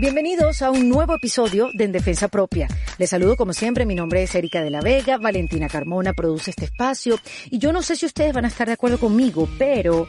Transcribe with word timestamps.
Bienvenidos 0.00 0.62
a 0.62 0.70
un 0.70 0.88
nuevo 0.88 1.14
episodio 1.14 1.68
de 1.74 1.84
En 1.84 1.92
Defensa 1.92 2.28
Propia. 2.28 2.68
Les 2.96 3.10
saludo 3.10 3.36
como 3.36 3.52
siempre, 3.52 3.84
mi 3.84 3.94
nombre 3.94 4.22
es 4.22 4.34
Erika 4.34 4.62
de 4.62 4.70
la 4.70 4.80
Vega, 4.80 5.18
Valentina 5.18 5.68
Carmona 5.68 6.14
produce 6.14 6.52
este 6.52 6.64
espacio 6.64 7.18
y 7.50 7.58
yo 7.58 7.70
no 7.70 7.82
sé 7.82 7.96
si 7.96 8.06
ustedes 8.06 8.32
van 8.32 8.46
a 8.46 8.48
estar 8.48 8.66
de 8.66 8.72
acuerdo 8.72 8.96
conmigo, 8.96 9.46
pero 9.58 10.08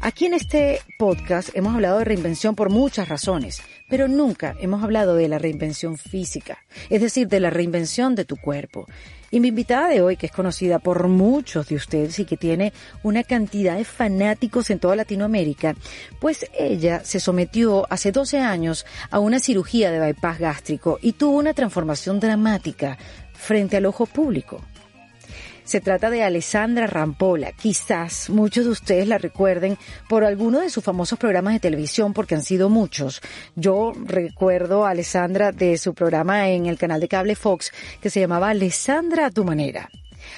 aquí 0.00 0.26
en 0.26 0.34
este 0.34 0.80
podcast 0.96 1.48
hemos 1.54 1.74
hablado 1.74 1.98
de 1.98 2.04
reinvención 2.04 2.54
por 2.54 2.70
muchas 2.70 3.08
razones, 3.08 3.60
pero 3.88 4.06
nunca 4.06 4.54
hemos 4.60 4.84
hablado 4.84 5.16
de 5.16 5.26
la 5.26 5.40
reinvención 5.40 5.98
física, 5.98 6.58
es 6.88 7.00
decir, 7.00 7.26
de 7.26 7.40
la 7.40 7.50
reinvención 7.50 8.14
de 8.14 8.24
tu 8.24 8.36
cuerpo. 8.36 8.86
Y 9.32 9.40
mi 9.40 9.48
invitada 9.48 9.88
de 9.88 10.02
hoy, 10.02 10.18
que 10.18 10.26
es 10.26 10.32
conocida 10.32 10.78
por 10.78 11.08
muchos 11.08 11.66
de 11.66 11.76
ustedes 11.76 12.18
y 12.18 12.26
que 12.26 12.36
tiene 12.36 12.74
una 13.02 13.24
cantidad 13.24 13.78
de 13.78 13.84
fanáticos 13.84 14.68
en 14.68 14.78
toda 14.78 14.94
Latinoamérica, 14.94 15.74
pues 16.20 16.44
ella 16.52 17.02
se 17.02 17.18
sometió 17.18 17.86
hace 17.88 18.12
12 18.12 18.40
años 18.40 18.84
a 19.10 19.20
una 19.20 19.40
cirugía 19.40 19.90
de 19.90 20.00
bypass 20.00 20.38
gástrico 20.38 20.98
y 21.00 21.12
tuvo 21.12 21.38
una 21.38 21.54
transformación 21.54 22.20
dramática 22.20 22.98
frente 23.32 23.78
al 23.78 23.86
ojo 23.86 24.04
público. 24.04 24.60
Se 25.72 25.80
trata 25.80 26.10
de 26.10 26.22
Alessandra 26.22 26.86
Rampola. 26.86 27.52
Quizás 27.52 28.28
muchos 28.28 28.66
de 28.66 28.72
ustedes 28.72 29.08
la 29.08 29.16
recuerden 29.16 29.78
por 30.06 30.22
alguno 30.22 30.60
de 30.60 30.68
sus 30.68 30.84
famosos 30.84 31.18
programas 31.18 31.54
de 31.54 31.60
televisión, 31.60 32.12
porque 32.12 32.34
han 32.34 32.42
sido 32.42 32.68
muchos. 32.68 33.22
Yo 33.56 33.94
recuerdo 34.04 34.84
a 34.84 34.90
Alessandra 34.90 35.50
de 35.50 35.78
su 35.78 35.94
programa 35.94 36.50
en 36.50 36.66
el 36.66 36.76
canal 36.76 37.00
de 37.00 37.08
cable 37.08 37.36
Fox, 37.36 37.72
que 38.02 38.10
se 38.10 38.20
llamaba 38.20 38.50
Alessandra 38.50 39.24
a 39.24 39.30
tu 39.30 39.44
manera. 39.44 39.88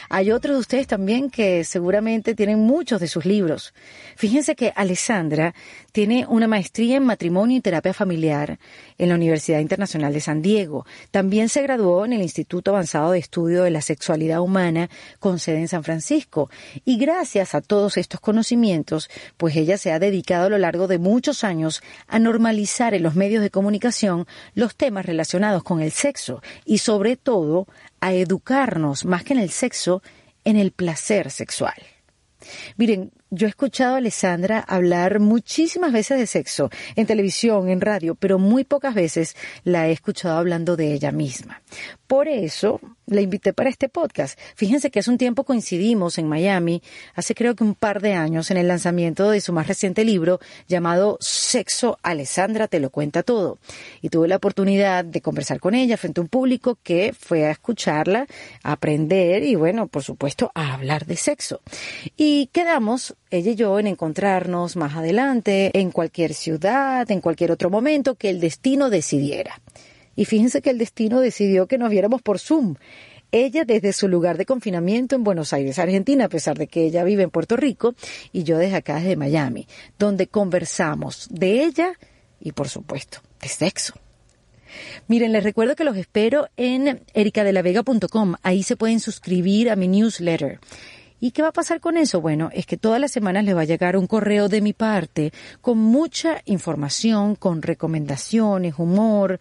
Hay 0.08 0.30
otros 0.30 0.56
de 0.56 0.60
ustedes 0.60 0.86
también 0.86 1.30
que 1.30 1.64
seguramente 1.64 2.34
tienen 2.34 2.60
muchos 2.60 3.00
de 3.00 3.08
sus 3.08 3.24
libros. 3.24 3.74
Fíjense 4.16 4.54
que 4.54 4.72
Alessandra 4.76 5.54
tiene 5.92 6.26
una 6.28 6.48
maestría 6.48 6.96
en 6.96 7.04
matrimonio 7.04 7.56
y 7.56 7.60
terapia 7.60 7.94
familiar 7.94 8.58
en 8.98 9.08
la 9.08 9.14
Universidad 9.14 9.60
Internacional 9.60 10.12
de 10.12 10.20
San 10.20 10.42
Diego. 10.42 10.86
También 11.10 11.48
se 11.48 11.62
graduó 11.62 12.04
en 12.04 12.12
el 12.12 12.22
Instituto 12.22 12.70
Avanzado 12.70 13.12
de 13.12 13.18
Estudio 13.18 13.62
de 13.62 13.70
la 13.70 13.80
Sexualidad 13.80 14.40
Humana 14.40 14.90
con 15.18 15.38
sede 15.38 15.58
en 15.58 15.68
San 15.68 15.84
Francisco. 15.84 16.50
Y 16.84 16.98
gracias 16.98 17.54
a 17.54 17.60
todos 17.60 17.96
estos 17.96 18.20
conocimientos, 18.20 19.08
pues 19.36 19.56
ella 19.56 19.78
se 19.78 19.92
ha 19.92 19.98
dedicado 19.98 20.46
a 20.46 20.50
lo 20.50 20.58
largo 20.58 20.88
de 20.88 20.98
muchos 20.98 21.44
años 21.44 21.82
a 22.08 22.18
normalizar 22.18 22.94
en 22.94 23.02
los 23.02 23.14
medios 23.14 23.42
de 23.42 23.50
comunicación 23.50 24.26
los 24.54 24.76
temas 24.76 25.06
relacionados 25.06 25.62
con 25.62 25.80
el 25.80 25.92
sexo 25.92 26.42
y 26.64 26.78
sobre 26.78 27.16
todo 27.16 27.66
a 28.04 28.12
educarnos 28.12 29.06
más 29.06 29.24
que 29.24 29.32
en 29.32 29.38
el 29.38 29.48
sexo, 29.48 30.02
en 30.44 30.58
el 30.58 30.72
placer 30.72 31.30
sexual. 31.30 31.74
Miren, 32.76 33.12
yo 33.30 33.46
he 33.46 33.50
escuchado 33.50 33.94
a 33.94 33.96
Alessandra 33.96 34.60
hablar 34.60 35.20
muchísimas 35.20 35.90
veces 35.90 36.18
de 36.18 36.26
sexo, 36.26 36.68
en 36.96 37.06
televisión, 37.06 37.70
en 37.70 37.80
radio, 37.80 38.14
pero 38.14 38.38
muy 38.38 38.64
pocas 38.64 38.94
veces 38.94 39.36
la 39.64 39.88
he 39.88 39.92
escuchado 39.92 40.36
hablando 40.36 40.76
de 40.76 40.92
ella 40.92 41.12
misma. 41.12 41.62
Por 42.14 42.28
eso 42.28 42.80
la 43.06 43.22
invité 43.22 43.52
para 43.52 43.68
este 43.68 43.88
podcast. 43.88 44.38
Fíjense 44.54 44.92
que 44.92 45.00
hace 45.00 45.10
un 45.10 45.18
tiempo 45.18 45.42
coincidimos 45.42 46.16
en 46.16 46.28
Miami, 46.28 46.80
hace 47.16 47.34
creo 47.34 47.56
que 47.56 47.64
un 47.64 47.74
par 47.74 48.00
de 48.00 48.12
años, 48.12 48.52
en 48.52 48.56
el 48.56 48.68
lanzamiento 48.68 49.30
de 49.30 49.40
su 49.40 49.52
más 49.52 49.66
reciente 49.66 50.04
libro 50.04 50.38
llamado 50.68 51.18
Sexo, 51.20 51.98
Alessandra 52.04 52.68
te 52.68 52.78
lo 52.78 52.90
cuenta 52.90 53.24
todo. 53.24 53.58
Y 54.00 54.10
tuve 54.10 54.28
la 54.28 54.36
oportunidad 54.36 55.04
de 55.04 55.20
conversar 55.22 55.58
con 55.58 55.74
ella 55.74 55.96
frente 55.96 56.20
a 56.20 56.22
un 56.22 56.28
público 56.28 56.78
que 56.84 57.12
fue 57.18 57.46
a 57.46 57.50
escucharla, 57.50 58.28
a 58.62 58.70
aprender 58.70 59.42
y 59.42 59.56
bueno, 59.56 59.88
por 59.88 60.04
supuesto, 60.04 60.52
a 60.54 60.74
hablar 60.74 61.06
de 61.06 61.16
sexo. 61.16 61.62
Y 62.16 62.46
quedamos 62.52 63.16
ella 63.28 63.50
y 63.50 63.56
yo 63.56 63.76
en 63.80 63.88
encontrarnos 63.88 64.76
más 64.76 64.94
adelante, 64.94 65.72
en 65.74 65.90
cualquier 65.90 66.32
ciudad, 66.32 67.10
en 67.10 67.20
cualquier 67.20 67.50
otro 67.50 67.70
momento 67.70 68.14
que 68.14 68.30
el 68.30 68.38
destino 68.38 68.88
decidiera. 68.88 69.60
Y 70.16 70.24
fíjense 70.24 70.62
que 70.62 70.70
el 70.70 70.78
destino 70.78 71.20
decidió 71.20 71.66
que 71.66 71.78
nos 71.78 71.90
viéramos 71.90 72.22
por 72.22 72.38
Zoom. 72.38 72.76
Ella 73.32 73.64
desde 73.64 73.92
su 73.92 74.06
lugar 74.06 74.38
de 74.38 74.46
confinamiento 74.46 75.16
en 75.16 75.24
Buenos 75.24 75.52
Aires, 75.52 75.78
Argentina, 75.78 76.26
a 76.26 76.28
pesar 76.28 76.56
de 76.56 76.68
que 76.68 76.84
ella 76.84 77.02
vive 77.02 77.24
en 77.24 77.30
Puerto 77.30 77.56
Rico, 77.56 77.94
y 78.32 78.44
yo 78.44 78.58
desde 78.58 78.76
acá, 78.76 78.96
desde 78.96 79.16
Miami, 79.16 79.66
donde 79.98 80.28
conversamos 80.28 81.26
de 81.30 81.64
ella 81.64 81.94
y, 82.40 82.52
por 82.52 82.68
supuesto, 82.68 83.18
de 83.42 83.48
sexo. 83.48 83.94
Miren, 85.08 85.32
les 85.32 85.42
recuerdo 85.42 85.76
que 85.76 85.84
los 85.84 85.96
espero 85.96 86.48
en 86.56 87.02
ericadelavega.com. 87.12 88.34
Ahí 88.42 88.62
se 88.62 88.76
pueden 88.76 89.00
suscribir 89.00 89.70
a 89.70 89.76
mi 89.76 89.88
newsletter. 89.88 90.60
¿Y 91.20 91.30
qué 91.30 91.42
va 91.42 91.48
a 91.48 91.52
pasar 91.52 91.80
con 91.80 91.96
eso? 91.96 92.20
Bueno, 92.20 92.50
es 92.52 92.66
que 92.66 92.76
todas 92.76 93.00
las 93.00 93.10
semanas 93.10 93.44
les 93.44 93.56
va 93.56 93.62
a 93.62 93.64
llegar 93.64 93.96
un 93.96 94.06
correo 94.06 94.48
de 94.48 94.60
mi 94.60 94.74
parte 94.74 95.32
con 95.62 95.78
mucha 95.78 96.42
información, 96.44 97.34
con 97.34 97.62
recomendaciones, 97.62 98.74
humor, 98.78 99.38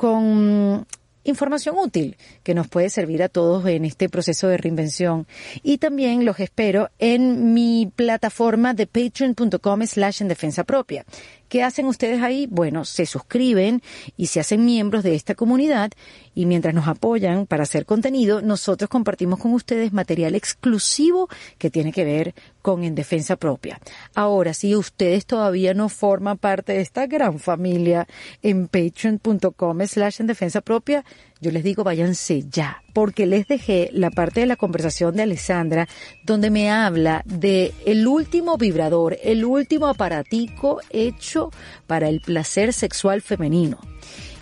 con 0.00 0.86
información 1.24 1.76
útil 1.76 2.16
que 2.42 2.54
nos 2.54 2.68
puede 2.68 2.88
servir 2.88 3.22
a 3.22 3.28
todos 3.28 3.66
en 3.66 3.84
este 3.84 4.08
proceso 4.08 4.48
de 4.48 4.56
reinvención. 4.56 5.26
Y 5.62 5.76
también 5.76 6.24
los 6.24 6.40
espero 6.40 6.88
en 6.98 7.52
mi 7.52 7.92
plataforma 7.94 8.72
de 8.72 8.86
patreon.com 8.86 9.86
slash 9.86 10.22
en 10.22 10.28
defensa 10.28 10.64
propia. 10.64 11.04
¿Qué 11.50 11.64
hacen 11.64 11.86
ustedes 11.86 12.22
ahí? 12.22 12.46
Bueno, 12.48 12.84
se 12.84 13.06
suscriben 13.06 13.82
y 14.16 14.28
se 14.28 14.38
hacen 14.38 14.64
miembros 14.64 15.02
de 15.02 15.16
esta 15.16 15.34
comunidad 15.34 15.90
y 16.32 16.46
mientras 16.46 16.72
nos 16.72 16.86
apoyan 16.86 17.44
para 17.44 17.64
hacer 17.64 17.86
contenido, 17.86 18.40
nosotros 18.40 18.88
compartimos 18.88 19.40
con 19.40 19.52
ustedes 19.52 19.92
material 19.92 20.36
exclusivo 20.36 21.28
que 21.58 21.68
tiene 21.68 21.90
que 21.90 22.04
ver 22.04 22.36
con 22.62 22.84
En 22.84 22.94
Defensa 22.94 23.34
Propia. 23.34 23.80
Ahora, 24.14 24.54
si 24.54 24.76
ustedes 24.76 25.26
todavía 25.26 25.74
no 25.74 25.88
forman 25.88 26.38
parte 26.38 26.74
de 26.74 26.82
esta 26.82 27.08
gran 27.08 27.40
familia 27.40 28.06
en 28.42 28.68
patreon.com 28.68 29.80
slash 29.88 30.20
en 30.20 30.28
defensa 30.28 30.60
propia, 30.60 31.04
yo 31.40 31.50
les 31.50 31.64
digo 31.64 31.84
váyanse 31.84 32.44
ya, 32.50 32.82
porque 32.92 33.26
les 33.26 33.46
dejé 33.48 33.90
la 33.92 34.10
parte 34.10 34.40
de 34.40 34.46
la 34.46 34.56
conversación 34.56 35.16
de 35.16 35.22
Alessandra 35.22 35.88
donde 36.22 36.50
me 36.50 36.70
habla 36.70 37.22
de 37.24 37.72
el 37.86 38.06
último 38.06 38.58
vibrador, 38.58 39.16
el 39.22 39.44
último 39.44 39.86
aparatico 39.86 40.80
hecho 40.90 41.50
para 41.86 42.08
el 42.08 42.20
placer 42.20 42.72
sexual 42.72 43.22
femenino. 43.22 43.78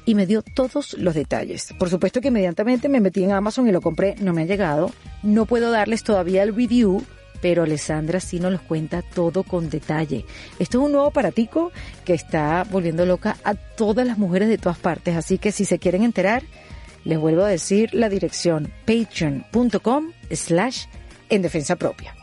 Y 0.04 0.14
me 0.14 0.26
dio 0.26 0.42
todos 0.42 0.94
los 0.94 1.14
detalles. 1.14 1.74
Por 1.78 1.90
supuesto 1.90 2.22
que 2.22 2.28
inmediatamente 2.28 2.88
me 2.88 3.00
metí 3.00 3.22
en 3.22 3.32
Amazon 3.32 3.68
y 3.68 3.72
lo 3.72 3.82
compré, 3.82 4.14
no 4.20 4.32
me 4.32 4.42
ha 4.42 4.46
llegado. 4.46 4.90
No 5.22 5.44
puedo 5.44 5.70
darles 5.70 6.02
todavía 6.02 6.42
el 6.42 6.56
review, 6.56 7.04
pero 7.40 7.62
Alessandra 7.62 8.18
sí 8.18 8.40
nos 8.40 8.52
los 8.52 8.62
cuenta 8.62 9.02
todo 9.02 9.42
con 9.42 9.70
detalle. 9.70 10.24
Esto 10.58 10.78
es 10.78 10.84
un 10.84 10.92
nuevo 10.92 11.08
aparatico 11.08 11.72
que 12.04 12.14
está 12.14 12.64
volviendo 12.70 13.06
loca 13.06 13.36
a 13.44 13.54
todas 13.54 14.06
las 14.06 14.18
mujeres 14.18 14.48
de 14.48 14.58
todas 14.58 14.78
partes, 14.78 15.14
así 15.14 15.38
que 15.38 15.52
si 15.52 15.64
se 15.64 15.78
quieren 15.78 16.02
enterar, 16.02 16.42
les 17.04 17.18
vuelvo 17.18 17.42
a 17.42 17.48
decir 17.48 17.94
la 17.94 18.08
dirección 18.08 18.72
patreon.com 18.86 20.12
slash 20.30 20.86
en 21.28 21.42
defensa 21.42 21.76
propia. 21.76 22.14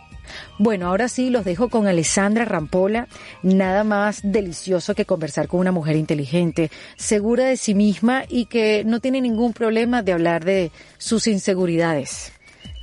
Bueno, 0.57 0.87
ahora 0.87 1.07
sí 1.07 1.29
los 1.29 1.45
dejo 1.45 1.69
con 1.69 1.87
Alessandra 1.87 2.45
Rampola. 2.45 3.07
Nada 3.43 3.83
más 3.83 4.21
delicioso 4.23 4.95
que 4.95 5.05
conversar 5.05 5.47
con 5.47 5.59
una 5.59 5.71
mujer 5.71 5.95
inteligente, 5.95 6.71
segura 6.95 7.45
de 7.45 7.57
sí 7.57 7.73
misma 7.73 8.23
y 8.27 8.45
que 8.45 8.83
no 8.85 8.99
tiene 8.99 9.21
ningún 9.21 9.53
problema 9.53 10.01
de 10.01 10.13
hablar 10.13 10.45
de 10.45 10.71
sus 10.97 11.27
inseguridades. 11.27 12.31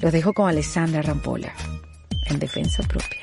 Los 0.01 0.13
dejo 0.13 0.33
con 0.33 0.49
Alessandra 0.49 1.03
Rampola, 1.03 1.53
en 2.29 2.39
defensa 2.39 2.83
propia. 2.83 3.21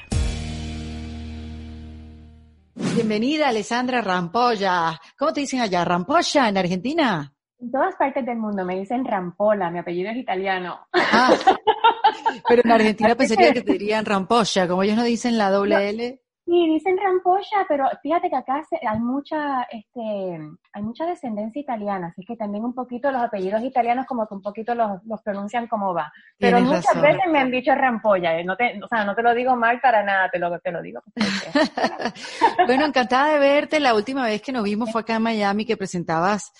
Bienvenida, 2.95 3.49
Alessandra 3.49 4.01
Rampolla. 4.01 4.99
¿Cómo 5.17 5.33
te 5.33 5.41
dicen 5.41 5.59
allá? 5.59 5.83
¿Rampolla 5.83 6.49
en 6.49 6.57
Argentina? 6.57 7.33
En 7.61 7.71
todas 7.71 7.95
partes 7.95 8.25
del 8.25 8.37
mundo 8.37 8.63
me 8.63 8.79
dicen 8.79 9.03
Rampola, 9.03 9.69
mi 9.69 9.79
apellido 9.79 10.09
es 10.09 10.17
italiano. 10.17 10.87
Ah, 10.93 11.33
pero 12.47 12.61
en 12.63 12.71
Argentina 12.71 13.15
pensaría 13.15 13.51
que 13.51 13.61
te 13.61 13.73
dirían 13.73 14.05
Rampolla, 14.05 14.67
como 14.67 14.83
ellos 14.83 14.95
no 14.95 15.03
dicen 15.03 15.37
la 15.37 15.49
doble 15.49 15.89
L. 15.89 16.21
Sí, 16.45 16.67
dicen 16.67 16.97
Rampolla, 16.97 17.65
pero 17.67 17.85
fíjate 18.01 18.29
que 18.29 18.35
acá 18.37 18.63
hay 18.89 18.99
mucha, 18.99 19.63
este, 19.63 20.39
hay 20.71 20.81
mucha 20.81 21.05
descendencia 21.05 21.61
italiana, 21.61 22.07
así 22.07 22.23
que 22.25 22.37
también 22.37 22.63
un 22.63 22.73
poquito 22.73 23.11
los 23.11 23.21
apellidos 23.21 23.61
italianos 23.61 24.07
como 24.07 24.25
que 24.25 24.33
un 24.33 24.41
poquito 24.41 24.73
los, 24.73 25.03
los 25.05 25.21
pronuncian 25.21 25.67
como 25.67 25.93
va. 25.93 26.11
Pero 26.39 26.61
muchas 26.61 26.99
veces 26.99 27.21
me 27.29 27.39
han 27.39 27.51
dicho 27.51 27.75
Rampolla, 27.75 28.39
¿eh? 28.39 28.45
no 28.45 28.55
te, 28.55 28.81
o 28.81 28.87
sea, 28.87 29.03
no 29.03 29.13
te 29.13 29.21
lo 29.21 29.35
digo 29.35 29.55
mal 29.57 29.81
para 29.81 30.01
nada, 30.01 30.29
te 30.29 30.39
lo, 30.39 30.57
te 30.59 30.71
lo 30.71 30.81
digo. 30.81 31.01
bueno, 32.65 32.85
encantada 32.85 33.33
de 33.33 33.39
verte. 33.39 33.79
La 33.81 33.93
última 33.93 34.25
vez 34.25 34.41
que 34.41 34.53
nos 34.53 34.63
vimos 34.63 34.91
fue 34.91 35.01
acá 35.01 35.17
en 35.17 35.23
Miami 35.23 35.65
que 35.65 35.77
presentabas 35.77 36.51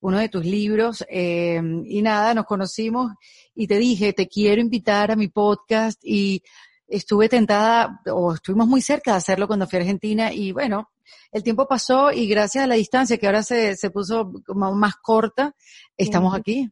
uno 0.00 0.18
de 0.18 0.28
tus 0.28 0.44
libros 0.44 1.04
eh, 1.08 1.60
y 1.84 2.02
nada, 2.02 2.34
nos 2.34 2.46
conocimos 2.46 3.12
y 3.54 3.66
te 3.66 3.78
dije, 3.78 4.12
te 4.12 4.28
quiero 4.28 4.60
invitar 4.60 5.10
a 5.10 5.16
mi 5.16 5.28
podcast 5.28 6.00
y 6.04 6.42
estuve 6.86 7.28
tentada 7.28 8.00
o 8.12 8.34
estuvimos 8.34 8.66
muy 8.66 8.80
cerca 8.80 9.12
de 9.12 9.18
hacerlo 9.18 9.46
cuando 9.46 9.66
fui 9.66 9.78
a 9.78 9.82
Argentina 9.82 10.32
y 10.32 10.52
bueno, 10.52 10.90
el 11.32 11.42
tiempo 11.42 11.66
pasó 11.66 12.12
y 12.12 12.26
gracias 12.28 12.64
a 12.64 12.66
la 12.66 12.76
distancia 12.76 13.18
que 13.18 13.26
ahora 13.26 13.42
se, 13.42 13.76
se 13.76 13.90
puso 13.90 14.32
como 14.46 14.72
más 14.74 14.96
corta, 14.96 15.54
estamos 15.96 16.34
aquí. 16.34 16.70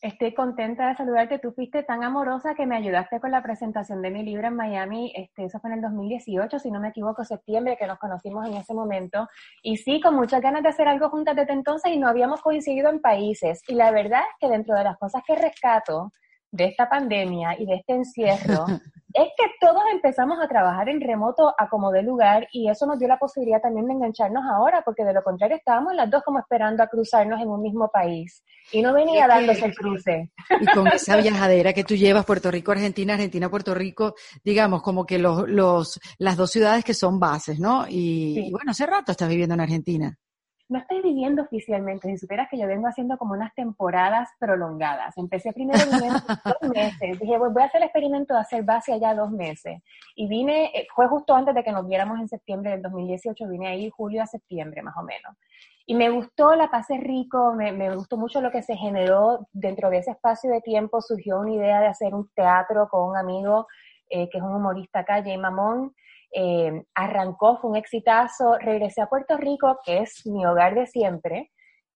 Estoy 0.00 0.32
contenta 0.32 0.88
de 0.88 0.94
saludarte. 0.94 1.40
Tú 1.40 1.50
fuiste 1.52 1.82
tan 1.82 2.04
amorosa 2.04 2.54
que 2.54 2.66
me 2.66 2.76
ayudaste 2.76 3.18
con 3.18 3.32
la 3.32 3.42
presentación 3.42 4.00
de 4.00 4.10
mi 4.10 4.22
libro 4.22 4.46
en 4.46 4.54
Miami. 4.54 5.12
Este, 5.16 5.46
eso 5.46 5.58
fue 5.58 5.70
en 5.70 5.76
el 5.76 5.82
2018, 5.82 6.60
si 6.60 6.70
no 6.70 6.78
me 6.78 6.90
equivoco, 6.90 7.24
septiembre, 7.24 7.76
que 7.76 7.86
nos 7.88 7.98
conocimos 7.98 8.46
en 8.46 8.54
ese 8.54 8.74
momento. 8.74 9.28
Y 9.60 9.76
sí, 9.76 10.00
con 10.00 10.14
muchas 10.14 10.40
ganas 10.40 10.62
de 10.62 10.68
hacer 10.68 10.86
algo 10.86 11.10
juntas 11.10 11.34
desde 11.34 11.52
entonces 11.52 11.90
y 11.90 11.98
no 11.98 12.08
habíamos 12.08 12.40
coincidido 12.42 12.90
en 12.90 13.00
países. 13.00 13.60
Y 13.66 13.74
la 13.74 13.90
verdad 13.90 14.20
es 14.20 14.36
que 14.38 14.48
dentro 14.48 14.76
de 14.76 14.84
las 14.84 14.96
cosas 14.98 15.22
que 15.26 15.34
rescato 15.34 16.12
de 16.52 16.66
esta 16.66 16.88
pandemia 16.88 17.58
y 17.58 17.66
de 17.66 17.74
este 17.74 17.94
encierro 17.94 18.66
es 19.14 19.28
que 19.36 19.44
todos 19.60 19.82
empezamos 19.92 20.38
a 20.40 20.48
trabajar 20.48 20.88
en 20.88 21.00
remoto 21.00 21.54
a 21.56 21.68
como 21.68 21.90
de 21.90 22.02
lugar 22.02 22.48
y 22.52 22.68
eso 22.68 22.86
nos 22.86 22.98
dio 22.98 23.08
la 23.08 23.18
posibilidad 23.18 23.60
también 23.60 23.86
de 23.86 23.94
engancharnos 23.94 24.44
ahora, 24.44 24.82
porque 24.84 25.04
de 25.04 25.14
lo 25.14 25.22
contrario 25.22 25.56
estábamos 25.56 25.94
las 25.94 26.10
dos 26.10 26.22
como 26.24 26.38
esperando 26.38 26.82
a 26.82 26.88
cruzarnos 26.88 27.40
en 27.40 27.48
un 27.48 27.62
mismo 27.62 27.90
país 27.90 28.42
y 28.70 28.82
no 28.82 28.92
venía 28.92 29.26
dándose 29.26 29.64
el 29.64 29.74
cruce. 29.74 30.30
Y 30.60 30.66
con 30.66 30.86
esa 30.88 31.16
viajadera 31.16 31.72
que 31.72 31.84
tú 31.84 31.94
llevas, 31.94 32.26
Puerto 32.26 32.50
Rico, 32.50 32.72
Argentina, 32.72 33.14
Argentina, 33.14 33.50
Puerto 33.50 33.74
Rico, 33.74 34.14
digamos, 34.44 34.82
como 34.82 35.06
que 35.06 35.18
los, 35.18 35.48
los, 35.48 36.00
las 36.18 36.36
dos 36.36 36.50
ciudades 36.50 36.84
que 36.84 36.94
son 36.94 37.18
bases, 37.18 37.58
¿no? 37.58 37.86
Y, 37.88 38.46
y 38.46 38.50
bueno, 38.50 38.72
hace 38.72 38.86
rato 38.86 39.12
estás 39.12 39.28
viviendo 39.28 39.54
en 39.54 39.60
Argentina 39.60 40.18
no 40.68 40.78
estoy 40.78 41.00
viviendo 41.00 41.42
oficialmente, 41.42 42.08
si 42.08 42.18
supieras 42.18 42.48
que 42.50 42.58
yo 42.58 42.66
vengo 42.66 42.86
haciendo 42.86 43.16
como 43.16 43.32
unas 43.32 43.54
temporadas 43.54 44.28
prolongadas. 44.38 45.16
Empecé 45.16 45.52
primero 45.52 45.78
viviendo 45.90 46.18
dos 46.44 46.70
meses, 46.70 47.18
dije, 47.18 47.38
voy 47.38 47.62
a 47.62 47.66
hacer 47.66 47.80
el 47.80 47.84
experimento 47.84 48.34
de 48.34 48.40
hacer 48.40 48.62
base 48.64 48.92
allá 48.92 49.14
dos 49.14 49.30
meses. 49.30 49.80
Y 50.14 50.28
vine, 50.28 50.70
eh, 50.74 50.86
fue 50.94 51.08
justo 51.08 51.34
antes 51.34 51.54
de 51.54 51.64
que 51.64 51.72
nos 51.72 51.86
viéramos 51.88 52.20
en 52.20 52.28
septiembre 52.28 52.72
del 52.72 52.82
2018, 52.82 53.48
vine 53.48 53.68
ahí 53.68 53.90
julio 53.90 54.22
a 54.22 54.26
septiembre 54.26 54.82
más 54.82 54.96
o 54.96 55.02
menos. 55.02 55.36
Y 55.86 55.94
me 55.94 56.10
gustó, 56.10 56.54
la 56.54 56.70
pasé 56.70 56.98
rico, 56.98 57.54
me, 57.54 57.72
me 57.72 57.94
gustó 57.94 58.18
mucho 58.18 58.42
lo 58.42 58.50
que 58.50 58.62
se 58.62 58.76
generó 58.76 59.48
dentro 59.54 59.88
de 59.88 59.98
ese 59.98 60.10
espacio 60.10 60.50
de 60.50 60.60
tiempo, 60.60 61.00
surgió 61.00 61.40
una 61.40 61.52
idea 61.52 61.80
de 61.80 61.86
hacer 61.86 62.14
un 62.14 62.28
teatro 62.34 62.88
con 62.90 63.08
un 63.08 63.16
amigo 63.16 63.66
eh, 64.10 64.28
que 64.30 64.38
es 64.38 64.44
un 64.44 64.54
humorista 64.54 65.00
acá, 65.00 65.22
Jay 65.22 65.36
Mamón, 65.36 65.94
eh, 66.32 66.82
arrancó, 66.94 67.58
fue 67.58 67.70
un 67.70 67.76
exitazo, 67.76 68.58
regresé 68.58 69.00
a 69.02 69.08
Puerto 69.08 69.36
Rico, 69.36 69.78
que 69.84 69.98
es 69.98 70.26
mi 70.26 70.44
hogar 70.46 70.74
de 70.74 70.86
siempre, 70.86 71.50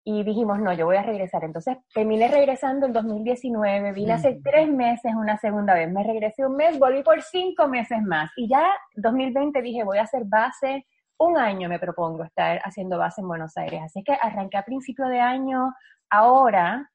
y 0.04 0.24
dijimos, 0.24 0.58
no, 0.58 0.72
yo 0.72 0.86
voy 0.86 0.96
a 0.96 1.02
regresar. 1.02 1.44
Entonces 1.44 1.76
terminé 1.92 2.28
regresando 2.28 2.86
en 2.86 2.92
2019, 2.92 3.92
vine 3.92 4.12
hace 4.12 4.40
tres 4.42 4.68
meses 4.68 5.12
una 5.14 5.36
segunda 5.38 5.74
vez, 5.74 5.90
me 5.92 6.02
regresé 6.02 6.46
un 6.46 6.56
mes, 6.56 6.78
volví 6.78 7.02
por 7.02 7.20
cinco 7.22 7.68
meses 7.68 8.02
más, 8.02 8.30
y 8.36 8.48
ya 8.48 8.66
2020 8.96 9.60
dije, 9.60 9.84
voy 9.84 9.98
a 9.98 10.02
hacer 10.02 10.24
base, 10.24 10.86
un 11.18 11.36
año 11.36 11.68
me 11.68 11.78
propongo 11.78 12.24
estar 12.24 12.60
haciendo 12.64 12.96
base 12.96 13.20
en 13.20 13.28
Buenos 13.28 13.56
Aires. 13.56 13.82
Así 13.84 14.02
que 14.04 14.12
arranqué 14.12 14.56
a 14.56 14.64
principio 14.64 15.06
de 15.06 15.20
año, 15.20 15.74
ahora 16.10 16.88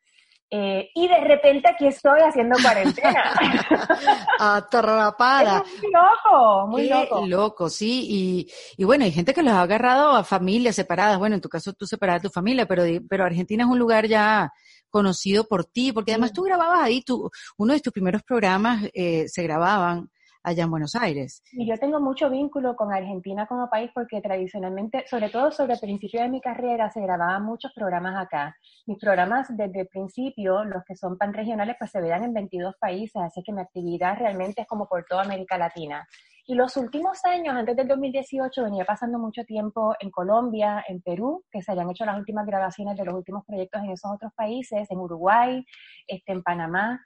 eh, 0.56 0.92
y 0.94 1.08
de 1.08 1.20
repente 1.20 1.68
aquí 1.68 1.88
estoy 1.88 2.20
haciendo 2.20 2.56
cuarentena. 2.62 3.24
Atrapada. 4.40 5.64
muy 5.82 5.92
loco, 5.92 6.68
muy 6.68 6.90
loco. 6.90 7.26
loco, 7.26 7.70
sí. 7.72 8.06
Y, 8.08 8.52
y 8.78 8.84
bueno, 8.84 9.04
hay 9.04 9.12
gente 9.12 9.34
que 9.34 9.42
los 9.42 9.52
ha 9.52 9.64
agarrado 9.64 10.12
a 10.12 10.24
familias 10.24 10.76
separadas. 10.76 11.18
Bueno, 11.18 11.34
en 11.34 11.42
tu 11.42 11.50
caso 11.50 11.74
tú 11.74 11.88
separas 11.88 12.22
de 12.22 12.30
tu 12.30 12.32
familia, 12.32 12.68
pero, 12.68 12.84
pero 13.10 13.26
Argentina 13.26 13.64
es 13.64 13.70
un 13.72 13.80
lugar 13.80 14.06
ya 14.06 14.54
conocido 14.92 15.48
por 15.48 15.66
ti, 15.66 15.92
porque 15.92 16.12
además 16.12 16.34
tú 16.34 16.44
grababas 16.44 16.82
ahí, 16.84 17.02
tu, 17.02 17.32
uno 17.58 17.74
de 17.74 17.80
tus 17.80 17.92
primeros 17.92 18.22
programas 18.22 18.84
eh, 18.94 19.28
se 19.28 19.42
grababan 19.42 20.12
allá 20.44 20.64
en 20.66 20.72
Buenos 20.72 20.96
Aires. 20.96 21.42
Y 21.54 21.68
yo 21.68 21.78
tengo 21.78 22.00
mucho 22.00 22.30
vínculo 22.30 22.76
con 22.76 22.94
Argentina 22.94 23.48
como 23.48 23.70
país 23.70 23.90
porque 23.94 24.22
tradicionalmente, 24.22 25.06
sobre 25.08 25.30
todo 25.30 25.52
sobre 25.52 25.74
el 25.74 25.80
principio 25.80 26.22
de 26.22 26.30
mi 26.30 26.42
carrera, 26.42 26.90
se 26.90 27.02
grababan 27.02 27.44
muchos 27.44 27.72
programas 27.74 28.16
acá. 28.24 28.56
Mis 28.86 29.00
programas 29.00 29.48
desde 29.56 29.82
el 29.82 29.88
principio, 29.88 30.64
los 30.66 30.84
que 30.84 30.96
son 30.96 31.18
pan 31.18 31.34
regionales, 31.34 31.76
pues 31.80 31.92
se 31.92 32.02
veían 32.02 32.24
en 32.24 32.34
22 32.34 32.76
países, 32.80 33.22
así 33.22 33.42
que 33.44 33.54
mi 33.54 33.62
actividad 33.62 34.18
realmente 34.18 34.62
es 34.62 34.68
como 34.68 34.88
por 34.88 35.06
toda 35.06 35.24
América 35.24 35.58
Latina. 35.58 36.08
Y 36.46 36.56
los 36.56 36.76
últimos 36.76 37.24
años, 37.24 37.56
antes 37.56 37.74
del 37.78 37.88
2018, 37.88 38.66
venía 38.66 38.84
pasando 38.84 39.18
mucho 39.18 39.46
tiempo 39.46 39.96
en 40.02 40.12
Colombia, 40.12 40.84
en 40.90 41.02
Perú, 41.02 41.46
que 41.50 41.62
se 41.62 41.72
habían 41.72 41.90
hecho 41.90 42.04
las 42.04 42.18
últimas 42.18 42.46
grabaciones 42.46 42.98
de 42.98 43.06
los 43.06 43.16
últimos 43.16 43.46
proyectos 43.46 43.82
en 43.82 43.92
esos 43.92 44.12
otros 44.12 44.34
países, 44.36 44.92
en 44.92 45.00
Uruguay, 45.00 45.66
este, 46.06 46.34
en 46.34 46.44
Panamá. 46.44 47.00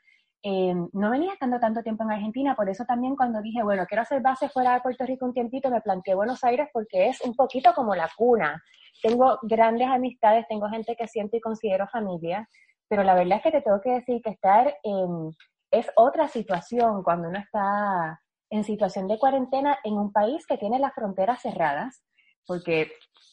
Eh, 0.44 0.74
no 0.94 1.10
venía 1.10 1.34
estando 1.34 1.60
tanto 1.60 1.82
tiempo 1.82 2.04
en 2.04 2.12
Argentina, 2.12 2.56
por 2.56 2.70
eso 2.70 2.86
también 2.86 3.16
cuando 3.16 3.42
dije, 3.42 3.64
bueno, 3.64 3.86
quiero 3.88 4.04
hacer 4.04 4.22
base 4.22 4.50
fuera 4.50 4.74
de 4.76 4.82
Puerto 4.82 5.06
Rico 5.06 5.26
un 5.26 5.34
tiempito, 5.34 5.70
me 5.70 5.82
planteé 5.82 6.16
Buenos 6.16 6.44
Aires 6.44 6.70
porque 6.72 7.10
es 7.10 7.22
un 7.22 7.36
poquito 7.36 7.74
como 7.74 7.96
la 7.96 8.10
cuna. 8.16 8.62
Tengo 9.02 9.40
grandes 9.44 9.88
amistades, 9.88 10.46
tengo 10.48 10.70
gente 10.70 10.96
que 10.96 11.08
siento 11.08 11.38
y 11.38 11.42
considero 11.42 11.88
familia, 11.88 12.48
pero 12.88 13.04
la 13.04 13.16
verdad 13.16 13.38
es 13.38 13.44
que 13.44 13.52
te 13.52 13.62
tengo 13.62 13.82
que 13.82 13.92
decir 13.92 14.22
que 14.22 14.30
estar 14.32 14.76
en, 14.84 15.32
es 15.72 15.90
otra 15.96 16.28
situación 16.28 17.04
cuando 17.04 17.30
uno 17.30 17.40
está 17.40 18.22
en 18.50 18.64
situación 18.64 19.08
de 19.08 19.18
cuarentena 19.18 19.78
en 19.84 19.96
un 19.96 20.12
país 20.12 20.46
que 20.48 20.58
tiene 20.58 20.80
las 20.80 20.94
fronteras 20.94 21.42
cerradas, 21.42 22.04
porque 22.46 22.92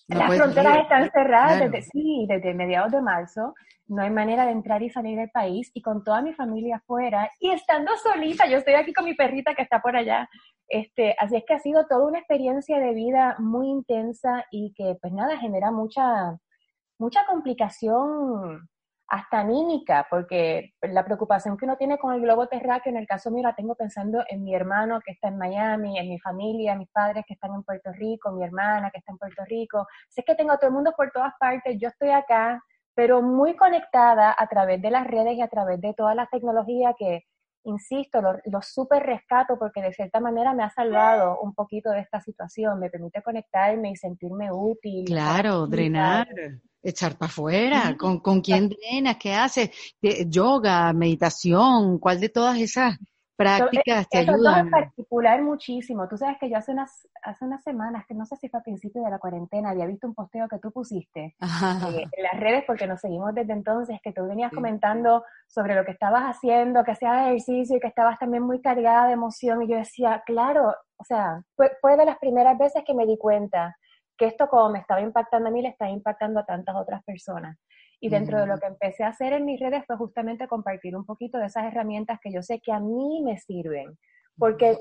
las 0.08 0.36
fronteras 0.36 0.78
están 0.78 1.10
cerradas 1.10 1.60
desde, 1.60 1.82
sí, 1.82 2.26
desde 2.28 2.52
mediados 2.54 2.92
de 2.92 3.00
marzo, 3.00 3.54
no 3.86 4.02
hay 4.02 4.10
manera 4.10 4.44
de 4.44 4.52
entrar 4.52 4.82
y 4.82 4.90
salir 4.90 5.18
del 5.18 5.30
país 5.30 5.70
y 5.74 5.82
con 5.82 6.04
toda 6.04 6.20
mi 6.22 6.34
familia 6.34 6.76
afuera 6.76 7.30
y 7.40 7.50
estando 7.50 7.92
solita, 7.96 8.46
yo 8.46 8.58
estoy 8.58 8.74
aquí 8.74 8.92
con 8.92 9.04
mi 9.04 9.14
perrita 9.14 9.54
que 9.54 9.62
está 9.62 9.80
por 9.80 9.96
allá, 9.96 10.28
este, 10.68 11.14
así 11.18 11.36
es 11.36 11.44
que 11.46 11.54
ha 11.54 11.58
sido 11.58 11.86
toda 11.86 12.06
una 12.06 12.18
experiencia 12.18 12.78
de 12.78 12.92
vida 12.94 13.36
muy 13.38 13.68
intensa 13.68 14.44
y 14.50 14.72
que 14.74 14.96
pues 15.00 15.12
nada, 15.12 15.38
genera 15.38 15.70
mucha, 15.70 16.38
mucha 16.98 17.24
complicación 17.26 18.68
hasta 19.06 19.40
anímica, 19.40 20.06
porque 20.08 20.72
la 20.80 21.04
preocupación 21.04 21.56
que 21.56 21.66
uno 21.66 21.76
tiene 21.76 21.98
con 21.98 22.14
el 22.14 22.20
globo 22.20 22.46
terráqueo, 22.46 22.90
en 22.90 22.98
el 22.98 23.06
caso 23.06 23.30
mío 23.30 23.42
la 23.42 23.54
tengo 23.54 23.74
pensando 23.74 24.24
en 24.28 24.42
mi 24.42 24.54
hermano 24.54 25.00
que 25.04 25.12
está 25.12 25.28
en 25.28 25.38
Miami, 25.38 25.98
en 25.98 26.08
mi 26.08 26.18
familia, 26.18 26.74
mis 26.74 26.88
padres 26.90 27.24
que 27.26 27.34
están 27.34 27.52
en 27.54 27.62
Puerto 27.62 27.92
Rico, 27.92 28.32
mi 28.32 28.44
hermana 28.44 28.90
que 28.90 28.98
está 28.98 29.12
en 29.12 29.18
Puerto 29.18 29.44
Rico. 29.46 29.86
Sé 30.08 30.22
que 30.22 30.34
tengo 30.34 30.52
a 30.52 30.58
todo 30.58 30.68
el 30.68 30.74
mundo 30.74 30.92
por 30.96 31.10
todas 31.10 31.32
partes, 31.38 31.78
yo 31.78 31.88
estoy 31.88 32.10
acá, 32.10 32.62
pero 32.94 33.22
muy 33.22 33.56
conectada 33.56 34.34
a 34.36 34.46
través 34.46 34.80
de 34.80 34.90
las 34.90 35.06
redes 35.06 35.34
y 35.34 35.42
a 35.42 35.48
través 35.48 35.80
de 35.80 35.94
todas 35.94 36.16
las 36.16 36.30
tecnologías 36.30 36.94
que, 36.98 37.24
insisto, 37.64 38.20
lo, 38.20 38.38
lo 38.44 38.62
súper 38.62 39.02
rescato 39.02 39.58
porque 39.58 39.82
de 39.82 39.92
cierta 39.92 40.20
manera 40.20 40.54
me 40.54 40.62
ha 40.62 40.70
salvado 40.70 41.38
un 41.40 41.54
poquito 41.54 41.90
de 41.90 42.00
esta 42.00 42.20
situación, 42.20 42.78
me 42.78 42.90
permite 42.90 43.22
conectarme 43.22 43.90
y 43.90 43.96
sentirme 43.96 44.50
útil. 44.52 45.04
Claro, 45.04 45.66
drenar, 45.66 46.28
echar 46.82 47.16
para 47.16 47.30
afuera, 47.30 47.96
¿Con, 47.98 48.20
con 48.20 48.40
quién 48.40 48.68
drenas, 48.68 49.16
qué 49.16 49.34
haces, 49.34 49.70
yoga, 50.26 50.92
meditación, 50.92 51.98
cuál 51.98 52.20
de 52.20 52.28
todas 52.28 52.58
esas 52.58 52.98
prácticas 53.36 54.08
te 54.08 54.18
ayudan. 54.18 54.66
en 54.66 54.70
particular 54.70 55.42
muchísimo. 55.42 56.08
Tú 56.08 56.16
sabes 56.16 56.36
que 56.38 56.48
yo 56.48 56.56
hace 56.56 56.72
unas, 56.72 57.08
hace 57.22 57.44
unas 57.44 57.62
semanas, 57.62 58.04
que 58.06 58.14
no 58.14 58.24
sé 58.26 58.36
si 58.36 58.48
fue 58.48 58.60
a 58.60 58.62
principio 58.62 59.02
de 59.02 59.10
la 59.10 59.18
cuarentena, 59.18 59.70
había 59.70 59.86
visto 59.86 60.06
un 60.06 60.14
posteo 60.14 60.48
que 60.48 60.58
tú 60.58 60.70
pusiste 60.70 61.20
eh, 61.20 61.34
en 61.40 62.22
las 62.22 62.40
redes, 62.40 62.64
porque 62.66 62.86
nos 62.86 63.00
seguimos 63.00 63.34
desde 63.34 63.52
entonces, 63.52 64.00
que 64.02 64.12
tú 64.12 64.26
venías 64.26 64.52
comentando 64.52 65.24
sobre 65.48 65.74
lo 65.74 65.84
que 65.84 65.92
estabas 65.92 66.24
haciendo, 66.24 66.84
que 66.84 66.92
hacías 66.92 67.26
ejercicio 67.26 67.76
y 67.76 67.80
que 67.80 67.88
estabas 67.88 68.18
también 68.18 68.42
muy 68.42 68.60
cargada 68.60 69.06
de 69.06 69.14
emoción. 69.14 69.62
Y 69.62 69.68
yo 69.68 69.76
decía, 69.76 70.22
claro, 70.24 70.74
o 70.96 71.04
sea, 71.04 71.42
fue, 71.56 71.72
fue 71.80 71.96
de 71.96 72.06
las 72.06 72.18
primeras 72.18 72.56
veces 72.58 72.82
que 72.86 72.94
me 72.94 73.06
di 73.06 73.18
cuenta 73.18 73.76
que 74.16 74.26
esto 74.26 74.48
como 74.48 74.70
me 74.70 74.78
estaba 74.78 75.00
impactando 75.00 75.48
a 75.48 75.52
mí, 75.52 75.62
le 75.62 75.68
está 75.68 75.88
impactando 75.88 76.40
a 76.40 76.44
tantas 76.44 76.76
otras 76.76 77.02
personas. 77.04 77.58
Y 78.04 78.10
dentro 78.10 78.38
de 78.38 78.46
lo 78.46 78.58
que 78.58 78.66
empecé 78.66 79.02
a 79.02 79.08
hacer 79.08 79.32
en 79.32 79.46
mis 79.46 79.58
redes 79.58 79.82
fue 79.86 79.96
justamente 79.96 80.46
compartir 80.46 80.94
un 80.94 81.06
poquito 81.06 81.38
de 81.38 81.46
esas 81.46 81.64
herramientas 81.64 82.18
que 82.22 82.30
yo 82.30 82.42
sé 82.42 82.60
que 82.60 82.70
a 82.70 82.78
mí 82.78 83.22
me 83.24 83.38
sirven, 83.38 83.96
porque 84.36 84.76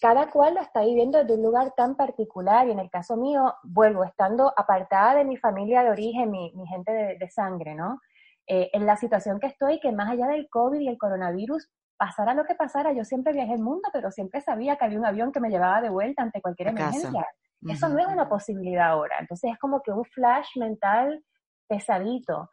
cada 0.00 0.30
cual 0.30 0.54
lo 0.54 0.62
está 0.62 0.80
viviendo 0.80 1.18
desde 1.18 1.34
un 1.34 1.42
lugar 1.42 1.74
tan 1.76 1.94
particular 1.94 2.66
y 2.66 2.70
en 2.70 2.78
el 2.78 2.88
caso 2.88 3.18
mío, 3.18 3.52
vuelvo, 3.64 4.02
estando 4.02 4.50
apartada 4.56 5.16
de 5.16 5.26
mi 5.26 5.36
familia 5.36 5.82
de 5.82 5.90
origen, 5.90 6.30
mi, 6.30 6.54
gente 6.66 6.90
de, 7.20 7.28
sangre, 7.28 7.74
¿no? 7.74 8.00
Eh, 8.46 8.70
en 8.72 8.86
la 8.86 8.96
situación 8.96 9.40
que 9.40 9.48
estoy, 9.48 9.78
que 9.78 9.92
más 9.92 10.10
allá 10.10 10.26
del 10.28 10.48
COVID 10.48 10.80
y 10.80 10.88
el 10.88 10.96
coronavirus, 10.96 11.68
pasara 11.98 12.32
lo 12.32 12.46
que 12.46 12.54
pasara, 12.54 12.94
yo 12.94 13.04
siempre 13.04 13.34
viajé 13.34 13.52
el 13.52 13.60
mundo, 13.60 13.90
pero 13.92 14.10
siempre 14.10 14.40
sabía 14.40 14.76
que 14.76 14.86
había 14.86 14.98
un 14.98 15.04
avión 15.04 15.32
que 15.32 15.40
me 15.40 15.50
llevaba 15.50 15.82
de 15.82 15.90
vuelta 15.90 16.22
ante 16.22 16.40
cualquier 16.40 16.68
emergencia. 16.68 17.26
Eso 17.68 17.90
no 17.90 17.98
es 17.98 18.06
una 18.06 18.26
posibilidad 18.26 18.88
ahora. 18.88 19.18
Entonces 19.20 19.52
es 19.52 19.58
como 19.58 19.82
que 19.82 19.92
un 19.92 20.04
flash 20.06 20.56
mental 20.56 21.22
pesadito. 21.68 22.50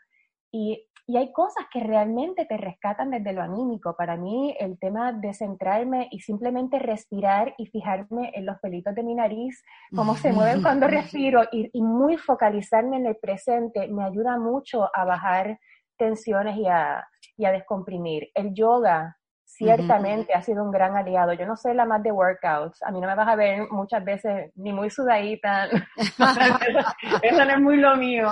Y, 0.53 0.88
y, 1.08 1.18
hay 1.18 1.32
cosas 1.32 1.65
que 1.72 1.80
realmente 1.80 2.46
te 2.46 2.58
rescatan 2.58 3.12
desde 3.12 3.34
lo 3.34 3.41
anímico. 3.41 3.96
Para 3.96 4.18
mí, 4.18 4.56
el 4.60 4.77
tema 4.80 5.13
de 5.13 5.34
centrarme 5.34 6.10
y 6.12 6.20
simplemente 6.20 6.77
respirar 6.77 7.53
y 7.58 7.68
fijarme 7.68 8.32
en 8.36 8.46
los 8.46 8.60
pelitos 8.60 8.94
de 8.96 9.03
mi 9.03 9.15
nariz, 9.15 9.63
cómo 9.96 10.15
se 10.15 10.34
mueven 10.34 10.62
cuando 10.62 10.88
respiro 10.88 11.44
y, 11.51 11.70
y, 11.72 11.82
muy 11.82 12.18
focalizarme 12.18 12.98
en 12.98 13.06
el 13.08 13.15
presente, 13.15 13.88
me 13.88 14.03
ayuda 14.03 14.38
mucho 14.38 14.89
a 14.94 15.06
bajar 15.06 15.58
tensiones 15.98 16.58
y 16.58 16.65
a, 16.68 17.08
y 17.38 17.46
a 17.46 17.51
descomprimir. 17.51 18.30
El 18.34 18.53
yoga 18.53 19.18
ciertamente 19.51 20.34
ha 20.34 20.41
sido 20.41 20.63
un 20.63 20.72
gran 20.72 20.96
aliado. 20.96 21.34
Yo 21.34 21.46
no 21.46 21.55
soy 21.55 21.74
la 21.74 21.86
más 21.86 22.01
de 22.03 22.12
workouts, 22.12 22.81
a 22.84 22.91
mí 22.91 23.01
no 23.01 23.08
me 23.08 23.15
vas 23.15 23.27
a 23.27 23.36
ver 23.36 23.67
muchas 23.70 24.03
veces 24.03 24.51
ni 24.55 24.72
muy 24.72 24.89
sudadita, 24.89 25.65
eso, 27.22 27.46
no 27.46 27.51
es 27.51 27.60
muy 27.60 27.77
lo 27.77 27.96
mío, 27.96 28.29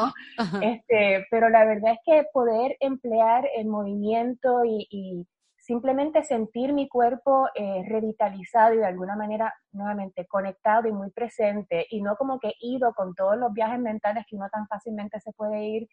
este, 0.62 1.26
pero 1.30 1.50
la 1.50 1.66
verdad 1.66 1.94
es 1.94 2.00
que 2.06 2.26
poder 2.34 2.78
emplear 2.80 3.48
el 3.56 3.68
movimiento 3.68 4.64
y, 4.66 5.28
simplemente 5.62 6.24
sentir 6.24 6.74
mi 6.74 6.90
cuerpo 6.90 7.48
eh, 7.54 7.84
revitalizado 7.88 8.74
y 8.74 8.78
de 8.78 8.88
alguna 8.88 9.16
manera 9.16 9.54
nuevamente 9.72 10.26
conectado 10.26 10.88
y 10.88 10.92
muy 10.92 11.12
presente 11.12 11.86
y 11.92 12.02
no 12.02 12.16
como 12.16 12.40
que 12.40 12.54
ido 12.60 12.92
con 12.96 13.14
todos 13.14 13.38
los 13.38 13.54
viajes 13.54 13.80
mentales 13.80 14.26
que 14.28 14.36
uno 14.36 14.50
tan 14.50 14.66
fácilmente 14.66 15.20
se 15.20 15.32
puede 15.32 15.64
ir, 15.64 15.88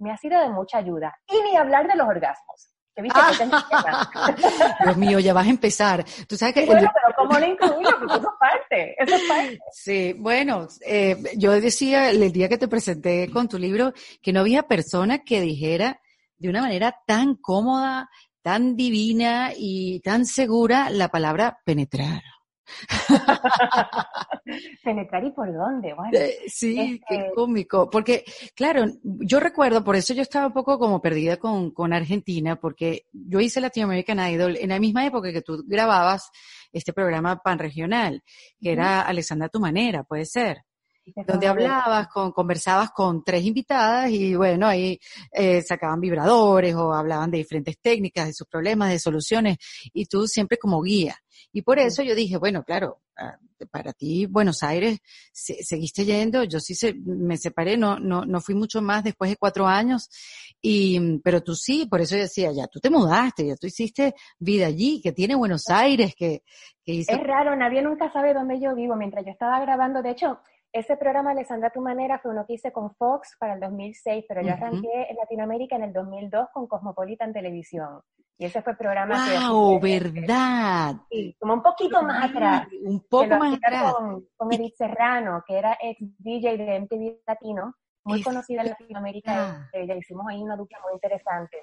me 0.00 0.10
ha 0.10 0.16
sido 0.16 0.40
de 0.40 0.48
mucha 0.48 0.78
ayuda. 0.78 1.16
Y 1.28 1.40
ni 1.42 1.56
hablar 1.56 1.86
de 1.86 1.94
los 1.94 2.08
orgasmos. 2.08 2.74
Dios 4.84 4.96
mío, 4.96 5.18
ya 5.20 5.32
vas 5.32 5.46
a 5.46 5.50
empezar. 5.50 6.04
Tú 6.28 6.36
sabes 6.36 6.54
que. 6.54 6.66
Bueno, 6.66 6.90
pero 6.92 7.14
¿cómo 7.16 7.38
lo 7.38 7.46
incluyo? 7.46 7.90
Porque 7.98 8.16
eso 8.16 8.28
es 8.28 8.38
parte, 8.38 8.96
eso 8.98 9.14
es 9.14 9.22
parte. 9.28 9.58
Sí, 9.72 10.14
bueno, 10.18 10.68
eh, 10.84 11.16
yo 11.36 11.52
decía 11.60 12.10
el 12.10 12.32
día 12.32 12.48
que 12.48 12.58
te 12.58 12.68
presenté 12.68 13.30
con 13.30 13.48
tu 13.48 13.58
libro 13.58 13.92
que 14.20 14.32
no 14.32 14.40
había 14.40 14.64
persona 14.64 15.20
que 15.24 15.40
dijera 15.40 16.00
de 16.36 16.48
una 16.48 16.62
manera 16.62 16.96
tan 17.06 17.36
cómoda, 17.36 18.08
tan 18.42 18.76
divina 18.76 19.52
y 19.56 20.00
tan 20.00 20.24
segura 20.24 20.90
la 20.90 21.08
palabra 21.08 21.58
penetrar. 21.64 22.22
Penetrar 24.84 25.24
y 25.24 25.30
por 25.30 25.52
dónde, 25.52 25.94
bueno. 25.94 26.10
Eh, 26.12 26.38
sí, 26.46 27.00
qué 27.08 27.16
este 27.16 27.32
cómico. 27.34 27.88
Porque, 27.90 28.24
claro, 28.54 28.86
yo 29.02 29.40
recuerdo, 29.40 29.84
por 29.84 29.96
eso 29.96 30.14
yo 30.14 30.22
estaba 30.22 30.48
un 30.48 30.52
poco 30.52 30.78
como 30.78 31.00
perdida 31.00 31.36
con, 31.36 31.70
con 31.70 31.92
Argentina, 31.92 32.56
porque 32.56 33.06
yo 33.12 33.40
hice 33.40 33.60
Latin 33.60 33.84
American 33.84 34.18
Idol 34.18 34.56
en 34.56 34.70
la 34.70 34.78
misma 34.78 35.06
época 35.06 35.32
que 35.32 35.42
tú 35.42 35.64
grababas 35.66 36.30
este 36.72 36.92
programa 36.92 37.40
pan 37.42 37.58
regional, 37.58 38.22
que 38.60 38.72
era 38.72 39.02
Alexandra 39.02 39.48
Tu 39.48 39.60
Manera, 39.60 40.04
puede 40.04 40.24
ser 40.24 40.64
donde 41.26 41.46
hablabas, 41.46 42.08
con, 42.08 42.32
conversabas 42.32 42.90
con 42.90 43.22
tres 43.24 43.44
invitadas 43.44 44.10
y 44.10 44.34
bueno, 44.34 44.66
ahí 44.66 44.98
eh, 45.32 45.62
sacaban 45.62 46.00
vibradores 46.00 46.74
o 46.74 46.92
hablaban 46.92 47.30
de 47.30 47.38
diferentes 47.38 47.78
técnicas, 47.80 48.26
de 48.26 48.32
sus 48.32 48.46
problemas, 48.46 48.90
de 48.90 48.98
soluciones 48.98 49.58
y 49.92 50.06
tú 50.06 50.26
siempre 50.26 50.58
como 50.58 50.82
guía. 50.82 51.16
Y 51.52 51.62
por 51.62 51.78
eso 51.78 52.02
yo 52.02 52.14
dije, 52.14 52.36
bueno, 52.36 52.62
claro, 52.64 53.00
ah, 53.16 53.36
para 53.70 53.92
ti 53.92 54.26
Buenos 54.26 54.62
Aires 54.62 55.00
seguiste 55.32 56.04
yendo, 56.04 56.44
yo 56.44 56.60
sí 56.60 56.74
se, 56.74 56.94
me 56.94 57.36
separé, 57.36 57.76
no, 57.76 57.98
no, 57.98 58.24
no 58.24 58.40
fui 58.40 58.54
mucho 58.54 58.80
más 58.80 59.04
después 59.04 59.30
de 59.30 59.36
cuatro 59.36 59.66
años, 59.66 60.08
y, 60.62 61.18
pero 61.18 61.42
tú 61.42 61.54
sí, 61.54 61.86
por 61.86 62.00
eso 62.00 62.16
yo 62.16 62.22
decía, 62.22 62.52
ya 62.52 62.66
tú 62.66 62.80
te 62.80 62.90
mudaste, 62.90 63.46
ya 63.46 63.56
tú 63.56 63.66
hiciste 63.66 64.14
vida 64.38 64.66
allí, 64.66 65.00
que 65.02 65.12
tiene 65.12 65.34
Buenos 65.34 65.68
Aires, 65.68 66.14
que, 66.16 66.42
que 66.84 67.00
Es 67.00 67.22
raro, 67.22 67.56
nadie 67.56 67.82
nunca 67.82 68.12
sabe 68.12 68.34
dónde 68.34 68.60
yo 68.60 68.74
vivo, 68.74 68.96
mientras 68.96 69.24
yo 69.24 69.32
estaba 69.32 69.60
grabando, 69.60 70.02
de 70.02 70.10
hecho, 70.10 70.40
ese 70.72 70.96
programa, 70.96 71.32
Alessandra 71.32 71.70
Tu 71.70 71.80
Manera, 71.80 72.20
fue 72.20 72.30
uno 72.30 72.46
que 72.46 72.54
hice 72.54 72.72
con 72.72 72.94
Fox 72.94 73.36
para 73.38 73.54
el 73.54 73.60
2006, 73.60 74.24
pero 74.28 74.40
yo 74.40 74.52
arranqué 74.52 75.08
en 75.10 75.16
Latinoamérica 75.16 75.74
en 75.76 75.84
el 75.84 75.92
2002 75.92 76.48
con 76.52 76.68
Cosmopolitan 76.68 77.32
Televisión. 77.32 78.00
Y 78.38 78.44
ese 78.46 78.62
fue 78.62 78.72
el 78.72 78.78
programa 78.78 79.16
wow, 79.50 79.80
verdad! 79.80 80.94
Sí, 81.10 81.36
como 81.38 81.54
un 81.54 81.62
poquito 81.62 82.02
más 82.02 82.30
atrás. 82.30 82.68
Un 82.84 83.00
poco 83.00 83.26
más 83.36 83.54
atrás. 83.54 83.92
Con, 83.92 84.26
con 84.36 84.52
Edith 84.52 84.76
Serrano, 84.76 85.42
que 85.46 85.58
era 85.58 85.76
ex 85.80 85.98
DJ 86.18 86.56
de 86.56 86.80
MTV 86.80 87.20
Latino, 87.26 87.74
muy 88.04 88.22
conocida 88.22 88.62
en 88.62 88.68
Latinoamérica. 88.68 89.68
y 89.74 89.84
le 89.84 89.98
hicimos 89.98 90.24
ahí 90.30 90.40
una 90.40 90.56
dupla 90.56 90.78
muy 90.84 90.94
interesante. 90.94 91.58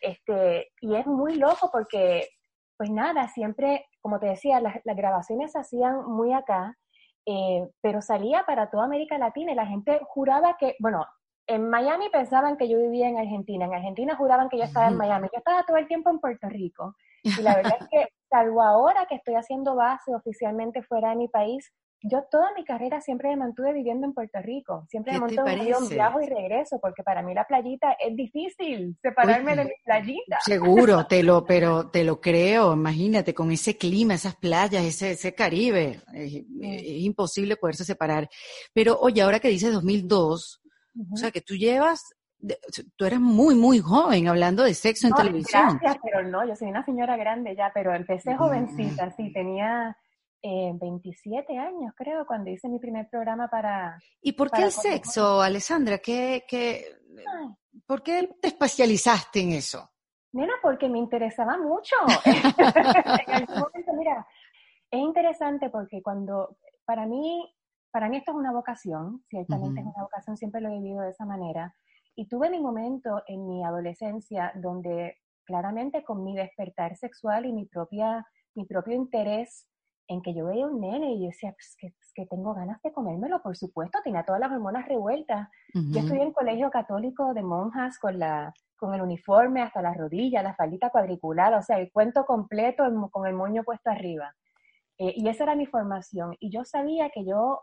Este, 0.00 0.72
y 0.80 0.94
es 0.94 1.06
muy 1.06 1.34
loco 1.36 1.70
porque, 1.72 2.28
pues 2.76 2.88
nada, 2.88 3.28
siempre, 3.28 3.86
como 4.00 4.18
te 4.20 4.26
decía, 4.26 4.60
las, 4.60 4.76
las 4.84 4.96
grabaciones 4.96 5.52
se 5.52 5.58
hacían 5.58 6.06
muy 6.06 6.32
acá 6.32 6.78
eh, 7.26 7.68
pero 7.80 8.02
salía 8.02 8.44
para 8.46 8.70
toda 8.70 8.84
América 8.84 9.18
Latina 9.18 9.52
y 9.52 9.54
la 9.54 9.66
gente 9.66 10.00
juraba 10.04 10.56
que, 10.58 10.76
bueno, 10.78 11.06
en 11.46 11.68
Miami 11.68 12.08
pensaban 12.10 12.56
que 12.56 12.68
yo 12.68 12.78
vivía 12.78 13.08
en 13.08 13.18
Argentina, 13.18 13.66
en 13.66 13.74
Argentina 13.74 14.16
juraban 14.16 14.48
que 14.48 14.58
yo 14.58 14.64
estaba 14.64 14.88
en 14.88 14.96
Miami, 14.96 15.28
yo 15.32 15.38
estaba 15.38 15.64
todo 15.64 15.76
el 15.76 15.86
tiempo 15.86 16.10
en 16.10 16.18
Puerto 16.18 16.48
Rico. 16.48 16.94
Y 17.22 17.42
la 17.42 17.56
verdad 17.56 17.74
es 17.80 17.88
que, 17.90 18.08
salvo 18.30 18.62
ahora 18.62 19.06
que 19.06 19.14
estoy 19.16 19.34
haciendo 19.34 19.76
base 19.76 20.14
oficialmente 20.14 20.82
fuera 20.82 21.10
de 21.10 21.16
mi 21.16 21.28
país, 21.28 21.72
yo 22.06 22.22
toda 22.30 22.52
mi 22.54 22.64
carrera 22.64 23.00
siempre 23.00 23.30
me 23.30 23.36
mantuve 23.36 23.72
viviendo 23.72 24.06
en 24.06 24.12
Puerto 24.12 24.38
Rico. 24.42 24.86
Siempre 24.90 25.14
me 25.14 25.20
monté 25.20 25.40
un 25.74 25.88
viajo 25.88 26.20
y 26.20 26.26
regreso, 26.26 26.78
porque 26.78 27.02
para 27.02 27.22
mí 27.22 27.32
la 27.32 27.46
playita 27.46 27.92
es 27.92 28.14
difícil 28.14 28.94
separarme 29.00 29.56
de 29.56 29.64
mi 29.64 29.72
playita. 29.82 30.38
Seguro, 30.44 31.06
te 31.06 31.22
lo, 31.22 31.46
pero 31.46 31.90
te 31.90 32.04
lo 32.04 32.20
creo. 32.20 32.74
Imagínate 32.74 33.32
con 33.32 33.50
ese 33.50 33.78
clima, 33.78 34.14
esas 34.14 34.36
playas, 34.36 34.84
ese, 34.84 35.12
ese 35.12 35.34
Caribe, 35.34 36.02
es, 36.12 36.44
imposible 36.60 37.56
poderse 37.56 37.86
separar. 37.86 38.28
Pero 38.74 38.98
oye, 39.00 39.22
ahora 39.22 39.40
que 39.40 39.48
dices 39.48 39.72
2002, 39.72 40.60
o 41.10 41.16
sea 41.16 41.30
que 41.30 41.40
tú 41.40 41.54
llevas 41.54 42.14
tú 42.96 43.06
eres 43.06 43.20
muy, 43.20 43.54
muy 43.54 43.78
joven 43.78 44.28
hablando 44.28 44.64
de 44.64 44.74
sexo 44.74 45.06
en 45.06 45.14
televisión. 45.14 45.78
Gracias, 45.80 45.96
pero 46.02 46.22
no, 46.28 46.46
yo 46.46 46.54
soy 46.54 46.68
una 46.68 46.84
señora 46.84 47.16
grande 47.16 47.56
ya, 47.56 47.70
pero 47.72 47.94
empecé 47.94 48.36
jovencita, 48.36 49.10
sí, 49.16 49.32
tenía 49.32 49.96
27 50.44 51.56
años, 51.56 51.94
creo, 51.96 52.26
cuando 52.26 52.50
hice 52.50 52.68
mi 52.68 52.78
primer 52.78 53.08
programa 53.08 53.48
para... 53.48 53.98
¿Y 54.20 54.32
por 54.32 54.50
qué 54.50 54.64
el 54.64 54.72
sexo, 54.72 55.40
Alessandra? 55.40 55.98
¿Qué, 55.98 56.44
qué, 56.46 56.84
¿Por 57.86 58.02
qué 58.02 58.28
te 58.40 58.48
especializaste 58.48 59.40
en 59.40 59.52
eso? 59.52 59.90
Nena, 60.32 60.52
porque 60.62 60.88
me 60.88 60.98
interesaba 60.98 61.56
mucho. 61.56 61.96
en 63.26 63.46
momento, 63.48 63.92
mira, 63.96 64.26
es 64.90 65.00
interesante 65.00 65.70
porque 65.70 66.02
cuando, 66.02 66.58
para 66.84 67.06
mí, 67.06 67.50
para 67.90 68.08
mí 68.08 68.18
esto 68.18 68.32
es 68.32 68.36
una 68.36 68.52
vocación, 68.52 69.24
ciertamente 69.28 69.80
es 69.80 69.86
una 69.86 70.02
vocación, 70.02 70.36
siempre 70.36 70.60
lo 70.60 70.68
he 70.68 70.78
vivido 70.78 71.02
de 71.02 71.10
esa 71.10 71.24
manera. 71.24 71.74
Y 72.14 72.28
tuve 72.28 72.50
mi 72.50 72.60
momento 72.60 73.22
en 73.26 73.46
mi 73.46 73.64
adolescencia 73.64 74.52
donde 74.56 75.16
claramente 75.44 76.04
con 76.04 76.22
mi 76.22 76.34
despertar 76.36 76.96
sexual 76.96 77.46
y 77.46 77.52
mi, 77.52 77.64
propia, 77.66 78.26
mi 78.54 78.66
propio 78.66 78.94
interés 78.94 79.68
en 80.08 80.22
que 80.22 80.34
yo 80.34 80.46
veía 80.46 80.66
un 80.66 80.80
nene 80.80 81.12
y 81.12 81.20
yo 81.20 81.26
decía, 81.26 81.52
pues 81.52 81.76
que, 81.78 81.94
que 82.14 82.26
tengo 82.26 82.54
ganas 82.54 82.80
de 82.82 82.92
comérmelo, 82.92 83.42
por 83.42 83.56
supuesto, 83.56 83.98
tenía 84.04 84.24
todas 84.24 84.40
las 84.40 84.52
hormonas 84.52 84.86
revueltas. 84.86 85.48
Yo 85.72 86.00
estudié 86.00 86.22
en 86.22 86.32
colegio 86.32 86.70
católico 86.70 87.34
de 87.34 87.42
monjas 87.42 87.98
con, 87.98 88.18
la, 88.18 88.52
con 88.76 88.94
el 88.94 89.02
uniforme 89.02 89.62
hasta 89.62 89.82
las 89.82 89.96
rodillas, 89.96 90.44
la 90.44 90.54
faldita 90.54 90.90
cuadricular, 90.90 91.54
o 91.54 91.62
sea, 91.62 91.78
el 91.78 91.90
cuento 91.90 92.24
completo 92.24 92.84
con 93.10 93.26
el 93.26 93.34
moño 93.34 93.64
puesto 93.64 93.90
arriba. 93.90 94.34
Eh, 94.98 95.14
y 95.16 95.28
esa 95.28 95.44
era 95.44 95.56
mi 95.56 95.66
formación. 95.66 96.36
Y 96.38 96.50
yo 96.50 96.64
sabía 96.64 97.10
que 97.10 97.24
yo 97.24 97.60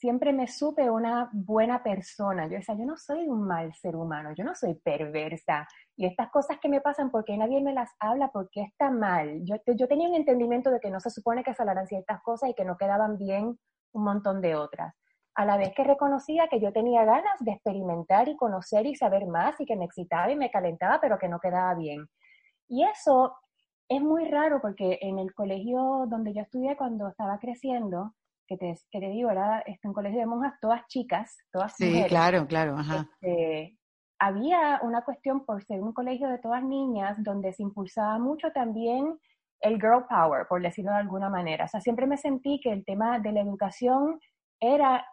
siempre 0.00 0.32
me 0.32 0.46
supe 0.46 0.90
una 0.90 1.28
buena 1.32 1.82
persona. 1.82 2.46
Yo 2.46 2.54
decía, 2.54 2.74
yo 2.74 2.86
no 2.86 2.96
soy 2.96 3.28
un 3.28 3.46
mal 3.46 3.74
ser 3.74 3.94
humano, 3.94 4.30
yo 4.34 4.44
no 4.44 4.54
soy 4.54 4.74
perversa. 4.74 5.68
Y 5.94 6.06
estas 6.06 6.30
cosas 6.30 6.58
que 6.58 6.70
me 6.70 6.80
pasan, 6.80 7.10
porque 7.10 7.36
nadie 7.36 7.60
me 7.60 7.74
las 7.74 7.90
habla? 8.00 8.30
porque 8.32 8.62
está 8.62 8.90
mal? 8.90 9.40
Yo, 9.44 9.56
yo 9.66 9.86
tenía 9.88 10.08
un 10.08 10.14
entendimiento 10.14 10.70
de 10.70 10.80
que 10.80 10.90
no 10.90 11.00
se 11.00 11.10
supone 11.10 11.44
que 11.44 11.52
se 11.52 11.62
hablaran 11.62 11.86
ciertas 11.86 12.22
cosas 12.22 12.48
y 12.48 12.54
que 12.54 12.64
no 12.64 12.78
quedaban 12.78 13.18
bien 13.18 13.58
un 13.92 14.04
montón 14.04 14.40
de 14.40 14.54
otras. 14.54 14.94
A 15.34 15.44
la 15.44 15.58
vez 15.58 15.72
que 15.74 15.84
reconocía 15.84 16.48
que 16.48 16.60
yo 16.60 16.72
tenía 16.72 17.04
ganas 17.04 17.38
de 17.40 17.52
experimentar 17.52 18.28
y 18.28 18.36
conocer 18.36 18.86
y 18.86 18.94
saber 18.94 19.26
más 19.26 19.60
y 19.60 19.66
que 19.66 19.76
me 19.76 19.84
excitaba 19.84 20.30
y 20.30 20.36
me 20.36 20.50
calentaba, 20.50 20.98
pero 21.00 21.18
que 21.18 21.28
no 21.28 21.40
quedaba 21.40 21.74
bien. 21.74 22.06
Y 22.68 22.84
eso 22.84 23.34
es 23.88 24.00
muy 24.00 24.26
raro 24.28 24.60
porque 24.62 24.98
en 25.02 25.18
el 25.18 25.34
colegio 25.34 26.06
donde 26.08 26.32
yo 26.32 26.42
estudié 26.42 26.76
cuando 26.76 27.08
estaba 27.08 27.38
creciendo, 27.38 28.14
que 28.50 28.56
te, 28.56 28.74
que 28.90 28.98
te 28.98 29.08
digo, 29.10 29.30
era 29.30 29.60
este, 29.60 29.86
un 29.86 29.94
colegio 29.94 30.18
de 30.18 30.26
monjas, 30.26 30.54
todas 30.60 30.84
chicas, 30.88 31.38
todas 31.52 31.72
Sí, 31.76 32.04
claro, 32.08 32.48
claro, 32.48 32.76
ajá. 32.76 33.08
Este, 33.20 33.78
había 34.18 34.80
una 34.82 35.02
cuestión 35.04 35.46
por 35.46 35.62
ser 35.62 35.80
un 35.80 35.92
colegio 35.92 36.28
de 36.28 36.38
todas 36.38 36.64
niñas 36.64 37.16
donde 37.22 37.52
se 37.52 37.62
impulsaba 37.62 38.18
mucho 38.18 38.50
también 38.50 39.16
el 39.60 39.74
girl 39.74 40.04
power, 40.08 40.48
por 40.48 40.60
decirlo 40.60 40.90
de 40.90 40.98
alguna 40.98 41.30
manera. 41.30 41.66
O 41.66 41.68
sea, 41.68 41.80
siempre 41.80 42.08
me 42.08 42.16
sentí 42.16 42.58
que 42.60 42.72
el 42.72 42.84
tema 42.84 43.20
de 43.20 43.30
la 43.30 43.40
educación 43.42 44.18
era 44.58 45.06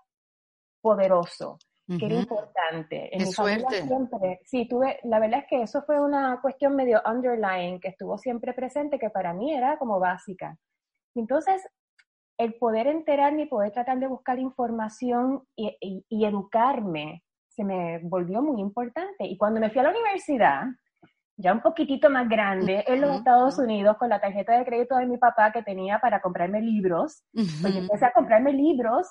poderoso, 0.81 1.59
que 1.87 2.07
era 2.07 2.15
importante. 2.15 3.15
En 3.15 3.23
mi 3.23 3.31
suerte. 3.31 3.83
siempre, 3.83 4.39
sí, 4.45 4.67
tuve, 4.67 4.99
la 5.03 5.19
verdad 5.19 5.41
es 5.41 5.45
que 5.47 5.61
eso 5.61 5.83
fue 5.83 6.01
una 6.01 6.41
cuestión 6.41 6.75
medio 6.75 7.03
underlying 7.05 7.79
que 7.79 7.89
estuvo 7.89 8.17
siempre 8.17 8.53
presente, 8.53 8.97
que 8.97 9.11
para 9.11 9.31
mí 9.33 9.53
era 9.53 9.77
como 9.77 9.99
básica. 9.99 10.57
Entonces, 11.13 11.61
el 12.37 12.53
poder 12.55 12.87
enterarme 12.87 13.43
y 13.43 13.47
poder 13.47 13.71
tratar 13.71 13.99
de 13.99 14.07
buscar 14.07 14.39
información 14.39 15.43
y, 15.55 16.05
educarme 16.09 17.23
se 17.49 17.63
me 17.63 17.99
volvió 18.03 18.43
muy 18.43 18.61
importante. 18.61 19.25
Y 19.25 19.35
cuando 19.35 19.59
me 19.59 19.71
fui 19.71 19.79
a 19.79 19.83
la 19.83 19.89
universidad, 19.89 20.65
ya 21.37 21.53
un 21.53 21.61
poquitito 21.61 22.07
más 22.09 22.29
grande, 22.29 22.83
en 22.85 23.01
los 23.01 23.15
Estados 23.15 23.57
Unidos, 23.57 23.97
con 23.97 24.09
la 24.09 24.21
tarjeta 24.21 24.57
de 24.57 24.65
crédito 24.65 24.95
de 24.95 25.07
mi 25.07 25.17
papá 25.17 25.51
que 25.51 25.63
tenía 25.63 25.97
para 25.99 26.21
comprarme 26.21 26.61
libros, 26.61 27.23
pues 27.33 27.75
empecé 27.75 28.05
a 28.05 28.13
comprarme 28.13 28.53
libros 28.53 29.07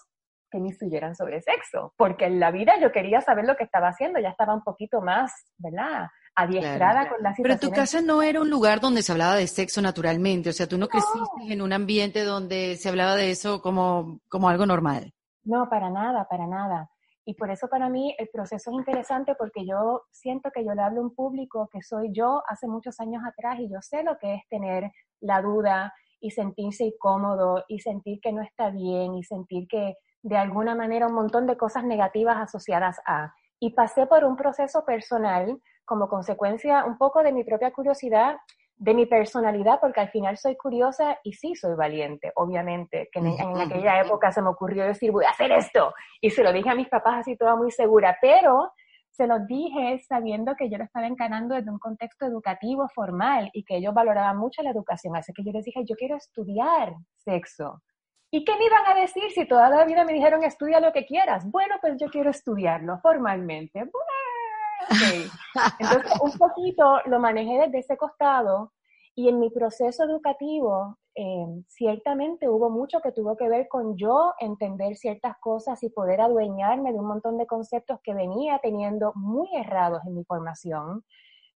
que 0.51 0.61
me 0.61 0.69
instruyeran 0.69 1.17
sobre 1.17 1.43
sexo, 1.43 1.93
porque 1.97 2.27
en 2.27 2.39
la 2.39 2.53
vida 2.53 2.75
yo 2.81 2.93
quería 2.93 3.21
saber 3.21 3.47
lo 3.47 3.57
que 3.57 3.65
estaba 3.65 3.89
haciendo, 3.89 4.21
ya 4.21 4.31
estaba 4.31 4.55
un 4.55 4.63
poquito 4.63 5.01
más, 5.01 5.33
¿verdad? 5.59 6.07
Adiestrada 6.37 7.09
con 7.09 7.23
la 7.23 7.35
situación. 7.35 7.59
Pero 7.59 7.59
tu 7.59 7.71
casa 7.71 8.03
no 8.03 8.23
era 8.23 8.41
un 8.41 8.51
lugar 8.51 8.81
donde 8.81 9.03
se 9.03 9.13
hablaba 9.13 9.37
de 9.37 9.47
sexo 9.47 9.81
naturalmente, 9.81 10.51
o 10.51 10.53
sea, 10.53 10.69
tú 10.69 10.77
no, 10.77 10.87
creciste 10.87 11.53
en 11.53 11.63
un 11.63 11.73
ambiente 11.73 12.25
donde 12.25 12.77
se 12.77 12.89
hablaba 12.91 13.17
de 13.17 13.31
eso 13.31 13.63
como, 13.63 14.21
como 14.29 14.49
algo 14.49 14.67
normal. 14.67 15.13
No, 15.45 15.69
para 15.69 15.91
nada, 15.91 16.27
para 16.29 16.47
nada. 16.47 16.91
Y 17.25 17.35
por 17.35 17.51
eso 17.51 17.69
para 17.69 17.89
mí 17.89 18.15
el 18.19 18.29
proceso 18.29 18.71
es 18.71 18.77
interesante 18.77 19.35
porque 19.35 19.67
yo 19.67 20.03
siento 20.13 20.51
que 20.55 20.65
yo 20.65 20.75
le 20.75 20.83
hablo 20.83 21.01
a 21.01 21.05
un 21.05 21.15
público 21.15 21.69
que 21.73 21.83
soy 21.83 22.13
yo 22.13 22.43
hace 22.47 22.69
muchos 22.69 23.01
años 23.01 23.23
atrás 23.27 23.59
y 23.59 23.69
yo 23.69 23.81
sé 23.81 24.05
lo 24.05 24.17
que 24.19 24.35
es 24.35 24.43
tener 24.49 24.93
la 25.21 25.43
duda 25.43 25.93
y 26.21 26.31
sentirse 26.31 26.85
incómodo 26.85 27.65
y 27.67 27.81
sentir 27.81 28.21
que 28.21 28.33
no 28.33 28.43
está 28.43 28.71
bien 28.71 29.15
y 29.15 29.25
sentir 29.25 29.67
que 29.69 29.97
de 30.23 30.37
alguna 30.37 30.77
manera 30.77 31.09
un 31.09 31.15
montón 31.15 31.47
de 31.47 31.57
cosas 31.57 31.83
negativas 31.85 32.37
asociadas 32.37 33.01
a. 33.07 33.35
Y 33.59 33.71
pasé 33.71 34.07
por 34.07 34.25
un 34.25 34.37
proceso 34.37 34.85
personal 34.85 35.61
como 35.87 36.09
consecuencia 36.09 36.85
un 36.85 36.99
poco 36.99 37.23
de 37.23 37.33
mi 37.33 37.45
propia 37.45 37.71
curiosidad 37.71 38.37
de 38.79 38.93
mi 38.93 39.07
personalidad, 39.07 39.81
porque 39.81 40.01
al 40.01 40.11
final 40.11 40.37
soy 40.37 40.57
curiosa 40.57 41.19
y 41.23 41.33
sí 41.33 41.55
soy 41.55 41.75
valiente, 41.75 42.33
obviamente, 42.35 43.09
que 43.11 43.21
en, 43.21 43.29
aquella 43.59 44.03
época 44.03 44.31
se 44.33 44.43
me 44.43 44.51
ocurrió 44.51 44.85
decir, 44.85 45.13
voy 45.13 45.25
a 45.25 45.31
hacer 45.31 45.51
esto, 45.51 45.95
y 46.21 46.31
se 46.31 46.43
lo 46.43 46.53
dije 46.53 46.69
a 46.69 46.75
mis 46.75 46.89
papás 46.89 47.21
así 47.21 47.37
toda 47.37 47.57
muy 47.57 47.71
segura, 47.71 48.19
pero 48.21 48.71
se 49.11 49.27
lo 49.27 49.39
dije 49.47 49.99
sabiendo 50.07 50.55
que 50.57 50.69
yo 50.69 50.77
lo 50.77 50.85
estaba 50.85 51.07
encarando 51.07 51.55
desde 51.55 51.71
un 51.71 51.79
contexto 51.79 52.27
educativo 52.27 52.87
formal 52.95 53.49
y 53.55 53.65
que 53.65 53.77
ellos 53.77 53.95
valoraban 53.95 54.37
mucho 54.37 54.63
la 54.63 54.71
educación, 54.71 55.17
así 55.17 55.33
que 55.33 55.43
yo 55.43 55.53
les 55.53 55.65
dije, 55.65 55.83
yo 55.87 55.97
quiero 55.97 56.17
estudiar 56.17 56.93
sexo. 57.15 57.81
¿Y 58.31 58.45
qué 58.45 58.53
me 58.59 58.67
iban 58.67 58.85
a 58.87 59.01
decir 59.01 59.31
si 59.31 59.47
toda 59.47 59.71
la 59.71 59.85
vida 59.85 60.05
me 60.05 60.13
dijeron 60.13 60.43
estudia 60.43 60.81
lo 60.81 60.93
que 60.93 61.07
quieras? 61.07 61.51
Bueno, 61.51 61.77
pues 61.81 61.95
yo 61.99 62.09
quiero 62.09 62.31
estudiarlo 62.31 62.99
formalmente. 62.99 63.89
Entonces, 65.79 66.13
un 66.21 66.33
poquito 66.33 67.01
lo 67.07 67.19
manejé 67.19 67.59
desde 67.67 67.79
ese 67.79 67.97
costado 67.97 68.73
y 69.15 69.29
en 69.29 69.41
mi 69.41 69.51
proceso 69.51 70.05
educativo, 70.05 70.99
eh, 71.15 71.47
ciertamente 71.69 72.49
hubo 72.49 72.69
mucho 72.69 73.01
que 73.01 73.13
tuvo 73.13 73.37
que 73.37 73.49
ver 73.49 73.67
con 73.69 73.97
yo 73.97 74.35
entender 74.39 74.97
ciertas 74.97 75.37
cosas 75.41 75.83
y 75.83 75.89
poder 75.89 76.21
adueñarme 76.21 76.93
de 76.93 76.99
un 76.99 77.07
montón 77.07 77.39
de 77.39 77.47
conceptos 77.47 77.99
que 78.03 78.13
venía 78.13 78.61
teniendo 78.63 79.13
muy 79.15 79.49
errados 79.57 80.03
en 80.07 80.15
mi 80.15 80.25
formación. 80.25 81.03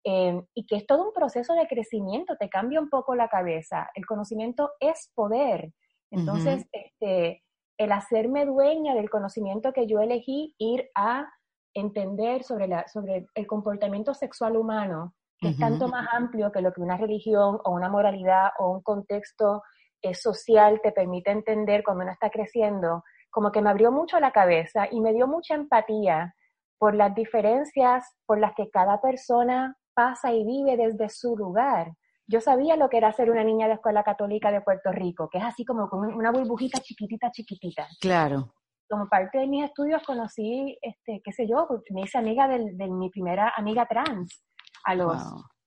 Eh, 0.05 0.41
y 0.53 0.65
que 0.65 0.77
es 0.77 0.87
todo 0.87 1.03
un 1.03 1.13
proceso 1.13 1.53
de 1.55 1.67
crecimiento, 1.67 2.37
te 2.37 2.47
cambia 2.47 2.79
un 2.79 2.89
poco 2.89 3.15
la 3.15 3.27
cabeza. 3.27 3.89
El 3.93 4.05
conocimiento 4.05 4.71
es 4.79 5.11
poder. 5.13 5.73
Entonces, 6.09 6.65
este, 6.71 7.43
el 7.77 7.91
hacerme 7.91 8.45
dueña 8.45 8.95
del 8.95 9.09
conocimiento 9.09 9.73
que 9.73 9.87
yo 9.87 9.99
elegí, 9.99 10.55
ir 10.57 10.89
a 10.95 11.29
entender 11.73 12.43
sobre, 12.43 12.67
la, 12.67 12.87
sobre 12.87 13.27
el 13.33 13.47
comportamiento 13.47 14.13
sexual 14.13 14.57
humano, 14.57 15.13
que 15.39 15.49
es 15.49 15.57
tanto 15.57 15.87
más 15.87 16.07
amplio 16.11 16.51
que 16.51 16.61
lo 16.61 16.73
que 16.73 16.81
una 16.81 16.97
religión 16.97 17.59
o 17.63 17.71
una 17.71 17.89
moralidad 17.89 18.49
o 18.59 18.71
un 18.71 18.81
contexto 18.81 19.61
eh, 20.01 20.13
social 20.13 20.81
te 20.83 20.91
permite 20.91 21.31
entender 21.31 21.83
cuando 21.83 22.03
uno 22.03 22.11
está 22.11 22.29
creciendo, 22.29 23.03
como 23.29 23.51
que 23.51 23.61
me 23.61 23.69
abrió 23.69 23.91
mucho 23.91 24.19
la 24.19 24.31
cabeza 24.31 24.87
y 24.91 24.99
me 24.99 25.13
dio 25.13 25.27
mucha 25.27 25.55
empatía 25.55 26.33
por 26.77 26.95
las 26.95 27.15
diferencias 27.15 28.05
por 28.25 28.39
las 28.39 28.53
que 28.53 28.69
cada 28.69 28.99
persona 29.01 29.77
pasa 29.93 30.33
y 30.33 30.45
vive 30.45 30.77
desde 30.77 31.09
su 31.09 31.37
lugar. 31.37 31.93
Yo 32.27 32.41
sabía 32.41 32.75
lo 32.75 32.89
que 32.89 32.97
era 32.97 33.11
ser 33.11 33.31
una 33.31 33.43
niña 33.43 33.67
de 33.67 33.73
escuela 33.73 34.03
católica 34.03 34.51
de 34.51 34.61
Puerto 34.61 34.91
Rico, 34.91 35.29
que 35.29 35.39
es 35.39 35.43
así 35.43 35.65
como 35.65 35.89
con 35.89 36.13
una 36.13 36.31
burbujita 36.31 36.79
chiquitita, 36.79 37.31
chiquitita. 37.31 37.87
Claro 37.99 38.53
como 38.89 39.07
parte 39.07 39.37
de 39.37 39.47
mis 39.47 39.65
estudios 39.65 40.01
conocí, 40.03 40.77
este, 40.81 41.21
qué 41.23 41.31
sé 41.31 41.47
yo, 41.47 41.67
me 41.91 42.01
hice 42.01 42.17
amiga 42.17 42.47
de, 42.47 42.87
mi 42.87 43.09
primera 43.09 43.53
amiga 43.55 43.85
trans 43.85 44.43
a 44.83 44.95
los, 44.95 45.15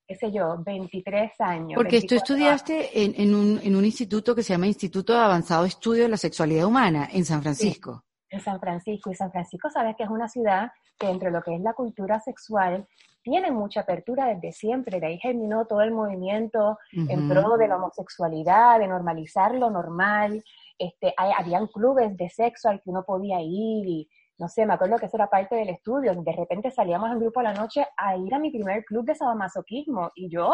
qué 0.07 0.17
sé 0.17 0.33
yo, 0.33 0.57
23 0.65 1.41
años. 1.41 1.77
Porque 1.77 2.03
tú 2.03 2.17
estudiaste 2.17 3.05
en, 3.05 3.15
en, 3.17 3.35
un, 3.35 3.61
en 3.63 3.77
un 3.77 3.85
instituto 3.85 4.35
que 4.35 4.43
se 4.43 4.53
llama 4.53 4.67
Instituto 4.67 5.13
de 5.13 5.21
Avanzado 5.21 5.65
Estudio 5.65 6.03
de 6.03 6.09
la 6.09 6.17
Sexualidad 6.17 6.67
Humana 6.67 7.09
en 7.13 7.25
San 7.25 7.43
Francisco. 7.43 8.03
en 8.29 8.41
San 8.41 8.59
Francisco. 8.59 9.11
Y 9.11 9.15
San 9.15 9.31
Francisco, 9.31 9.71
sabes 9.71 9.95
que 9.97 10.03
es 10.03 10.11
una 10.11 10.29
ciudad 10.29 10.73
que 10.99 11.09
entre 11.09 11.31
lo 11.31 11.43
que 11.43 11.55
es 11.55 11.61
la 11.61 11.75
cultura 11.75 12.21
sexual 12.21 12.87
tiene 13.23 13.53
mucha 13.53 13.81
apertura 13.81 14.27
desde 14.27 14.53
siempre. 14.53 14.99
De 14.99 15.07
ahí 15.07 15.19
germinó 15.19 15.65
todo 15.67 15.83
el 15.83 15.93
movimiento 15.93 16.79
en 16.93 17.29
pro 17.29 17.57
de 17.57 17.69
la 17.69 17.77
homosexualidad, 17.77 18.81
de 18.81 18.89
normalizar 18.89 19.55
lo 19.55 19.71
normal 19.71 20.43
este, 20.79 21.15
habían 21.17 21.67
clubes 21.69 22.17
de 22.17 22.29
sexo 22.29 22.69
al 22.69 22.81
que 22.81 22.91
uno 22.91 23.05
podía 23.05 23.41
ir 23.41 23.87
y 23.87 24.09
no 24.39 24.49
sé, 24.49 24.67
me 24.67 24.75
acuerdo 24.75 24.99
que 24.99 25.07
eso 25.07 25.17
era 25.17 25.31
parte 25.31 25.55
del 25.55 25.69
estudio. 25.69 26.15
De 26.15 26.33
repente 26.33 26.71
salíamos 26.71 27.11
en 27.13 27.21
grupo 27.21 27.41
a 27.41 27.45
la 27.45 27.55
noche 27.55 27.87
a 27.97 28.17
ir 28.17 28.35
a 28.35 28.39
mi 28.39 28.51
primer 28.51 28.85
club 28.85 29.05
de 29.05 29.15
sadomasoquismo 29.15 30.11
y 30.17 30.29
yo, 30.29 30.53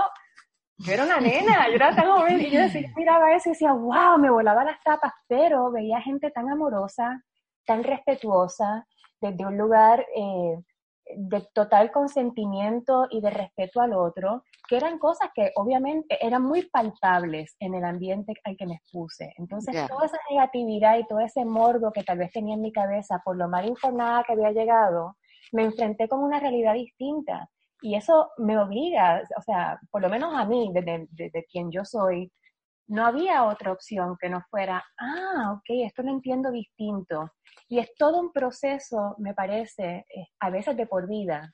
yo 0.79 0.93
era 0.93 1.05
una 1.05 1.21
nena, 1.21 1.69
yo 1.69 1.75
era 1.75 1.95
tan 1.95 2.07
joven 2.07 2.41
y 2.41 2.51
yo 2.51 2.61
decía, 2.61 2.93
miraba 2.97 3.35
eso 3.35 3.49
y 3.49 3.53
decía, 3.53 3.73
wow, 3.73 4.19
me 4.19 4.31
volaba 4.31 4.65
las 4.65 4.83
tapas, 4.85 5.13
pero 5.27 5.73
veía 5.73 6.01
gente 6.01 6.31
tan 6.31 6.49
amorosa, 6.49 7.23
tan 7.67 7.83
respetuosa, 7.83 8.87
desde 9.21 9.45
un 9.45 9.59
lugar 9.59 10.07
eh, 10.15 10.57
de 11.17 11.49
total 11.53 11.91
consentimiento 11.91 13.07
y 13.11 13.21
de 13.21 13.31
respeto 13.31 13.81
al 13.81 13.93
otro, 13.93 14.45
que 14.69 14.77
eran 14.77 14.99
cosas 14.99 15.31
que 15.35 15.51
obviamente 15.57 16.19
eran 16.25 16.43
muy 16.43 16.67
palpables 16.67 17.57
en 17.59 17.75
el 17.75 17.85
ambiente 17.85 18.35
al 18.45 18.57
que 18.57 18.67
me 18.67 18.75
expuse. 18.75 19.33
Entonces, 19.39 19.75
toda 19.89 20.07
esa 20.07 20.19
negatividad 20.31 20.99
y 20.99 21.07
todo 21.07 21.21
ese 21.21 21.47
morbo 21.47 21.91
que 21.91 22.05
tal 22.05 22.19
vez 22.19 22.31
tenía 22.31 22.55
en 22.55 22.61
mi 22.61 22.71
cabeza 22.71 23.23
por 23.25 23.37
lo 23.37 23.49
mal 23.49 23.67
informada 23.67 24.23
que 24.25 24.35
había 24.35 24.53
llegado, 24.53 25.17
me 25.53 25.65
enfrenté 25.65 26.07
con 26.07 26.23
una 26.23 26.39
realidad 26.39 26.75
distinta. 26.75 27.49
Y 27.81 27.95
eso 27.95 28.31
me 28.37 28.59
obliga, 28.59 29.23
o 29.39 29.43
sea, 29.43 29.81
por 29.91 30.03
lo 30.03 30.11
menos 30.11 30.35
a 30.35 30.45
mí, 30.45 30.71
desde 30.75 31.47
quien 31.47 31.71
yo 31.71 31.85
soy, 31.85 32.31
no 32.89 33.07
había 33.07 33.45
otra 33.45 33.73
opción 33.73 34.17
que 34.21 34.29
no 34.29 34.43
fuera, 34.51 34.85
ah, 34.99 35.53
ok, 35.57 35.87
esto 35.87 36.03
lo 36.03 36.11
entiendo 36.11 36.51
distinto. 36.51 37.31
Y 37.69 37.79
es 37.79 37.95
todo 37.97 38.21
un 38.21 38.33
proceso, 38.33 39.15
me 39.19 39.33
parece, 39.33 40.07
eh, 40.15 40.27
a 40.41 40.51
veces 40.51 40.77
de 40.77 40.87
por 40.87 41.09
vida, 41.09 41.51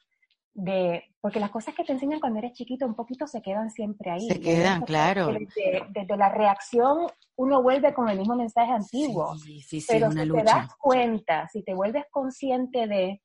de, 0.54 1.02
porque 1.20 1.40
las 1.40 1.50
cosas 1.50 1.74
que 1.74 1.84
te 1.84 1.92
enseñan 1.92 2.20
cuando 2.20 2.38
eres 2.38 2.52
chiquito 2.52 2.86
un 2.86 2.94
poquito 2.94 3.26
se 3.26 3.42
quedan 3.42 3.70
siempre 3.70 4.10
ahí. 4.10 4.28
Se 4.28 4.40
quedan, 4.40 4.82
claro. 4.82 5.28
Desde, 5.28 6.16
la 6.16 6.28
reacción 6.28 7.08
uno 7.36 7.62
vuelve 7.62 7.92
con 7.92 8.08
el 8.08 8.18
mismo 8.18 8.36
mensaje 8.36 8.72
antiguo. 8.72 9.36
Sí, 9.36 9.60
sí, 9.60 9.80
sí, 9.80 9.86
pero 9.88 10.10
si 10.12 10.30
te 10.30 10.42
das 10.42 10.74
cuenta, 10.76 11.48
si 11.48 11.62
te 11.62 11.74
vuelves 11.74 12.04
consciente 12.10 12.86
de, 12.86 13.20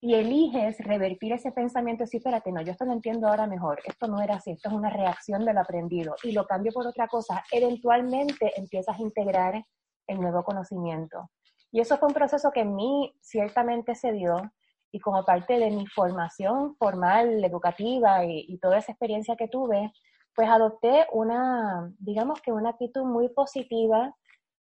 y 0.00 0.14
eliges 0.14 0.78
revertir 0.78 1.34
ese 1.34 1.52
pensamiento, 1.52 2.06
sí, 2.06 2.16
espérate, 2.16 2.50
no, 2.50 2.62
yo 2.62 2.72
esto 2.72 2.86
lo 2.86 2.92
entiendo 2.92 3.28
ahora 3.28 3.46
mejor, 3.46 3.80
esto 3.84 4.08
no 4.08 4.20
era 4.22 4.36
así, 4.36 4.52
esto 4.52 4.70
es 4.70 4.74
una 4.74 4.88
reacción 4.88 5.44
de 5.44 5.52
lo 5.52 5.60
aprendido, 5.60 6.14
y 6.22 6.32
lo 6.32 6.46
cambio 6.46 6.72
por 6.72 6.86
otra 6.86 7.06
cosa, 7.06 7.44
eventualmente 7.52 8.52
empiezas 8.56 8.98
a 8.98 9.02
integrar 9.02 9.62
el 10.06 10.20
nuevo 10.20 10.42
conocimiento. 10.42 11.30
Y 11.70 11.80
eso 11.80 11.98
fue 11.98 12.08
un 12.08 12.14
proceso 12.14 12.50
que 12.50 12.60
en 12.60 12.74
mí 12.74 13.14
ciertamente 13.20 13.94
se 13.94 14.12
dio, 14.12 14.50
y 14.92 15.00
como 15.00 15.24
parte 15.24 15.58
de 15.58 15.70
mi 15.70 15.86
formación 15.86 16.76
formal, 16.76 17.44
educativa 17.44 18.24
y, 18.24 18.58
toda 18.58 18.78
esa 18.78 18.92
experiencia 18.92 19.36
que 19.36 19.48
tuve, 19.48 19.92
pues 20.34 20.48
adopté 20.48 21.06
una, 21.12 21.92
digamos 21.98 22.40
que 22.40 22.52
una 22.52 22.70
actitud 22.70 23.04
muy 23.04 23.28
positiva 23.28 24.14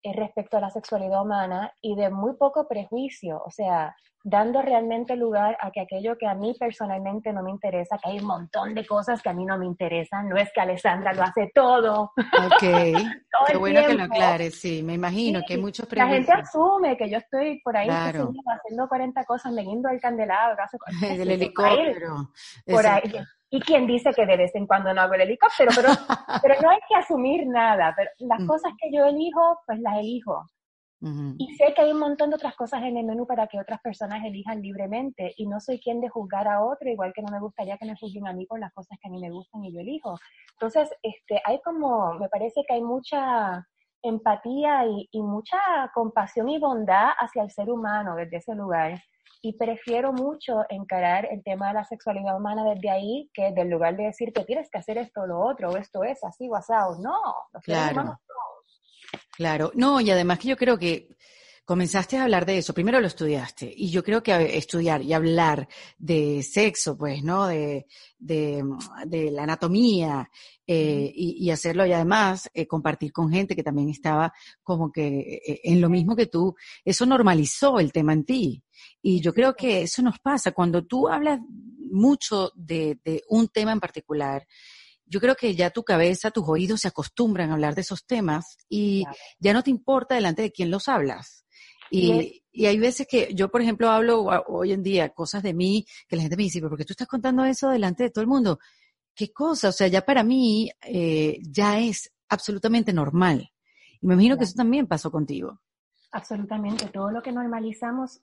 eh, 0.03 0.13
respecto 0.13 0.57
a 0.57 0.61
la 0.61 0.69
sexualidad 0.69 1.21
humana 1.21 1.73
y 1.81 1.95
de 1.95 2.09
muy 2.09 2.35
poco 2.35 2.67
prejuicio, 2.67 3.41
o 3.45 3.51
sea, 3.51 3.95
dando 4.27 4.59
realmente 4.59 5.15
lugar 5.15 5.55
a 5.61 5.69
que 5.69 5.81
aquello 5.81 6.17
que 6.17 6.25
a 6.25 6.33
mí 6.33 6.55
personalmente 6.59 7.31
no 7.31 7.43
me 7.43 7.51
interesa, 7.51 7.99
que 8.03 8.09
hay 8.09 8.19
un 8.19 8.25
montón 8.25 8.73
de 8.73 8.83
cosas 8.83 9.21
que 9.21 9.29
a 9.29 9.33
mí 9.33 9.45
no 9.45 9.55
me 9.59 9.67
interesan, 9.67 10.27
no 10.27 10.35
es 10.35 10.51
que 10.51 10.61
Alessandra 10.61 11.13
lo 11.13 11.21
hace 11.21 11.51
todo. 11.53 12.11
Ok, 12.15 12.59
qué 13.47 13.57
bueno 13.57 13.85
que 13.85 13.93
lo 13.93 14.03
aclares, 14.03 14.59
sí, 14.59 14.81
me 14.81 14.93
imagino 14.93 15.41
que 15.47 15.53
hay 15.53 15.61
muchos 15.61 15.85
prejuicios. 15.85 16.27
La 16.27 16.35
gente 16.37 16.47
asume 16.47 16.97
que 16.97 17.07
yo 17.07 17.19
estoy 17.19 17.61
por 17.61 17.77
ahí 17.77 17.87
haciendo 17.87 18.87
40 18.89 19.23
cosas, 19.25 19.53
leyendo 19.53 19.89
el 19.89 20.01
candelabro, 20.01 20.57
hace 20.63 20.77
del 21.17 21.29
helicóptero. 21.29 22.31
Por 22.65 22.87
ahí. 22.87 23.13
¿Y 23.51 23.61
quién 23.61 23.85
dice 23.85 24.09
que 24.11 24.25
de 24.25 24.37
vez 24.37 24.55
en 24.55 24.65
cuando 24.65 24.91
no 24.91 25.01
hago 25.01 25.13
el 25.13 25.21
helicóptero? 25.21 25.71
Pero, 25.75 25.89
pero 26.41 26.55
no 26.63 26.71
hay 26.71 26.79
que 26.89 26.95
asumir 26.95 27.45
nada. 27.45 27.93
Pero 27.95 28.09
las 28.19 28.39
mm. 28.39 28.47
cosas 28.47 28.73
que 28.81 28.89
yo 28.91 29.05
elijo, 29.05 29.59
pues 29.67 29.79
las 29.81 29.99
elijo. 29.99 30.47
Y 31.01 31.55
sé 31.55 31.73
que 31.75 31.81
hay 31.81 31.91
un 31.91 31.99
montón 31.99 32.29
de 32.29 32.37
otras 32.37 32.55
cosas 32.55 32.81
en 32.83 32.97
el 32.97 33.05
menú 33.05 33.27
para 33.27 33.47
que 33.47 33.59
otras 33.59 33.79
personas 33.81 34.25
elijan 34.25 34.61
libremente. 34.61 35.33
Y 35.37 35.45
no 35.45 35.59
soy 35.59 35.79
quien 35.79 36.01
de 36.01 36.09
juzgar 36.09 36.47
a 36.47 36.63
otro, 36.63 36.89
igual 36.89 37.13
que 37.13 37.21
no 37.21 37.31
me 37.31 37.39
gustaría 37.39 37.77
que 37.77 37.85
me 37.85 37.95
juzguen 37.95 38.27
a 38.27 38.33
mí 38.33 38.45
por 38.45 38.59
las 38.59 38.73
cosas 38.73 38.97
que 39.01 39.07
a 39.07 39.11
mí 39.11 39.19
me 39.19 39.29
gustan 39.29 39.63
y 39.65 39.73
yo 39.73 39.81
elijo. 39.81 40.17
Entonces, 40.53 40.89
este, 41.03 41.41
hay 41.45 41.59
como, 41.61 42.13
me 42.15 42.29
parece 42.29 42.63
que 42.67 42.75
hay 42.75 42.81
mucha 42.81 43.67
empatía 44.01 44.85
y, 44.87 45.07
y 45.11 45.21
mucha 45.21 45.59
compasión 45.93 46.49
y 46.49 46.59
bondad 46.59 47.09
hacia 47.19 47.43
el 47.43 47.51
ser 47.51 47.69
humano 47.69 48.15
desde 48.15 48.37
ese 48.37 48.55
lugar 48.55 48.99
y 49.45 49.53
prefiero 49.53 50.11
mucho 50.11 50.63
encarar 50.69 51.27
el 51.31 51.43
tema 51.43 51.67
de 51.67 51.75
la 51.75 51.83
sexualidad 51.83 52.35
humana 52.35 52.63
desde 52.63 52.89
ahí 52.89 53.29
que 53.31 53.51
del 53.51 53.69
lugar 53.69 53.95
de 53.95 54.05
decir 54.05 54.33
que 54.33 54.43
tienes 54.43 54.71
que 54.71 54.79
hacer 54.79 54.97
esto 54.97 55.21
o 55.21 55.27
lo 55.27 55.39
otro, 55.39 55.69
o 55.69 55.77
esto 55.77 56.03
es 56.03 56.23
así 56.23 56.49
o 56.49 56.55
asado. 56.55 56.97
No, 56.97 57.21
claro. 57.61 58.17
Claro, 59.31 59.71
no, 59.75 60.01
y 60.01 60.09
además 60.11 60.39
que 60.39 60.49
yo 60.49 60.57
creo 60.57 60.77
que 60.77 61.09
comenzaste 61.65 62.17
a 62.17 62.23
hablar 62.23 62.45
de 62.45 62.59
eso, 62.59 62.73
primero 62.73 63.01
lo 63.01 63.07
estudiaste, 63.07 63.73
y 63.75 63.89
yo 63.89 64.03
creo 64.03 64.21
que 64.21 64.57
estudiar 64.57 65.01
y 65.01 65.13
hablar 65.13 65.67
de 65.97 66.43
sexo, 66.43 66.95
pues, 66.95 67.23
¿no? 67.23 67.47
De, 67.47 67.87
de, 68.19 68.63
de 69.07 69.31
la 69.31 69.43
anatomía, 69.43 70.29
eh, 70.67 71.11
y, 71.13 71.45
y, 71.45 71.51
hacerlo. 71.51 71.85
Y 71.85 71.93
además 71.93 72.49
eh, 72.53 72.65
compartir 72.65 73.11
con 73.11 73.31
gente 73.31 73.55
que 73.55 73.63
también 73.63 73.89
estaba 73.89 74.33
como 74.63 74.91
que 74.91 75.41
eh, 75.45 75.61
en 75.63 75.79
lo 75.79 75.89
mismo 75.89 76.15
que 76.15 76.25
tú, 76.25 76.55
eso 76.83 77.05
normalizó 77.05 77.79
el 77.79 77.91
tema 77.91 78.13
en 78.13 78.25
ti. 78.25 78.63
Y 79.01 79.21
yo 79.21 79.33
creo 79.33 79.55
que 79.55 79.83
eso 79.83 80.01
nos 80.01 80.19
pasa. 80.19 80.51
Cuando 80.53 80.83
tú 80.85 81.07
hablas 81.07 81.39
mucho 81.91 82.51
de, 82.55 82.99
de 83.03 83.23
un 83.29 83.47
tema 83.49 83.71
en 83.71 83.79
particular 83.79 84.45
yo 85.05 85.19
creo 85.19 85.35
que 85.35 85.55
ya 85.55 85.69
tu 85.69 85.83
cabeza, 85.83 86.31
tus 86.31 86.47
oídos 86.47 86.81
se 86.81 86.87
acostumbran 86.87 87.49
a 87.49 87.53
hablar 87.53 87.75
de 87.75 87.81
esos 87.81 88.05
temas 88.05 88.57
y 88.67 89.03
ya 89.39 89.53
no 89.53 89.63
te 89.63 89.69
importa 89.69 90.15
delante 90.15 90.41
de 90.41 90.51
quién 90.51 90.71
los 90.71 90.87
hablas. 90.87 91.45
Y, 91.91 92.43
y, 92.51 92.65
hay 92.65 92.79
veces 92.79 93.05
que 93.07 93.29
yo, 93.35 93.49
por 93.49 93.61
ejemplo, 93.61 93.91
hablo 93.91 94.23
hoy 94.47 94.71
en 94.71 94.81
día 94.81 95.09
cosas 95.09 95.43
de 95.43 95.53
mí 95.53 95.85
que 96.07 96.15
la 96.15 96.23
gente 96.23 96.35
me 96.35 96.43
dice, 96.43 96.59
¿pero 96.59 96.69
por 96.69 96.79
qué 96.79 96.85
tú 96.85 96.93
estás 96.93 97.07
contando 97.07 97.45
eso 97.45 97.69
delante 97.69 98.03
de 98.03 98.09
todo 98.09 98.23
el 98.23 98.27
mundo? 98.27 98.59
¿Qué 99.13 99.31
cosa? 99.31 99.69
O 99.69 99.71
sea, 99.71 99.87
ya 99.87 100.03
para 100.03 100.23
mí 100.23 100.71
eh, 100.81 101.37
ya 101.41 101.79
es 101.79 102.11
absolutamente 102.27 102.91
normal. 102.91 103.51
Y 104.01 104.07
me 104.07 104.15
imagino 104.15 104.37
que 104.37 104.45
eso 104.45 104.55
también 104.55 104.87
pasó 104.87 105.11
contigo. 105.11 105.61
Absolutamente. 106.11 106.87
Todo 106.87 107.11
lo 107.11 107.21
que 107.21 107.31
normalizamos 107.31 108.21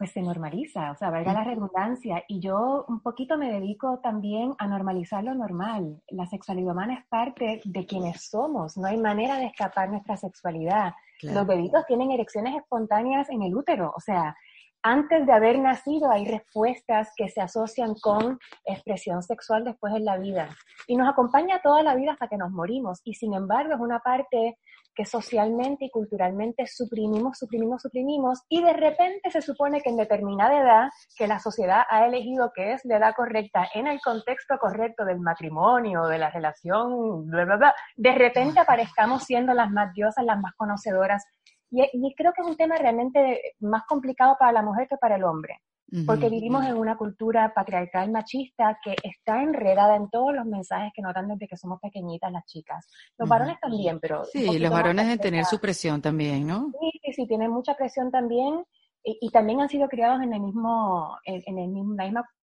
pues 0.00 0.12
se 0.12 0.22
normaliza, 0.22 0.92
o 0.92 0.96
sea, 0.96 1.10
valga 1.10 1.34
la 1.34 1.44
redundancia. 1.44 2.24
Y 2.26 2.40
yo 2.40 2.86
un 2.88 3.00
poquito 3.00 3.36
me 3.36 3.52
dedico 3.52 3.98
también 4.02 4.54
a 4.56 4.66
normalizar 4.66 5.22
lo 5.22 5.34
normal. 5.34 6.00
La 6.08 6.24
sexualidad 6.24 6.72
humana 6.72 6.94
es 6.94 7.06
parte 7.08 7.60
de 7.66 7.84
quienes 7.84 8.30
somos, 8.30 8.78
no 8.78 8.86
hay 8.86 8.96
manera 8.96 9.36
de 9.36 9.44
escapar 9.44 9.90
nuestra 9.90 10.16
sexualidad. 10.16 10.94
Los 11.20 11.46
bebitos 11.46 11.84
tienen 11.84 12.12
erecciones 12.12 12.56
espontáneas 12.56 13.28
en 13.28 13.42
el 13.42 13.54
útero, 13.54 13.92
o 13.94 14.00
sea, 14.00 14.34
antes 14.82 15.26
de 15.26 15.32
haber 15.34 15.58
nacido 15.58 16.10
hay 16.10 16.24
respuestas 16.24 17.12
que 17.14 17.28
se 17.28 17.42
asocian 17.42 17.92
con 18.00 18.38
expresión 18.64 19.22
sexual 19.22 19.64
después 19.64 19.94
en 19.94 20.06
la 20.06 20.16
vida. 20.16 20.48
Y 20.86 20.96
nos 20.96 21.10
acompaña 21.10 21.60
toda 21.62 21.82
la 21.82 21.94
vida 21.94 22.12
hasta 22.12 22.28
que 22.28 22.38
nos 22.38 22.50
morimos. 22.50 23.02
Y 23.04 23.12
sin 23.12 23.34
embargo 23.34 23.74
es 23.74 23.80
una 23.80 23.98
parte 23.98 24.56
que 25.00 25.06
socialmente 25.06 25.86
y 25.86 25.90
culturalmente 25.90 26.66
suprimimos, 26.66 27.38
suprimimos, 27.38 27.80
suprimimos, 27.80 28.42
y 28.50 28.62
de 28.62 28.74
repente 28.74 29.30
se 29.30 29.40
supone 29.40 29.80
que 29.80 29.88
en 29.88 29.96
determinada 29.96 30.60
edad, 30.60 30.90
que 31.16 31.26
la 31.26 31.38
sociedad 31.38 31.84
ha 31.88 32.04
elegido 32.04 32.52
que 32.54 32.74
es 32.74 32.84
la 32.84 32.98
edad 32.98 33.14
correcta, 33.16 33.66
en 33.72 33.86
el 33.86 33.98
contexto 34.02 34.58
correcto 34.58 35.06
del 35.06 35.18
matrimonio, 35.18 36.04
de 36.04 36.18
la 36.18 36.28
relación, 36.28 37.24
bla, 37.30 37.46
bla, 37.46 37.56
bla, 37.56 37.74
de 37.96 38.12
repente 38.12 38.60
aparezcamos 38.60 39.24
siendo 39.24 39.54
las 39.54 39.70
más 39.70 39.94
diosas, 39.94 40.22
las 40.22 40.38
más 40.38 40.52
conocedoras. 40.54 41.24
Y, 41.70 41.82
y 41.82 42.14
creo 42.14 42.34
que 42.34 42.42
es 42.42 42.48
un 42.48 42.58
tema 42.58 42.76
realmente 42.76 43.54
más 43.60 43.84
complicado 43.86 44.36
para 44.38 44.52
la 44.52 44.62
mujer 44.62 44.86
que 44.86 44.98
para 44.98 45.16
el 45.16 45.24
hombre 45.24 45.62
porque 46.06 46.28
vivimos 46.28 46.64
en 46.64 46.76
una 46.76 46.96
cultura 46.96 47.52
patriarcal 47.54 48.10
machista 48.10 48.78
que 48.82 48.94
está 49.02 49.42
enredada 49.42 49.96
en 49.96 50.08
todos 50.08 50.34
los 50.34 50.46
mensajes 50.46 50.92
que 50.94 51.02
notan 51.02 51.28
desde 51.28 51.48
que 51.48 51.56
somos 51.56 51.80
pequeñitas 51.80 52.30
las 52.32 52.44
chicas. 52.46 52.86
Los 53.18 53.28
varones 53.28 53.58
también, 53.60 53.98
pero... 54.00 54.24
Sí, 54.24 54.58
los 54.58 54.70
varones 54.70 55.06
deben 55.06 55.18
tener 55.18 55.44
su 55.44 55.58
presión 55.58 56.00
también, 56.00 56.46
¿no? 56.46 56.70
Sí, 56.80 57.00
sí, 57.02 57.12
sí, 57.12 57.26
tienen 57.26 57.50
mucha 57.50 57.74
presión 57.74 58.10
también 58.10 58.64
y, 59.02 59.30
también 59.30 59.60
han 59.60 59.68
sido 59.68 59.88
criados 59.88 60.22
en 60.22 60.32
el 60.34 60.40
mismo, 60.40 61.16
en, 61.24 61.58
el 61.58 61.68
mismo, 61.68 61.96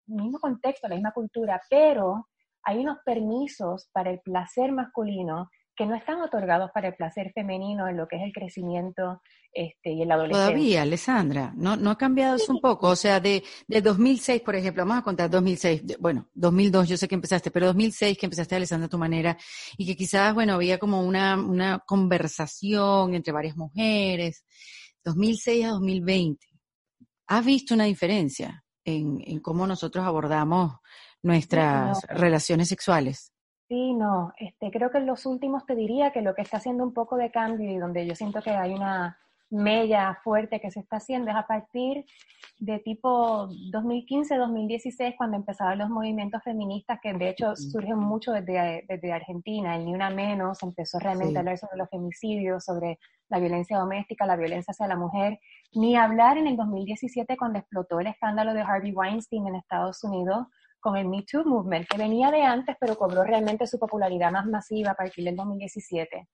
mismo 0.07 0.39
contexto, 0.39 0.87
la 0.87 0.95
misma 0.95 1.11
cultura, 1.11 1.61
pero 1.69 2.27
hay 2.63 2.79
unos 2.79 2.97
permisos 3.05 3.89
para 3.93 4.09
el 4.09 4.19
placer 4.21 4.71
masculino 4.71 5.49
que 5.79 5.85
no 5.85 5.95
están 5.95 6.19
otorgados 6.19 6.71
para 6.71 6.89
el 6.89 6.95
placer 6.95 7.31
femenino 7.33 7.87
en 7.87 7.95
lo 7.95 8.05
que 8.05 8.17
es 8.17 8.23
el 8.23 8.33
crecimiento 8.33 9.21
este, 9.53 9.93
y 9.93 10.01
el 10.01 10.11
adolescencia. 10.11 10.47
Todavía, 10.47 10.81
Alessandra, 10.81 11.53
¿no, 11.55 11.77
no 11.77 11.91
ha 11.91 11.97
cambiado 11.97 12.35
eso 12.35 12.51
un 12.51 12.59
poco? 12.59 12.89
O 12.89 12.97
sea, 12.97 13.21
de, 13.21 13.41
de 13.65 13.81
2006, 13.81 14.41
por 14.41 14.57
ejemplo, 14.57 14.83
vamos 14.83 14.99
a 14.99 15.03
contar 15.03 15.29
2006, 15.29 15.97
bueno, 15.97 16.27
2002 16.33 16.89
yo 16.89 16.97
sé 16.97 17.07
que 17.07 17.15
empezaste, 17.15 17.49
pero 17.49 17.67
2006 17.67 18.17
que 18.17 18.25
empezaste, 18.25 18.57
Alessandra, 18.57 18.87
a 18.87 18.89
tu 18.89 18.97
manera, 18.97 19.37
y 19.77 19.85
que 19.85 19.95
quizás, 19.95 20.33
bueno, 20.33 20.55
había 20.55 20.79
como 20.79 21.01
una, 21.01 21.37
una 21.37 21.79
conversación 21.79 23.15
entre 23.15 23.31
varias 23.31 23.55
mujeres, 23.55 24.43
2006 25.05 25.63
a 25.65 25.69
2020. 25.69 26.45
¿Has 27.27 27.45
visto 27.45 27.73
una 27.73 27.85
diferencia 27.85 28.65
en, 28.83 29.21
en 29.25 29.39
cómo 29.39 29.65
nosotros 29.65 30.05
abordamos 30.05 30.73
nuestras 31.23 32.01
relaciones 32.09 32.67
sexuales? 32.67 33.31
Sí, 33.69 33.93
no, 33.93 34.33
este, 34.37 34.71
creo 34.71 34.89
que 34.89 34.97
en 34.97 35.05
los 35.05 35.27
últimos 35.27 35.63
te 35.67 35.75
diría 35.75 36.11
que 36.11 36.23
lo 36.23 36.33
que 36.33 36.41
está 36.41 36.57
haciendo 36.57 36.83
un 36.83 36.91
poco 36.91 37.17
de 37.17 37.29
cambio 37.29 37.69
y 37.69 37.77
donde 37.77 38.07
yo 38.07 38.15
siento 38.15 38.41
que 38.41 38.49
hay 38.49 38.73
una 38.73 39.19
mella 39.51 40.19
fuerte 40.23 40.59
que 40.59 40.71
se 40.71 40.79
está 40.79 40.97
haciendo 40.97 41.29
es 41.29 41.37
a 41.37 41.45
partir 41.45 42.03
de 42.57 42.79
tipo 42.79 43.47
2015-2016, 43.71 45.15
cuando 45.15 45.37
empezaron 45.37 45.77
los 45.77 45.89
movimientos 45.89 46.43
feministas, 46.43 46.99
que 46.99 47.13
de 47.13 47.29
hecho 47.29 47.55
surgen 47.55 47.99
mucho 47.99 48.31
desde, 48.31 48.85
desde 48.87 49.13
Argentina, 49.13 49.75
el 49.75 49.85
Ni 49.85 49.93
Una 49.93 50.09
Menos 50.09 50.63
empezó 50.63 50.97
realmente 50.97 51.37
a 51.37 51.41
hablar 51.41 51.59
sobre 51.59 51.77
los 51.77 51.89
femicidios, 51.91 52.65
sobre 52.65 52.97
la 53.29 53.39
violencia 53.39 53.77
doméstica, 53.77 54.25
la 54.25 54.35
violencia 54.35 54.71
hacia 54.71 54.87
la 54.87 54.97
mujer, 54.97 55.39
ni 55.73 55.95
hablar 55.95 56.39
en 56.39 56.47
el 56.47 56.57
2017 56.57 57.37
cuando 57.37 57.59
explotó 57.59 57.99
el 57.99 58.07
escándalo 58.07 58.55
de 58.55 58.61
Harvey 58.61 58.93
Weinstein 58.93 59.47
en 59.47 59.55
Estados 59.55 60.03
Unidos, 60.03 60.47
con 60.79 60.97
el 60.97 61.07
Me 61.07 61.23
Too 61.23 61.43
Movement, 61.43 61.87
que 61.87 61.97
venía 61.97 62.31
de 62.31 62.41
antes, 62.41 62.75
pero 62.79 62.95
cobró 62.95 63.23
realmente 63.23 63.67
su 63.67 63.77
popularidad 63.77 64.31
más 64.31 64.45
masiva 64.45 64.91
a 64.91 64.95
partir 64.95 65.25
del 65.25 65.35
2017. 65.35 66.27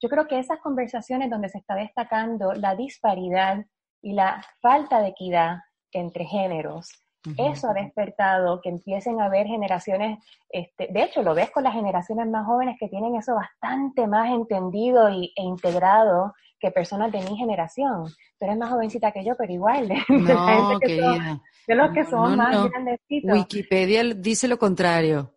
Yo 0.00 0.08
creo 0.08 0.26
que 0.26 0.38
esas 0.38 0.58
conversaciones 0.60 1.30
donde 1.30 1.48
se 1.48 1.58
está 1.58 1.74
destacando 1.74 2.52
la 2.54 2.74
disparidad 2.74 3.64
y 4.02 4.14
la 4.14 4.42
falta 4.62 5.00
de 5.00 5.08
equidad 5.08 5.58
entre 5.92 6.24
géneros, 6.24 6.88
eso 7.36 7.68
ha 7.68 7.74
despertado 7.74 8.60
que 8.62 8.70
empiecen 8.70 9.20
a 9.20 9.26
haber 9.26 9.46
generaciones, 9.46 10.18
este, 10.48 10.88
de 10.90 11.02
hecho 11.02 11.22
lo 11.22 11.34
ves 11.34 11.50
con 11.50 11.64
las 11.64 11.74
generaciones 11.74 12.26
más 12.28 12.46
jóvenes 12.46 12.76
que 12.78 12.88
tienen 12.88 13.14
eso 13.16 13.34
bastante 13.34 14.06
más 14.06 14.30
entendido 14.30 15.10
y, 15.10 15.32
e 15.36 15.42
integrado 15.42 16.32
que 16.58 16.70
personas 16.70 17.10
de 17.10 17.20
mi 17.22 17.36
generación. 17.36 18.04
Tú 18.38 18.44
eres 18.44 18.56
más 18.56 18.70
jovencita 18.70 19.12
que 19.12 19.24
yo, 19.24 19.34
pero 19.36 19.52
igual. 19.52 19.88
De, 20.08 20.16
no, 20.16 20.78
de 20.78 21.74
los 21.74 21.90
que 21.92 22.04
son 22.04 22.36
más 22.36 22.70
grandecitos. 22.70 23.32
Wikipedia 23.32 24.02
dice 24.14 24.48
lo 24.48 24.58
contrario. 24.58 25.32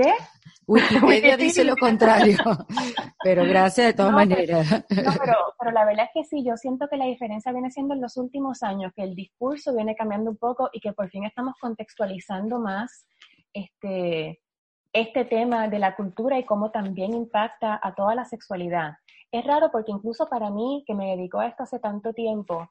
¿Qué? 0.00 0.14
Wikipedia 0.68 1.36
dice 1.36 1.64
lo 1.64 1.74
contrario, 1.76 2.38
pero 3.24 3.42
gracias 3.44 3.88
de 3.88 3.92
todas 3.94 4.12
maneras. 4.12 4.70
no, 4.70 5.12
pero, 5.18 5.34
pero, 5.58 5.70
la 5.72 5.84
verdad 5.84 6.06
es 6.06 6.10
que 6.14 6.24
sí, 6.24 6.44
yo 6.44 6.56
siento 6.56 6.86
que 6.88 6.96
la 6.96 7.06
diferencia 7.06 7.50
viene 7.50 7.72
siendo 7.72 7.94
en 7.94 8.00
los 8.00 8.16
últimos 8.16 8.62
años, 8.62 8.92
que 8.94 9.02
el 9.02 9.16
discurso 9.16 9.74
viene 9.74 9.96
cambiando 9.96 10.30
un 10.30 10.36
poco 10.36 10.70
y 10.72 10.78
que 10.78 10.92
por 10.92 11.10
fin 11.10 11.24
estamos 11.24 11.54
contextualizando 11.60 12.60
más 12.60 13.06
este, 13.52 14.40
este 14.92 15.24
tema 15.24 15.66
de 15.66 15.80
la 15.80 15.96
cultura 15.96 16.38
y 16.38 16.44
cómo 16.44 16.70
también 16.70 17.12
impacta 17.12 17.80
a 17.82 17.94
toda 17.96 18.14
la 18.14 18.24
sexualidad. 18.24 18.92
Es 19.32 19.44
raro 19.44 19.70
porque 19.72 19.90
incluso 19.90 20.28
para 20.28 20.50
mí, 20.50 20.84
que 20.86 20.94
me 20.94 21.16
dedico 21.16 21.40
a 21.40 21.48
esto 21.48 21.64
hace 21.64 21.80
tanto 21.80 22.12
tiempo, 22.12 22.70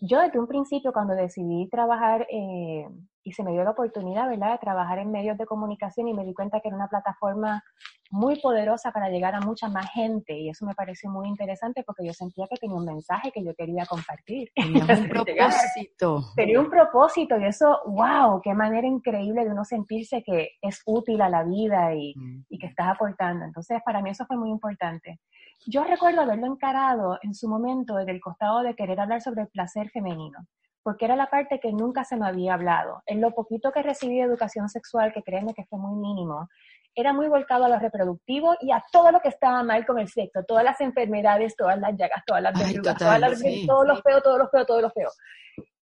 yo 0.00 0.20
desde 0.20 0.40
un 0.40 0.48
principio 0.48 0.92
cuando 0.92 1.14
decidí 1.14 1.68
trabajar 1.68 2.26
eh, 2.28 2.88
y 3.26 3.32
se 3.32 3.42
me 3.42 3.50
dio 3.50 3.64
la 3.64 3.72
oportunidad, 3.72 4.28
¿verdad?, 4.28 4.52
de 4.52 4.58
trabajar 4.58 5.00
en 5.00 5.10
medios 5.10 5.36
de 5.36 5.46
comunicación 5.46 6.06
y 6.06 6.14
me 6.14 6.24
di 6.24 6.32
cuenta 6.32 6.60
que 6.60 6.68
era 6.68 6.76
una 6.76 6.86
plataforma 6.86 7.60
muy 8.08 8.40
poderosa 8.40 8.92
para 8.92 9.08
llegar 9.08 9.34
a 9.34 9.40
mucha 9.40 9.68
más 9.68 9.90
gente 9.90 10.32
y 10.38 10.48
eso 10.48 10.64
me 10.64 10.76
pareció 10.76 11.10
muy 11.10 11.26
interesante 11.26 11.82
porque 11.82 12.06
yo 12.06 12.12
sentía 12.12 12.46
que 12.48 12.54
tenía 12.56 12.76
un 12.76 12.84
mensaje 12.84 13.32
que 13.32 13.42
yo 13.42 13.52
quería 13.56 13.84
compartir. 13.84 14.52
Tenía 14.54 14.84
un 14.84 15.08
propósito. 15.08 16.22
Tenía 16.36 16.60
un 16.60 16.70
propósito 16.70 17.36
y 17.36 17.46
eso, 17.46 17.80
wow, 17.86 18.40
qué 18.40 18.54
manera 18.54 18.86
increíble 18.86 19.44
de 19.44 19.50
uno 19.50 19.64
sentirse 19.64 20.22
que 20.22 20.50
es 20.62 20.80
útil 20.86 21.20
a 21.20 21.28
la 21.28 21.42
vida 21.42 21.96
y, 21.96 22.14
mm. 22.14 22.44
y 22.48 22.58
que 22.60 22.68
estás 22.68 22.90
aportando. 22.94 23.44
Entonces, 23.44 23.80
para 23.84 24.02
mí 24.02 24.10
eso 24.10 24.24
fue 24.26 24.36
muy 24.36 24.50
importante. 24.50 25.18
Yo 25.66 25.82
recuerdo 25.82 26.20
haberlo 26.20 26.46
encarado 26.46 27.18
en 27.22 27.34
su 27.34 27.48
momento 27.48 27.96
desde 27.96 28.12
el 28.12 28.20
costado 28.20 28.62
de 28.62 28.76
querer 28.76 29.00
hablar 29.00 29.20
sobre 29.20 29.42
el 29.42 29.48
placer 29.48 29.90
femenino 29.90 30.46
porque 30.86 31.04
era 31.04 31.16
la 31.16 31.26
parte 31.26 31.58
que 31.58 31.72
nunca 31.72 32.04
se 32.04 32.16
me 32.16 32.28
había 32.28 32.54
hablado. 32.54 33.02
En 33.06 33.20
lo 33.20 33.32
poquito 33.32 33.72
que 33.72 33.82
recibí 33.82 34.18
de 34.18 34.22
educación 34.22 34.68
sexual, 34.68 35.12
que 35.12 35.24
créeme 35.24 35.52
que 35.52 35.64
fue 35.64 35.80
muy 35.80 35.96
mínimo, 35.96 36.48
era 36.94 37.12
muy 37.12 37.26
volcado 37.26 37.64
a 37.64 37.68
lo 37.68 37.76
reproductivo 37.80 38.54
y 38.60 38.70
a 38.70 38.80
todo 38.92 39.10
lo 39.10 39.18
que 39.18 39.30
estaba 39.30 39.64
mal 39.64 39.84
con 39.84 39.98
el 39.98 40.06
sexo, 40.06 40.44
todas 40.46 40.62
las 40.62 40.80
enfermedades, 40.80 41.56
todas 41.56 41.76
las 41.80 41.96
llagas, 41.96 42.22
todas 42.24 42.40
las 42.40 42.52
verrugas, 42.56 42.96
todas 42.98 43.18
las, 43.18 43.42
todos 43.66 43.84
los 43.84 44.00
feos, 44.00 44.22
todos 44.22 44.38
los 44.38 44.48
feos, 44.48 44.66
todos 44.68 44.82
los 44.82 44.92
feos. 44.92 45.18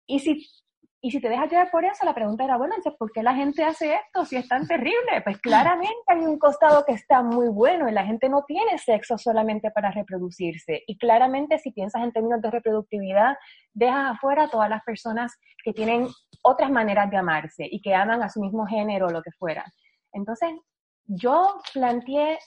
Y 0.07 0.19
si 0.19 0.47
y 1.05 1.11
si 1.11 1.19
te 1.19 1.27
dejas 1.27 1.51
llevar 1.51 1.69
por 1.69 1.83
eso, 1.83 2.05
la 2.05 2.15
pregunta 2.15 2.45
era, 2.45 2.55
bueno, 2.55 2.75
¿por 2.97 3.11
qué 3.11 3.21
la 3.23 3.35
gente 3.35 3.61
hace 3.61 3.93
esto 3.93 4.23
si 4.23 4.37
es 4.37 4.47
tan 4.47 4.65
terrible? 4.65 5.21
Pues 5.21 5.37
claramente 5.37 5.91
hay 6.07 6.19
un 6.19 6.39
costado 6.39 6.85
que 6.85 6.93
está 6.93 7.21
muy 7.21 7.49
bueno 7.49 7.89
y 7.89 7.91
la 7.91 8.05
gente 8.05 8.29
no 8.29 8.45
tiene 8.45 8.77
sexo 8.77 9.17
solamente 9.17 9.69
para 9.69 9.91
reproducirse. 9.91 10.81
Y 10.87 10.97
claramente 10.97 11.59
si 11.59 11.71
piensas 11.73 12.03
en 12.03 12.13
términos 12.13 12.41
de 12.41 12.49
reproductividad, 12.49 13.35
dejas 13.73 14.15
afuera 14.15 14.45
a 14.45 14.49
todas 14.49 14.69
las 14.69 14.81
personas 14.85 15.37
que 15.61 15.73
tienen 15.73 16.07
otras 16.41 16.71
maneras 16.71 17.11
de 17.11 17.17
amarse 17.17 17.67
y 17.69 17.81
que 17.81 17.93
aman 17.93 18.23
a 18.23 18.29
su 18.29 18.39
mismo 18.39 18.65
género 18.65 19.07
o 19.07 19.11
lo 19.11 19.21
que 19.21 19.31
fuera. 19.31 19.65
Entonces, 20.13 20.51
yo 21.05 21.59
planteé 21.73 22.39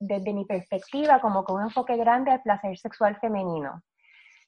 desde 0.00 0.32
mi 0.32 0.44
perspectiva 0.44 1.20
como 1.20 1.44
con 1.44 1.58
un 1.58 1.68
enfoque 1.68 1.96
grande 1.96 2.32
al 2.32 2.42
placer 2.42 2.76
sexual 2.78 3.16
femenino 3.20 3.80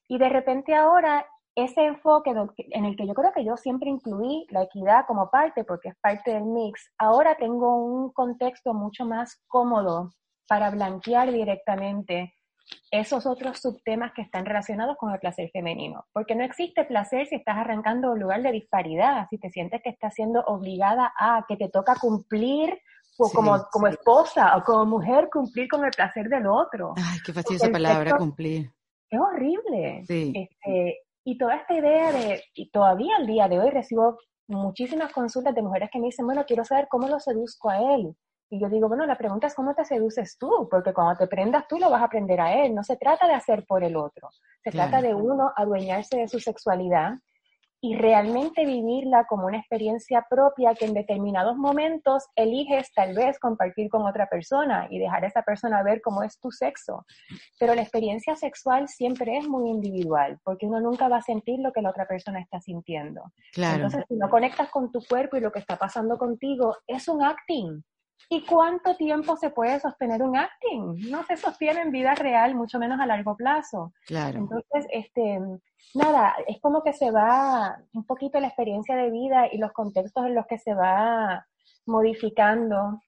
Y 0.09 0.19
de 0.19 0.29
repente 0.29 0.75
ahora 0.75 1.25
ese 1.65 1.85
enfoque 1.85 2.31
en 2.31 2.85
el 2.85 2.97
que 2.97 3.07
yo 3.07 3.15
creo 3.15 3.33
que 3.33 3.45
yo 3.45 3.57
siempre 3.57 3.91
incluí 3.91 4.47
la 4.51 4.63
equidad 4.63 5.07
como 5.07 5.31
parte, 5.31 5.65
porque 5.65 5.89
es 5.89 5.97
parte 6.01 6.33
del 6.33 6.45
mix, 6.45 6.93
ahora 6.99 7.37
tengo 7.37 7.77
un 7.77 8.13
contexto 8.13 8.75
mucho 8.75 9.05
más 9.05 9.43
cómodo 9.47 10.13
para 10.47 10.71
blanquear 10.71 11.33
directamente 11.33 12.35
esos 12.91 13.27
otros 13.27 13.61
subtemas 13.61 14.13
que 14.13 14.23
están 14.23 14.45
relacionados 14.45 14.97
con 14.99 15.13
el 15.13 15.19
placer 15.19 15.51
femenino. 15.53 16.07
Porque 16.13 16.35
no 16.35 16.45
existe 16.45 16.85
placer 16.85 17.27
si 17.27 17.37
estás 17.37 17.57
arrancando 17.57 18.13
un 18.13 18.21
lugar 18.21 18.43
de 18.43 18.53
disparidad, 18.53 19.27
si 19.31 19.39
te 19.39 19.51
sientes 19.51 19.81
que 19.83 19.91
estás 19.91 20.15
siendo 20.15 20.41
obligada 20.47 21.13
a, 21.19 21.45
que 21.49 21.57
te 21.57 21.69
toca 21.69 21.97
cumplir 21.97 22.79
como, 23.17 23.65
como 23.73 23.87
esposa 23.89 24.57
o 24.57 24.63
como 24.63 24.87
mujer, 24.87 25.29
cumplir 25.33 25.69
con 25.69 25.85
el 25.85 25.91
placer 25.91 26.29
del 26.29 26.47
otro. 26.47 26.95
Ay, 26.97 27.19
qué 27.25 27.33
fastidio 27.33 27.57
esa 27.57 27.71
palabra, 27.71 28.17
cumplir. 28.17 28.71
Es 29.11 29.19
horrible. 29.19 30.05
Este, 30.07 31.01
y 31.31 31.37
toda 31.37 31.57
esta 31.57 31.75
idea 31.75 32.11
de, 32.11 32.43
y 32.55 32.71
todavía 32.71 33.17
al 33.17 33.27
día 33.27 33.49
de 33.49 33.61
hoy 33.61 33.69
recibo 33.69 34.17
muchísimas 34.49 35.13
consultas 35.13 35.55
de 35.55 35.61
mujeres 35.61 35.91
que 35.93 35.99
me 35.99 36.07
dicen, 36.07 36.25
bueno, 36.25 36.43
quiero 36.47 36.65
saber 36.65 36.89
cómo 36.89 37.07
lo 37.07 37.21
seduzco 37.21 37.69
a 37.69 37.95
él. 37.95 38.17
Y 38.49 38.59
yo 38.59 38.71
digo, 38.71 38.89
bueno, 38.89 39.05
la 39.05 39.19
pregunta 39.19 39.47
es 39.47 39.55
cómo 39.55 39.75
te 39.75 39.85
seduces 39.85 40.39
tú, 40.39 40.67
porque 40.71 40.95
cuando 40.95 41.19
te 41.19 41.27
prendas 41.27 41.69
tú 41.69 41.77
lo 41.79 41.91
vas 41.91 42.01
a 42.01 42.07
aprender 42.07 42.41
a 42.41 42.55
él. 42.65 42.75
No 42.75 42.83
se 42.83 42.97
trata 42.97 43.27
de 43.27 43.35
hacer 43.35 43.67
por 43.69 43.85
el 43.85 43.95
otro, 43.95 44.31
se 44.65 44.71
trata 44.71 45.03
de 45.03 45.15
uno 45.15 45.53
adueñarse 45.55 46.17
de 46.17 46.29
su 46.29 46.41
sexualidad 46.41 47.13
y 47.81 47.95
realmente 47.95 48.65
vivirla 48.65 49.25
como 49.29 49.47
una 49.47 49.59
experiencia 49.59 50.27
propia 50.29 50.75
que 50.75 50.85
en 50.85 50.95
determinados 50.95 51.57
momentos 51.57 52.25
eliges 52.35 52.93
tal 52.93 53.15
vez 53.15 53.39
compartir 53.39 53.89
con 53.89 54.07
otra 54.07 54.29
persona 54.29 54.89
y 54.91 54.99
dejar 54.99 55.25
a 55.25 55.29
esa 55.29 55.43
persona 55.43 55.83
ver 55.83 56.01
cómo 56.03 56.23
es 56.23 56.41
tu 56.41 56.51
sexo. 56.51 57.07
Pero 57.59 57.75
la 57.75 57.83
experiencia 57.83 58.35
sexual 58.35 58.89
siempre 58.89 59.37
es 59.39 59.49
muy 59.49 59.71
individual, 59.71 60.39
porque 60.45 60.67
uno 60.67 60.81
nunca 60.81 61.09
va 61.09 61.19
a 61.19 61.23
sentir 61.23 61.61
lo 61.61 61.73
que 61.73 61.83
la 61.83 61.91
otra 61.91 62.07
persona 62.07 62.41
está 62.41 62.61
sintiendo. 62.61 63.23
Entonces, 63.55 64.05
si 64.09 64.15
no 64.17 64.29
conectas 64.29 64.71
con 64.71 64.91
tu 64.91 65.01
cuerpo 65.09 65.37
y 65.37 65.41
lo 65.41 65.53
que 65.53 65.61
está 65.61 65.77
pasando 65.77 66.19
contigo, 66.19 66.77
es 66.87 67.07
un 67.09 67.23
acting. 67.23 67.83
¿Y 68.31 68.45
cuánto 68.45 68.95
tiempo 68.97 69.37
se 69.37 69.51
puede 69.51 69.81
sostener 69.81 70.23
un 70.23 70.37
acting? 70.37 71.11
No 71.11 71.25
se 71.25 71.37
sostiene 71.37 71.81
en 71.81 71.93
vida 71.93 72.15
real, 72.15 72.55
mucho 72.55 72.79
menos 72.79 73.01
a 73.01 73.07
largo 73.07 73.37
plazo. 73.37 73.93
Claro. 74.07 74.39
Entonces, 74.39 74.87
este, 74.93 75.41
nada, 75.95 76.35
es 76.47 76.61
como 76.61 76.83
que 76.83 76.93
se 76.93 77.11
va 77.11 77.79
un 77.95 78.05
poquito 78.05 78.39
la 78.39 78.49
experiencia 78.49 78.97
de 78.97 79.11
vida 79.11 79.49
y 79.51 79.59
los 79.59 79.73
contextos 79.73 80.27
en 80.27 80.35
los 80.35 80.47
que 80.47 80.59
se 80.59 80.75
va 80.75 81.47
modificando 81.87 83.01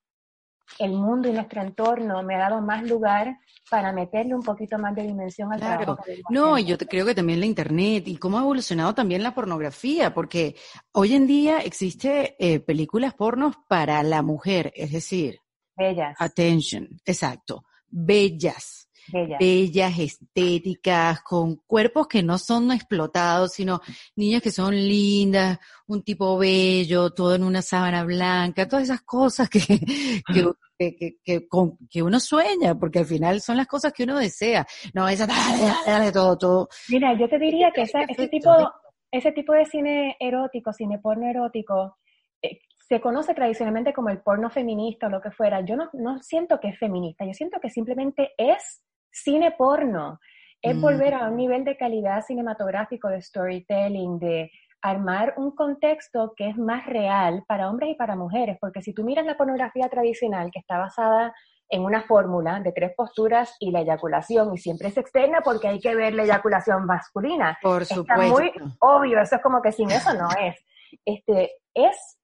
el 0.78 0.92
mundo 0.92 1.28
y 1.28 1.32
nuestro 1.32 1.62
entorno 1.62 2.22
me 2.22 2.36
ha 2.36 2.38
dado 2.38 2.60
más 2.60 2.82
lugar 2.82 3.36
para 3.68 3.92
meterle 3.92 4.34
un 4.34 4.42
poquito 4.42 4.78
más 4.78 4.94
de 4.94 5.02
dimensión 5.02 5.52
al 5.52 5.60
claro. 5.60 5.98
No, 6.28 6.58
y 6.58 6.64
yo 6.64 6.78
creo 6.78 7.06
que 7.06 7.14
también 7.14 7.40
la 7.40 7.46
internet 7.46 8.08
y 8.08 8.16
cómo 8.16 8.38
ha 8.38 8.42
evolucionado 8.42 8.94
también 8.94 9.22
la 9.22 9.34
pornografía, 9.34 10.12
porque 10.12 10.56
hoy 10.92 11.14
en 11.14 11.26
día 11.26 11.60
existe 11.60 12.36
eh, 12.38 12.60
películas 12.60 13.14
pornos 13.14 13.54
para 13.68 14.02
la 14.02 14.22
mujer, 14.22 14.72
es 14.74 14.92
decir, 14.92 15.40
bellas. 15.76 16.16
Attention, 16.18 16.88
exacto, 17.04 17.64
bellas. 17.88 18.79
Bellas. 19.12 19.98
estéticas, 19.98 21.22
con 21.22 21.56
cuerpos 21.66 22.06
que 22.06 22.22
no 22.22 22.38
son 22.38 22.72
explotados, 22.72 23.52
sino 23.52 23.80
niñas 24.16 24.42
que 24.42 24.50
son 24.50 24.74
lindas, 24.74 25.58
un 25.86 26.02
tipo 26.02 26.38
bello, 26.38 27.10
todo 27.10 27.34
en 27.34 27.42
una 27.42 27.62
sábana 27.62 28.04
blanca, 28.04 28.68
todas 28.68 28.84
esas 28.84 29.02
cosas 29.02 29.48
que, 29.48 29.60
que, 30.78 31.18
que, 31.24 31.46
que, 31.90 32.02
uno 32.02 32.20
sueña, 32.20 32.74
porque 32.74 33.00
al 33.00 33.06
final 33.06 33.40
son 33.40 33.56
las 33.56 33.66
cosas 33.66 33.92
que 33.92 34.04
uno 34.04 34.18
desea. 34.18 34.66
No, 34.94 35.08
esa, 35.08 35.26
dale, 35.86 36.12
todo, 36.12 36.38
todo. 36.38 36.68
Mira, 36.88 37.12
yo 37.18 37.28
te 37.28 37.38
diría 37.38 37.70
que 37.70 37.82
ese, 37.82 38.28
tipo, 38.28 38.50
ese 39.10 39.32
tipo 39.32 39.52
de 39.52 39.66
cine 39.66 40.16
erótico, 40.18 40.72
cine 40.72 40.98
porno 40.98 41.28
erótico, 41.28 41.98
eh, 42.40 42.60
se 42.88 43.00
conoce 43.00 43.34
tradicionalmente 43.34 43.92
como 43.92 44.08
el 44.08 44.20
porno 44.20 44.50
feminista 44.50 45.06
o 45.06 45.10
lo 45.10 45.20
que 45.20 45.30
fuera. 45.30 45.60
Yo 45.60 45.76
no, 45.76 45.90
no 45.92 46.18
siento 46.22 46.58
que 46.58 46.68
es 46.68 46.78
feminista, 46.78 47.24
yo 47.24 47.34
siento 47.34 47.60
que 47.60 47.70
simplemente 47.70 48.32
es 48.36 48.82
cine 49.10 49.52
porno. 49.52 50.20
Es 50.62 50.76
mm. 50.76 50.80
volver 50.80 51.14
a 51.14 51.28
un 51.28 51.36
nivel 51.36 51.64
de 51.64 51.76
calidad 51.76 52.22
cinematográfico, 52.22 53.08
de 53.08 53.22
storytelling, 53.22 54.18
de 54.18 54.50
armar 54.82 55.34
un 55.36 55.54
contexto 55.54 56.32
que 56.36 56.48
es 56.48 56.56
más 56.56 56.86
real 56.86 57.44
para 57.46 57.68
hombres 57.68 57.90
y 57.90 57.94
para 57.94 58.16
mujeres, 58.16 58.56
porque 58.60 58.82
si 58.82 58.94
tú 58.94 59.04
miras 59.04 59.26
la 59.26 59.36
pornografía 59.36 59.88
tradicional 59.88 60.50
que 60.50 60.58
está 60.58 60.78
basada 60.78 61.34
en 61.68 61.84
una 61.84 62.02
fórmula 62.02 62.60
de 62.60 62.72
tres 62.72 62.92
posturas 62.96 63.54
y 63.60 63.70
la 63.70 63.80
eyaculación, 63.80 64.52
y 64.52 64.58
siempre 64.58 64.88
es 64.88 64.96
externa 64.96 65.40
porque 65.42 65.68
hay 65.68 65.80
que 65.80 65.94
ver 65.94 66.14
la 66.14 66.24
eyaculación 66.24 66.84
masculina. 66.84 67.58
Por 67.62 67.84
supuesto. 67.84 68.12
Está 68.12 68.28
muy 68.28 68.52
obvio, 68.80 69.20
eso 69.20 69.36
es 69.36 69.42
como 69.42 69.62
que 69.62 69.70
sin 69.70 69.90
eso 69.90 70.12
no 70.14 70.28
es. 70.40 70.56
Este, 71.04 71.52
es 71.72 72.19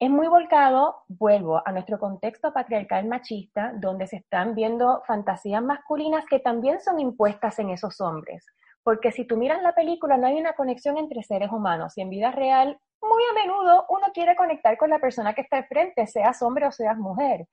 es 0.00 0.10
muy 0.10 0.28
volcado, 0.28 1.02
vuelvo 1.08 1.60
a 1.66 1.72
nuestro 1.72 1.98
contexto 1.98 2.52
patriarcal 2.52 3.06
machista, 3.06 3.72
donde 3.74 4.06
se 4.06 4.16
están 4.16 4.54
viendo 4.54 5.02
fantasías 5.06 5.62
masculinas 5.62 6.24
que 6.26 6.38
también 6.38 6.80
son 6.80 7.00
impuestas 7.00 7.58
en 7.58 7.70
esos 7.70 8.00
hombres. 8.00 8.46
Porque 8.84 9.10
si 9.10 9.26
tú 9.26 9.36
miras 9.36 9.60
la 9.60 9.74
película, 9.74 10.16
no 10.16 10.28
hay 10.28 10.38
una 10.38 10.52
conexión 10.52 10.98
entre 10.98 11.22
seres 11.24 11.50
humanos 11.50 11.98
y 11.98 12.02
en 12.02 12.10
vida 12.10 12.30
real, 12.30 12.78
muy 13.02 13.22
a 13.30 13.34
menudo 13.34 13.86
uno 13.88 14.06
quiere 14.14 14.36
conectar 14.36 14.76
con 14.76 14.90
la 14.90 15.00
persona 15.00 15.34
que 15.34 15.42
está 15.42 15.58
al 15.58 15.66
frente, 15.66 16.06
seas 16.06 16.42
hombre 16.42 16.66
o 16.66 16.72
seas 16.72 16.96
mujer. 16.96 17.46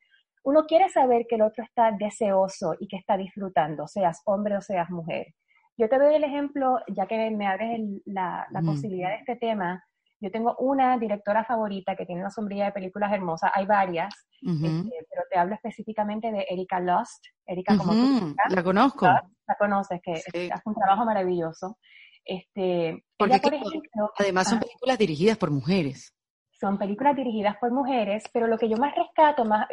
Uno 0.44 0.66
quiere 0.66 0.90
saber 0.90 1.26
que 1.28 1.36
el 1.36 1.42
otro 1.42 1.64
está 1.64 1.92
deseoso 1.92 2.76
y 2.80 2.88
que 2.88 2.98
está 2.98 3.18
disfrutando, 3.18 3.88
seas 3.88 4.22
hombre 4.26 4.56
o 4.56 4.62
seas 4.62 4.92
mujer. 4.92 5.34
Yo 5.78 5.90
te 5.90 5.98
doy 5.98 6.14
el 6.14 6.24
ejemplo, 6.24 6.78
ya 6.88 7.08
que 7.08 7.32
me 7.32 7.48
abres 7.48 7.82
la, 8.06 8.48
posibilidad 8.64 9.10
de 9.10 9.16
este 9.16 9.36
tema, 9.36 9.84
yo 10.26 10.32
tengo 10.32 10.56
una 10.58 10.98
directora 10.98 11.44
favorita 11.46 11.96
que 11.96 12.04
tiene 12.04 12.22
una 12.22 12.32
sombrilla 12.32 12.66
de 12.66 12.72
películas 12.72 13.14
hermosas, 13.14 13.52
hay 13.54 13.68
varias, 13.68 14.12
este, 14.42 15.06
pero 15.08 15.22
te 15.30 15.38
hablo 15.38 15.54
específicamente 15.54 16.32
de 16.32 16.48
Erika 16.50 16.80
Lust. 16.80 17.24
Erika, 17.46 17.78
como 17.78 17.94
tú, 17.94 18.36
La 18.50 18.64
conozco. 18.64 19.06
la 19.06 19.56
conoces, 19.60 20.02
que 20.02 20.14
hace 20.52 20.64
un 20.66 20.74
trabajo 20.74 21.06
maravilloso. 21.06 21.78
Este, 22.24 23.04
Porque 23.20 23.40
además 24.18 24.50
son 24.50 24.60
películas 24.62 24.98
dirigidas 24.98 25.38
por 25.38 25.52
mujeres. 25.52 26.12
Son 26.60 26.80
películas 26.80 27.16
dirigidas 27.16 27.58
por 27.58 27.72
mujeres, 27.72 28.24
pero 28.34 28.48
lo 28.48 28.58
que 28.58 28.68
yo 28.68 28.78
más 28.78 28.96
rescato, 28.96 29.46
más, 29.46 29.68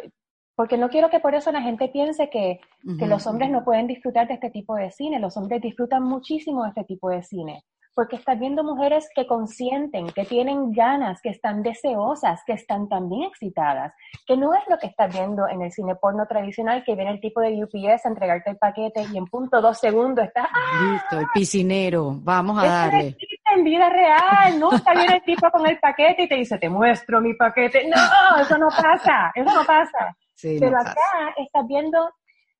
porque 0.53 0.77
no 0.77 0.89
quiero 0.89 1.09
que 1.09 1.19
por 1.19 1.33
eso 1.33 1.51
la 1.51 1.63
gente 1.63 1.87
piense 1.87 2.29
que, 2.29 2.59
que 2.99 3.07
los 3.07 3.25
hombres 3.25 3.49
no 3.49 3.63
pueden 3.63 3.87
disfrutar 3.87 4.27
de 4.27 4.35
este 4.35 4.51
tipo 4.51 4.75
de 4.75 4.91
cine. 4.91 5.19
Los 5.19 5.35
hombres 5.35 5.63
disfrutan 5.63 6.03
muchísimo 6.03 6.61
de 6.61 6.69
este 6.69 6.83
tipo 6.83 7.09
de 7.09 7.23
cine 7.23 7.63
porque 7.93 8.15
estás 8.15 8.39
viendo 8.39 8.63
mujeres 8.63 9.07
que 9.15 9.27
consienten, 9.27 10.07
que 10.07 10.25
tienen 10.25 10.71
ganas, 10.71 11.21
que 11.21 11.29
están 11.29 11.61
deseosas, 11.61 12.41
que 12.45 12.53
están 12.53 12.89
también 12.89 13.23
excitadas, 13.23 13.93
que 14.25 14.35
no 14.35 14.53
es 14.53 14.61
lo 14.67 14.77
que 14.77 14.87
estás 14.87 15.13
viendo 15.13 15.47
en 15.47 15.61
el 15.61 15.71
cine 15.71 15.95
porno 15.95 16.25
tradicional, 16.25 16.83
que 16.83 16.95
viene 16.95 17.11
el 17.11 17.21
tipo 17.21 17.41
de 17.41 17.63
UPS 17.63 18.05
a 18.05 18.09
entregarte 18.09 18.51
el 18.51 18.57
paquete 18.57 19.05
y 19.11 19.17
en 19.17 19.25
punto 19.25 19.61
dos 19.61 19.77
segundos 19.79 20.25
está... 20.25 20.49
¡ah! 20.51 20.91
Listo, 20.91 21.19
el 21.19 21.27
piscinero, 21.33 22.15
vamos 22.21 22.57
a 22.63 22.67
darle. 22.67 23.15
en 23.53 23.63
vida 23.63 23.89
real, 23.89 24.59
nunca 24.59 24.93
viene 24.93 25.15
el 25.15 25.23
tipo 25.23 25.49
con 25.51 25.67
el 25.67 25.79
paquete 25.79 26.23
y 26.23 26.27
te 26.27 26.35
dice, 26.35 26.57
te 26.57 26.69
muestro 26.69 27.21
mi 27.21 27.33
paquete. 27.35 27.87
No, 27.87 28.41
eso 28.41 28.57
no 28.57 28.69
pasa, 28.69 29.31
eso 29.35 29.53
no 29.53 29.63
pasa. 29.65 30.15
Pero 30.41 30.77
acá 30.77 30.95
estás 31.37 31.67
viendo 31.67 32.09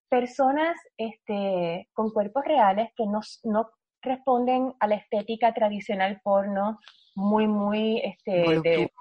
personas 0.09 0.77
este, 0.95 1.89
con 1.91 2.11
cuerpos 2.11 2.45
reales 2.45 2.89
que 2.95 3.05
no, 3.05 3.19
no 3.43 3.69
responden 4.03 4.73
a 4.79 4.87
la 4.87 4.95
estética 4.95 5.53
tradicional 5.53 6.21
porno 6.23 6.79
muy, 7.15 7.47
muy, 7.47 7.99
este, 7.99 8.59
de, 8.61 8.91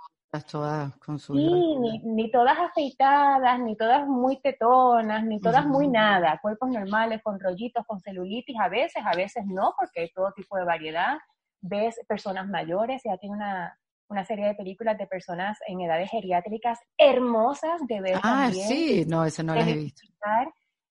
todas 0.40 0.96
con 0.96 1.18
sí, 1.18 1.76
ni, 1.78 1.98
ni, 1.98 2.30
todas 2.30 2.58
afeitadas, 2.58 3.60
ni 3.60 3.76
todas 3.76 4.06
muy 4.06 4.40
tetonas, 4.40 5.24
ni 5.24 5.40
todas 5.40 5.66
muy 5.66 5.88
nada, 5.88 6.38
cuerpos 6.40 6.70
normales 6.70 7.20
con 7.22 7.38
rollitos, 7.38 7.84
con 7.86 8.00
celulitis, 8.00 8.56
a 8.58 8.68
veces, 8.68 9.02
a 9.04 9.14
veces 9.14 9.44
no, 9.46 9.74
porque 9.78 10.00
hay 10.00 10.10
todo 10.10 10.32
tipo 10.32 10.56
de 10.56 10.64
variedad. 10.64 11.18
Ves 11.60 12.00
personas 12.08 12.48
mayores, 12.48 13.02
ya 13.04 13.18
tiene 13.18 13.36
una, 13.36 13.78
una 14.08 14.24
serie 14.24 14.46
de 14.46 14.54
películas 14.54 14.96
de 14.96 15.06
personas 15.06 15.58
en 15.66 15.82
edades 15.82 16.10
geriátricas 16.10 16.78
hermosas 16.96 17.80
de 17.86 18.00
ver. 18.00 18.20
Ah, 18.22 18.50
sí, 18.52 19.04
no, 19.06 19.24
eso 19.24 19.42
no 19.42 19.54
las 19.54 19.68
he 19.68 19.74
visto 19.74 20.02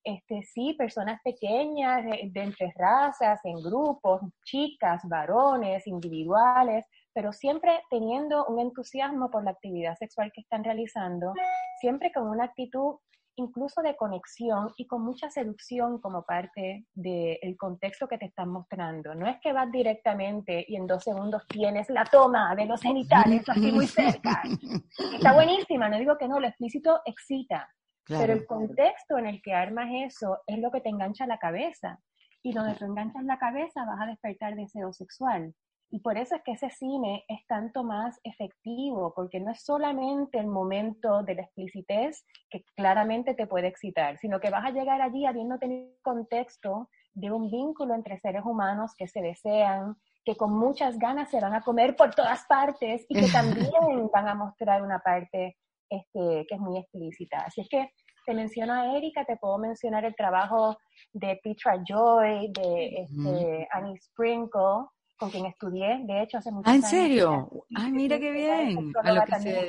este, 0.03 0.43
sí, 0.43 0.73
personas 0.77 1.21
pequeñas, 1.23 2.03
de, 2.05 2.31
entre 2.35 2.73
razas, 2.75 3.39
en 3.43 3.61
grupos, 3.61 4.21
chicas, 4.45 5.01
varones, 5.07 5.87
individuales, 5.87 6.85
pero 7.13 7.31
siempre 7.33 7.81
teniendo 7.89 8.45
un 8.45 8.59
entusiasmo 8.59 9.29
por 9.29 9.43
la 9.43 9.51
actividad 9.51 9.97
sexual 9.97 10.31
que 10.33 10.41
están 10.41 10.63
realizando, 10.63 11.33
siempre 11.79 12.11
con 12.11 12.27
una 12.27 12.45
actitud 12.45 12.95
incluso 13.35 13.81
de 13.81 13.95
conexión 13.95 14.73
y 14.77 14.87
con 14.87 15.03
mucha 15.03 15.29
seducción 15.29 15.99
como 15.99 16.23
parte 16.23 16.85
del 16.93 17.57
contexto 17.57 18.07
que 18.07 18.17
te 18.17 18.25
están 18.25 18.49
mostrando. 18.49 19.15
No 19.15 19.27
es 19.27 19.37
que 19.41 19.53
vas 19.53 19.71
directamente 19.71 20.65
y 20.67 20.75
en 20.75 20.87
dos 20.87 21.03
segundos 21.03 21.43
tienes 21.47 21.89
la 21.89 22.05
toma 22.05 22.55
de 22.55 22.65
los 22.65 22.81
genitales 22.81 23.47
así 23.47 23.71
muy 23.71 23.87
cerca. 23.87 24.43
Está 25.13 25.33
buenísima, 25.33 25.89
no 25.89 25.97
digo 25.97 26.17
que 26.17 26.27
no, 26.27 26.39
lo 26.39 26.47
explícito 26.47 27.01
excita, 27.05 27.69
pero 28.07 28.33
el 28.33 28.45
contexto 28.45 29.17
en 29.17 29.27
el 29.27 29.41
que 29.41 29.53
armas 29.53 29.89
eso 29.93 30.39
es 30.47 30.59
lo 30.59 30.71
que 30.71 30.81
te 30.81 30.89
engancha 30.89 31.25
la 31.27 31.37
cabeza. 31.37 31.99
y 32.43 32.53
donde 32.53 32.73
tú 32.73 32.85
enganchas 32.85 33.23
la 33.23 33.37
cabeza 33.37 33.85
vas 33.85 34.01
a 34.01 34.07
despertar 34.07 34.55
deseo 34.55 34.91
sexual. 34.93 35.53
Y 35.93 35.99
por 35.99 36.17
eso 36.17 36.35
es 36.35 36.41
que 36.43 36.53
ese 36.53 36.69
cine 36.69 37.25
es 37.27 37.45
tanto 37.47 37.83
más 37.83 38.19
efectivo, 38.23 39.13
porque 39.13 39.41
no 39.41 39.51
es 39.51 39.61
solamente 39.61 40.39
el 40.39 40.47
momento 40.47 41.21
de 41.21 41.35
la 41.35 41.41
explicitez 41.41 42.25
que 42.49 42.63
claramente 42.75 43.33
te 43.33 43.45
puede 43.45 43.67
excitar, 43.67 44.17
sino 44.17 44.39
que 44.39 44.49
vas 44.49 44.65
a 44.65 44.71
llegar 44.71 45.01
allí 45.01 45.25
habiendo 45.25 45.59
tenido 45.59 45.91
contexto 46.01 46.89
de 47.13 47.29
un 47.29 47.51
vínculo 47.51 47.93
entre 47.93 48.19
seres 48.21 48.43
humanos 48.45 48.95
que 48.97 49.07
se 49.07 49.21
desean, 49.21 49.97
que 50.23 50.37
con 50.37 50.57
muchas 50.57 50.97
ganas 50.97 51.29
se 51.29 51.41
van 51.41 51.53
a 51.53 51.61
comer 51.61 51.97
por 51.97 52.15
todas 52.15 52.45
partes 52.45 53.05
y 53.09 53.15
que 53.15 53.27
también 53.67 54.09
van 54.13 54.29
a 54.29 54.35
mostrar 54.35 54.81
una 54.81 54.99
parte 54.99 55.57
este, 55.91 56.45
que 56.47 56.55
es 56.55 56.59
muy 56.59 56.79
explícita. 56.79 57.43
Así 57.45 57.61
es 57.61 57.69
que 57.69 57.91
te 58.25 58.33
menciono 58.33 58.73
a 58.73 58.97
Erika, 58.97 59.25
te 59.25 59.37
puedo 59.37 59.57
mencionar 59.57 60.05
el 60.05 60.15
trabajo 60.15 60.77
de 61.11 61.39
Petra 61.43 61.83
Joy, 61.87 62.51
de 62.53 63.03
este, 63.03 63.67
Annie 63.71 63.99
Sprinkle, 63.99 64.87
con 65.17 65.29
quien 65.29 65.45
estudié, 65.45 65.99
de 66.05 66.23
hecho, 66.23 66.37
hace 66.37 66.51
muchos 66.51 66.67
¿Ah, 66.67 66.71
años. 66.71 66.85
¿En 66.85 66.89
serio? 66.89 67.49
Ay, 67.75 67.91
mira 67.91 68.17
qué 68.19 68.31
bien. 68.31 68.91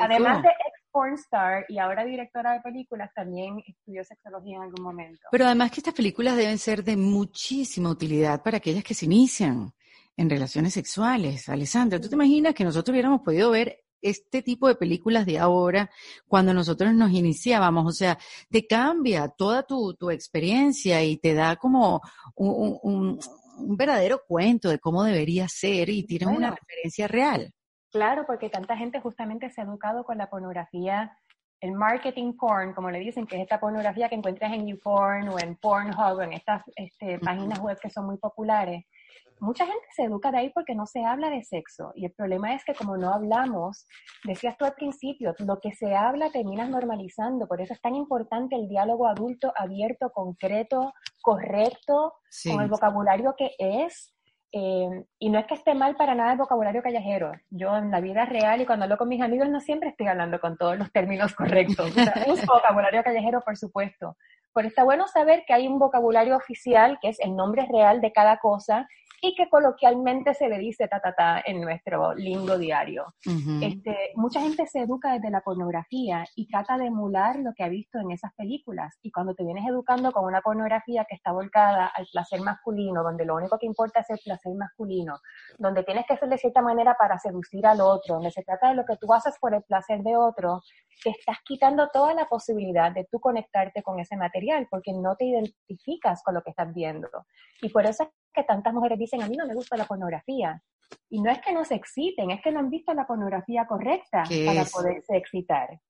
Además 0.01 0.43
de 0.43 0.49
ex 0.49 0.83
pornstar 0.91 1.65
y 1.69 1.79
ahora 1.79 2.05
directora 2.05 2.53
de 2.53 2.61
películas, 2.61 3.11
también 3.15 3.63
estudió 3.67 4.05
sexología 4.05 4.57
en 4.57 4.63
algún 4.63 4.83
momento. 4.85 5.21
Pero 5.31 5.47
además 5.47 5.71
que 5.71 5.81
estas 5.81 5.95
películas 5.95 6.37
deben 6.37 6.59
ser 6.59 6.85
de 6.85 6.97
muchísima 6.97 7.91
utilidad 7.91 8.43
para 8.43 8.59
aquellas 8.59 8.85
que 8.85 8.95
se 8.95 9.07
inician 9.07 9.73
en 10.17 10.31
relaciones 10.31 10.75
sexuales. 10.75 11.49
Alessandra, 11.49 12.01
¿tú 12.01 12.09
te 12.09 12.15
imaginas 12.15 12.55
que 12.55 12.65
nosotros 12.65 12.93
hubiéramos 12.93 13.23
podido 13.23 13.51
ver 13.51 13.82
este 14.03 14.43
tipo 14.43 14.69
de 14.69 14.75
películas 14.75 15.25
de 15.25 15.39
ahora 15.39 15.91
cuando 16.27 16.53
nosotros 16.53 16.93
nos 16.93 17.13
iniciábamos? 17.13 17.87
O 17.87 17.93
sea, 17.93 18.19
te 18.51 18.67
cambia 18.67 19.29
toda 19.29 19.63
tu, 19.63 19.95
tu 19.95 20.11
experiencia 20.11 21.03
y 21.03 21.17
te 21.17 21.35
da 21.35 21.57
como 21.57 22.01
un, 22.35 22.79
un, 22.83 23.19
un 23.59 23.77
verdadero 23.77 24.23
cuento 24.27 24.69
de 24.69 24.79
cómo 24.79 25.05
debería 25.05 25.49
ser 25.49 25.89
y 25.89 26.05
tienes 26.05 26.29
una 26.29 26.51
referencia 26.51 27.09
real. 27.09 27.53
Claro, 27.91 28.25
porque 28.27 28.49
tanta 28.49 28.77
gente 28.77 29.01
justamente 29.01 29.51
se 29.51 29.61
ha 29.61 29.65
educado 29.65 30.05
con 30.05 30.17
la 30.17 30.31
pornografía, 30.31 31.17
el 31.61 31.73
marketing 31.73 32.33
porn, 32.37 32.75
como 32.75 32.91
le 32.91 32.99
dicen, 32.99 33.27
que 33.27 33.37
es 33.37 33.43
esta 33.43 33.61
pornografía 33.61 34.09
que 34.09 34.15
encuentras 34.15 34.53
en 34.53 34.67
YouPorn 34.67 35.29
o 35.29 35.39
en 35.39 35.57
Pornhub, 35.57 36.21
en 36.23 36.33
estas 36.33 36.63
este, 36.75 37.19
páginas 37.19 37.61
web 37.61 37.79
que 37.81 37.91
son 37.91 38.07
muy 38.07 38.17
populares 38.17 38.85
mucha 39.43 39.67
gente 39.67 39.85
se 39.95 40.05
educa 40.05 40.31
de 40.31 40.39
ahí 40.39 40.51
porque 40.51 40.75
no 40.75 40.87
se 40.87 41.05
habla 41.05 41.29
de 41.29 41.43
sexo. 41.43 41.93
Y 41.97 42.07
el 42.07 42.13
problema 42.13 42.55
es 42.55 42.65
que 42.65 42.75
como 42.75 42.97
no 42.97 43.13
hablamos, 43.13 43.87
decías 44.25 44.57
tú 44.57 44.65
al 44.65 44.75
principio, 44.75 45.35
lo 45.41 45.59
que 45.59 45.73
se 45.73 45.97
habla 45.97 46.31
terminas 46.31 46.71
normalizando. 46.71 47.49
Por 47.49 47.61
eso 47.61 47.75
es 47.75 47.81
tan 47.81 47.97
importante 47.97 48.55
el 48.55 48.69
diálogo 48.69 49.09
adulto, 49.09 49.53
abierto, 49.57 50.11
concreto, 50.11 50.95
correcto, 51.21 52.15
con 52.49 52.61
el 52.61 52.69
vocabulario 52.69 53.35
que 53.37 53.51
es. 53.59 54.15
Eh, 54.55 55.05
y 55.19 55.31
no 55.31 55.39
es 55.39 55.47
que 55.47 55.55
esté 55.55 55.75
mal 55.75 55.97
para 55.97 56.15
nada 56.15 56.33
el 56.33 56.39
vocabulario 56.39 56.83
callejero. 56.83 57.33
Yo 57.51 57.75
en 57.77 57.91
la 57.91 58.01
vida 58.01 58.27
real 58.27 58.61
y 58.61 58.67
cuando 58.67 58.85
hablo 58.85 58.99
con 58.99 59.09
mis 59.09 59.23
amigos 59.23 59.49
no 59.49 59.61
siempre 59.61 59.89
estoy 59.89 60.09
hablando 60.09 60.39
con 60.41 60.59
todos 60.59 60.79
los 60.79 60.93
términos 60.93 61.35
correctos. 61.35 61.91
O 61.91 61.95
sea, 61.95 62.15
vocabulario 62.47 63.03
callejero, 63.03 63.41
por 63.41 63.57
supuesto. 63.57 64.17
Pero 64.55 64.69
está 64.69 64.85
bueno 64.85 65.09
saber 65.09 65.45
que 65.47 65.55
hay 65.55 65.67
un 65.67 65.79
vocabulario 65.79 66.37
oficial, 66.37 66.99
que 67.01 67.09
es 67.09 67.19
el 67.21 67.35
nombre 67.35 67.67
real 67.73 68.01
de 68.01 68.13
cada 68.13 68.37
cosa, 68.37 68.87
y 69.25 69.37
que 69.37 69.49
coloquialmente 69.49 70.35
se 70.35 70.49
le 70.49 70.59
dice 70.59 70.89
ta, 70.89 70.99
ta, 70.99 71.15
ta 71.15 71.43
en 71.47 71.61
nuestro 71.61 72.13
lingo 72.13 72.59
diario. 72.59 73.15
este, 73.63 74.11
mucha 74.17 74.41
gente 74.41 74.67
se 74.67 74.81
educa 74.81 75.13
desde 75.13 75.31
la 75.31 75.43
pornografía 75.43 76.25
y 76.35 76.49
trata 76.49 76.77
de 76.77 76.87
emular 76.87 77.37
lo 77.37 77.55
que 77.55 77.63
ha 77.63 77.69
visto 77.69 78.01
en 78.01 78.11
esas 78.11 78.35
películas. 78.35 78.99
Y 79.01 79.13
cuando 79.13 79.37
te 79.37 79.45
vienes 79.45 79.65
educando 79.65 80.11
con 80.11 80.25
una 80.25 80.41
pornografía 80.41 81.07
que 81.09 81.15
está 81.15 81.31
volcada 81.31 81.87
al 81.87 82.09
placer 82.11 82.41
masculino, 82.41 83.05
donde 83.05 83.25
lo 83.25 83.37
único 83.37 83.59
que 83.61 83.67
importa 83.67 84.01
es 84.01 84.11
el 84.11 84.19
placer 84.25 84.55
masculino, 84.57 85.21
donde 85.57 85.85
tienes 85.85 86.05
que 86.05 86.17
ser 86.17 86.29
de 86.29 86.39
cierta 86.39 86.61
manera 86.61 86.97
para 86.99 87.17
seducir 87.21 87.65
al 87.65 87.81
otro, 87.81 88.17
donde 88.17 88.33
se 88.33 88.43
trata 88.43 88.71
de 88.71 88.75
lo 88.75 88.85
que 88.85 88.97
tú 88.97 89.13
haces 89.15 89.37
por 89.39 89.55
el 89.55 89.63
placer 89.63 90.03
de 90.03 90.17
otro, 90.17 90.63
te 91.05 91.11
estás 91.11 91.37
quitando 91.45 91.89
toda 91.93 92.13
la 92.13 92.25
posibilidad 92.25 92.91
de 92.91 93.05
tú 93.05 93.21
conectarte 93.21 93.85
con 93.85 94.01
ese 94.01 94.17
material 94.17 94.67
porque 94.69 94.93
no 94.93 95.15
te 95.15 95.27
identificas 95.27 96.25
con 96.25 96.35
lo 96.35 96.43
que 96.43 96.51
estás 96.51 96.75
viendo. 96.75 97.09
Y 97.61 97.69
por 97.69 97.87
eso 97.87 98.03
es 98.03 98.09
que 98.33 98.45
tantas 98.45 98.73
mujeres 98.73 98.99
dicen, 98.99 99.23
a 99.23 99.29
mí 99.29 99.37
no 99.37 99.47
me 99.47 99.55
gusta 99.55 99.77
la 99.77 99.85
pornografía. 99.85 100.63
Y 101.09 101.21
no 101.21 101.31
es 101.31 101.41
que 101.41 101.53
no 101.53 101.65
se 101.65 101.75
exciten, 101.75 102.31
es 102.31 102.41
que 102.43 102.51
no 102.51 102.61
han 102.61 102.71
visto 102.71 102.93
la 102.95 103.07
pornografía 103.07 103.67
correcta 103.67 104.25
para 104.47 104.65
poderse 104.65 105.17
excitar. 105.17 105.81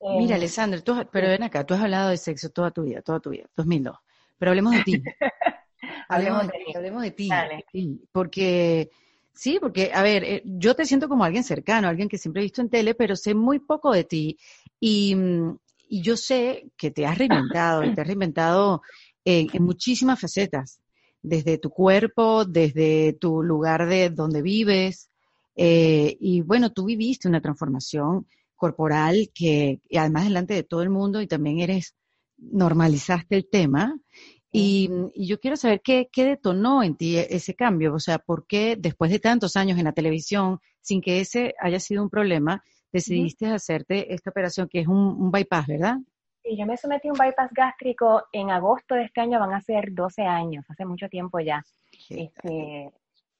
Mira, 0.00 0.34
eh, 0.34 0.38
Alessandra, 0.38 0.80
pero 1.10 1.28
ven 1.28 1.42
acá, 1.42 1.64
tú 1.64 1.74
has 1.74 1.82
hablado 1.82 2.10
de 2.10 2.16
sexo 2.16 2.50
toda 2.50 2.70
tu 2.70 2.82
vida, 2.82 3.02
toda 3.02 3.20
tu 3.20 3.30
vida, 3.30 3.46
2002. 3.56 3.96
Pero 4.38 4.50
hablemos 4.50 4.72
de 4.72 4.82
ti. 4.82 5.02
hablemos, 6.08 6.46
de, 6.46 6.52
ti, 6.64 6.72
hablemos 6.74 7.02
de 7.02 7.10
ti. 7.10 7.28
Porque, 8.10 8.90
sí, 9.34 9.58
porque, 9.60 9.90
a 9.92 10.02
ver, 10.02 10.24
eh, 10.24 10.42
yo 10.44 10.74
te 10.74 10.86
siento 10.86 11.08
como 11.08 11.24
alguien 11.24 11.44
cercano, 11.44 11.88
alguien 11.88 12.08
que 12.08 12.16
siempre 12.16 12.40
he 12.40 12.44
visto 12.44 12.62
en 12.62 12.70
tele, 12.70 12.94
pero 12.94 13.16
sé 13.16 13.34
muy 13.34 13.58
poco 13.58 13.92
de 13.92 14.04
ti. 14.04 14.38
Y, 14.78 15.14
y 15.88 16.02
yo 16.02 16.16
sé 16.16 16.70
que 16.78 16.90
te 16.90 17.06
has 17.06 17.18
reinventado, 17.18 17.84
y 17.84 17.94
te 17.94 18.00
has 18.00 18.06
reinventado 18.06 18.80
en 19.24 19.62
muchísimas 19.62 20.18
facetas 20.18 20.80
desde 21.22 21.58
tu 21.58 21.70
cuerpo, 21.70 22.44
desde 22.44 23.12
tu 23.14 23.42
lugar 23.42 23.88
de 23.88 24.10
donde 24.10 24.42
vives. 24.42 25.10
Eh, 25.56 26.16
y 26.20 26.40
bueno, 26.42 26.72
tú 26.72 26.84
viviste 26.84 27.28
una 27.28 27.40
transformación 27.40 28.26
corporal 28.56 29.30
que 29.34 29.80
además 29.96 30.24
delante 30.24 30.54
de 30.54 30.62
todo 30.62 30.82
el 30.82 30.90
mundo 30.90 31.20
y 31.20 31.26
también 31.26 31.60
eres, 31.60 31.94
normalizaste 32.38 33.36
el 33.36 33.48
tema. 33.48 33.98
Y, 34.52 34.90
yo 35.14 35.38
quiero 35.38 35.56
saber 35.56 35.80
qué, 35.82 36.08
qué, 36.10 36.24
detonó 36.24 36.82
en 36.82 36.96
ti 36.96 37.16
ese 37.16 37.54
cambio, 37.54 37.94
o 37.94 38.00
sea, 38.00 38.18
por 38.18 38.46
qué 38.46 38.76
después 38.76 39.10
de 39.10 39.20
tantos 39.20 39.56
años 39.56 39.78
en 39.78 39.84
la 39.84 39.92
televisión, 39.92 40.58
sin 40.80 41.00
que 41.00 41.20
ese 41.20 41.54
haya 41.60 41.78
sido 41.78 42.02
un 42.02 42.10
problema, 42.10 42.64
decidiste 42.92 43.46
hacerte 43.46 44.12
esta 44.12 44.30
operación 44.30 44.68
que 44.68 44.80
es 44.80 44.88
un, 44.88 44.96
un 44.96 45.30
bypass, 45.30 45.68
¿verdad? 45.68 45.98
Sí, 46.50 46.56
yo 46.56 46.66
me 46.66 46.76
sometí 46.76 47.06
a 47.06 47.12
un 47.12 47.18
bypass 47.18 47.52
gástrico 47.52 48.24
en 48.32 48.50
agosto 48.50 48.96
de 48.96 49.04
este 49.04 49.20
año, 49.20 49.38
van 49.38 49.52
a 49.52 49.60
ser 49.60 49.94
12 49.94 50.22
años, 50.22 50.64
hace 50.68 50.84
mucho 50.84 51.08
tiempo 51.08 51.38
ya. 51.38 51.62
Este, 52.08 52.92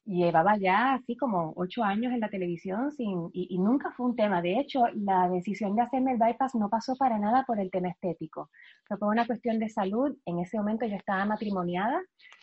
llevaba 0.04 0.56
ya 0.58 0.94
así 0.94 1.16
como 1.16 1.52
8 1.56 1.82
años 1.82 2.12
en 2.12 2.20
la 2.20 2.28
televisión 2.28 2.92
sin, 2.92 3.28
y, 3.32 3.58
nunca 3.58 3.90
fue 3.90 4.06
un 4.06 4.14
tema. 4.14 4.40
De 4.40 4.60
hecho, 4.60 4.84
la 4.94 5.28
decisión 5.28 5.74
de 5.74 5.82
hacerme 5.82 6.12
el 6.12 6.18
bypass 6.18 6.54
no 6.54 6.68
pasó 6.68 6.94
para 6.94 7.18
nada 7.18 7.42
por 7.44 7.58
el 7.58 7.68
tema 7.72 7.88
estético. 7.88 8.48
Fue 8.86 8.96
por 8.96 9.08
una 9.08 9.26
cuestión 9.26 9.58
de 9.58 9.68
salud. 9.68 10.16
En 10.24 10.38
ese 10.38 10.56
momento 10.56 10.86
yo 10.86 10.94
estaba 10.94 11.24
matrimoniada, 11.24 12.00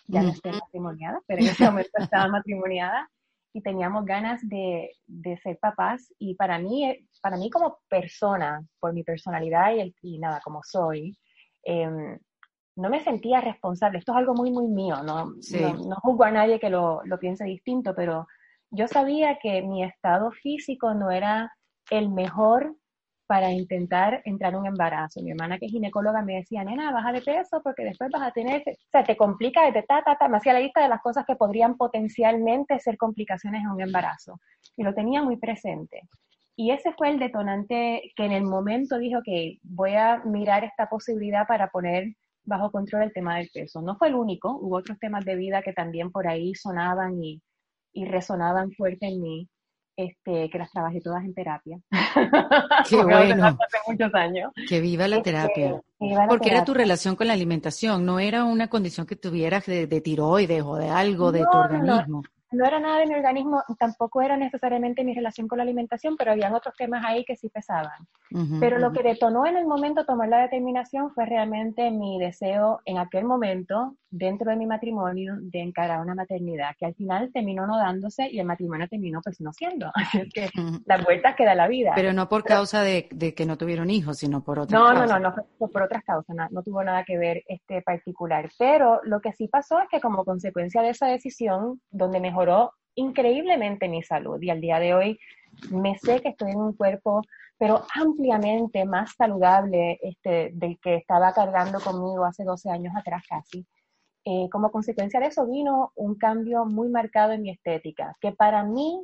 ya 0.08 0.21
no 0.21 0.32
estoy 0.32 0.51
matrimoniada, 0.51 1.21
pero 1.27 1.43
en 1.43 1.47
ese 1.47 1.63
momento 1.63 1.91
estaba 1.97 2.27
matrimoniada 2.27 3.10
y 3.57 3.61
teníamos 3.61 4.05
ganas 4.05 4.47
de, 4.47 4.91
de, 5.07 5.35
ser 5.37 5.57
papás 5.57 6.13
y 6.19 6.35
para 6.35 6.59
mí, 6.59 6.85
eh, 6.85 7.07
para 7.21 7.37
mí 7.37 7.49
como 7.49 7.79
persona, 7.89 8.63
por 8.79 8.93
mi 8.93 9.03
personalidad 9.03 9.73
y, 9.73 9.79
el, 9.79 9.95
y 10.03 10.19
nada, 10.19 10.39
como 10.43 10.61
soy, 10.63 11.17
em, 11.63 12.19
no 12.75 12.89
me 12.89 13.03
sentía 13.03 13.41
responsable. 13.41 13.97
Esto 13.97 14.11
es 14.11 14.19
algo 14.19 14.35
muy, 14.35 14.51
muy 14.51 14.67
mío, 14.67 14.97
no, 15.03 15.25
no, 15.25 15.73
no, 15.73 15.95
juzgo 16.03 16.23
a 16.23 16.31
nadie 16.31 16.59
que 16.59 16.69
lo, 16.69 17.01
lo 17.05 17.17
piense 17.17 17.45
distinto, 17.45 17.95
pero 17.95 18.27
yo 18.69 18.87
sabía 18.87 19.39
que 19.39 19.63
mi 19.63 19.83
estado 19.83 20.31
físico 20.31 20.93
no 20.93 21.09
era 21.09 21.51
el 21.89 22.09
mejor 22.09 22.75
para 23.27 23.51
intentar 23.51 24.21
entrar 24.25 24.53
en 24.53 24.59
un 24.59 24.67
embarazo. 24.67 25.21
Mi 25.21 25.31
hermana 25.31 25.59
que 25.59 25.65
es 25.67 25.71
ginecóloga 25.71 26.21
me 26.21 26.37
decía, 26.37 26.63
nena, 26.63 26.91
baja 26.91 27.11
de 27.11 27.21
peso 27.21 27.61
porque 27.61 27.83
después 27.83 28.09
vas 28.11 28.23
a 28.23 28.31
tener, 28.31 28.63
o 28.65 28.89
sea, 28.91 29.03
te 29.03 29.17
complica 29.17 29.69
de 29.69 29.83
ta, 29.83 30.01
ta, 30.03 30.17
ta, 30.17 30.27
me 30.29 30.37
hacía 30.37 30.53
la 30.53 30.61
lista 30.61 30.81
de 30.81 30.89
las 30.89 31.01
cosas 31.01 31.25
que 31.25 31.35
podrían 31.35 31.75
potencialmente 31.75 32.79
ser 32.79 32.97
complicaciones 32.97 33.61
en 33.61 33.69
un 33.69 33.81
embarazo. 33.81 34.39
Y 34.77 34.83
lo 34.83 34.93
tenía 34.93 35.21
muy 35.21 35.37
presente. 35.37 36.01
Y 36.55 36.71
ese 36.71 36.93
fue 36.93 37.09
el 37.09 37.19
detonante 37.19 38.11
que 38.15 38.25
en 38.25 38.31
el 38.31 38.43
momento 38.43 38.97
dijo 38.97 39.19
que 39.23 39.57
voy 39.61 39.93
a 39.93 40.23
mirar 40.25 40.63
esta 40.63 40.87
posibilidad 40.89 41.45
para 41.45 41.67
poner 41.69 42.13
bajo 42.45 42.71
control 42.71 43.03
el 43.03 43.13
tema 43.13 43.37
del 43.37 43.49
peso. 43.53 43.81
No 43.81 43.97
fue 43.97 44.07
el 44.07 44.15
único, 44.15 44.57
hubo 44.57 44.77
otros 44.77 44.97
temas 44.99 45.25
de 45.25 45.35
vida 45.35 45.61
que 45.61 45.73
también 45.73 46.11
por 46.11 46.27
ahí 46.27 46.55
sonaban 46.55 47.21
y, 47.21 47.41
y 47.93 48.05
resonaban 48.05 48.71
fuerte 48.71 49.07
en 49.07 49.21
mí 49.21 49.49
este, 49.97 50.49
que 50.49 50.57
las 50.60 50.71
trabajé 50.71 51.01
todas 51.01 51.25
en 51.25 51.33
terapia. 51.33 51.79
Qué 52.89 52.95
bueno. 52.95 53.45
Hace 53.47 53.77
muchos 53.88 54.13
años. 54.13 54.53
Que 54.69 54.79
viva 54.79 55.07
la 55.07 55.17
este, 55.17 55.31
terapia. 55.31 55.81
Porque 56.29 56.51
era 56.51 56.63
tu 56.63 56.73
relación 56.73 57.15
con 57.15 57.27
la 57.27 57.33
alimentación, 57.33 58.05
no 58.05 58.19
era 58.19 58.45
una 58.45 58.69
condición 58.69 59.07
que 59.07 59.15
tuvieras 59.15 59.65
de, 59.65 59.88
tiroides 60.01 60.62
o 60.63 60.75
de 60.75 60.89
algo 60.89 61.31
de 61.31 61.41
tu 61.51 61.57
organismo. 61.57 62.21
no 62.21 62.37
era 62.51 62.79
nada 62.79 62.99
de 62.99 63.07
mi 63.07 63.15
organismo, 63.15 63.63
tampoco 63.77 64.21
era 64.21 64.38
necesariamente 64.38 65.03
mi 65.03 65.13
relación 65.13 65.47
con 65.47 65.57
la 65.57 65.63
alimentación, 65.63 66.15
pero 66.17 66.31
habían 66.31 66.53
otros 66.53 66.75
temas 66.77 67.03
ahí 67.05 67.25
que 67.25 67.36
sí 67.36 67.49
pesaban. 67.49 68.07
pero 68.60 68.77
lo 68.79 68.91
que 68.91 69.03
detonó 69.03 69.45
en 69.45 69.57
el 69.57 69.65
momento 69.65 70.05
tomar 70.05 70.29
la 70.29 70.39
determinación 70.39 71.12
fue 71.12 71.25
realmente 71.25 71.91
mi 71.91 72.19
deseo 72.19 72.79
en 72.86 72.97
aquel 72.97 73.25
momento, 73.25 73.95
dentro 74.10 74.52
de 74.52 74.58
mi 74.58 74.65
matrimonio, 74.65 75.35
de 75.39 75.62
encarar 75.62 76.00
una 76.00 76.15
maternidad, 76.15 76.75
que 76.77 76.85
al 76.85 76.95
final 76.95 77.31
terminó 77.33 77.67
no 77.67 77.77
dándose 77.77 78.29
y 78.29 78.39
el 78.39 78.45
matrimonio 78.45 78.87
terminó 78.87 79.21
pues 79.21 79.41
no 79.41 79.52
siendo. 79.52 79.91
Así 79.95 80.29
que 80.29 80.50
las 80.85 81.04
vueltas 81.04 81.35
que 81.35 81.45
da 81.45 81.56
la 81.56 81.67
vida. 81.67 81.91
Pero 81.95 82.13
no 82.13 82.29
por 82.29 82.43
causa 82.43 82.81
de, 82.81 83.08
que 83.08 83.45
no 83.45 83.58
tuvieron 83.58 83.89
hijos, 83.89 84.17
sino 84.17 84.41
por 84.43 84.60
otras 84.60 84.79
no, 84.79 84.87
causas. 84.87 85.08
No, 85.08 85.19
no, 85.19 85.29
no, 85.29 85.35
no, 85.60 85.67
por 85.67 85.81
otras 85.81 86.04
causas, 86.04 86.35
no, 86.35 86.48
no 86.50 86.63
tuvo 86.63 86.83
nada 86.83 87.04
que 87.04 87.17
ver 87.17 87.43
este 87.48 87.81
particular. 87.81 88.50
Pero 88.58 89.02
lo 89.04 89.19
que 89.19 89.33
sí 89.33 89.48
pasó 89.48 89.79
es 89.79 89.89
que 89.89 90.00
como 90.00 90.23
consecuencia 90.23 90.81
de 90.81 90.89
esa 90.89 91.08
decisión, 91.08 91.81
donde 91.91 92.19
mejoró 92.38 92.73
increíblemente 92.96 93.90
mi 93.90 94.04
salud 94.04 94.40
y 94.42 94.50
al 94.50 94.62
día 94.62 94.79
de 94.79 94.94
hoy 94.94 95.19
me 95.71 95.98
sé 95.98 96.21
que 96.21 96.29
estoy 96.29 96.52
en 96.52 96.60
un 96.60 96.73
cuerpo, 96.73 97.21
pero 97.58 97.83
ampliamente 97.96 98.85
más 98.85 99.13
saludable 99.17 99.98
este, 100.04 100.52
del 100.54 100.79
que 100.79 100.96
estaba 100.96 101.33
cargando 101.33 101.79
conmigo 101.79 102.25
hace 102.25 102.44
12 102.44 102.69
años 102.69 102.94
atrás 102.96 103.23
casi. 103.27 103.65
Eh, 104.23 104.50
como 104.52 104.71
consecuencia 104.71 105.19
de 105.19 105.27
eso 105.27 105.48
vino 105.48 105.92
un 105.96 106.15
cambio 106.15 106.65
muy 106.65 106.90
marcado 106.90 107.31
en 107.31 107.42
mi 107.42 107.50
estética, 107.50 108.15
que 108.19 108.33
para 108.33 108.63
mí 108.63 109.02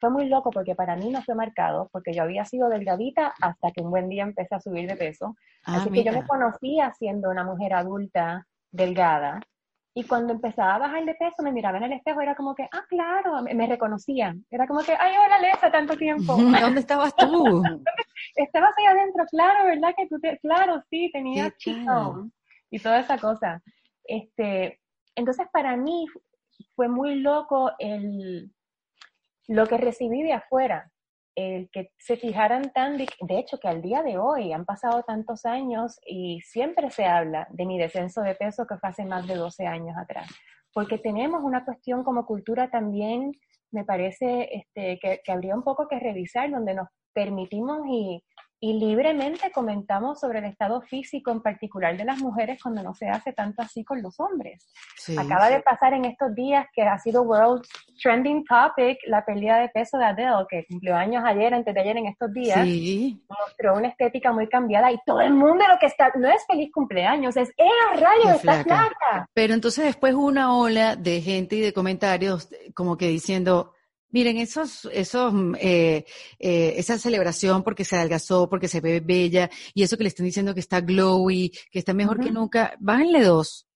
fue 0.00 0.10
muy 0.10 0.26
loco 0.26 0.50
porque 0.50 0.74
para 0.74 0.96
mí 0.96 1.10
no 1.10 1.22
fue 1.22 1.34
marcado, 1.34 1.88
porque 1.92 2.12
yo 2.12 2.22
había 2.22 2.44
sido 2.44 2.68
delgadita 2.68 3.32
hasta 3.40 3.70
que 3.70 3.80
un 3.80 3.90
buen 3.90 4.08
día 4.08 4.24
empecé 4.24 4.56
a 4.56 4.60
subir 4.60 4.86
de 4.88 4.96
peso. 4.96 5.36
Ah, 5.64 5.76
Así 5.76 5.90
que 5.90 6.04
yo 6.04 6.12
me 6.12 6.26
conocía 6.26 6.92
siendo 6.92 7.30
una 7.30 7.44
mujer 7.44 7.72
adulta 7.72 8.46
delgada 8.72 9.40
y 9.96 10.02
cuando 10.04 10.32
empezaba 10.32 10.74
a 10.74 10.78
bajar 10.78 11.04
de 11.04 11.14
peso, 11.14 11.42
me 11.44 11.52
miraba 11.52 11.78
en 11.78 11.84
el 11.84 11.92
espejo, 11.92 12.20
era 12.20 12.34
como 12.34 12.54
que, 12.54 12.64
ah, 12.64 12.84
claro, 12.88 13.42
me, 13.42 13.66
reconocían. 13.66 14.44
Era 14.50 14.66
como 14.66 14.80
que, 14.80 14.92
ay, 14.98 15.14
hola, 15.16 15.38
Lesa, 15.38 15.70
tanto 15.70 15.96
tiempo. 15.96 16.36
¿Dónde 16.60 16.80
estabas 16.80 17.14
tú? 17.14 17.62
Estabas 18.36 18.74
ahí 18.76 18.86
adentro, 18.86 19.24
claro, 19.30 19.66
¿verdad? 19.66 19.94
Que 19.96 20.08
tú 20.08 20.18
te, 20.18 20.38
claro, 20.38 20.82
sí, 20.90 21.10
tenías 21.12 21.56
chico 21.58 22.28
y 22.70 22.80
toda 22.80 22.98
esa 22.98 23.18
cosa. 23.18 23.62
Este, 24.02 24.80
entonces, 25.14 25.46
para 25.52 25.76
mí 25.76 26.06
fue 26.74 26.88
muy 26.88 27.16
loco 27.16 27.70
el, 27.78 28.52
lo 29.46 29.66
que 29.66 29.76
recibí 29.76 30.22
de 30.22 30.32
afuera 30.32 30.90
el 31.34 31.68
que 31.70 31.92
se 31.98 32.16
fijaran 32.16 32.72
tan, 32.72 32.96
de, 32.96 33.08
hecho 33.30 33.58
que 33.58 33.68
al 33.68 33.82
día 33.82 34.02
de 34.02 34.18
hoy 34.18 34.52
han 34.52 34.64
pasado 34.64 35.02
tantos 35.02 35.44
años 35.44 35.98
y 36.06 36.40
siempre 36.42 36.90
se 36.90 37.04
habla 37.04 37.46
de 37.50 37.66
mi 37.66 37.78
descenso 37.78 38.22
de 38.22 38.34
peso 38.34 38.66
que 38.66 38.76
fue 38.76 38.88
hace 38.88 39.04
más 39.04 39.26
de 39.26 39.34
12 39.34 39.66
años 39.66 39.96
atrás, 39.96 40.28
porque 40.72 40.98
tenemos 40.98 41.42
una 41.42 41.64
cuestión 41.64 42.04
como 42.04 42.26
cultura 42.26 42.70
también, 42.70 43.32
me 43.70 43.84
parece 43.84 44.48
este, 44.52 44.98
que, 45.00 45.20
que 45.24 45.32
habría 45.32 45.54
un 45.54 45.64
poco 45.64 45.88
que 45.88 45.98
revisar, 45.98 46.50
donde 46.50 46.74
nos 46.74 46.88
permitimos 47.12 47.80
y 47.88 48.22
y 48.64 48.72
libremente 48.72 49.52
comentamos 49.52 50.20
sobre 50.20 50.38
el 50.38 50.46
estado 50.46 50.80
físico 50.80 51.30
en 51.30 51.42
particular 51.42 51.98
de 51.98 52.04
las 52.06 52.18
mujeres 52.18 52.62
cuando 52.62 52.82
no 52.82 52.94
se 52.94 53.06
hace 53.10 53.34
tanto 53.34 53.60
así 53.60 53.84
con 53.84 54.00
los 54.00 54.18
hombres. 54.18 54.66
Acaba 55.18 55.50
de 55.50 55.60
pasar 55.60 55.92
en 55.92 56.06
estos 56.06 56.34
días 56.34 56.66
que 56.72 56.80
ha 56.80 56.98
sido 56.98 57.24
World 57.24 57.62
Trending 58.02 58.42
Topic 58.46 58.96
la 59.06 59.22
pérdida 59.22 59.58
de 59.58 59.68
peso 59.68 59.98
de 59.98 60.06
Adele, 60.06 60.46
que 60.48 60.64
cumplió 60.66 60.96
años 60.96 61.22
ayer, 61.26 61.52
antes 61.52 61.74
de 61.74 61.80
ayer 61.82 61.98
en 61.98 62.06
estos 62.06 62.32
días. 62.32 62.66
Mostró 63.28 63.74
una 63.74 63.88
estética 63.88 64.32
muy 64.32 64.48
cambiada 64.48 64.90
y 64.90 64.96
todo 65.04 65.20
el 65.20 65.34
mundo 65.34 65.62
lo 65.68 65.78
que 65.78 65.84
está, 65.84 66.10
no 66.14 66.26
es 66.30 66.42
feliz 66.46 66.72
cumpleaños, 66.72 67.36
es, 67.36 67.50
¡eh, 67.58 67.96
rayo, 67.96 68.34
está 68.34 68.64
flaca! 68.64 69.28
Pero 69.34 69.52
entonces 69.52 69.84
después 69.84 70.14
una 70.14 70.56
ola 70.56 70.96
de 70.96 71.20
gente 71.20 71.56
y 71.56 71.60
de 71.60 71.74
comentarios 71.74 72.48
como 72.72 72.96
que 72.96 73.08
diciendo, 73.08 73.73
Miren, 74.14 74.36
esos, 74.38 74.88
esos, 74.92 75.32
mm, 75.32 75.56
eh, 75.58 76.04
eh, 76.38 76.74
esa 76.76 76.98
celebración 76.98 77.64
porque 77.64 77.84
se 77.84 77.96
adelgazó, 77.96 78.48
porque 78.48 78.68
se 78.68 78.80
ve 78.80 79.00
bella, 79.00 79.50
y 79.74 79.82
eso 79.82 79.96
que 79.96 80.04
le 80.04 80.08
están 80.08 80.24
diciendo 80.24 80.54
que 80.54 80.60
está 80.60 80.80
glowy, 80.80 81.50
que 81.72 81.80
está 81.80 81.94
mejor 81.94 82.20
que 82.20 82.30
nunca, 82.30 82.76
bájenle 82.78 83.24
dos 83.24 83.66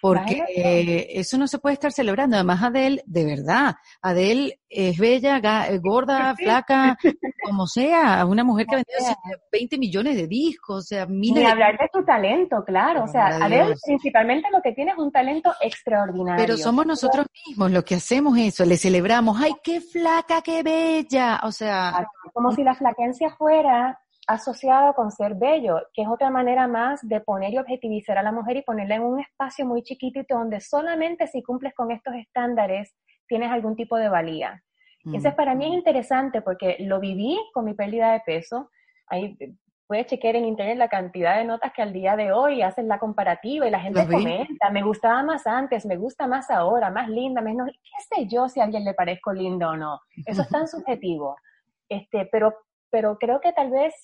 porque 0.00 1.06
eso 1.10 1.38
no 1.38 1.46
se 1.46 1.58
puede 1.58 1.74
estar 1.74 1.92
celebrando. 1.92 2.36
Además, 2.36 2.62
Adele, 2.62 3.02
de 3.06 3.24
verdad, 3.24 3.76
Adele 4.00 4.60
es 4.68 4.98
bella, 4.98 5.38
eh, 5.68 5.78
gorda, 5.78 6.34
flaca, 6.34 6.98
como 7.44 7.66
sea, 7.66 8.24
una 8.26 8.44
mujer 8.44 8.66
que 8.66 8.74
ha 8.74 8.78
vendido 8.78 9.16
20 9.52 9.78
millones 9.78 10.16
de 10.16 10.26
discos, 10.26 10.78
o 10.78 10.86
sea, 10.86 11.06
miles 11.06 11.42
Ni 11.42 11.50
hablar 11.50 11.78
de 11.78 11.88
su 11.92 12.04
talento, 12.04 12.64
claro, 12.64 13.04
o 13.04 13.08
sea, 13.08 13.26
Adele 13.26 13.74
principalmente 13.84 14.48
lo 14.52 14.60
que 14.60 14.72
tiene 14.72 14.92
es 14.92 14.98
un 14.98 15.10
talento 15.10 15.52
extraordinario. 15.60 16.44
Pero 16.44 16.56
somos 16.56 16.86
nosotros 16.86 17.26
mismos 17.46 17.70
los 17.70 17.84
que 17.84 17.96
hacemos 17.96 18.36
eso, 18.38 18.64
le 18.64 18.76
celebramos, 18.76 19.40
¡ay, 19.40 19.52
qué 19.62 19.80
flaca, 19.80 20.42
qué 20.42 20.62
bella! 20.62 21.40
O 21.44 21.52
sea... 21.52 22.06
Como 22.32 22.52
si 22.52 22.62
la 22.62 22.74
flaquencia 22.74 23.30
fuera 23.30 23.98
asociado 24.26 24.94
con 24.94 25.10
ser 25.10 25.34
bello, 25.34 25.80
que 25.92 26.02
es 26.02 26.08
otra 26.08 26.30
manera 26.30 26.66
más 26.66 27.06
de 27.06 27.20
poner 27.20 27.52
y 27.52 27.58
objetivizar 27.58 28.18
a 28.18 28.22
la 28.22 28.32
mujer 28.32 28.56
y 28.56 28.62
ponerla 28.62 28.96
en 28.96 29.02
un 29.02 29.20
espacio 29.20 29.64
muy 29.64 29.82
chiquitito 29.82 30.36
donde 30.36 30.60
solamente 30.60 31.26
si 31.26 31.42
cumples 31.42 31.74
con 31.74 31.92
estos 31.92 32.14
estándares 32.14 32.94
tienes 33.28 33.50
algún 33.50 33.76
tipo 33.76 33.96
de 33.96 34.08
valía. 34.08 34.62
Entonces, 35.04 35.34
para 35.34 35.54
mí 35.54 35.66
es 35.66 35.72
interesante 35.72 36.42
porque 36.42 36.78
lo 36.80 36.98
viví 36.98 37.38
con 37.54 37.64
mi 37.64 37.74
pérdida 37.74 38.10
de 38.12 38.20
peso. 38.26 38.70
Ahí 39.06 39.38
puedes 39.86 40.06
chequear 40.06 40.34
en 40.34 40.46
internet 40.46 40.78
la 40.78 40.88
cantidad 40.88 41.36
de 41.36 41.44
notas 41.44 41.72
que 41.72 41.82
al 41.82 41.92
día 41.92 42.16
de 42.16 42.32
hoy 42.32 42.62
hacen 42.62 42.88
la 42.88 42.98
comparativa 42.98 43.68
y 43.68 43.70
la 43.70 43.78
gente 43.78 44.04
comenta, 44.04 44.70
me 44.70 44.82
gustaba 44.82 45.22
más 45.22 45.46
antes, 45.46 45.86
me 45.86 45.96
gusta 45.96 46.26
más 46.26 46.50
ahora, 46.50 46.90
más 46.90 47.08
linda, 47.08 47.40
menos, 47.40 47.68
qué 47.68 48.16
sé 48.16 48.26
yo 48.26 48.48
si 48.48 48.58
a 48.58 48.64
alguien 48.64 48.84
le 48.84 48.94
parezco 48.94 49.32
lindo 49.32 49.68
o 49.68 49.76
no. 49.76 50.00
Eso 50.26 50.42
es 50.42 50.48
tan 50.48 50.66
subjetivo. 50.68 51.36
Este, 51.88 52.28
pero, 52.32 52.52
pero 52.90 53.16
creo 53.18 53.40
que 53.40 53.52
tal 53.52 53.70
vez 53.70 53.94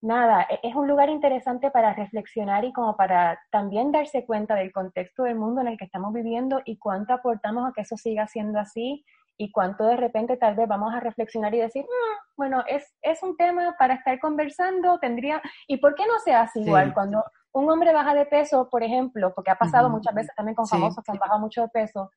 nada, 0.00 0.46
e-, 0.48 0.60
es 0.62 0.74
un 0.74 0.88
lugar 0.88 1.08
interesante 1.08 1.70
para 1.70 1.94
reflexionar 1.94 2.64
y 2.64 2.72
como 2.72 2.96
para 2.96 3.40
también 3.50 3.92
darse 3.92 4.24
cuenta 4.24 4.54
del 4.54 4.72
contexto 4.72 5.24
del 5.24 5.36
mundo 5.36 5.60
en 5.60 5.68
el 5.68 5.78
que 5.78 5.84
estamos 5.84 6.12
viviendo 6.12 6.60
y 6.64 6.78
cuánto 6.78 7.12
aportamos 7.12 7.68
a 7.68 7.72
que 7.72 7.82
eso 7.82 7.96
siga 7.96 8.26
siendo 8.26 8.58
así 8.58 9.04
y 9.36 9.52
cuánto 9.52 9.84
de 9.84 9.96
repente 9.96 10.36
tal 10.36 10.56
vez 10.56 10.66
vamos 10.66 10.92
a 10.92 11.00
reflexionar 11.00 11.54
y 11.54 11.58
decir, 11.58 11.84
mm, 11.84 12.34
bueno, 12.36 12.64
es, 12.66 12.92
es 13.02 13.22
un 13.22 13.36
tema 13.36 13.76
para 13.78 13.94
estar 13.94 14.18
conversando, 14.18 14.98
tendría, 14.98 15.40
¿y 15.68 15.76
por 15.76 15.94
qué 15.94 16.04
no 16.06 16.18
se 16.18 16.34
hace 16.34 16.60
igual? 16.60 16.92
Cuando 16.92 17.24
un 17.52 17.70
hombre 17.70 17.92
baja 17.92 18.14
de 18.14 18.26
peso, 18.26 18.68
por 18.68 18.82
ejemplo, 18.82 19.32
porque 19.34 19.52
ha 19.52 19.56
pasado 19.56 19.88
muchas 19.90 20.14
veces 20.14 20.34
también 20.36 20.56
con 20.56 20.66
famosos 20.66 21.04
que 21.04 21.12
han 21.12 21.18
bajado 21.18 21.38
mucho 21.38 21.62
de 21.62 21.68
peso, 21.68 22.10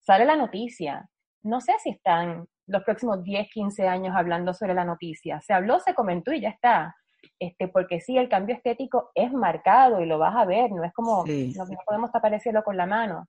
sale 0.00 0.24
la 0.24 0.36
noticia. 0.36 1.08
No 1.42 1.60
sé 1.60 1.74
si 1.80 1.90
están 1.90 2.46
los 2.68 2.84
próximos 2.84 3.22
10, 3.24 3.48
15 3.52 3.88
años 3.88 4.14
hablando 4.16 4.54
sobre 4.54 4.74
la 4.74 4.84
noticia. 4.84 5.40
Se 5.40 5.52
habló, 5.52 5.80
se 5.80 5.94
comentó 5.94 6.32
y 6.32 6.40
ya 6.40 6.50
está 6.50 6.94
este, 7.38 7.68
porque 7.68 8.00
sí, 8.00 8.16
el 8.16 8.28
cambio 8.28 8.54
estético 8.54 9.10
es 9.14 9.32
marcado 9.32 10.00
y 10.00 10.06
lo 10.06 10.18
vas 10.18 10.36
a 10.36 10.44
ver, 10.44 10.70
no 10.70 10.84
es 10.84 10.92
como, 10.92 11.24
no, 11.26 11.66
podemos 11.86 12.12
tapar 12.12 12.34
el 12.34 12.40
cielo 12.40 12.62
con 12.62 12.76
la 12.76 12.86
mano, 12.86 13.26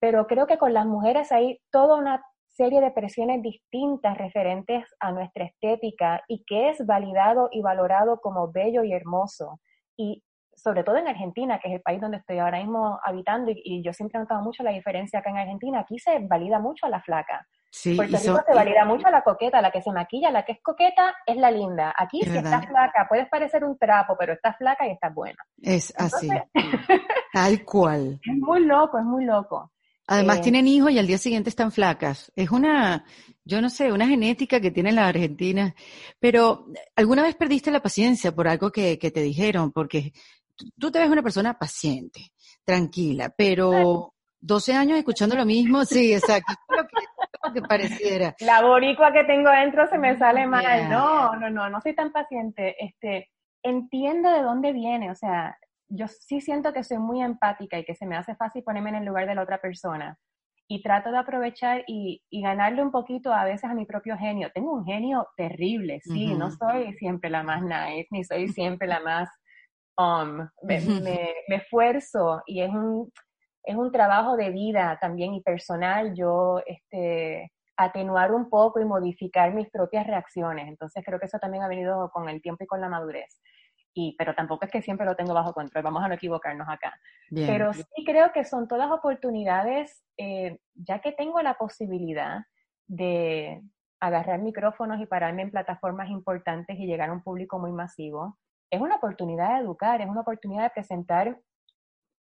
pero 0.00 0.26
creo 0.26 0.46
que 0.46 0.58
con 0.58 0.74
las 0.74 0.86
mujeres 0.86 1.32
hay 1.32 1.60
toda 1.70 1.96
una 1.96 2.24
serie 2.48 2.80
de 2.80 2.92
presiones 2.92 3.42
distintas 3.42 4.16
referentes 4.16 4.84
a 5.00 5.12
nuestra 5.12 5.44
estética 5.44 6.22
y 6.28 6.44
que 6.44 6.70
es 6.70 6.86
validado 6.86 7.48
y 7.50 7.62
valorado 7.62 8.20
como 8.20 8.52
bello 8.52 8.84
y 8.84 8.92
hermoso. 8.92 9.60
Y 9.96 10.22
sobre 10.56 10.84
todo 10.84 10.96
en 10.96 11.08
Argentina, 11.08 11.58
que 11.58 11.68
es 11.68 11.74
el 11.74 11.82
país 11.82 12.00
donde 12.00 12.18
estoy 12.18 12.38
ahora 12.38 12.58
mismo 12.58 12.98
habitando, 13.04 13.50
y, 13.50 13.60
y 13.64 13.82
yo 13.82 13.92
siempre 13.92 14.18
he 14.18 14.22
notado 14.22 14.42
mucho 14.42 14.62
la 14.62 14.70
diferencia 14.70 15.18
acá 15.18 15.30
en 15.30 15.38
Argentina, 15.38 15.80
aquí 15.80 15.98
se 15.98 16.18
valida 16.20 16.58
mucho 16.58 16.86
a 16.86 16.90
la 16.90 17.00
flaca. 17.00 17.46
Sí, 17.76 17.96
Puerto 17.96 18.16
Rico 18.18 18.40
se 18.46 18.54
valida 18.54 18.84
mucho 18.84 19.08
a 19.08 19.10
la 19.10 19.22
coqueta, 19.22 19.60
la 19.60 19.72
que 19.72 19.82
se 19.82 19.90
maquilla, 19.90 20.30
la 20.30 20.44
que 20.44 20.52
es 20.52 20.62
coqueta 20.62 21.12
es 21.26 21.36
la 21.36 21.50
linda. 21.50 21.92
Aquí 21.98 22.20
si 22.22 22.30
estás 22.30 22.66
flaca, 22.68 23.06
puedes 23.08 23.28
parecer 23.28 23.64
un 23.64 23.76
trapo, 23.76 24.14
pero 24.16 24.32
estás 24.32 24.56
flaca 24.56 24.86
y 24.86 24.92
estás 24.92 25.12
buena. 25.12 25.38
Es 25.60 25.92
así, 25.96 26.28
tal 27.32 27.64
cual. 27.64 28.20
Es 28.24 28.36
muy 28.36 28.64
loco, 28.64 28.96
es 28.96 29.04
muy 29.04 29.24
loco. 29.24 29.72
Además 30.06 30.38
eh, 30.38 30.42
tienen 30.42 30.68
hijos 30.68 30.92
y 30.92 31.00
al 31.00 31.08
día 31.08 31.18
siguiente 31.18 31.48
están 31.48 31.72
flacas. 31.72 32.30
Es 32.36 32.52
una, 32.52 33.04
yo 33.44 33.60
no 33.60 33.68
sé, 33.68 33.90
una 33.90 34.06
genética 34.06 34.60
que 34.60 34.70
tienen 34.70 34.94
las 34.94 35.08
argentinas. 35.08 35.74
Pero, 36.20 36.66
¿alguna 36.94 37.24
vez 37.24 37.34
perdiste 37.34 37.72
la 37.72 37.82
paciencia 37.82 38.32
por 38.32 38.46
algo 38.46 38.70
que, 38.70 39.00
que 39.00 39.10
te 39.10 39.20
dijeron? 39.20 39.72
Porque 39.72 40.12
tú 40.78 40.90
te 40.90 40.98
ves 40.98 41.10
una 41.10 41.22
persona 41.22 41.58
paciente, 41.58 42.32
tranquila, 42.64 43.32
pero 43.36 44.14
12 44.40 44.74
años 44.74 44.98
escuchando 44.98 45.36
lo 45.36 45.44
mismo, 45.44 45.84
sí, 45.84 46.12
exacto 46.12 46.54
que 47.52 47.62
pareciera. 47.62 48.34
La 48.40 48.62
boricua 48.62 49.12
que 49.12 49.24
tengo 49.24 49.50
dentro 49.50 49.86
se 49.88 49.98
me 49.98 50.16
sale 50.16 50.46
mal. 50.46 50.88
No, 50.88 51.36
no, 51.36 51.50
no, 51.50 51.68
no 51.68 51.80
soy 51.80 51.94
tan 51.94 52.12
paciente. 52.12 52.74
Este, 52.78 53.30
entiendo 53.62 54.30
de 54.30 54.42
dónde 54.42 54.72
viene, 54.72 55.10
o 55.10 55.14
sea, 55.14 55.56
yo 55.88 56.08
sí 56.08 56.40
siento 56.40 56.72
que 56.72 56.84
soy 56.84 56.98
muy 56.98 57.22
empática 57.22 57.78
y 57.78 57.84
que 57.84 57.94
se 57.94 58.06
me 58.06 58.16
hace 58.16 58.34
fácil 58.34 58.62
ponerme 58.62 58.90
en 58.90 58.96
el 58.96 59.04
lugar 59.04 59.26
de 59.26 59.34
la 59.34 59.42
otra 59.42 59.58
persona. 59.58 60.18
Y 60.66 60.82
trato 60.82 61.10
de 61.10 61.18
aprovechar 61.18 61.84
y, 61.86 62.22
y 62.30 62.40
ganarle 62.40 62.82
un 62.82 62.90
poquito 62.90 63.34
a 63.34 63.44
veces 63.44 63.64
a 63.64 63.74
mi 63.74 63.84
propio 63.84 64.16
genio. 64.16 64.50
Tengo 64.54 64.72
un 64.72 64.86
genio 64.86 65.28
terrible, 65.36 66.00
sí, 66.00 66.34
no 66.34 66.50
soy 66.50 66.94
siempre 66.94 67.28
la 67.28 67.42
más 67.42 67.62
nice, 67.62 68.06
ni 68.10 68.24
soy 68.24 68.48
siempre 68.48 68.88
la 68.88 69.00
más 69.00 69.28
um, 69.98 70.48
me, 70.62 70.80
me, 70.80 71.34
me 71.48 71.56
esfuerzo 71.56 72.42
y 72.46 72.60
es 72.62 72.70
un, 72.70 73.12
es 73.62 73.76
un 73.76 73.90
trabajo 73.90 74.36
de 74.36 74.50
vida 74.50 74.98
también 75.00 75.34
y 75.34 75.42
personal, 75.42 76.14
yo 76.14 76.60
este, 76.66 77.50
atenuar 77.76 78.32
un 78.32 78.48
poco 78.48 78.80
y 78.80 78.84
modificar 78.84 79.52
mis 79.52 79.70
propias 79.70 80.06
reacciones. 80.06 80.68
Entonces 80.68 81.02
creo 81.04 81.18
que 81.18 81.26
eso 81.26 81.38
también 81.38 81.64
ha 81.64 81.68
venido 81.68 82.10
con 82.10 82.28
el 82.28 82.40
tiempo 82.40 82.64
y 82.64 82.66
con 82.66 82.80
la 82.80 82.88
madurez. 82.88 83.40
Y, 83.96 84.16
pero 84.18 84.34
tampoco 84.34 84.64
es 84.64 84.72
que 84.72 84.82
siempre 84.82 85.06
lo 85.06 85.14
tengo 85.14 85.34
bajo 85.34 85.52
control, 85.52 85.84
vamos 85.84 86.02
a 86.02 86.08
no 86.08 86.14
equivocarnos 86.14 86.68
acá. 86.68 86.92
Pero 87.30 87.72
sí 87.72 88.04
creo 88.04 88.32
que 88.32 88.44
son 88.44 88.66
todas 88.66 88.90
oportunidades, 88.90 90.02
eh, 90.18 90.58
ya 90.74 91.00
que 91.00 91.12
tengo 91.12 91.40
la 91.42 91.54
posibilidad 91.54 92.40
de 92.88 93.62
agarrar 94.00 94.40
micrófonos 94.40 95.00
y 95.00 95.06
pararme 95.06 95.42
en 95.42 95.50
plataformas 95.50 96.10
importantes 96.10 96.78
y 96.78 96.86
llegar 96.86 97.08
a 97.08 97.12
un 97.12 97.22
público 97.22 97.58
muy 97.60 97.72
masivo, 97.72 98.36
es 98.74 98.80
una 98.80 98.96
oportunidad 98.96 99.54
de 99.54 99.64
educar, 99.64 100.00
es 100.00 100.08
una 100.08 100.20
oportunidad 100.20 100.64
de 100.64 100.70
presentar, 100.70 101.40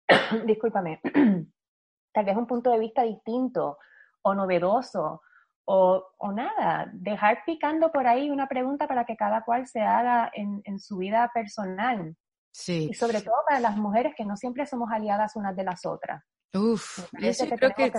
discúlpame, 0.45 1.01
tal 2.13 2.25
vez 2.25 2.37
un 2.37 2.47
punto 2.47 2.71
de 2.71 2.79
vista 2.79 3.03
distinto 3.03 3.77
o 4.21 4.33
novedoso 4.33 5.21
o, 5.67 6.05
o, 6.17 6.31
nada, 6.31 6.89
dejar 6.93 7.39
picando 7.45 7.91
por 7.91 8.05
ahí 8.05 8.29
una 8.29 8.47
pregunta 8.47 8.87
para 8.87 9.05
que 9.05 9.15
cada 9.15 9.43
cual 9.43 9.65
se 9.65 9.81
haga 9.81 10.29
en, 10.33 10.61
en 10.63 10.79
su 10.79 10.97
vida 10.97 11.29
personal. 11.33 12.15
Sí. 12.51 12.87
Y 12.91 12.93
sobre 12.93 13.21
todo 13.21 13.35
para 13.47 13.59
las 13.59 13.75
mujeres 13.75 14.13
que 14.15 14.25
no 14.25 14.37
siempre 14.37 14.67
somos 14.67 14.91
aliadas 14.91 15.35
unas 15.35 15.55
de 15.55 15.63
las 15.63 15.85
otras. 15.85 16.23
Uf, 16.55 16.99
eso 17.19 17.45
creo 17.47 17.71
que, 17.75 17.91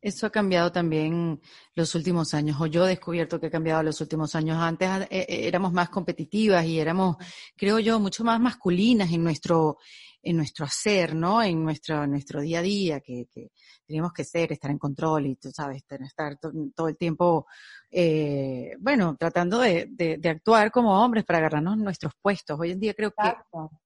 eso 0.00 0.26
ha 0.26 0.30
cambiado 0.30 0.70
también 0.70 1.40
los 1.74 1.94
últimos 1.96 2.32
años, 2.32 2.60
o 2.60 2.66
yo 2.66 2.86
he 2.86 2.90
descubierto 2.90 3.40
que 3.40 3.46
ha 3.46 3.50
cambiado 3.50 3.82
los 3.82 4.00
últimos 4.00 4.36
años. 4.36 4.58
Antes 4.58 4.88
eh, 5.10 5.26
eh, 5.28 5.48
éramos 5.48 5.72
más 5.72 5.88
competitivas 5.88 6.64
y 6.64 6.78
éramos, 6.78 7.16
creo 7.56 7.80
yo, 7.80 7.98
mucho 7.98 8.22
más 8.22 8.38
masculinas 8.38 9.10
en 9.10 9.24
nuestro, 9.24 9.78
en 10.22 10.36
nuestro 10.36 10.64
hacer, 10.64 11.14
¿no? 11.14 11.42
En 11.42 11.62
nuestro, 11.62 12.06
nuestro 12.06 12.40
día 12.40 12.58
a 12.58 12.62
día, 12.62 13.00
que, 13.00 13.26
que 13.32 13.52
teníamos 13.86 14.12
que 14.12 14.24
ser, 14.24 14.52
estar 14.52 14.70
en 14.70 14.78
control 14.78 15.26
y, 15.26 15.36
tú 15.36 15.50
sabes, 15.50 15.82
estar 15.88 16.38
todo 16.38 16.88
el 16.88 16.96
tiempo, 16.96 17.46
eh, 17.90 18.76
bueno, 18.80 19.16
tratando 19.18 19.60
de, 19.60 19.86
de, 19.90 20.28
actuar 20.28 20.70
como 20.70 21.02
hombres 21.02 21.24
para 21.24 21.38
agarrarnos 21.38 21.78
nuestros 21.78 22.12
puestos. 22.20 22.58
Hoy 22.58 22.72
en 22.72 22.80
día 22.80 22.94
creo 22.94 23.12
que, 23.12 23.34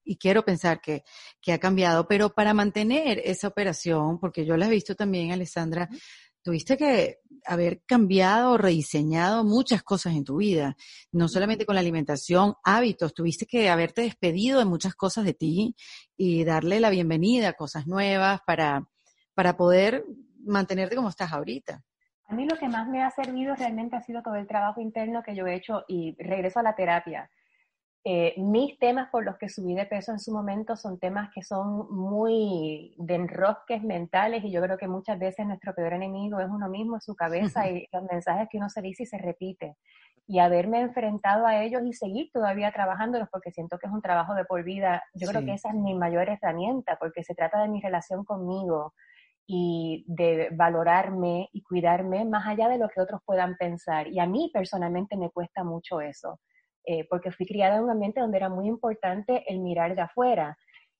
y 0.04 0.16
quiero 0.16 0.44
pensar 0.44 0.80
que, 0.80 1.04
que 1.40 1.52
ha 1.52 1.58
cambiado, 1.58 2.08
pero 2.08 2.30
para 2.30 2.54
mantener 2.54 3.20
esa 3.24 3.48
operación, 3.48 4.18
porque 4.18 4.44
yo 4.44 4.56
la 4.56 4.66
he 4.66 4.70
visto 4.70 4.94
también, 4.94 5.32
Alessandra, 5.32 5.88
tuviste 6.42 6.76
que 6.76 7.20
haber 7.46 7.82
cambiado 7.84 8.52
o 8.52 8.58
rediseñado 8.58 9.44
muchas 9.44 9.82
cosas 9.82 10.14
en 10.14 10.24
tu 10.24 10.36
vida, 10.36 10.76
no 11.10 11.28
solamente 11.28 11.66
con 11.66 11.74
la 11.74 11.80
alimentación, 11.80 12.54
hábitos, 12.64 13.14
tuviste 13.14 13.46
que 13.46 13.68
haberte 13.70 14.02
despedido 14.02 14.58
de 14.58 14.64
muchas 14.64 14.94
cosas 14.94 15.24
de 15.24 15.34
ti 15.34 15.74
y 16.16 16.44
darle 16.44 16.80
la 16.80 16.90
bienvenida 16.90 17.48
a 17.48 17.52
cosas 17.54 17.86
nuevas 17.86 18.40
para, 18.46 18.86
para 19.34 19.56
poder 19.56 20.04
mantenerte 20.44 20.96
como 20.96 21.08
estás 21.08 21.32
ahorita. 21.32 21.84
A 22.26 22.34
mí 22.34 22.46
lo 22.46 22.56
que 22.56 22.68
más 22.68 22.88
me 22.88 23.02
ha 23.02 23.10
servido 23.10 23.54
realmente 23.54 23.96
ha 23.96 24.00
sido 24.00 24.22
todo 24.22 24.36
el 24.36 24.46
trabajo 24.46 24.80
interno 24.80 25.22
que 25.22 25.34
yo 25.34 25.46
he 25.46 25.54
hecho 25.54 25.84
y 25.86 26.16
regreso 26.18 26.60
a 26.60 26.62
la 26.62 26.74
terapia. 26.74 27.30
Eh, 28.04 28.34
mis 28.36 28.76
temas 28.80 29.10
por 29.10 29.24
los 29.24 29.38
que 29.38 29.48
subí 29.48 29.76
de 29.76 29.86
peso 29.86 30.10
en 30.10 30.18
su 30.18 30.32
momento 30.32 30.74
son 30.74 30.98
temas 30.98 31.30
que 31.32 31.44
son 31.44 31.86
muy 31.88 32.96
de 32.98 33.14
enrosques 33.14 33.80
mentales 33.80 34.42
y 34.42 34.50
yo 34.50 34.60
creo 34.60 34.76
que 34.76 34.88
muchas 34.88 35.20
veces 35.20 35.46
nuestro 35.46 35.72
peor 35.72 35.92
enemigo 35.92 36.40
es 36.40 36.48
uno 36.50 36.68
mismo, 36.68 37.00
su 37.00 37.14
cabeza 37.14 37.64
y 37.70 37.86
los 37.92 38.02
mensajes 38.10 38.48
que 38.50 38.58
uno 38.58 38.68
se 38.70 38.82
dice 38.82 39.04
y 39.04 39.06
se 39.06 39.18
repite. 39.18 39.76
Y 40.26 40.40
haberme 40.40 40.80
enfrentado 40.80 41.46
a 41.46 41.62
ellos 41.62 41.82
y 41.84 41.92
seguir 41.92 42.30
todavía 42.32 42.72
trabajándolos 42.72 43.28
porque 43.30 43.52
siento 43.52 43.78
que 43.78 43.86
es 43.86 43.92
un 43.92 44.02
trabajo 44.02 44.34
de 44.34 44.44
por 44.46 44.64
vida, 44.64 45.04
yo 45.14 45.28
creo 45.28 45.44
que 45.44 45.54
esa 45.54 45.68
es 45.68 45.74
mi 45.76 45.94
mayor 45.94 46.28
herramienta 46.28 46.96
porque 46.98 47.22
se 47.22 47.34
trata 47.34 47.62
de 47.62 47.68
mi 47.68 47.80
relación 47.80 48.24
conmigo 48.24 48.94
y 49.46 50.04
de 50.08 50.48
valorarme 50.52 51.48
y 51.52 51.62
cuidarme 51.62 52.24
más 52.24 52.48
allá 52.48 52.68
de 52.68 52.78
lo 52.78 52.88
que 52.88 53.00
otros 53.00 53.20
puedan 53.24 53.56
pensar. 53.56 54.08
Y 54.08 54.18
a 54.18 54.26
mí 54.26 54.50
personalmente 54.52 55.16
me 55.16 55.30
cuesta 55.30 55.62
mucho 55.62 56.00
eso 56.00 56.40
eh, 56.84 57.06
porque 57.08 57.32
fui 57.32 57.46
criada 57.46 57.76
en 57.76 57.84
un 57.84 57.90
ambiente 57.90 58.20
donde 58.20 58.38
era 58.38 58.48
muy 58.48 58.66
importante 58.66 59.44
el 59.46 59.60
mirar 59.60 59.94
de 59.94 60.02
afuera. 60.02 60.56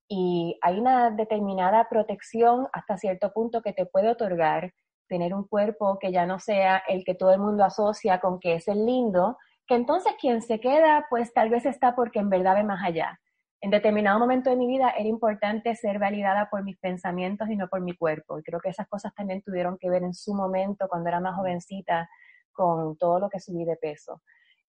Y 0.09 0.59
hay 0.63 0.79
una 0.79 1.11
determinada 1.11 1.89
protección 1.89 2.69
hasta 2.73 2.99
cierto 2.99 3.33
punto 3.33 3.63
que 3.63 3.73
te 3.73 3.87
puede 3.87 4.09
otorgar 4.09 4.73
tener 5.09 5.35
un 5.35 5.47
cuerpo 5.47 5.99
que 5.99 6.11
ya 6.11 6.27
no 6.27 6.39
sea 6.39 6.83
el 6.89 7.05
que 7.05 7.15
todo 7.15 7.33
el 7.33 7.41
mundo 7.41 7.65
asocia 7.65 8.19
con 8.21 8.41
que 8.41 8.55
es 8.55 8.69
el 8.69 8.87
lindo, 8.87 9.37
que 9.67 9.75
entonces 9.75 10.15
quien 10.21 10.41
se 10.41 10.59
queda, 10.61 11.07
pues 11.11 11.33
tal 11.35 11.51
vez 11.51 11.67
está 11.67 11.95
porque 11.95 12.19
en 12.19 12.31
verdad 12.31 12.55
ve 12.55 12.65
más 12.65 12.83
allá. 12.83 13.19
En 13.61 13.71
determinado 13.71 14.19
momento 14.19 14.51
de 14.51 14.57
mi 14.57 14.67
vida 14.67 14.91
era 14.91 15.09
importante 15.09 15.77
ser 15.77 15.99
validada 15.99 16.49
por 16.51 16.65
mis 16.65 16.79
pensamientos 16.79 17.49
y 17.49 17.57
no 17.57 17.69
por 17.69 17.81
mi 17.81 17.97
cuerpo. 17.97 18.39
Y 18.39 18.43
creo 18.43 18.59
que 18.59 18.71
esas 18.71 18.89
cosas 18.89 19.15
también 19.15 19.41
tuvieron 19.43 19.79
que 19.79 19.89
ver 19.89 20.03
en 20.03 20.15
su 20.15 20.35
momento, 20.35 20.89
cuando 20.89 21.09
era 21.09 21.21
más 21.21 21.37
jovencita, 21.37 22.09
con 22.53 22.97
todo 22.97 23.21
lo 23.21 23.29
que 23.29 23.39
subí 23.39 23.65
de 23.65 23.77
peso. 23.77 24.21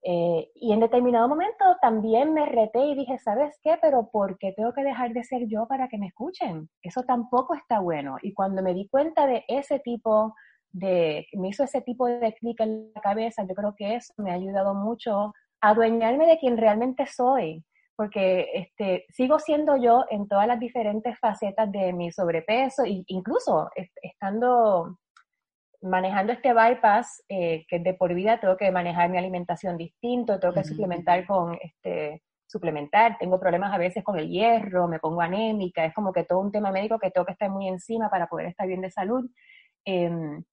Eh, 0.05 0.51
y 0.55 0.73
en 0.73 0.81
determinado 0.81 1.29
momento 1.29 1.63
también 1.81 2.33
me 2.33 2.45
reté 2.45 2.79
y 2.87 2.95
dije, 2.95 3.17
¿sabes 3.19 3.57
qué? 3.63 3.77
Pero 3.81 4.09
¿por 4.11 4.37
qué 4.37 4.51
tengo 4.51 4.73
que 4.73 4.83
dejar 4.83 5.13
de 5.13 5.23
ser 5.23 5.47
yo 5.47 5.65
para 5.65 5.87
que 5.87 5.97
me 5.97 6.07
escuchen? 6.07 6.69
Eso 6.81 7.03
tampoco 7.03 7.55
está 7.55 7.79
bueno. 7.79 8.17
Y 8.21 8.33
cuando 8.33 8.61
me 8.61 8.73
di 8.73 8.89
cuenta 8.89 9.25
de 9.25 9.45
ese 9.47 9.79
tipo 9.79 10.35
de, 10.71 11.25
me 11.33 11.49
hizo 11.49 11.63
ese 11.63 11.81
tipo 11.81 12.05
de 12.07 12.33
clic 12.33 12.59
en 12.59 12.91
la 12.93 13.01
cabeza, 13.01 13.45
yo 13.47 13.55
creo 13.55 13.75
que 13.77 13.95
eso 13.95 14.13
me 14.17 14.31
ha 14.31 14.35
ayudado 14.35 14.73
mucho 14.73 15.33
a 15.61 15.69
adueñarme 15.69 16.27
de 16.27 16.37
quien 16.37 16.57
realmente 16.57 17.05
soy. 17.07 17.63
Porque 17.95 18.49
este, 18.55 19.05
sigo 19.09 19.39
siendo 19.39 19.77
yo 19.77 20.03
en 20.09 20.27
todas 20.27 20.47
las 20.47 20.59
diferentes 20.59 21.17
facetas 21.19 21.71
de 21.71 21.93
mi 21.93 22.11
sobrepeso, 22.11 22.83
e 22.83 23.03
incluso 23.07 23.69
estando 24.01 24.97
manejando 25.83 26.33
este 26.33 26.53
bypass, 26.53 27.23
eh, 27.27 27.65
que 27.67 27.79
de 27.79 27.93
por 27.93 28.13
vida 28.13 28.39
tengo 28.39 28.57
que 28.57 28.71
manejar 28.71 29.09
mi 29.09 29.17
alimentación 29.17 29.77
distinto, 29.77 30.39
tengo 30.39 30.53
que 30.53 30.63
suplementar 30.63 31.25
con, 31.27 31.57
este, 31.61 32.23
suplementar, 32.47 33.17
tengo 33.17 33.39
problemas 33.39 33.73
a 33.73 33.77
veces 33.77 34.03
con 34.03 34.17
el 34.17 34.29
hierro, 34.29 34.87
me 34.87 34.99
pongo 34.99 35.21
anémica, 35.21 35.85
es 35.85 35.93
como 35.93 36.13
que 36.13 36.23
todo 36.23 36.39
un 36.39 36.51
tema 36.51 36.71
médico 36.71 36.99
que 36.99 37.11
tengo 37.11 37.25
que 37.25 37.33
estar 37.33 37.49
muy 37.49 37.67
encima 37.67 38.09
para 38.09 38.27
poder 38.27 38.47
estar 38.47 38.67
bien 38.67 38.81
de 38.81 38.91
salud. 38.91 39.29
Em, 39.85 40.43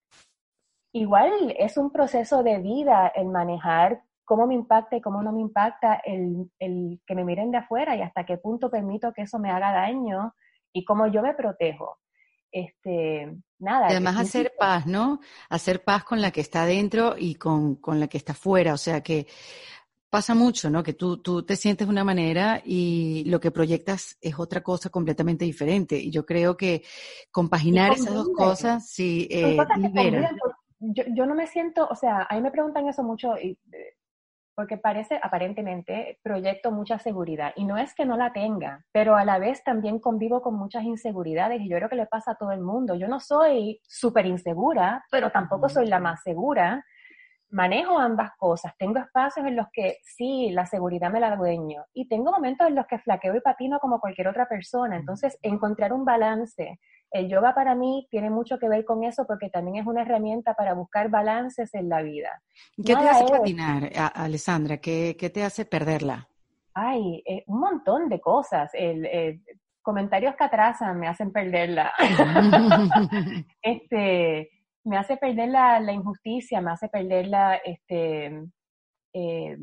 igual 0.93 1.31
es 1.57 1.77
un 1.77 1.91
proceso 1.91 2.43
de 2.43 2.59
vida 2.59 3.07
el 3.15 3.27
manejar 3.27 4.01
cómo 4.25 4.47
me 4.47 4.55
impacta 4.55 4.95
y 4.97 5.01
cómo 5.01 5.21
no 5.23 5.31
me 5.31 5.41
impacta 5.41 6.01
el, 6.05 6.49
el 6.59 7.01
que 7.05 7.15
me 7.15 7.23
miren 7.23 7.51
de 7.51 7.59
afuera 7.59 7.95
y 7.95 8.01
hasta 8.01 8.25
qué 8.25 8.37
punto 8.37 8.69
permito 8.69 9.13
que 9.13 9.23
eso 9.23 9.39
me 9.39 9.51
haga 9.51 9.71
daño 9.71 10.33
y 10.73 10.85
cómo 10.85 11.07
yo 11.07 11.21
me 11.21 11.33
protejo 11.33 11.99
este, 12.51 13.35
nada. 13.59 13.87
Y 13.87 13.91
además 13.91 14.17
hacer 14.19 14.53
paz, 14.57 14.85
¿no? 14.85 15.19
Hacer 15.49 15.83
paz 15.83 16.03
con 16.03 16.21
la 16.21 16.31
que 16.31 16.41
está 16.41 16.65
dentro 16.65 17.15
y 17.17 17.35
con, 17.35 17.75
con 17.75 17.99
la 17.99 18.07
que 18.07 18.17
está 18.17 18.33
fuera. 18.33 18.73
O 18.73 18.77
sea 18.77 19.01
que 19.01 19.27
pasa 20.11 20.35
mucho, 20.35 20.69
¿no? 20.69 20.83
Que 20.83 20.93
tú, 20.93 21.17
tú 21.21 21.43
te 21.43 21.55
sientes 21.55 21.87
de 21.87 21.91
una 21.91 22.03
manera 22.03 22.61
y 22.63 23.23
lo 23.27 23.39
que 23.39 23.49
proyectas 23.49 24.17
es 24.21 24.37
otra 24.37 24.61
cosa 24.61 24.89
completamente 24.89 25.45
diferente. 25.45 25.97
Y 25.97 26.11
yo 26.11 26.25
creo 26.25 26.57
que 26.57 26.83
compaginar 27.31 27.93
esas 27.93 28.13
dos 28.13 28.29
cosas, 28.35 28.89
sí, 28.89 29.27
eh. 29.31 29.57
Yo, 30.83 31.03
yo, 31.15 31.27
no 31.27 31.35
me 31.35 31.45
siento, 31.45 31.87
o 31.87 31.95
sea, 31.95 32.25
a 32.27 32.35
mí 32.35 32.41
me 32.41 32.49
preguntan 32.49 32.87
eso 32.87 33.03
mucho 33.03 33.37
y 33.37 33.51
eh, 33.71 33.97
porque 34.55 34.77
parece 34.77 35.19
aparentemente 35.21 36.19
proyecto 36.23 36.71
mucha 36.71 36.99
seguridad 36.99 37.53
y 37.55 37.65
no 37.65 37.77
es 37.77 37.93
que 37.95 38.05
no 38.05 38.17
la 38.17 38.33
tenga, 38.33 38.85
pero 38.91 39.15
a 39.15 39.25
la 39.25 39.39
vez 39.39 39.63
también 39.63 39.99
convivo 39.99 40.41
con 40.41 40.55
muchas 40.55 40.83
inseguridades 40.83 41.61
y 41.61 41.69
yo 41.69 41.77
creo 41.77 41.89
que 41.89 41.95
le 41.95 42.05
pasa 42.05 42.31
a 42.31 42.35
todo 42.35 42.51
el 42.51 42.61
mundo. 42.61 42.95
Yo 42.95 43.07
no 43.07 43.19
soy 43.19 43.79
súper 43.87 44.25
insegura, 44.25 45.03
pero 45.11 45.31
tampoco 45.31 45.69
soy 45.69 45.87
la 45.87 45.99
más 45.99 46.21
segura. 46.23 46.85
Manejo 47.49 47.99
ambas 47.99 48.31
cosas. 48.37 48.73
Tengo 48.77 48.99
espacios 48.99 49.45
en 49.45 49.55
los 49.55 49.67
que 49.73 49.97
sí, 50.03 50.51
la 50.51 50.65
seguridad 50.65 51.11
me 51.11 51.19
la 51.19 51.35
dueño 51.35 51.83
y 51.93 52.07
tengo 52.07 52.31
momentos 52.31 52.67
en 52.67 52.75
los 52.75 52.87
que 52.87 52.99
flaqueo 52.99 53.35
y 53.35 53.41
patino 53.41 53.79
como 53.79 53.99
cualquier 53.99 54.29
otra 54.29 54.47
persona. 54.47 54.95
Entonces, 54.95 55.37
encontrar 55.41 55.91
un 55.91 56.05
balance 56.05 56.79
el 57.11 57.29
yoga 57.29 57.53
para 57.53 57.75
mí 57.75 58.07
tiene 58.09 58.29
mucho 58.29 58.57
que 58.57 58.69
ver 58.69 58.85
con 58.85 59.03
eso 59.03 59.25
porque 59.27 59.49
también 59.49 59.77
es 59.77 59.85
una 59.85 60.01
herramienta 60.01 60.53
para 60.53 60.73
buscar 60.73 61.09
balances 61.09 61.73
en 61.73 61.89
la 61.89 62.01
vida. 62.01 62.41
¿Qué 62.77 62.95
te 62.95 63.09
hace 63.09 63.25
patinar, 63.25 63.91
Alessandra? 64.15 64.77
¿Qué, 64.77 65.31
te 65.33 65.43
hace 65.43 65.65
perderla? 65.65 66.27
Ay, 66.73 67.21
eh, 67.25 67.43
un 67.47 67.59
montón 67.59 68.07
de 68.07 68.21
cosas. 68.21 68.71
El, 68.73 69.41
comentarios 69.81 70.35
que 70.35 70.43
atrasan 70.43 70.99
me 70.99 71.07
hacen 71.07 71.31
perderla. 71.31 71.91
este, 73.61 74.49
me 74.83 74.97
hace 74.97 75.17
perder 75.17 75.49
la, 75.49 75.91
injusticia, 75.91 76.61
me 76.61 76.71
hace 76.71 76.87
perder 76.87 77.27
la, 77.27 77.55
este, 77.55 78.45
eh, 79.13 79.57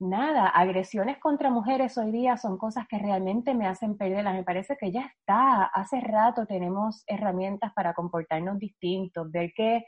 nada, 0.00 0.48
agresiones 0.48 1.18
contra 1.18 1.50
mujeres 1.50 1.98
hoy 1.98 2.10
día 2.12 2.36
son 2.36 2.56
cosas 2.58 2.86
que 2.88 2.98
realmente 2.98 3.54
me 3.54 3.66
hacen 3.66 3.96
perderlas. 3.96 4.34
Me 4.34 4.44
parece 4.44 4.76
que 4.76 4.92
ya 4.92 5.02
está, 5.02 5.64
hace 5.64 6.00
rato 6.00 6.46
tenemos 6.46 7.02
herramientas 7.06 7.72
para 7.74 7.94
comportarnos 7.94 8.58
distintos, 8.58 9.30
ver 9.30 9.52
que, 9.54 9.84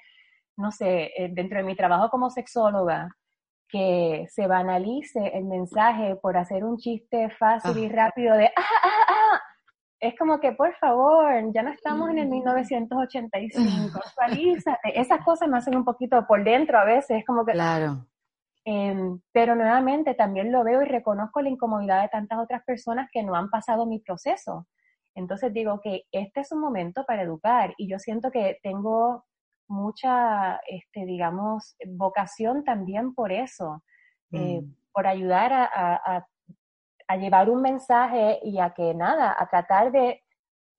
no 0.56 0.70
sé, 0.72 1.12
eh, 1.16 1.30
dentro 1.32 1.58
de 1.58 1.64
mi 1.64 1.76
trabajo 1.76 2.10
como 2.10 2.30
sexóloga, 2.30 3.08
que 3.68 4.26
se 4.28 4.46
banalice 4.46 5.28
el 5.34 5.44
mensaje 5.44 6.16
por 6.16 6.36
hacer 6.36 6.64
un 6.64 6.76
chiste 6.76 7.30
fácil 7.30 7.78
y 7.78 7.86
ah. 7.86 7.92
rápido 7.92 8.36
de, 8.36 8.46
ah, 8.46 8.50
ah, 8.56 9.06
ah, 9.08 9.40
es 10.00 10.18
como 10.18 10.40
que, 10.40 10.52
por 10.52 10.74
favor, 10.76 11.52
ya 11.52 11.62
no 11.62 11.70
estamos 11.70 12.10
en 12.10 12.18
el 12.18 12.28
1985, 12.28 14.00
actualízate. 14.06 14.98
Esas 14.98 15.22
cosas 15.24 15.48
me 15.48 15.58
hacen 15.58 15.76
un 15.76 15.84
poquito 15.84 16.26
por 16.26 16.42
dentro 16.42 16.78
a 16.78 16.84
veces, 16.84 17.18
es 17.18 17.24
como 17.24 17.44
que... 17.44 17.52
Claro. 17.52 18.06
Em, 18.72 19.20
pero 19.32 19.56
nuevamente 19.56 20.14
también 20.14 20.52
lo 20.52 20.62
veo 20.62 20.80
y 20.82 20.84
reconozco 20.84 21.42
la 21.42 21.48
incomodidad 21.48 22.02
de 22.02 22.08
tantas 22.08 22.38
otras 22.38 22.62
personas 22.62 23.08
que 23.12 23.24
no 23.24 23.34
han 23.34 23.50
pasado 23.50 23.84
mi 23.84 23.98
proceso. 23.98 24.68
Entonces 25.16 25.52
digo 25.52 25.80
que 25.82 26.04
este 26.12 26.38
es 26.38 26.52
un 26.52 26.60
momento 26.60 27.04
para 27.04 27.22
educar 27.22 27.74
y 27.78 27.88
yo 27.90 27.98
siento 27.98 28.30
que 28.30 28.60
tengo 28.62 29.24
mucha, 29.66 30.60
este, 30.68 31.04
digamos, 31.04 31.74
vocación 31.84 32.62
también 32.62 33.12
por 33.12 33.32
eso, 33.32 33.82
eh, 34.30 34.60
mm. 34.60 34.74
por 34.92 35.08
ayudar 35.08 35.52
a, 35.52 36.24
a, 37.08 37.16
llevar 37.16 37.50
un 37.50 37.62
mensaje 37.62 38.38
y 38.44 38.60
a 38.60 38.70
que 38.70 38.94
nada, 38.94 39.34
a 39.36 39.48
tratar 39.48 39.90
de 39.90 40.22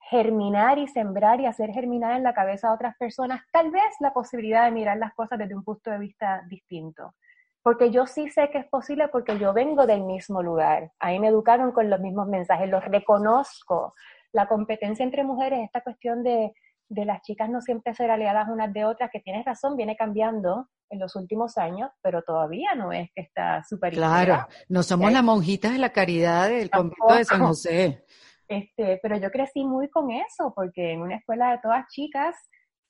germinar 0.09 0.79
y 0.79 0.87
sembrar 0.87 1.41
y 1.41 1.45
hacer 1.45 1.71
germinar 1.71 2.15
en 2.15 2.23
la 2.23 2.33
cabeza 2.33 2.69
de 2.69 2.75
otras 2.75 2.95
personas 2.97 3.41
tal 3.51 3.69
vez 3.69 3.91
la 3.99 4.13
posibilidad 4.13 4.63
de 4.63 4.71
mirar 4.71 4.97
las 4.97 5.13
cosas 5.13 5.37
desde 5.37 5.55
un 5.55 5.65
punto 5.65 5.91
de 5.91 5.99
vista 5.99 6.41
distinto. 6.47 7.15
Porque 7.63 7.91
yo 7.91 8.07
sí 8.07 8.29
sé 8.29 8.49
que 8.49 8.57
es 8.57 8.67
posible 8.67 9.07
porque 9.09 9.37
yo 9.37 9.53
vengo 9.53 9.85
del 9.85 10.01
mismo 10.03 10.41
lugar. 10.41 10.91
Ahí 10.99 11.19
me 11.19 11.27
educaron 11.27 11.71
con 11.71 11.89
los 11.89 11.99
mismos 11.99 12.27
mensajes, 12.27 12.69
los 12.69 12.83
reconozco, 12.85 13.93
la 14.33 14.47
competencia 14.47 15.03
entre 15.03 15.23
mujeres, 15.23 15.59
esta 15.63 15.81
cuestión 15.81 16.23
de, 16.23 16.53
de 16.91 17.05
las 17.05 17.21
chicas 17.21 17.49
no 17.49 17.61
siempre 17.61 17.93
ser 17.93 18.11
aliadas 18.11 18.49
unas 18.49 18.73
de 18.73 18.85
otras, 18.85 19.09
que 19.11 19.19
tienes 19.19 19.45
razón, 19.45 19.77
viene 19.77 19.95
cambiando 19.95 20.67
en 20.89 20.99
los 20.99 21.15
últimos 21.15 21.57
años, 21.57 21.89
pero 22.01 22.21
todavía 22.21 22.75
no 22.75 22.91
es 22.91 23.09
que 23.15 23.21
está 23.21 23.63
súper 23.63 23.93
Claro, 23.93 24.45
no 24.67 24.83
somos 24.83 25.11
las 25.11 25.23
monjitas 25.23 25.71
de 25.71 25.79
la 25.79 25.91
caridad 25.91 26.49
del 26.49 26.69
convento 26.69 27.15
de 27.15 27.25
San 27.25 27.39
José. 27.45 28.05
Este, 28.47 28.99
pero 29.01 29.15
yo 29.17 29.31
crecí 29.31 29.63
muy 29.63 29.89
con 29.89 30.11
eso, 30.11 30.53
porque 30.53 30.91
en 30.91 31.01
una 31.01 31.15
escuela 31.15 31.51
de 31.51 31.59
todas 31.59 31.87
chicas, 31.87 32.35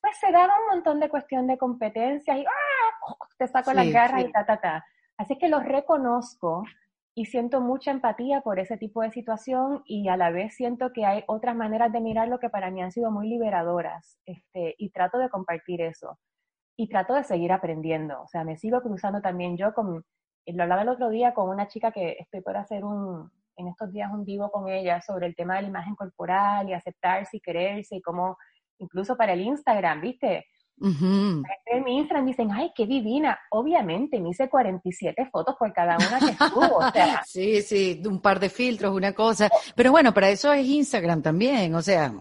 pues 0.00 0.16
se 0.18 0.32
daba 0.32 0.52
un 0.66 0.74
montón 0.74 0.98
de 0.98 1.08
cuestión 1.08 1.46
de 1.46 1.56
competencias 1.56 2.36
y 2.36 2.44
¡ah! 2.44 2.71
Te 3.38 3.48
saco 3.48 3.72
las 3.72 3.90
garras 3.90 4.24
y 4.24 4.32
ta, 4.32 4.46
ta, 4.46 4.60
ta. 4.60 4.84
Así 5.16 5.38
que 5.38 5.48
los 5.48 5.64
reconozco, 5.64 6.64
y 7.14 7.26
siento 7.26 7.60
mucha 7.60 7.90
empatía 7.90 8.40
por 8.40 8.58
ese 8.58 8.78
tipo 8.78 9.02
de 9.02 9.10
situación 9.10 9.82
y 9.84 10.08
a 10.08 10.16
la 10.16 10.30
vez 10.30 10.54
siento 10.54 10.92
que 10.92 11.04
hay 11.04 11.24
otras 11.26 11.54
maneras 11.54 11.92
de 11.92 12.00
mirarlo 12.00 12.38
que 12.38 12.48
para 12.48 12.70
mí 12.70 12.82
han 12.82 12.92
sido 12.92 13.10
muy 13.10 13.28
liberadoras 13.28 14.18
este, 14.24 14.74
y 14.78 14.90
trato 14.90 15.18
de 15.18 15.28
compartir 15.28 15.82
eso 15.82 16.18
y 16.76 16.88
trato 16.88 17.14
de 17.14 17.24
seguir 17.24 17.52
aprendiendo. 17.52 18.22
O 18.22 18.28
sea, 18.28 18.44
me 18.44 18.56
sigo 18.56 18.80
cruzando 18.80 19.20
también 19.20 19.58
yo 19.58 19.74
con, 19.74 20.04
lo 20.46 20.62
hablaba 20.62 20.82
el 20.82 20.88
otro 20.88 21.10
día 21.10 21.34
con 21.34 21.50
una 21.50 21.68
chica 21.68 21.92
que 21.92 22.16
estoy 22.18 22.40
por 22.40 22.56
hacer 22.56 22.82
un, 22.82 23.30
en 23.56 23.68
estos 23.68 23.92
días 23.92 24.10
un 24.10 24.24
vivo 24.24 24.50
con 24.50 24.68
ella 24.70 25.02
sobre 25.02 25.26
el 25.26 25.36
tema 25.36 25.56
de 25.56 25.62
la 25.62 25.68
imagen 25.68 25.94
corporal 25.94 26.68
y 26.68 26.72
aceptarse 26.72 27.36
y 27.36 27.40
quererse 27.40 27.96
y 27.96 28.02
cómo 28.02 28.38
incluso 28.78 29.16
para 29.18 29.34
el 29.34 29.42
Instagram, 29.42 30.00
¿viste? 30.00 30.46
Uh 30.80 31.42
En 31.66 31.84
mi 31.84 31.98
Instagram 31.98 32.26
dicen, 32.26 32.50
ay, 32.52 32.72
qué 32.74 32.86
divina. 32.86 33.38
Obviamente, 33.50 34.20
me 34.20 34.30
hice 34.30 34.48
47 34.48 35.28
fotos 35.30 35.54
por 35.56 35.72
cada 35.72 35.96
una 35.96 36.18
que 36.18 36.32
estuvo. 36.32 36.76
O 36.78 36.90
sea. 36.90 37.22
sí, 37.26 37.62
sí, 37.62 38.02
un 38.04 38.20
par 38.20 38.40
de 38.40 38.48
filtros, 38.48 38.94
una 38.94 39.12
cosa. 39.12 39.48
Pero 39.76 39.90
bueno, 39.90 40.12
para 40.12 40.28
eso 40.28 40.52
es 40.52 40.66
Instagram 40.66 41.22
también. 41.22 41.74
O 41.74 41.82
sea, 41.82 42.12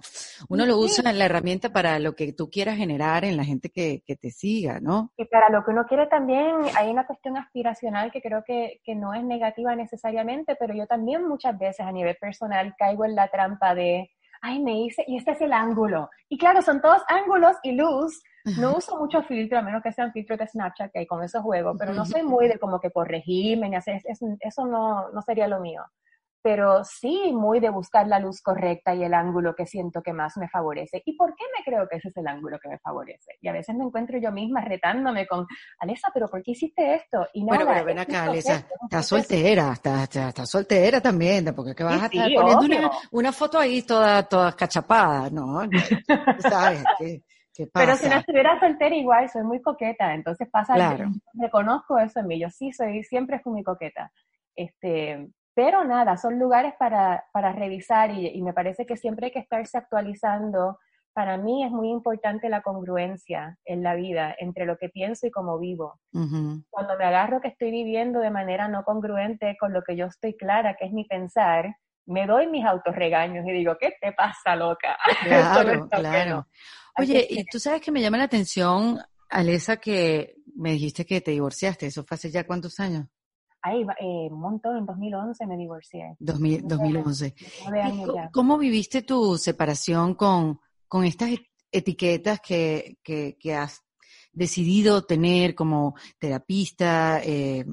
uno 0.49 0.65
lo 0.65 0.77
usa 0.77 1.09
en 1.09 1.17
la 1.17 1.25
herramienta 1.25 1.69
para 1.69 1.99
lo 1.99 2.15
que 2.15 2.33
tú 2.33 2.49
quieras 2.49 2.77
generar 2.77 3.25
en 3.25 3.37
la 3.37 3.43
gente 3.43 3.69
que, 3.69 4.03
que, 4.05 4.15
te 4.15 4.29
siga, 4.29 4.79
¿no? 4.79 5.11
Y 5.17 5.25
para 5.25 5.49
lo 5.49 5.63
que 5.63 5.71
uno 5.71 5.85
quiere 5.87 6.07
también, 6.07 6.55
hay 6.75 6.89
una 6.89 7.07
cuestión 7.07 7.37
aspiracional 7.37 8.11
que 8.11 8.21
creo 8.21 8.43
que, 8.45 8.79
que 8.83 8.95
no 8.95 9.13
es 9.13 9.23
negativa 9.23 9.75
necesariamente, 9.75 10.55
pero 10.55 10.73
yo 10.73 10.85
también 10.85 11.27
muchas 11.27 11.57
veces 11.57 11.85
a 11.85 11.91
nivel 11.91 12.15
personal 12.17 12.75
caigo 12.77 13.05
en 13.05 13.15
la 13.15 13.29
trampa 13.29 13.73
de, 13.73 14.11
ay, 14.41 14.59
me 14.59 14.81
hice, 14.81 15.03
y 15.07 15.17
este 15.17 15.31
es 15.31 15.41
el 15.41 15.53
ángulo. 15.53 16.09
Y 16.29 16.37
claro, 16.37 16.61
son 16.61 16.81
todos 16.81 17.01
ángulos 17.07 17.55
y 17.63 17.71
luz 17.71 18.21
no 18.57 18.75
uso 18.75 18.97
mucho 18.97 19.21
filtro, 19.23 19.59
a 19.59 19.61
menos 19.61 19.83
que 19.83 19.91
sean 19.91 20.11
filtros 20.11 20.39
de 20.39 20.47
Snapchat, 20.47 20.91
que 20.91 20.99
hay 20.99 21.07
con 21.07 21.23
esos 21.23 21.41
juegos, 21.41 21.75
pero 21.79 21.93
no 21.93 22.05
soy 22.05 22.23
muy 22.23 22.47
de 22.47 22.59
como 22.59 22.79
que 22.79 22.91
corregirme 22.91 23.69
ni 23.69 23.75
hacer, 23.75 24.01
eso 24.39 24.65
no, 24.65 25.09
no 25.11 25.21
sería 25.21 25.47
lo 25.47 25.59
mío. 25.59 25.83
Pero 26.43 26.83
sí 26.83 27.31
muy 27.33 27.59
de 27.59 27.69
buscar 27.69 28.07
la 28.07 28.19
luz 28.19 28.41
correcta 28.41 28.95
y 28.95 29.03
el 29.03 29.13
ángulo 29.13 29.53
que 29.53 29.67
siento 29.67 30.01
que 30.01 30.11
más 30.11 30.37
me 30.37 30.49
favorece. 30.49 31.03
¿Y 31.05 31.15
por 31.15 31.35
qué 31.35 31.43
me 31.55 31.63
creo 31.63 31.87
que 31.87 31.97
ese 31.97 32.07
es 32.07 32.17
el 32.17 32.27
ángulo 32.27 32.57
que 32.57 32.67
me 32.67 32.79
favorece? 32.79 33.33
Y 33.41 33.47
a 33.47 33.51
veces 33.51 33.75
me 33.75 33.83
encuentro 33.83 34.17
yo 34.17 34.31
misma 34.31 34.61
retándome 34.61 35.27
con, 35.27 35.45
Alesa, 35.77 36.09
¿pero 36.11 36.27
por 36.27 36.41
qué 36.41 36.51
hiciste 36.51 36.95
esto? 36.95 37.27
Y 37.33 37.43
bueno, 37.43 37.63
pero 37.67 37.85
ven 37.85 37.99
acá, 37.99 38.23
Alesa, 38.23 38.65
estás 38.83 39.05
soltera, 39.05 39.73
estás, 39.73 40.49
soltera 40.49 40.99
también, 40.99 41.53
porque 41.55 41.75
que 41.75 41.83
vas 41.83 42.01
a 42.01 42.05
estar 42.07 42.27
poniendo 42.33 42.65
una, 42.65 42.91
una, 43.11 43.31
foto 43.31 43.59
ahí 43.59 43.83
toda, 43.83 44.23
toda 44.23 44.55
cachapada, 44.55 45.29
¿no? 45.29 45.61
¿Sabes? 46.39 46.83
Pero 47.73 47.95
si 47.95 48.07
no 48.07 48.15
estuviera 48.15 48.59
soltera 48.59 48.95
igual, 48.95 49.29
soy 49.29 49.43
muy 49.43 49.61
coqueta, 49.61 50.13
entonces 50.13 50.47
pasa, 50.49 50.75
claro. 50.75 51.09
reconozco 51.33 51.97
eso 51.97 52.19
en 52.19 52.27
mí, 52.27 52.39
yo 52.39 52.49
sí 52.49 52.71
soy, 52.71 53.03
siempre 53.03 53.39
fui 53.39 53.51
muy 53.53 53.63
coqueta. 53.63 54.11
Este, 54.55 55.29
pero 55.53 55.83
nada, 55.83 56.17
son 56.17 56.39
lugares 56.39 56.73
para, 56.79 57.25
para 57.33 57.51
revisar 57.51 58.11
y, 58.11 58.41
me 58.41 58.53
parece 58.53 58.85
que 58.85 58.97
siempre 58.97 59.27
hay 59.27 59.31
que 59.31 59.39
estarse 59.39 59.77
actualizando. 59.77 60.79
Para 61.13 61.37
mí 61.37 61.65
es 61.65 61.71
muy 61.71 61.89
importante 61.89 62.47
la 62.47 62.61
congruencia 62.61 63.57
en 63.65 63.83
la 63.83 63.95
vida 63.95 64.33
entre 64.39 64.65
lo 64.65 64.77
que 64.77 64.87
pienso 64.87 65.27
y 65.27 65.31
cómo 65.31 65.59
vivo. 65.59 65.99
Cuando 66.69 66.97
me 66.97 67.03
agarro 67.03 67.41
que 67.41 67.49
estoy 67.49 67.69
viviendo 67.69 68.19
de 68.19 68.31
manera 68.31 68.69
no 68.69 68.83
congruente 68.85 69.57
con 69.59 69.73
lo 69.73 69.81
que 69.81 69.97
yo 69.97 70.05
estoy 70.05 70.37
clara, 70.37 70.75
que 70.75 70.85
es 70.85 70.93
mi 70.93 71.03
pensar, 71.03 71.75
me 72.11 72.27
doy 72.27 72.47
mis 72.47 72.65
autorregaños 72.65 73.45
y 73.47 73.51
digo, 73.51 73.77
¿qué 73.79 73.93
te 73.99 74.11
pasa, 74.13 74.55
loca? 74.55 74.97
Claro, 75.23 75.87
claro. 75.89 76.47
Oye, 76.97 77.25
y 77.29 77.45
tú 77.45 77.59
sabes 77.59 77.81
que 77.81 77.91
me 77.91 78.01
llama 78.01 78.17
la 78.17 78.25
atención, 78.25 78.99
Alesa, 79.29 79.77
que 79.77 80.35
me 80.55 80.73
dijiste 80.73 81.05
que 81.05 81.21
te 81.21 81.31
divorciaste. 81.31 81.87
¿Eso 81.87 82.03
fue 82.03 82.15
hace 82.15 82.29
ya 82.29 82.45
cuántos 82.45 82.79
años? 82.79 83.07
Ay, 83.61 83.83
eh, 83.99 84.27
un 84.29 84.39
montón, 84.39 84.77
en 84.77 84.85
2011 84.85 85.45
me 85.47 85.55
divorcié. 85.55 86.15
2011. 86.19 87.35
¿Cómo, 88.33 88.57
viviste 88.57 89.03
tu 89.03 89.37
separación 89.37 90.15
con, 90.15 90.59
con 90.87 91.05
estas 91.05 91.29
etiquetas 91.71 92.41
que, 92.41 92.97
que, 93.03 93.37
que 93.39 93.55
has 93.55 93.81
decidido 94.33 95.03
tener 95.03 95.55
como 95.55 95.95
terapista, 96.19 97.21
eh, 97.23 97.65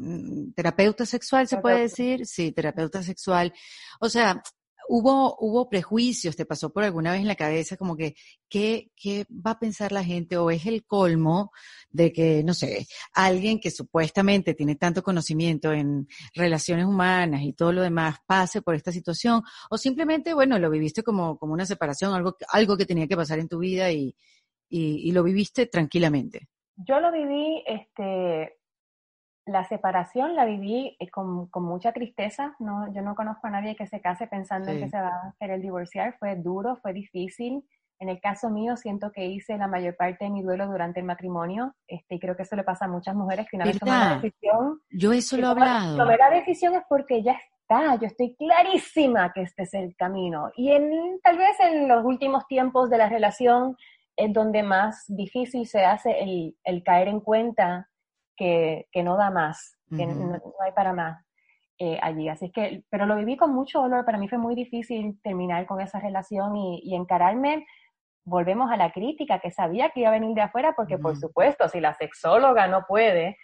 terapeuta 0.54 1.06
sexual, 1.06 1.46
se 1.48 1.59
puede 1.59 1.82
decir? 1.82 2.26
Sí, 2.26 2.52
terapeuta 2.52 3.02
sexual. 3.02 3.52
O 4.00 4.09
sea, 4.09 4.42
hubo, 4.88 5.36
hubo 5.38 5.68
prejuicios, 5.68 6.34
te 6.34 6.46
pasó 6.46 6.72
por 6.72 6.82
alguna 6.82 7.12
vez 7.12 7.20
en 7.20 7.28
la 7.28 7.36
cabeza 7.36 7.76
como 7.76 7.96
que, 7.96 8.16
¿qué, 8.48 8.90
¿qué 8.96 9.26
va 9.30 9.52
a 9.52 9.59
pensar 9.59 9.92
la 9.92 10.02
gente? 10.02 10.36
O 10.38 10.50
es 10.50 10.66
el 10.66 10.84
colmo 10.84 11.52
de 11.90 12.12
que, 12.12 12.42
no 12.42 12.54
sé, 12.54 12.86
alguien 13.12 13.61
que 13.61 13.70
supuestamente 13.70 14.54
tiene 14.54 14.76
tanto 14.76 15.02
conocimiento 15.02 15.72
en 15.72 16.09
relaciones 16.34 16.86
humanas 16.86 17.42
y 17.42 17.52
todo 17.52 17.72
lo 17.72 17.82
demás 17.82 18.16
pase 18.26 18.62
por 18.62 18.74
esta 18.74 18.90
situación, 18.90 19.42
o 19.70 19.78
simplemente, 19.78 20.34
bueno, 20.34 20.59
lo 20.59 20.70
viviste 20.70 21.02
como, 21.02 21.38
como 21.38 21.52
una 21.52 21.66
separación, 21.66 22.14
algo, 22.14 22.36
algo 22.50 22.76
que 22.76 22.86
tenía 22.86 23.06
que 23.06 23.16
pasar 23.16 23.38
en 23.38 23.48
tu 23.48 23.59
vida 23.59 23.92
y, 23.92 24.16
y, 24.69 25.09
y 25.09 25.12
lo 25.12 25.23
viviste 25.23 25.66
tranquilamente. 25.66 26.49
Yo 26.77 27.01
lo 27.01 27.11
viví, 27.11 27.62
este, 27.66 28.59
la 29.49 29.64
separación 29.64 30.37
la 30.37 30.45
viví 30.45 30.97
eh, 31.01 31.11
con, 31.11 31.49
con, 31.49 31.64
mucha 31.64 31.93
tristeza. 31.93 32.55
No, 32.59 32.93
yo 32.93 33.03
no 33.03 33.14
conozco 33.14 33.47
a 33.47 33.51
nadie 33.51 33.75
que 33.75 33.87
se 33.87 34.01
case 34.01 34.27
pensando 34.27 34.71
en 34.71 34.81
que 34.81 34.89
se 34.89 35.01
va 35.01 35.09
a 35.09 35.35
querer 35.41 35.61
divorciar. 35.61 36.16
Fue 36.19 36.37
duro, 36.37 36.77
fue 36.77 36.93
difícil. 36.93 37.64
En 38.01 38.09
el 38.09 38.21
caso 38.21 38.49
mío, 38.49 38.77
siento 38.77 39.11
que 39.11 39.27
hice 39.27 39.59
la 39.59 39.66
mayor 39.66 39.97
parte 39.97 40.25
de 40.25 40.31
mi 40.31 40.43
duelo 40.43 40.69
durante 40.69 41.01
el 41.01 41.07
matrimonio. 41.07 41.75
Este, 41.89 42.14
y 42.14 42.21
creo 42.21 42.37
que 42.37 42.45
eso 42.45 42.55
le 42.55 42.62
pasa 42.62 42.85
a 42.85 42.89
muchas 42.89 43.16
mujeres 43.16 43.47
que 43.51 43.57
una 43.57 43.64
vez 43.64 43.79
toman 43.79 44.09
la 44.09 44.14
decisión. 44.21 44.81
Yo 44.91 45.12
eso 45.12 45.37
lo 45.37 45.49
he 45.49 45.51
hablado. 45.51 45.97
Tomé 45.97 46.16
la 46.16 46.31
decisión 46.31 46.75
es 46.75 46.83
porque 46.89 47.23
ya 47.23 47.33
está. 47.33 47.97
Yo 47.97 48.07
estoy 48.07 48.37
clarísima 48.37 49.33
que 49.33 49.43
este 49.43 49.64
es 49.64 49.75
el 49.75 49.97
camino. 49.97 50.53
Y 50.57 50.71
en, 50.71 51.19
tal 51.23 51.39
vez 51.39 51.59
en 51.59 51.89
los 51.89 52.05
últimos 52.05 52.47
tiempos 52.47 52.89
de 52.89 52.99
la 52.99 53.09
relación 53.09 53.77
es 54.19 54.33
donde 54.33 54.64
más 54.64 55.05
difícil 55.07 55.66
se 55.66 55.85
hace 55.85 56.21
el, 56.21 56.57
el 56.64 56.83
caer 56.83 57.07
en 57.07 57.21
cuenta 57.21 57.89
que, 58.37 58.89
que 58.91 59.05
no 59.05 59.16
da 59.16 59.31
más, 59.31 59.79
que 59.97 60.07
no, 60.07 60.43
hay 60.61 60.73
para 60.73 60.93
más 60.93 61.25
eh, 61.79 61.99
allí. 62.03 62.29
Así 62.29 62.51
que, 62.51 62.83
pero 62.91 63.07
lo 63.07 63.14
viví 63.14 63.37
con 63.37 63.55
mucho 63.55 63.81
dolor. 63.81 64.05
Para 64.05 64.19
mí 64.19 64.29
fue 64.29 64.39
muy 64.39 64.57
difícil 64.57 65.21
terminar 65.23 65.66
con 65.66 65.81
esa 65.81 66.01
relación 66.01 66.57
y, 66.57 66.81
y 66.83 66.97
encararme. 66.97 67.64
Volvemos 68.25 68.71
a 68.73 68.77
la 68.77 68.91
crítica, 68.91 69.39
que 69.39 69.53
sabía 69.53 69.91
que 69.91 70.01
iba 70.01 70.09
a 70.09 70.19
venir 70.19 70.35
de 70.35 70.43
afuera, 70.43 70.75
porque 70.77 70.99
por 70.99 71.16
supuesto, 71.16 71.69
si 71.69 71.81
la 71.81 71.95
sexóloga 71.95 72.66
no 72.66 72.85
puede, 72.87 73.37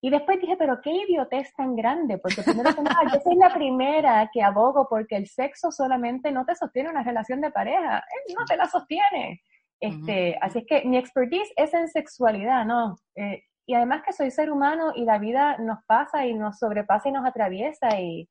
y 0.00 0.10
después 0.10 0.40
dije, 0.40 0.56
pero 0.56 0.80
qué 0.82 0.90
idiotez 0.90 1.54
tan 1.54 1.76
grande, 1.76 2.18
porque 2.18 2.42
primero 2.42 2.74
que 2.74 2.82
nada, 2.82 3.00
yo 3.12 3.20
soy 3.20 3.36
la 3.36 3.52
primera 3.52 4.28
que 4.32 4.42
abogo 4.42 4.86
porque 4.88 5.16
el 5.16 5.26
sexo 5.26 5.70
solamente 5.70 6.32
no 6.32 6.44
te 6.44 6.54
sostiene 6.54 6.90
una 6.90 7.02
relación 7.02 7.40
de 7.40 7.50
pareja, 7.50 7.98
él 7.98 8.34
no 8.38 8.44
te 8.44 8.56
la 8.56 8.66
sostiene. 8.66 9.42
Este, 9.80 10.38
Así 10.40 10.60
es 10.60 10.64
que 10.66 10.84
mi 10.84 10.96
expertise 10.96 11.52
es 11.56 11.74
en 11.74 11.88
sexualidad, 11.88 12.64
¿no? 12.64 12.96
Eh, 13.16 13.42
y 13.66 13.74
además 13.74 14.02
que 14.04 14.12
soy 14.12 14.30
ser 14.30 14.50
humano 14.50 14.92
y 14.94 15.04
la 15.04 15.18
vida 15.18 15.56
nos 15.58 15.78
pasa 15.86 16.26
y 16.26 16.34
nos 16.34 16.58
sobrepasa 16.58 17.08
y 17.08 17.12
nos 17.12 17.26
atraviesa 17.26 18.00
y 18.00 18.28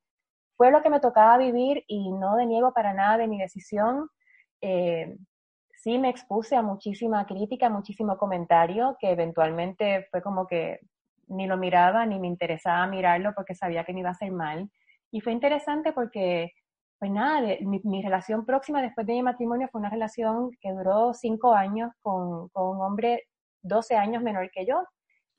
fue 0.56 0.70
lo 0.70 0.82
que 0.82 0.90
me 0.90 1.00
tocaba 1.00 1.38
vivir 1.38 1.84
y 1.88 2.12
no 2.12 2.36
deniego 2.36 2.72
para 2.72 2.94
nada 2.94 3.18
de 3.18 3.28
mi 3.28 3.38
decisión. 3.38 4.08
Eh, 4.60 5.16
sí 5.72 5.98
me 5.98 6.08
expuse 6.08 6.56
a 6.56 6.62
muchísima 6.62 7.26
crítica, 7.26 7.68
muchísimo 7.68 8.16
comentario, 8.16 8.96
que 9.00 9.10
eventualmente 9.10 10.06
fue 10.10 10.22
como 10.22 10.46
que 10.46 10.80
ni 11.28 11.46
lo 11.46 11.56
miraba 11.56 12.06
ni 12.06 12.18
me 12.18 12.28
interesaba 12.28 12.86
mirarlo 12.86 13.32
porque 13.34 13.54
sabía 13.54 13.84
que 13.84 13.92
me 13.92 14.00
iba 14.00 14.10
a 14.10 14.12
hacer 14.12 14.30
mal. 14.30 14.70
Y 15.10 15.20
fue 15.20 15.32
interesante 15.32 15.92
porque, 15.92 16.52
pues 16.98 17.10
nada, 17.10 17.46
mi, 17.60 18.02
relación 18.02 18.44
próxima 18.44 18.80
después 18.80 19.06
de 19.06 19.14
mi 19.14 19.22
matrimonio 19.22 19.68
fue 19.70 19.80
una 19.80 19.90
relación 19.90 20.50
que 20.60 20.72
duró 20.72 21.12
cinco 21.14 21.54
años 21.54 21.92
con, 22.00 22.48
con 22.48 22.76
un 22.76 22.82
hombre 22.82 23.28
12 23.62 23.96
años 23.96 24.22
menor 24.22 24.50
que 24.50 24.66
yo 24.66 24.84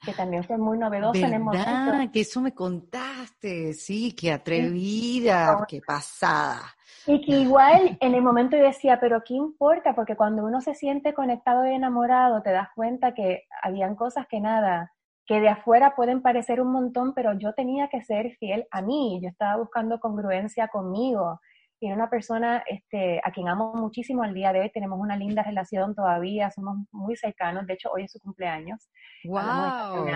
que 0.06 0.14
también 0.14 0.44
fue 0.44 0.58
muy 0.58 0.78
novedoso 0.78 1.20
en 1.20 1.34
el 1.34 1.40
momento. 1.40 2.12
que 2.12 2.22
eso 2.22 2.42
me 2.42 2.54
contaste, 2.54 3.74
sí, 3.74 4.14
qué 4.14 4.32
atrevida, 4.32 5.66
qué 5.68 5.82
pasada. 5.82 6.62
Y 7.08 7.22
que 7.22 7.40
igual 7.40 7.98
en 8.00 8.16
el 8.16 8.22
momento 8.22 8.56
yo 8.58 8.64
decía, 8.64 9.00
pero 9.00 9.24
¿qué 9.24 9.34
importa? 9.34 9.94
Porque 9.94 10.16
cuando 10.16 10.46
uno 10.46 10.62
se 10.62 10.74
siente 10.74 11.14
conectado 11.14 11.66
y 11.66 11.74
enamorado, 11.74 12.42
te 12.42 12.52
das 12.52 12.70
cuenta 12.76 13.14
que 13.14 13.44
habían 13.62 13.96
cosas 13.96 14.28
que 14.28 14.40
nada, 14.40 14.94
que 15.26 15.40
de 15.40 15.50
afuera 15.50 15.96
pueden 15.96 16.22
parecer 16.22 16.62
un 16.62 16.72
montón, 16.72 17.14
pero 17.14 17.34
yo 17.34 17.54
tenía 17.54 17.88
que 17.88 18.04
ser 18.04 18.36
fiel 18.38 18.68
a 18.72 18.82
mí, 18.82 19.20
yo 19.22 19.30
estaba 19.30 19.58
buscando 19.58 20.00
congruencia 20.00 20.68
conmigo 20.68 21.40
y 21.80 21.88
era 21.88 21.96
una 21.96 22.10
persona 22.10 22.64
este, 22.68 23.20
a 23.24 23.32
quien 23.32 23.48
amo 23.48 23.74
muchísimo 23.74 24.24
al 24.24 24.34
día 24.34 24.54
de 24.54 24.62
hoy. 24.62 24.72
Tenemos 24.72 25.00
una 25.00 25.18
linda 25.18 25.44
relación 25.44 25.94
todavía, 25.94 26.50
somos 26.52 26.78
muy 26.92 27.16
cercanos. 27.16 27.68
De 27.68 27.74
hecho, 27.74 27.92
hoy 27.92 28.04
es 28.04 28.12
su 28.12 28.20
cumpleaños. 28.20 28.90
¡Wow! 29.26 30.08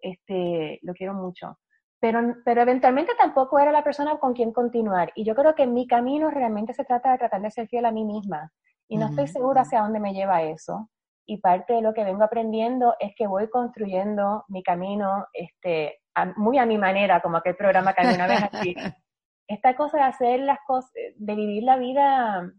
Este, 0.00 0.78
lo 0.82 0.92
quiero 0.92 1.14
mucho. 1.14 1.58
Pero, 1.98 2.34
pero 2.44 2.62
eventualmente 2.62 3.12
tampoco 3.16 3.58
era 3.58 3.72
la 3.72 3.84
persona 3.84 4.18
con 4.18 4.34
quien 4.34 4.52
continuar. 4.52 5.12
Y 5.14 5.24
yo 5.24 5.34
creo 5.34 5.54
que 5.54 5.66
mi 5.66 5.86
camino 5.86 6.30
realmente 6.30 6.74
se 6.74 6.84
trata 6.84 7.12
de 7.12 7.18
tratar 7.18 7.40
de 7.40 7.50
ser 7.50 7.68
fiel 7.68 7.86
a 7.86 7.92
mí 7.92 8.04
misma. 8.04 8.52
Y 8.88 8.98
no 8.98 9.06
estoy 9.06 9.28
segura 9.28 9.62
hacia 9.62 9.80
dónde 9.80 10.00
me 10.00 10.12
lleva 10.12 10.42
eso. 10.42 10.90
Y 11.26 11.38
parte 11.38 11.74
de 11.74 11.82
lo 11.82 11.94
que 11.94 12.04
vengo 12.04 12.24
aprendiendo 12.24 12.94
es 12.98 13.12
que 13.16 13.26
voy 13.26 13.48
construyendo 13.48 14.44
mi 14.48 14.62
camino 14.62 15.26
este, 15.32 16.00
muy 16.36 16.58
a 16.58 16.66
mi 16.66 16.78
manera, 16.78 17.20
como 17.20 17.36
aquel 17.36 17.56
programa 17.56 17.94
que 17.94 18.02
alguna 18.02 18.26
vez 18.26 18.42
así, 18.52 18.74
esta 19.48 19.76
cosa 19.76 19.98
de 19.98 20.04
hacer 20.04 20.40
las 20.40 20.58
cosas, 20.66 20.90
de 21.16 21.34
vivir 21.34 21.62
la 21.62 21.76
vida 21.76 22.52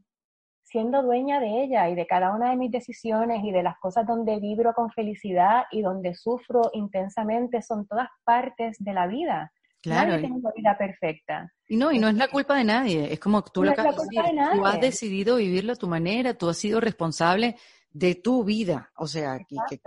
siendo 0.64 1.04
dueña 1.04 1.40
de 1.40 1.64
ella 1.64 1.90
y 1.90 1.96
de 1.96 2.08
cada 2.08 2.34
una 2.34 2.50
de 2.50 2.56
mis 2.56 2.72
decisiones 2.72 3.44
y 3.44 3.52
de 3.52 3.62
las 3.62 3.78
cosas 3.80 4.08
donde 4.08 4.40
vibro 4.40 4.74
con 4.74 4.90
felicidad 4.90 5.66
y 5.72 5.82
donde 5.82 6.16
sufro 6.16 6.72
intensamente 6.74 7.62
son 7.62 7.86
todas 7.86 8.08
partes 8.24 8.78
de 8.80 8.94
la 8.94 9.06
vida. 9.06 9.52
Claro. 9.82 10.12
Nadie 10.12 10.22
tiene 10.22 10.36
una 10.38 10.52
vida 10.56 10.78
perfecta. 10.78 11.52
Y 11.68 11.76
no, 11.76 11.92
y 11.92 12.00
no 12.00 12.08
es 12.08 12.16
la 12.16 12.30
culpa 12.30 12.56
de 12.56 12.64
nadie, 12.64 13.14
es 13.14 13.20
como 13.20 13.44
tú 13.44 13.64
lo 13.64 13.72
acabas 13.72 13.98
de 13.98 14.04
decir, 14.04 14.36
tú 14.54 14.66
has 14.66 14.80
decidido 14.80 15.36
vivirlo 15.36 15.74
a 15.74 15.76
tu 15.76 15.88
manera, 15.88 16.34
tú 16.34 16.50
has 16.50 16.58
sido 16.58 16.80
responsable 16.80 17.56
de 17.94 18.16
tu 18.16 18.44
vida, 18.44 18.92
o 18.98 19.08
sea, 19.08 19.40
que, 19.48 19.80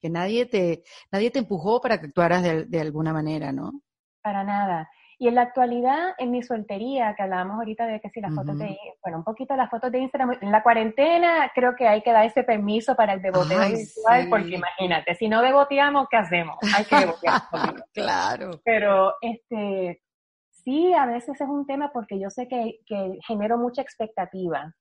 que, 0.00 0.10
nadie 0.10 0.46
te 0.46 0.84
nadie 1.10 1.30
te 1.30 1.38
empujó 1.38 1.80
para 1.80 1.98
que 1.98 2.06
actuaras 2.06 2.42
de, 2.42 2.64
de 2.64 2.80
alguna 2.80 3.12
manera, 3.12 3.52
¿no? 3.52 3.80
Para 4.22 4.44
nada. 4.44 4.88
Y 5.18 5.28
en 5.28 5.34
la 5.34 5.42
actualidad, 5.42 6.10
en 6.18 6.30
mi 6.30 6.42
soltería, 6.42 7.14
que 7.14 7.22
hablábamos 7.22 7.56
ahorita 7.56 7.86
de 7.86 8.00
que 8.00 8.10
si 8.10 8.20
las 8.20 8.34
fotos 8.34 8.58
de, 8.58 8.76
bueno, 9.02 9.18
un 9.18 9.24
poquito 9.24 9.56
las 9.56 9.70
fotos 9.70 9.90
de 9.90 10.00
Instagram, 10.00 10.36
en 10.42 10.52
la 10.52 10.62
cuarentena 10.62 11.50
creo 11.54 11.74
que 11.74 11.88
hay 11.88 12.02
que 12.02 12.12
dar 12.12 12.26
ese 12.26 12.42
permiso 12.42 12.94
para 12.94 13.14
el 13.14 13.22
deboteo 13.22 13.58
virtual, 13.58 14.28
porque 14.28 14.56
imagínate, 14.56 15.14
si 15.14 15.28
no 15.28 15.40
deboteamos, 15.40 16.08
¿qué 16.10 16.18
hacemos? 16.18 16.56
Hay 16.76 16.84
que 16.84 16.96
debotear. 16.96 17.42
claro. 17.94 18.60
Pero, 18.62 19.14
este, 19.22 20.02
sí, 20.50 20.92
a 20.92 21.06
veces 21.06 21.40
es 21.40 21.48
un 21.48 21.66
tema 21.66 21.90
porque 21.94 22.20
yo 22.20 22.28
sé 22.28 22.46
que, 22.46 22.80
que 22.84 23.18
genero 23.26 23.56
mucha 23.56 23.80
expectativa. 23.80 24.74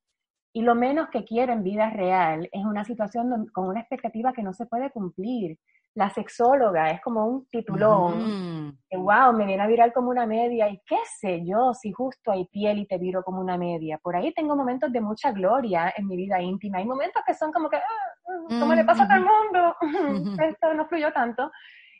Y 0.55 0.61
lo 0.61 0.73
menos 0.73 1.09
que 1.09 1.25
quiero 1.25 1.51
en 1.51 1.63
vida 1.63 1.89
real 1.89 2.47
es 2.49 2.63
una 2.63 2.85
situación 2.85 3.45
con 3.47 3.67
una 3.67 3.81
expectativa 3.81 4.31
que 4.31 4.41
no 4.41 4.53
se 4.53 4.65
puede 4.65 4.89
cumplir. 4.89 5.57
La 5.95 6.09
sexóloga, 6.09 6.91
es 6.91 7.01
como 7.01 7.25
un 7.25 7.45
titulón, 7.47 8.77
que 8.89 8.95
wow, 8.95 9.33
me 9.33 9.45
viene 9.45 9.61
a 9.61 9.67
virar 9.67 9.91
como 9.91 10.11
una 10.11 10.25
media, 10.25 10.69
y 10.69 10.81
qué 10.85 10.95
sé 11.19 11.45
yo, 11.45 11.73
si 11.73 11.91
justo 11.91 12.31
hay 12.31 12.45
piel 12.45 12.79
y 12.79 12.85
te 12.85 12.97
viro 12.97 13.21
como 13.21 13.41
una 13.41 13.57
media. 13.57 13.97
Por 13.97 14.15
ahí 14.15 14.33
tengo 14.33 14.55
momentos 14.55 14.93
de 14.93 15.01
mucha 15.01 15.33
gloria 15.33 15.93
en 15.97 16.07
mi 16.07 16.15
vida 16.15 16.41
íntima, 16.41 16.77
hay 16.77 16.85
momentos 16.85 17.21
que 17.27 17.33
son 17.33 17.51
como 17.51 17.69
que, 17.69 17.75
ah, 17.75 18.57
como 18.57 18.73
le 18.75 18.85
pasa 18.85 19.03
a 19.03 19.07
todo 19.07 19.17
el 19.17 19.25
mundo, 19.25 19.75
esto 20.41 20.73
no 20.73 20.87
fluyó 20.87 21.11
tanto. 21.11 21.51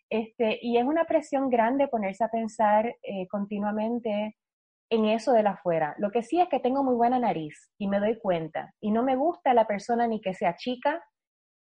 Este, 0.10 0.60
y 0.62 0.78
es 0.78 0.86
una 0.86 1.04
presión 1.04 1.50
grande 1.50 1.90
ponerse 1.90 2.24
a 2.24 2.30
pensar 2.30 2.86
eh, 3.04 3.28
continuamente 3.28 4.38
en 4.90 5.06
eso 5.06 5.34
de 5.34 5.44
la 5.44 5.52
afuera. 5.52 5.96
Lo 5.98 6.12
que 6.12 6.24
sí 6.24 6.40
es 6.40 6.48
que 6.50 6.60
tengo 6.60 6.84
muy 6.84 6.96
buena 6.96 7.20
nariz 7.20 7.72
y 7.78 7.88
me 7.88 8.00
doy 8.00 8.18
cuenta, 8.20 8.74
y 8.80 8.92
no 8.92 9.04
me 9.04 9.16
gusta 9.16 9.54
la 9.54 9.68
persona 9.68 10.08
ni 10.08 10.22
que 10.22 10.34
sea 10.34 10.56
chica 10.56 11.04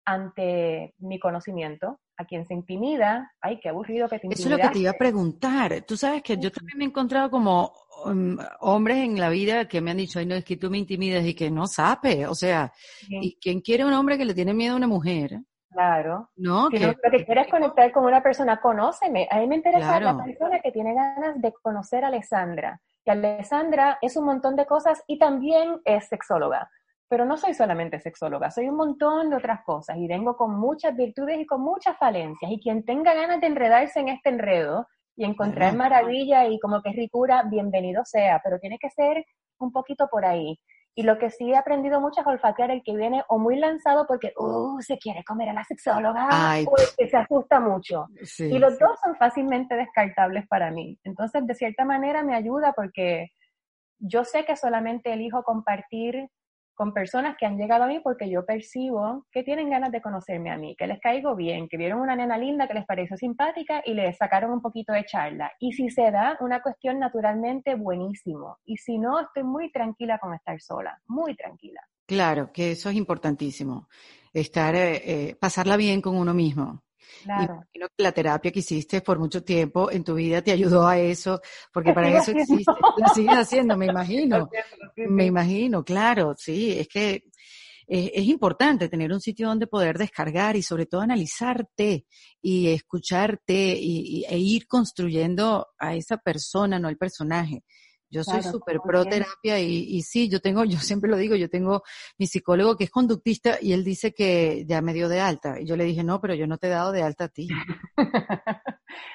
ante 0.07 0.95
mi 0.99 1.19
conocimiento, 1.19 1.99
a 2.17 2.25
quien 2.25 2.47
se 2.47 2.55
intimida, 2.55 3.33
ay, 3.41 3.59
qué 3.61 3.71
aburrido 3.71 4.09
que 4.09 4.19
te 4.19 4.29
Eso 4.29 4.45
es 4.45 4.51
lo 4.51 4.59
que 4.59 4.69
te 4.69 4.79
iba 4.81 4.91
a 4.91 4.99
preguntar. 4.99 5.83
Tú 5.87 5.97
sabes 5.97 6.23
que 6.23 6.37
yo 6.37 6.53
también 6.53 6.79
me 6.79 6.85
he 6.85 6.89
encontrado 6.89 7.31
como 7.31 7.73
um, 8.05 8.37
hombres 8.61 8.99
en 8.99 9.19
la 9.19 9.31
vida 9.31 9.67
que 9.67 9.81
me 9.81 9.91
han 9.91 9.97
dicho, 9.97 10.19
ay, 10.19 10.27
no, 10.27 10.35
es 10.35 10.45
que 10.45 10.57
tú 10.57 10.71
me 10.71 10.79
intimidas 10.79 11.25
y 11.25 11.35
que 11.35 11.51
no 11.51 11.67
sabe, 11.67 12.27
o 12.27 12.35
sea, 12.35 12.73
¿y 13.09 13.39
quién 13.41 13.61
quiere 13.61 13.85
un 13.85 13.95
hombre 13.95 14.19
que 14.19 14.25
le 14.25 14.35
tiene 14.35 14.55
miedo 14.55 14.75
a 14.75 14.77
una 14.77 14.87
mujer? 14.87 15.41
Claro. 15.71 16.31
No, 16.37 16.69
que, 16.69 16.79
lo 16.79 17.11
que 17.11 17.25
quieres 17.25 17.49
conectar 17.49 17.91
con 17.91 18.05
una 18.05 18.23
persona, 18.23 18.61
conóceme. 18.61 19.27
A 19.29 19.41
mí 19.41 19.49
me 19.49 19.57
interesa 19.57 19.99
la 19.99 20.17
persona 20.17 20.61
que 20.61 20.71
tiene 20.71 20.95
ganas 20.95 21.41
de 21.41 21.53
conocer 21.63 22.05
a 22.05 22.09
Alessandra. 22.09 22.81
Que 23.05 23.13
Alessandra 23.13 23.99
es 24.01 24.17
un 24.17 24.25
montón 24.25 24.57
de 24.57 24.67
cosas 24.67 25.03
y 25.07 25.19
también 25.19 25.81
es 25.85 26.09
sexóloga 26.09 26.71
pero 27.09 27.27
no 27.27 27.37
soy 27.37 27.55
solamente 27.55 28.01
sexóloga, 28.01 28.51
soy 28.51 28.69
un 28.69 28.77
montón 28.77 29.31
de 29.31 29.37
otras 29.37 29.63
cosas 29.65 29.97
y 29.99 30.09
vengo 30.09 30.37
con 30.37 30.59
muchas 30.59 30.97
virtudes 30.97 31.39
y 31.39 31.47
con 31.47 31.61
muchas 31.61 31.97
falencias. 31.97 32.51
Y 32.51 32.61
quien 32.61 32.85
tenga 32.85 33.15
ganas 33.15 33.41
de 33.41 33.47
enredarse 33.47 34.01
en 34.01 34.09
este 34.09 34.31
enredo 34.31 34.89
y 35.17 35.25
encontrar 35.25 35.77
maravilla 35.77 36.49
y 36.49 36.59
como 36.59 36.83
que 36.83 36.91
ricura, 36.91 37.45
bienvenido 37.45 38.05
sea, 38.05 38.41
pero 38.43 38.59
tiene 38.59 38.79
que 38.79 38.91
ser 38.91 39.25
un 39.59 39.71
poquito 39.71 40.09
por 40.11 40.25
ahí. 40.25 40.59
Y 40.97 41.03
lo 41.03 41.19
que 41.19 41.31
sí 41.31 41.51
he 41.51 41.57
aprendido 41.57 42.01
mucho 42.01 42.21
es 42.21 42.27
olfatear 42.27 42.71
el 42.71 42.83
que 42.85 42.95
viene 42.95 43.25
o 43.29 43.39
muy 43.39 43.57
lanzado 43.57 44.07
porque, 44.07 44.33
uh, 44.39 44.81
se 44.81 44.97
quiere 44.99 45.25
comer 45.25 45.49
a 45.49 45.53
la 45.53 45.65
sexóloga, 45.65 46.29
o 46.67 46.77
el 46.79 46.87
que 46.97 47.09
se 47.09 47.17
asusta 47.17 47.59
mucho. 47.59 48.07
y 48.39 48.59
los 48.59 48.79
dos 48.79 48.99
son 49.03 49.17
fácilmente 49.17 49.75
descartables 49.75 50.47
para 50.47 50.71
mí. 50.71 50.99
Entonces, 51.03 51.45
de 51.47 51.55
cierta 51.55 51.85
manera 51.85 52.23
me 52.23 52.37
ayuda 52.37 52.73
porque 52.75 53.31
yo 53.99 54.25
sé 54.25 54.45
que 54.45 54.57
solamente 54.57 55.13
elijo 55.13 55.43
compartir 55.43 56.29
con 56.75 56.93
personas 56.93 57.37
que 57.39 57.47
han 57.47 57.57
llegado 57.57 57.85
a 57.85 57.87
mí 57.87 58.01
porque 58.01 58.29
yo 58.29 58.45
percibo 58.45 59.27
que 59.31 59.43
tienen 59.43 59.71
ganas 59.71 59.93
de 59.93 60.03
conocerme 60.03 60.51
a 60.51 60.59
mí, 60.59 60.75
que 60.77 60.87
les 60.87 61.01
caigo 61.01 61.35
bien, 61.37 61.69
que 61.69 61.77
vieron 61.77 62.01
una 62.01 62.17
nena 62.17 62.37
linda 62.37 62.67
que 62.67 62.75
les 62.75 62.85
pareció 62.85 63.17
simpática 63.17 63.83
y 63.85 63.95
les 63.95 64.17
sacaron 64.17 64.53
un 64.53 64.61
poquito 64.61 64.93
de 64.93 65.05
charla. 65.05 65.53
Y 65.59 65.73
si 65.73 65.91
se 65.91 66.11
da 66.11 66.37
una 66.41 66.61
cuestión 66.61 66.99
naturalmente, 66.99 67.75
buenísimo. 67.75 68.59
Y 68.65 68.77
si 68.77 68.99
no, 68.99 69.21
estoy 69.21 69.45
muy 69.45 69.71
tranquila 69.71 70.19
con 70.19 70.35
estar 70.35 70.61
sola, 70.61 71.01
muy 71.07 71.35
tranquila. 71.37 71.81
Claro, 72.07 72.53
que 72.53 72.73
eso 72.73 72.91
es 72.91 72.97
importantísimo, 72.97 73.89
estar, 74.33 74.75
eh, 74.75 75.03
eh, 75.05 75.37
pasarla 75.37 75.77
bien 75.77 76.03
con 76.03 76.17
uno 76.17 76.35
mismo. 76.35 76.83
Claro. 77.23 77.65
Y 77.73 77.81
la 77.99 78.13
terapia 78.13 78.51
que 78.51 78.61
hiciste 78.61 79.01
por 79.01 79.19
mucho 79.19 79.43
tiempo 79.43 79.91
en 79.91 80.05
tu 80.05 80.15
vida 80.15 80.43
te 80.43 80.53
ayudó 80.53 80.87
a 80.87 80.99
eso, 80.99 81.41
porque 81.73 81.93
para 81.95 82.19
eso 82.19 82.31
existe. 82.33 82.73
La 82.97 83.09
sigues 83.09 83.37
haciendo, 83.37 83.77
me 83.77 83.87
imagino. 83.87 84.49
Me 84.97 85.27
imagino, 85.27 85.85
claro, 85.85 86.35
sí, 86.37 86.79
es 86.79 86.89
que 86.89 87.25
es, 87.87 88.27
importante 88.27 88.89
tener 88.89 89.13
un 89.13 89.21
sitio 89.21 89.49
donde 89.49 89.67
poder 89.67 89.99
descargar 89.99 90.57
y 90.57 90.63
sobre 90.63 90.87
todo 90.87 91.03
analizarte 91.03 92.07
y 92.41 92.69
escucharte 92.69 93.77
y, 93.79 94.25
e 94.25 94.39
ir 94.39 94.67
construyendo 94.67 95.69
a 95.79 95.95
esa 95.95 96.17
persona, 96.17 96.79
no 96.79 96.89
el 96.89 96.97
personaje. 96.97 97.63
Yo 98.15 98.23
soy 98.23 98.43
súper 98.45 98.79
pro 98.81 99.05
terapia 99.05 99.59
y, 99.59 99.97
y, 99.97 100.03
sí, 100.03 100.29
yo 100.29 100.41
tengo, 100.41 100.65
yo 100.65 100.79
siempre 100.79 101.11
lo 101.11 101.17
digo, 101.17 101.35
yo 101.35 101.51
tengo 101.51 101.83
mi 102.17 102.29
psicólogo 102.29 102.77
que 102.77 102.85
es 102.85 102.91
conductista 102.91 103.59
y 103.61 103.73
él 103.73 103.83
dice 103.83 104.15
que 104.15 104.65
ya 104.67 104.81
me 104.81 104.93
dio 104.93 105.09
de 105.09 105.21
alta. 105.21 105.61
Y 105.61 105.67
yo 105.67 105.77
le 105.77 105.85
dije, 105.85 106.05
no, 106.05 106.21
pero 106.21 106.35
yo 106.35 106.47
no 106.47 106.59
te 106.59 106.69
he 106.69 106.71
dado 106.71 106.93
de 106.93 107.03
alta 107.03 107.25
a 107.25 107.29
ti. 107.29 107.49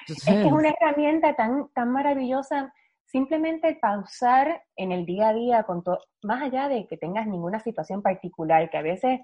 es 0.06 0.24
que 0.24 0.42
es 0.42 0.52
una 0.52 0.68
herramienta 0.78 1.34
tan, 1.34 1.70
tan 1.72 1.90
maravillosa. 1.90 2.74
Simplemente 3.06 3.76
pausar 3.80 4.62
en 4.76 4.92
el 4.92 5.06
día 5.06 5.30
a 5.30 5.32
día, 5.32 5.62
con 5.64 5.82
todo, 5.82 5.98
más 6.22 6.42
allá 6.42 6.68
de 6.68 6.86
que 6.86 6.96
tengas 6.96 7.26
ninguna 7.26 7.58
situación 7.58 8.02
particular, 8.02 8.70
que 8.70 8.76
a 8.76 8.82
veces 8.82 9.20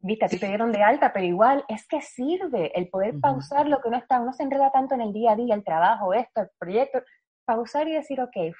viste, 0.00 0.24
a 0.24 0.28
ti 0.28 0.38
te 0.38 0.48
dieron 0.48 0.72
de 0.72 0.82
alta, 0.82 1.12
pero 1.12 1.24
igual 1.24 1.64
es 1.68 1.86
que 1.86 2.02
sirve 2.02 2.76
el 2.76 2.88
poder 2.88 3.20
pausar 3.20 3.68
lo 3.68 3.80
que 3.80 3.88
uno 3.88 3.98
está, 3.98 4.20
uno 4.20 4.32
se 4.32 4.42
enreda 4.42 4.70
tanto 4.72 4.94
en 4.94 5.00
el 5.00 5.12
día 5.12 5.32
a 5.32 5.36
día, 5.36 5.54
el 5.54 5.64
trabajo, 5.64 6.12
esto, 6.12 6.42
el 6.42 6.48
proyecto, 6.58 7.02
pausar 7.44 7.88
y 7.88 7.92
decir, 7.92 8.20
ok, 8.20 8.54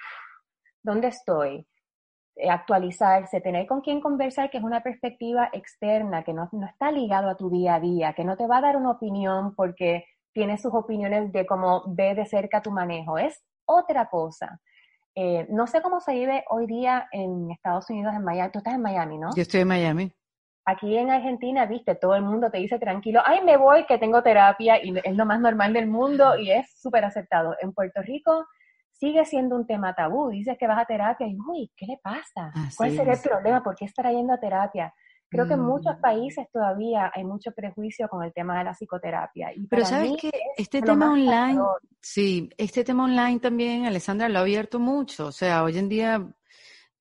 dónde 0.82 1.08
estoy, 1.08 1.66
eh, 2.36 2.48
actualizarse, 2.48 3.40
tener 3.40 3.66
con 3.66 3.82
quién 3.82 4.00
conversar, 4.00 4.50
que 4.50 4.58
es 4.58 4.64
una 4.64 4.82
perspectiva 4.82 5.50
externa, 5.52 6.24
que 6.24 6.32
no, 6.32 6.48
está 6.66 6.90
ligado 6.90 7.28
a 7.28 7.36
tu 7.36 7.50
día 7.50 7.74
a 7.74 7.80
día, 7.80 8.14
que 8.14 8.24
no 8.24 8.36
te 8.36 8.46
va 8.46 8.58
a 8.58 8.62
dar 8.62 8.76
una 8.76 8.92
opinión 8.92 9.54
porque 9.54 10.06
tiene 10.32 10.56
sus 10.56 10.72
opiniones 10.72 11.30
de 11.30 11.44
cómo 11.44 11.84
ve 11.88 12.14
de 12.14 12.24
cerca 12.24 12.62
tu 12.62 12.70
manejo, 12.70 13.18
es 13.18 13.42
otra 13.66 14.08
cosa. 14.08 14.60
Eh, 15.14 15.46
no 15.50 15.66
sé 15.66 15.82
cómo 15.82 16.00
se 16.00 16.14
vive 16.14 16.42
hoy 16.48 16.66
día 16.66 17.06
en 17.12 17.50
Estados 17.50 17.90
Unidos, 17.90 18.14
en 18.14 18.24
Miami. 18.24 18.50
Tú 18.50 18.58
estás 18.58 18.74
en 18.74 18.82
Miami, 18.82 19.18
¿no? 19.18 19.28
Yo 19.36 19.42
estoy 19.42 19.60
en 19.60 19.68
Miami. 19.68 20.12
Aquí 20.64 20.96
en 20.96 21.10
Argentina, 21.10 21.66
viste, 21.66 21.96
todo 21.96 22.14
el 22.14 22.22
mundo 22.22 22.50
te 22.50 22.58
dice 22.58 22.78
tranquilo, 22.78 23.20
ay, 23.26 23.42
me 23.44 23.58
voy, 23.58 23.84
que 23.84 23.98
tengo 23.98 24.22
terapia, 24.22 24.82
y 24.82 24.96
es 25.04 25.16
lo 25.16 25.26
más 25.26 25.38
normal 25.38 25.74
del 25.74 25.86
mundo 25.88 26.38
y 26.38 26.50
es 26.50 26.72
súper 26.80 27.04
aceptado. 27.04 27.56
En 27.60 27.74
Puerto 27.74 28.00
Rico 28.00 28.46
sigue 29.02 29.24
siendo 29.24 29.56
un 29.56 29.66
tema 29.66 29.92
tabú. 29.94 30.30
Dices 30.30 30.56
que 30.56 30.68
vas 30.68 30.78
a 30.78 30.84
terapia 30.84 31.26
y, 31.26 31.36
uy, 31.36 31.68
¿qué 31.76 31.86
le 31.86 31.98
pasa? 32.00 32.52
¿Cuál 32.76 32.94
sería 32.94 33.14
el 33.14 33.20
problema? 33.20 33.60
¿Por 33.60 33.74
qué 33.74 33.84
estar 33.86 34.08
yendo 34.08 34.32
a 34.32 34.38
terapia? 34.38 34.94
Creo 35.28 35.48
que 35.48 35.54
en 35.54 35.60
muchos 35.60 35.96
mm. 35.96 36.00
países 36.00 36.46
todavía 36.52 37.10
hay 37.12 37.24
mucho 37.24 37.50
prejuicio 37.50 38.06
con 38.08 38.22
el 38.22 38.32
tema 38.32 38.58
de 38.58 38.64
la 38.64 38.74
psicoterapia. 38.74 39.50
Pero 39.68 39.84
sabes 39.84 40.12
que 40.20 40.30
este 40.56 40.82
tema 40.82 41.10
online, 41.10 41.60
sí, 42.00 42.48
este 42.56 42.84
tema 42.84 43.04
online 43.04 43.40
también, 43.40 43.86
Alessandra, 43.86 44.28
lo 44.28 44.38
ha 44.38 44.42
abierto 44.42 44.78
mucho. 44.78 45.26
O 45.26 45.32
sea, 45.32 45.64
hoy 45.64 45.78
en 45.78 45.88
día 45.88 46.24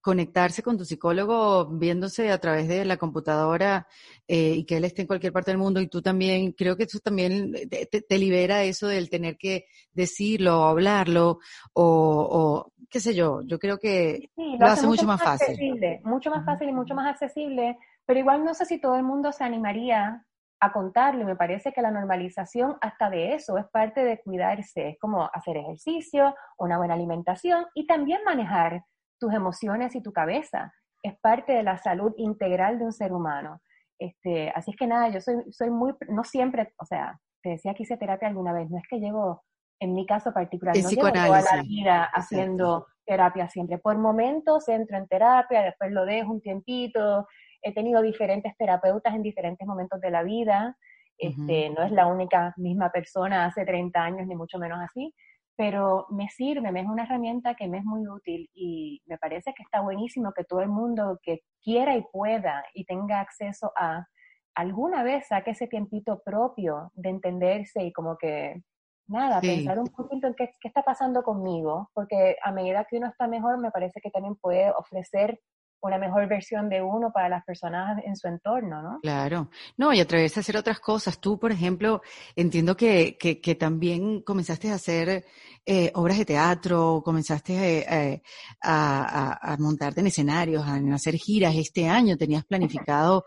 conectarse 0.01 0.63
con 0.63 0.77
tu 0.77 0.83
psicólogo 0.83 1.67
viéndose 1.67 2.31
a 2.31 2.39
través 2.39 2.67
de 2.67 2.83
la 2.85 2.97
computadora 2.97 3.87
eh, 4.27 4.55
y 4.57 4.65
que 4.65 4.77
él 4.77 4.85
esté 4.85 5.01
en 5.03 5.07
cualquier 5.07 5.31
parte 5.31 5.51
del 5.51 5.59
mundo 5.59 5.79
y 5.79 5.87
tú 5.87 6.01
también, 6.01 6.53
creo 6.53 6.75
que 6.75 6.83
eso 6.83 6.99
también 6.99 7.53
te, 7.69 8.17
libera 8.17 8.63
eso 8.63 8.87
del 8.87 9.09
tener 9.09 9.37
que 9.37 9.65
decirlo 9.93 10.61
o 10.61 10.63
hablarlo 10.65 11.39
o, 11.73 12.71
qué 12.89 12.99
sé 12.99 13.13
yo, 13.13 13.41
yo 13.43 13.59
creo 13.59 13.77
que 13.77 14.29
lo, 14.35 14.65
hace 14.65 14.87
mucho, 14.87 15.05
más, 15.05 15.21
fácil. 15.21 15.57
Mucho 16.03 16.29
más 16.31 16.43
fácil 16.45 16.69
y 16.69 16.73
mucho 16.73 16.95
más 16.95 17.07
accesible, 17.07 17.77
pero 18.05 18.19
igual 18.19 18.43
no 18.43 18.53
sé 18.53 18.65
si 18.65 18.81
todo 18.81 18.95
el 18.95 19.03
mundo 19.03 19.31
se 19.31 19.43
animaría 19.43 20.25
a 20.59 20.71
contarlo. 20.71 21.25
Me 21.25 21.35
parece 21.35 21.71
que 21.71 21.81
la 21.81 21.91
normalización 21.91 22.77
hasta 22.81 23.09
de 23.09 23.33
eso 23.33 23.57
es 23.57 23.65
parte 23.71 24.03
de 24.03 24.19
cuidarse, 24.19 24.89
es 24.89 24.99
como 24.99 25.29
hacer 25.31 25.57
ejercicio, 25.57 26.35
una 26.57 26.77
buena 26.77 26.95
alimentación 26.95 27.65
y 27.73 27.87
también 27.87 28.23
manejar 28.25 28.83
tus 29.21 29.33
emociones 29.33 29.95
y 29.95 30.01
tu 30.01 30.11
cabeza. 30.11 30.73
Es 31.03 31.17
parte 31.19 31.53
de 31.53 31.63
la 31.63 31.77
salud 31.77 32.13
integral 32.17 32.79
de 32.79 32.85
un 32.85 32.91
ser 32.91 33.13
humano. 33.13 33.61
Este, 33.99 34.49
así 34.49 34.71
es 34.71 34.77
que 34.77 34.87
nada, 34.87 35.09
yo 35.09 35.21
soy, 35.21 35.35
soy 35.51 35.69
muy, 35.69 35.93
no 36.09 36.23
siempre, 36.23 36.73
o 36.79 36.85
sea, 36.85 37.19
te 37.43 37.51
decía 37.51 37.75
que 37.75 37.83
hice 37.83 37.97
terapia 37.97 38.27
alguna 38.27 38.51
vez, 38.51 38.69
no 38.69 38.77
es 38.77 38.83
que 38.89 38.99
llevo, 38.99 39.43
en 39.79 39.93
mi 39.93 40.07
caso 40.07 40.33
particular, 40.33 40.75
no 40.75 40.89
llevo 40.89 41.11
toda 41.11 41.41
la 41.41 41.61
vida 41.61 42.03
haciendo 42.05 42.87
terapia 43.05 43.47
siempre. 43.47 43.77
Por 43.77 43.97
momentos 43.99 44.67
entro 44.69 44.97
en 44.97 45.07
terapia, 45.07 45.61
después 45.61 45.91
lo 45.91 46.05
dejo 46.05 46.31
un 46.31 46.41
tiempito, 46.41 47.27
he 47.61 47.73
tenido 47.73 48.01
diferentes 48.01 48.57
terapeutas 48.57 49.13
en 49.13 49.21
diferentes 49.21 49.67
momentos 49.67 50.01
de 50.01 50.09
la 50.09 50.23
vida, 50.23 50.75
este, 51.19 51.69
no 51.69 51.83
es 51.83 51.91
la 51.91 52.07
única 52.07 52.55
misma 52.57 52.89
persona 52.89 53.45
hace 53.45 53.63
30 53.65 54.03
años, 54.03 54.27
ni 54.27 54.35
mucho 54.35 54.57
menos 54.57 54.79
así, 54.81 55.13
pero 55.61 56.07
me 56.09 56.27
sirve, 56.27 56.71
me 56.71 56.81
es 56.81 56.87
una 56.87 57.03
herramienta 57.03 57.53
que 57.53 57.67
me 57.67 57.77
es 57.77 57.85
muy 57.85 58.07
útil 58.07 58.49
y 58.51 58.99
me 59.05 59.19
parece 59.19 59.53
que 59.53 59.61
está 59.61 59.81
buenísimo 59.81 60.33
que 60.33 60.43
todo 60.43 60.61
el 60.61 60.69
mundo 60.69 61.19
que 61.21 61.43
quiera 61.61 61.95
y 61.95 62.03
pueda 62.11 62.63
y 62.73 62.83
tenga 62.83 63.19
acceso 63.19 63.71
a 63.77 64.07
alguna 64.55 65.03
vez 65.03 65.27
saque 65.27 65.51
ese 65.51 65.67
tiempito 65.67 66.23
propio 66.25 66.91
de 66.95 67.09
entenderse 67.09 67.83
y 67.83 67.93
como 67.93 68.17
que 68.17 68.63
nada, 69.05 69.39
pensar 69.39 69.77
un 69.77 69.85
poquito 69.89 70.25
en 70.25 70.33
qué, 70.33 70.49
qué, 70.59 70.67
está 70.67 70.81
pasando 70.81 71.21
conmigo, 71.21 71.91
porque 71.93 72.37
a 72.43 72.51
medida 72.51 72.87
que 72.89 72.97
uno 72.97 73.09
está 73.09 73.27
mejor, 73.27 73.59
me 73.59 73.69
parece 73.69 74.01
que 74.01 74.09
también 74.09 74.37
puede 74.37 74.71
ofrecer 74.71 75.39
una 75.81 75.97
mejor 75.97 76.27
versión 76.27 76.69
de 76.69 76.81
uno 76.81 77.11
para 77.11 77.29
las 77.29 77.43
personas 77.43 78.01
en 78.05 78.15
su 78.15 78.27
entorno, 78.27 78.81
¿no? 78.81 78.99
Claro. 79.01 79.49
No, 79.77 79.93
y 79.93 79.99
atreverse 79.99 80.39
a 80.39 80.41
hacer 80.41 80.57
otras 80.57 80.79
cosas. 80.79 81.19
Tú, 81.19 81.39
por 81.39 81.51
ejemplo, 81.51 82.01
entiendo 82.35 82.75
que, 82.77 83.17
que, 83.17 83.55
también 83.55 84.21
comenzaste 84.21 84.71
a 84.71 84.75
hacer 84.75 85.25
eh, 85.65 85.91
obras 85.95 86.17
de 86.17 86.25
teatro, 86.25 87.01
comenzaste 87.03 87.53
eh, 87.53 87.85
eh, 87.89 88.21
a, 88.63 89.53
a, 89.53 89.57
montarte 89.57 90.01
en 90.01 90.07
escenarios, 90.07 90.65
a, 90.65 90.75
hacer 90.93 91.15
giras. 91.15 91.55
Este 91.55 91.87
año 91.87 92.17
tenías 92.17 92.45
planificado 92.45 93.25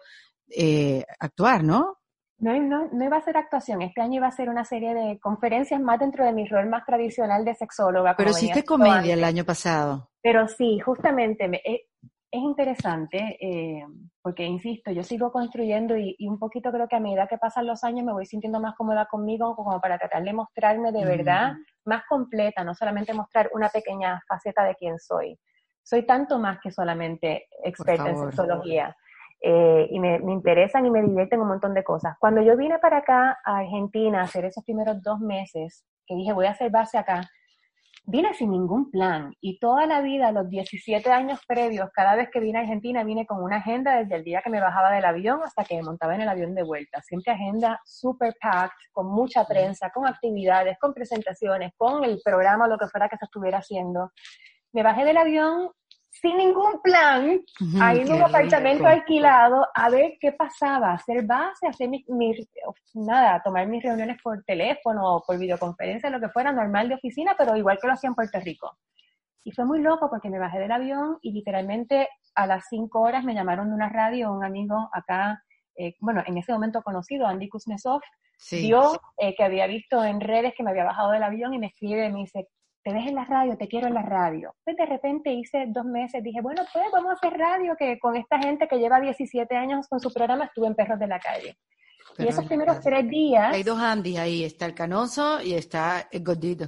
actuar, 1.18 1.64
¿no? 1.64 1.98
No, 2.38 2.52
no, 2.60 2.88
no, 2.92 3.04
iba 3.04 3.16
a 3.16 3.22
ser 3.22 3.36
actuación, 3.36 3.80
este 3.82 4.00
año 4.00 4.16
iba 4.16 4.26
a 4.26 4.32
ser 4.32 4.48
una 4.48 4.64
serie 4.64 4.92
de 4.92 5.18
conferencias 5.20 5.80
más 5.80 6.00
dentro 6.00 6.26
de 6.26 6.32
mi 6.32 6.46
rol 6.46 6.68
más 6.68 6.84
tradicional 6.84 7.44
de 7.44 7.54
sexóloga. 7.54 8.14
Pero 8.16 8.30
hiciste 8.30 8.64
comedia 8.64 9.14
el 9.14 9.24
año 9.24 9.44
pasado. 9.44 10.10
Pero 10.20 10.48
sí, 10.48 10.78
justamente, 10.80 11.48
me, 11.48 11.60
es 12.34 12.42
interesante 12.42 13.38
eh, 13.40 13.86
porque, 14.20 14.44
insisto, 14.44 14.90
yo 14.90 15.04
sigo 15.04 15.30
construyendo 15.30 15.96
y, 15.96 16.16
un 16.26 16.36
poquito 16.40 16.72
creo 16.72 16.88
que 16.88 16.96
a 16.96 17.00
medida 17.00 17.28
que 17.28 17.38
pasan 17.38 17.64
los 17.64 17.84
años 17.84 18.04
me 18.04 18.12
voy 18.12 18.26
sintiendo 18.26 18.58
más 18.58 18.74
cómoda 18.74 19.06
conmigo 19.06 19.54
como 19.54 19.80
para 19.80 19.98
tratar 19.98 20.24
de 20.24 20.32
mostrarme 20.32 20.90
de 20.90 21.04
verdad 21.04 21.52
más 21.84 22.02
completa, 22.08 22.64
no 22.64 22.74
solamente 22.74 23.14
mostrar 23.14 23.50
una 23.54 23.68
pequeña 23.68 24.20
faceta 24.26 24.64
de 24.64 24.74
quién 24.74 24.98
soy. 24.98 25.38
Soy 25.84 26.06
tanto 26.06 26.40
más 26.40 26.58
que 26.60 26.72
solamente 26.72 27.46
experta 27.62 28.08
en 28.08 28.18
sexología. 28.18 28.96
Eh, 29.40 29.86
y 29.90 30.00
me, 30.00 30.18
me, 30.18 30.32
interesan 30.32 30.86
y 30.86 30.90
me 30.90 31.02
divierten 31.02 31.40
un 31.40 31.48
montón 31.48 31.72
de 31.72 31.84
cosas. 31.84 32.16
Cuando 32.18 32.42
yo 32.42 32.56
vine 32.56 32.80
para 32.80 32.98
acá 32.98 33.38
a 33.44 33.58
Argentina 33.58 34.20
a 34.20 34.24
hacer 34.24 34.44
esos 34.46 34.64
primeros 34.64 35.00
dos 35.02 35.20
meses, 35.20 35.84
que 36.04 36.16
dije 36.16 36.32
voy 36.32 36.46
a 36.46 36.50
hacer 36.50 36.70
base 36.70 36.98
acá, 36.98 37.20
vine 38.06 38.34
sin 38.34 38.50
ningún 38.50 38.90
plan 38.90 39.34
y 39.40 39.58
toda 39.58 39.86
la 39.86 40.02
vida, 40.02 40.30
los 40.30 40.48
17 40.48 41.10
años 41.10 41.40
previos, 41.46 41.90
cada 41.92 42.14
vez 42.14 42.28
que 42.30 42.40
vine 42.40 42.58
a 42.58 42.62
Argentina, 42.62 43.02
vine 43.02 43.26
con 43.26 43.42
una 43.42 43.56
agenda 43.56 43.96
desde 43.96 44.16
el 44.16 44.24
día 44.24 44.42
que 44.42 44.50
me 44.50 44.60
bajaba 44.60 44.92
del 44.92 45.04
avión 45.04 45.40
hasta 45.42 45.64
que 45.64 45.76
me 45.76 45.82
montaba 45.82 46.14
en 46.14 46.20
el 46.20 46.28
avión 46.28 46.54
de 46.54 46.62
vuelta. 46.62 47.00
Siempre 47.02 47.32
agenda 47.32 47.80
super 47.84 48.34
packed, 48.40 48.76
con 48.92 49.06
mucha 49.06 49.44
prensa, 49.46 49.90
con 49.90 50.06
actividades, 50.06 50.78
con 50.78 50.92
presentaciones, 50.92 51.72
con 51.76 52.04
el 52.04 52.20
programa, 52.22 52.68
lo 52.68 52.78
que 52.78 52.88
fuera 52.88 53.08
que 53.08 53.16
se 53.16 53.24
estuviera 53.24 53.58
haciendo. 53.58 54.12
Me 54.72 54.82
bajé 54.82 55.04
del 55.04 55.16
avión 55.16 55.70
sin 56.20 56.36
ningún 56.36 56.80
plan, 56.80 57.40
ahí 57.80 58.00
en 58.00 58.12
un 58.12 58.22
apartamento 58.22 58.86
alquilado, 58.86 59.66
a 59.74 59.90
ver 59.90 60.12
qué 60.20 60.30
pasaba, 60.32 60.92
hacer 60.92 61.26
base, 61.26 61.66
hacer 61.66 61.88
mi, 61.88 62.04
nada, 62.94 63.42
tomar 63.42 63.66
mis 63.66 63.82
reuniones 63.82 64.16
por 64.22 64.44
teléfono 64.44 65.16
o 65.16 65.22
por 65.26 65.38
videoconferencia, 65.38 66.10
lo 66.10 66.20
que 66.20 66.28
fuera 66.28 66.52
normal 66.52 66.88
de 66.88 66.94
oficina, 66.94 67.34
pero 67.36 67.56
igual 67.56 67.78
que 67.80 67.88
lo 67.88 67.94
hacía 67.94 68.08
en 68.08 68.14
Puerto 68.14 68.38
Rico. 68.40 68.78
Y 69.42 69.50
fue 69.50 69.64
muy 69.64 69.80
loco 69.80 70.08
porque 70.08 70.30
me 70.30 70.38
bajé 70.38 70.60
del 70.60 70.72
avión 70.72 71.18
y 71.20 71.32
literalmente 71.32 72.08
a 72.36 72.46
las 72.46 72.64
cinco 72.70 73.00
horas 73.00 73.24
me 73.24 73.34
llamaron 73.34 73.68
de 73.68 73.74
una 73.74 73.88
radio 73.88 74.32
un 74.32 74.44
amigo 74.44 74.88
acá, 74.92 75.42
eh, 75.76 75.96
bueno, 75.98 76.22
en 76.26 76.38
ese 76.38 76.52
momento 76.52 76.80
conocido, 76.82 77.26
Andy 77.26 77.48
Kuznetsov, 77.48 78.00
vio 78.52 79.00
eh, 79.18 79.34
que 79.34 79.44
había 79.44 79.66
visto 79.66 80.04
en 80.04 80.20
redes 80.20 80.54
que 80.56 80.62
me 80.62 80.70
había 80.70 80.84
bajado 80.84 81.10
del 81.10 81.24
avión 81.24 81.54
y 81.54 81.58
me 81.58 81.66
escribe 81.66 82.08
me 82.10 82.20
dice, 82.20 82.48
te 82.84 82.92
ves 82.92 83.06
en 83.06 83.14
la 83.14 83.24
radio, 83.24 83.56
te 83.56 83.66
quiero 83.66 83.86
en 83.86 83.94
la 83.94 84.02
radio. 84.02 84.54
Pues 84.62 84.76
de 84.76 84.84
repente 84.84 85.32
hice 85.32 85.64
dos 85.68 85.86
meses, 85.86 86.22
dije, 86.22 86.42
bueno, 86.42 86.62
pues 86.70 86.84
vamos 86.92 87.12
a 87.12 87.14
hacer 87.14 87.32
radio, 87.38 87.74
que 87.78 87.98
con 87.98 88.14
esta 88.14 88.38
gente 88.38 88.68
que 88.68 88.78
lleva 88.78 89.00
17 89.00 89.56
años 89.56 89.88
con 89.88 90.00
su 90.00 90.12
programa 90.12 90.44
estuve 90.44 90.66
en 90.66 90.74
Perros 90.74 90.98
de 90.98 91.06
la 91.06 91.18
Calle. 91.18 91.56
y 92.18 92.28
esos 92.28 92.44
primeros 92.44 92.80
tres 92.80 93.08
días... 93.08 93.54
Hay 93.54 93.62
dos 93.62 93.80
Andy 93.80 94.18
ahí, 94.18 94.44
está 94.44 94.66
el 94.66 94.74
Canoso 94.74 95.40
y 95.40 95.54
está 95.54 96.08
el 96.12 96.22
Gordito. 96.22 96.66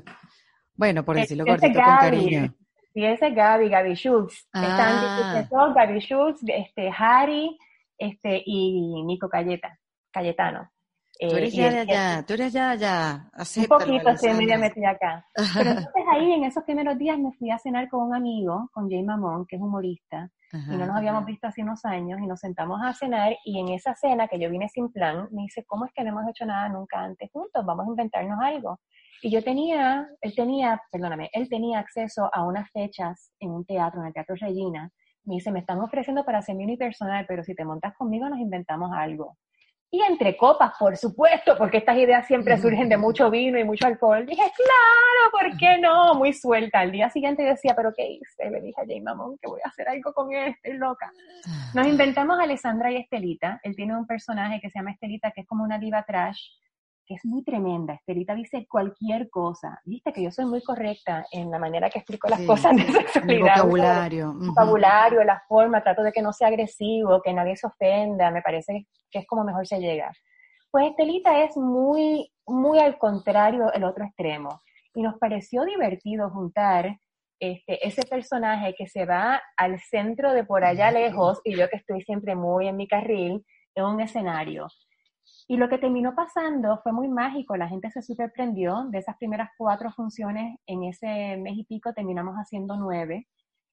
Bueno, 0.74 1.04
por 1.04 1.16
decirlo 1.16 1.44
gordito 1.44 1.74
con 1.74 1.96
cariño. 1.96 2.54
Y 2.94 3.04
ese 3.04 3.28
es 3.28 3.34
Gaby, 3.34 3.68
Gaby 3.68 3.94
Schultz. 3.94 4.48
Ah. 4.54 5.38
Están 5.42 5.74
Gaby 5.74 6.00
Schultz, 6.00 6.40
este, 6.46 6.90
Harry 6.96 7.58
este, 7.98 8.42
y 8.44 9.04
Nico 9.04 9.28
Cayeta, 9.28 9.78
Cayetano. 10.10 10.70
Tú 11.18 11.36
eres 11.36 11.54
eh, 11.54 11.56
ya 11.56 11.70
de 11.70 11.78
allá, 11.80 12.24
tú 12.26 12.34
eres 12.34 12.52
ya 12.52 12.66
de 12.66 12.72
allá. 12.72 13.30
un 13.56 13.66
poquito, 13.66 14.10
estoy 14.10 14.34
media 14.34 14.58
metida 14.58 14.90
acá. 14.90 15.26
Pero 15.54 15.70
entonces 15.70 16.04
ahí, 16.12 16.32
en 16.32 16.44
esos 16.44 16.62
primeros 16.64 16.98
días, 16.98 17.18
me 17.18 17.32
fui 17.32 17.50
a 17.50 17.58
cenar 17.58 17.88
con 17.88 18.02
un 18.02 18.14
amigo, 18.14 18.68
con 18.72 18.90
Jay 18.90 19.02
Mamón, 19.02 19.46
que 19.46 19.56
es 19.56 19.62
humorista, 19.62 20.30
y 20.52 20.76
no 20.76 20.86
nos 20.86 20.96
habíamos 20.96 21.24
visto 21.24 21.46
hace 21.46 21.62
unos 21.62 21.84
años, 21.84 22.20
y 22.20 22.26
nos 22.26 22.40
sentamos 22.40 22.80
a 22.82 22.92
cenar, 22.92 23.36
y 23.44 23.58
en 23.58 23.68
esa 23.68 23.94
cena, 23.94 24.28
que 24.28 24.38
yo 24.38 24.50
vine 24.50 24.68
sin 24.68 24.90
plan, 24.92 25.28
me 25.32 25.42
dice, 25.42 25.64
¿cómo 25.66 25.86
es 25.86 25.92
que 25.92 26.04
no 26.04 26.10
hemos 26.10 26.28
hecho 26.28 26.44
nada 26.44 26.68
nunca 26.68 27.00
antes 27.00 27.30
juntos? 27.32 27.64
Vamos 27.64 27.86
a 27.86 27.90
inventarnos 27.90 28.38
algo. 28.42 28.80
Y 29.22 29.30
yo 29.30 29.42
tenía, 29.42 30.06
él 30.20 30.34
tenía, 30.34 30.80
perdóname, 30.92 31.30
él 31.32 31.48
tenía 31.48 31.78
acceso 31.78 32.28
a 32.32 32.44
unas 32.44 32.70
fechas 32.70 33.32
en 33.40 33.50
un 33.50 33.64
teatro, 33.64 34.00
en 34.00 34.08
el 34.08 34.12
Teatro 34.12 34.36
Regina. 34.38 34.90
Me 35.24 35.36
dice, 35.36 35.50
me 35.50 35.60
están 35.60 35.80
ofreciendo 35.80 36.24
para 36.24 36.42
ser 36.42 36.54
mi 36.54 36.64
unipersonal, 36.64 37.24
pero 37.26 37.42
si 37.42 37.54
te 37.54 37.64
montas 37.64 37.94
conmigo 37.96 38.28
nos 38.28 38.38
inventamos 38.38 38.90
algo 38.94 39.36
y 39.90 40.02
entre 40.02 40.36
copas, 40.36 40.72
por 40.78 40.96
supuesto, 40.96 41.56
porque 41.56 41.78
estas 41.78 41.96
ideas 41.96 42.26
siempre 42.26 42.58
surgen 42.58 42.88
de 42.88 42.96
mucho 42.96 43.30
vino 43.30 43.58
y 43.58 43.64
mucho 43.64 43.86
alcohol. 43.86 44.26
Dije, 44.26 44.42
claro, 44.42 45.30
¿por 45.30 45.56
qué 45.56 45.78
no? 45.78 46.14
Muy 46.14 46.32
suelta. 46.32 46.80
Al 46.80 46.90
día 46.90 47.08
siguiente 47.08 47.42
decía, 47.42 47.74
¿pero 47.76 47.92
qué 47.96 48.06
hice? 48.06 48.50
Le 48.50 48.60
dije 48.60 48.80
a 48.80 48.84
Jay 48.84 49.00
Mamón 49.00 49.38
que 49.38 49.48
voy 49.48 49.60
a 49.64 49.68
hacer 49.68 49.88
algo 49.88 50.12
con 50.12 50.32
él, 50.32 50.48
estoy 50.48 50.78
loca. 50.78 51.12
Nos 51.74 51.86
inventamos 51.86 52.38
a 52.38 52.42
Alessandra 52.42 52.90
y 52.90 52.96
Estelita. 52.96 53.60
Él 53.62 53.76
tiene 53.76 53.96
un 53.96 54.06
personaje 54.06 54.60
que 54.60 54.70
se 54.70 54.78
llama 54.78 54.90
Estelita, 54.90 55.30
que 55.30 55.42
es 55.42 55.46
como 55.46 55.62
una 55.62 55.78
diva 55.78 56.02
trash, 56.02 56.40
que 57.06 57.14
es 57.14 57.24
muy 57.24 57.44
tremenda. 57.44 57.94
Estelita 57.94 58.34
dice 58.34 58.66
cualquier 58.68 59.30
cosa. 59.30 59.80
Viste 59.84 60.12
que 60.12 60.22
yo 60.22 60.30
soy 60.30 60.44
muy 60.44 60.62
correcta 60.62 61.24
en 61.30 61.50
la 61.50 61.58
manera 61.58 61.88
que 61.88 62.00
explico 62.00 62.28
las 62.28 62.40
cosas 62.42 62.74
de 62.76 62.82
sexualidad. 62.84 63.56
El 63.56 63.62
vocabulario. 63.62 64.36
El 64.40 64.48
vocabulario, 64.48 65.24
la 65.24 65.42
forma, 65.48 65.82
trato 65.82 66.02
de 66.02 66.12
que 66.12 66.22
no 66.22 66.32
sea 66.32 66.48
agresivo, 66.48 67.22
que 67.22 67.32
nadie 67.32 67.56
se 67.56 67.66
ofenda, 67.66 68.30
me 68.30 68.42
parece 68.42 68.86
que 69.10 69.20
es 69.20 69.26
como 69.26 69.44
mejor 69.44 69.66
se 69.66 69.78
llega. 69.78 70.12
Pues 70.70 70.90
Estelita 70.90 71.42
es 71.44 71.56
muy, 71.56 72.30
muy 72.46 72.80
al 72.80 72.98
contrario 72.98 73.72
el 73.72 73.84
otro 73.84 74.04
extremo. 74.04 74.60
Y 74.94 75.02
nos 75.02 75.16
pareció 75.18 75.64
divertido 75.64 76.30
juntar 76.30 76.98
este, 77.38 77.86
ese 77.86 78.02
personaje 78.02 78.74
que 78.76 78.86
se 78.86 79.04
va 79.04 79.42
al 79.56 79.78
centro 79.78 80.32
de 80.32 80.44
por 80.44 80.64
allá 80.64 80.90
lejos 80.90 81.40
y 81.44 81.54
yo 81.54 81.68
que 81.68 81.76
estoy 81.76 82.00
siempre 82.02 82.34
muy 82.34 82.66
en 82.66 82.76
mi 82.76 82.88
carril, 82.88 83.44
en 83.74 83.84
un 83.84 84.00
escenario. 84.00 84.68
Y 85.48 85.56
lo 85.56 85.68
que 85.68 85.78
terminó 85.78 86.14
pasando 86.14 86.80
fue 86.82 86.92
muy 86.92 87.08
mágico, 87.08 87.56
la 87.56 87.68
gente 87.68 87.90
se 87.90 88.02
sorprendió, 88.02 88.86
de 88.90 88.98
esas 88.98 89.16
primeras 89.16 89.50
cuatro 89.56 89.92
funciones 89.92 90.58
en 90.66 90.84
ese 90.84 91.36
mes 91.36 91.56
y 91.56 91.64
pico 91.64 91.92
terminamos 91.92 92.34
haciendo 92.34 92.76
nueve. 92.76 93.28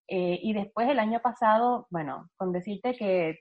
Eh, 0.08 0.40
y 0.44 0.54
después 0.54 0.88
el 0.88 1.00
año 1.00 1.20
pasado, 1.22 1.88
bueno, 1.90 2.30
con 2.36 2.52
decirte 2.52 2.94
que 2.94 3.40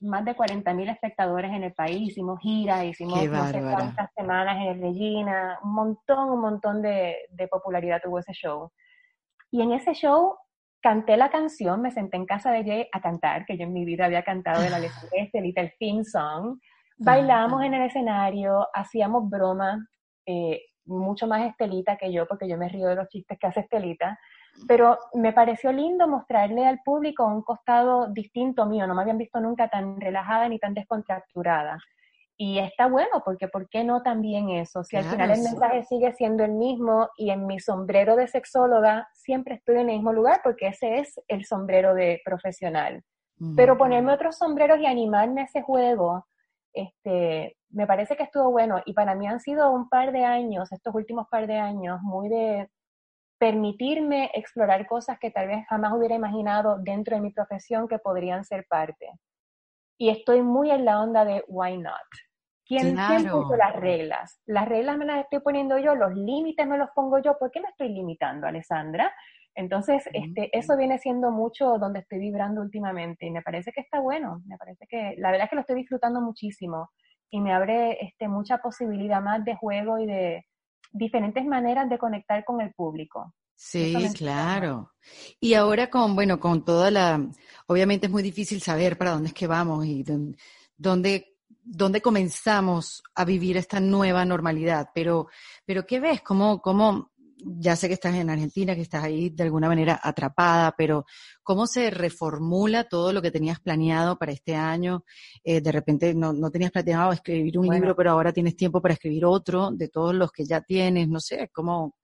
más 0.00 0.24
de 0.24 0.36
40.000 0.36 0.90
espectadores 0.90 1.52
en 1.52 1.64
el 1.64 1.74
país, 1.74 2.10
hicimos 2.10 2.38
giras, 2.40 2.84
hicimos 2.84 3.22
no 3.26 3.46
sé 3.46 3.60
cuántas 3.60 4.12
semanas 4.14 4.56
en 4.56 4.68
el 4.68 4.80
Regina, 4.80 5.58
un 5.62 5.74
montón, 5.74 6.30
un 6.30 6.40
montón 6.40 6.82
de, 6.82 7.16
de 7.30 7.48
popularidad 7.48 8.00
tuvo 8.02 8.20
ese 8.20 8.32
show. 8.32 8.70
Y 9.50 9.62
en 9.62 9.72
ese 9.72 9.94
show 9.94 10.36
canté 10.80 11.16
la 11.16 11.30
canción, 11.30 11.80
me 11.80 11.90
senté 11.90 12.16
en 12.16 12.26
casa 12.26 12.52
de 12.52 12.64
Jay 12.64 12.88
a 12.92 13.00
cantar, 13.00 13.46
que 13.46 13.56
yo 13.56 13.64
en 13.64 13.72
mi 13.72 13.84
vida 13.84 14.04
había 14.04 14.22
cantado 14.22 14.62
de 14.62 14.70
la 14.70 14.78
letra 14.78 15.00
de 15.10 15.18
este 15.22 15.40
Little 15.40 15.74
Theme 15.78 16.04
Song. 16.04 16.58
Bailamos 16.96 17.62
en 17.64 17.74
el 17.74 17.82
escenario, 17.82 18.68
hacíamos 18.72 19.28
broma, 19.28 19.86
eh, 20.26 20.62
mucho 20.86 21.26
más 21.26 21.42
Estelita 21.42 21.96
que 21.96 22.12
yo, 22.12 22.26
porque 22.26 22.48
yo 22.48 22.56
me 22.56 22.68
río 22.68 22.88
de 22.88 22.96
los 22.96 23.08
chistes 23.08 23.38
que 23.38 23.46
hace 23.46 23.60
Estelita, 23.60 24.18
pero 24.68 24.98
me 25.14 25.32
pareció 25.32 25.72
lindo 25.72 26.06
mostrarle 26.06 26.66
al 26.66 26.80
público 26.84 27.26
un 27.26 27.42
costado 27.42 28.08
distinto 28.12 28.66
mío, 28.66 28.86
no 28.86 28.94
me 28.94 29.02
habían 29.02 29.18
visto 29.18 29.40
nunca 29.40 29.68
tan 29.68 30.00
relajada 30.00 30.48
ni 30.48 30.58
tan 30.58 30.74
descontracturada. 30.74 31.78
Y 32.36 32.58
está 32.58 32.88
bueno, 32.88 33.22
porque 33.24 33.46
¿por 33.46 33.68
qué 33.68 33.84
no 33.84 34.02
también 34.02 34.50
eso? 34.50 34.82
Si 34.82 34.96
al 34.96 35.04
final 35.04 35.30
el 35.30 35.42
mensaje 35.42 35.84
sigue 35.84 36.12
siendo 36.14 36.42
el 36.44 36.52
mismo 36.52 37.08
y 37.16 37.30
en 37.30 37.46
mi 37.46 37.60
sombrero 37.60 38.16
de 38.16 38.26
sexóloga 38.26 39.08
siempre 39.12 39.54
estoy 39.54 39.76
en 39.76 39.88
el 39.88 39.96
mismo 39.96 40.12
lugar 40.12 40.40
porque 40.42 40.66
ese 40.66 40.98
es 40.98 41.20
el 41.28 41.44
sombrero 41.44 41.94
de 41.94 42.20
profesional. 42.24 43.04
Pero 43.56 43.76
ponerme 43.76 44.12
otros 44.12 44.38
sombreros 44.38 44.78
y 44.80 44.86
animarme 44.86 45.42
a 45.42 45.44
ese 45.44 45.60
juego, 45.60 46.24
este, 46.74 47.56
me 47.70 47.86
parece 47.86 48.16
que 48.16 48.24
estuvo 48.24 48.50
bueno. 48.50 48.82
Y 48.84 48.92
para 48.92 49.14
mí 49.14 49.26
han 49.26 49.40
sido 49.40 49.70
un 49.70 49.88
par 49.88 50.12
de 50.12 50.24
años, 50.24 50.72
estos 50.72 50.94
últimos 50.94 51.28
par 51.28 51.46
de 51.46 51.58
años, 51.58 52.00
muy 52.02 52.28
de 52.28 52.68
permitirme 53.38 54.30
explorar 54.34 54.86
cosas 54.86 55.18
que 55.18 55.30
tal 55.30 55.48
vez 55.48 55.66
jamás 55.68 55.92
hubiera 55.92 56.14
imaginado 56.14 56.78
dentro 56.78 57.16
de 57.16 57.22
mi 57.22 57.30
profesión 57.30 57.88
que 57.88 57.98
podrían 57.98 58.44
ser 58.44 58.66
parte 58.68 59.10
y 59.98 60.10
estoy 60.10 60.42
muy 60.42 60.70
en 60.70 60.84
la 60.84 61.00
onda 61.00 61.24
de 61.24 61.44
why 61.48 61.78
not. 61.78 61.94
¿Quién, 62.66 62.96
puso 63.30 63.56
las 63.56 63.76
reglas? 63.76 64.40
Las 64.46 64.66
reglas 64.66 64.96
me 64.96 65.04
las 65.04 65.22
estoy 65.22 65.40
poniendo 65.40 65.78
yo, 65.78 65.94
los 65.94 66.14
límites 66.14 66.66
me 66.66 66.78
los 66.78 66.88
pongo 66.94 67.18
yo. 67.18 67.36
¿Por 67.38 67.50
qué 67.50 67.60
me 67.60 67.68
estoy 67.68 67.90
limitando, 67.90 68.46
Alessandra? 68.46 69.14
Entonces, 69.54 70.02
este, 70.12 70.56
eso 70.56 70.76
viene 70.76 70.98
siendo 70.98 71.30
mucho 71.30 71.78
donde 71.78 72.00
estoy 72.00 72.18
vibrando 72.18 72.60
últimamente 72.60 73.26
y 73.26 73.30
me 73.30 73.42
parece 73.42 73.72
que 73.72 73.80
está 73.80 74.00
bueno, 74.00 74.42
me 74.46 74.56
parece 74.56 74.86
que 74.88 75.14
la 75.18 75.30
verdad 75.30 75.44
es 75.44 75.50
que 75.50 75.56
lo 75.56 75.60
estoy 75.60 75.76
disfrutando 75.76 76.20
muchísimo 76.20 76.90
y 77.30 77.40
me 77.40 77.52
abre 77.52 77.98
este, 78.04 78.28
mucha 78.28 78.58
posibilidad 78.58 79.22
más 79.22 79.44
de 79.44 79.56
juego 79.56 79.98
y 79.98 80.06
de 80.06 80.46
diferentes 80.92 81.44
maneras 81.44 81.88
de 81.88 81.98
conectar 81.98 82.44
con 82.44 82.60
el 82.60 82.72
público. 82.74 83.32
Sí, 83.56 83.94
claro. 84.14 84.92
Y 85.40 85.54
ahora 85.54 85.88
con, 85.88 86.14
bueno, 86.14 86.40
con 86.40 86.64
toda 86.64 86.90
la, 86.90 87.24
obviamente 87.66 88.06
es 88.06 88.12
muy 88.12 88.22
difícil 88.22 88.60
saber 88.60 88.98
para 88.98 89.12
dónde 89.12 89.28
es 89.28 89.34
que 89.34 89.46
vamos 89.46 89.86
y 89.86 90.04
dónde, 90.76 91.36
dónde 91.62 92.00
comenzamos 92.00 93.02
a 93.14 93.24
vivir 93.24 93.56
esta 93.56 93.80
nueva 93.80 94.24
normalidad, 94.24 94.90
pero, 94.94 95.28
pero 95.64 95.86
¿qué 95.86 96.00
ves? 96.00 96.20
¿Cómo, 96.22 96.60
cómo, 96.60 97.12
ya 97.44 97.76
sé 97.76 97.88
que 97.88 97.94
estás 97.94 98.14
en 98.14 98.30
Argentina, 98.30 98.74
que 98.74 98.82
estás 98.82 99.04
ahí 99.04 99.30
de 99.30 99.44
alguna 99.44 99.68
manera 99.68 100.00
atrapada, 100.02 100.74
pero 100.76 101.04
¿cómo 101.42 101.66
se 101.66 101.90
reformula 101.90 102.84
todo 102.84 103.12
lo 103.12 103.22
que 103.22 103.30
tenías 103.30 103.60
planeado 103.60 104.18
para 104.18 104.32
este 104.32 104.54
año? 104.54 105.04
Eh, 105.42 105.60
de 105.60 105.72
repente 105.72 106.14
no, 106.14 106.32
no, 106.32 106.50
tenías 106.50 106.72
planeado 106.72 107.12
escribir 107.12 107.58
un 107.58 107.68
libro, 107.68 107.94
pero 107.94 108.10
ahora 108.10 108.32
tienes 108.32 108.56
tiempo 108.56 108.80
para 108.80 108.94
escribir 108.94 109.24
otro 109.24 109.70
de 109.72 109.88
todos 109.88 110.14
los 110.14 110.32
que 110.32 110.44
ya 110.44 110.60
tienes, 110.60 111.08
no 111.08 111.20
sé, 111.20 111.50
¿cómo, 111.52 111.94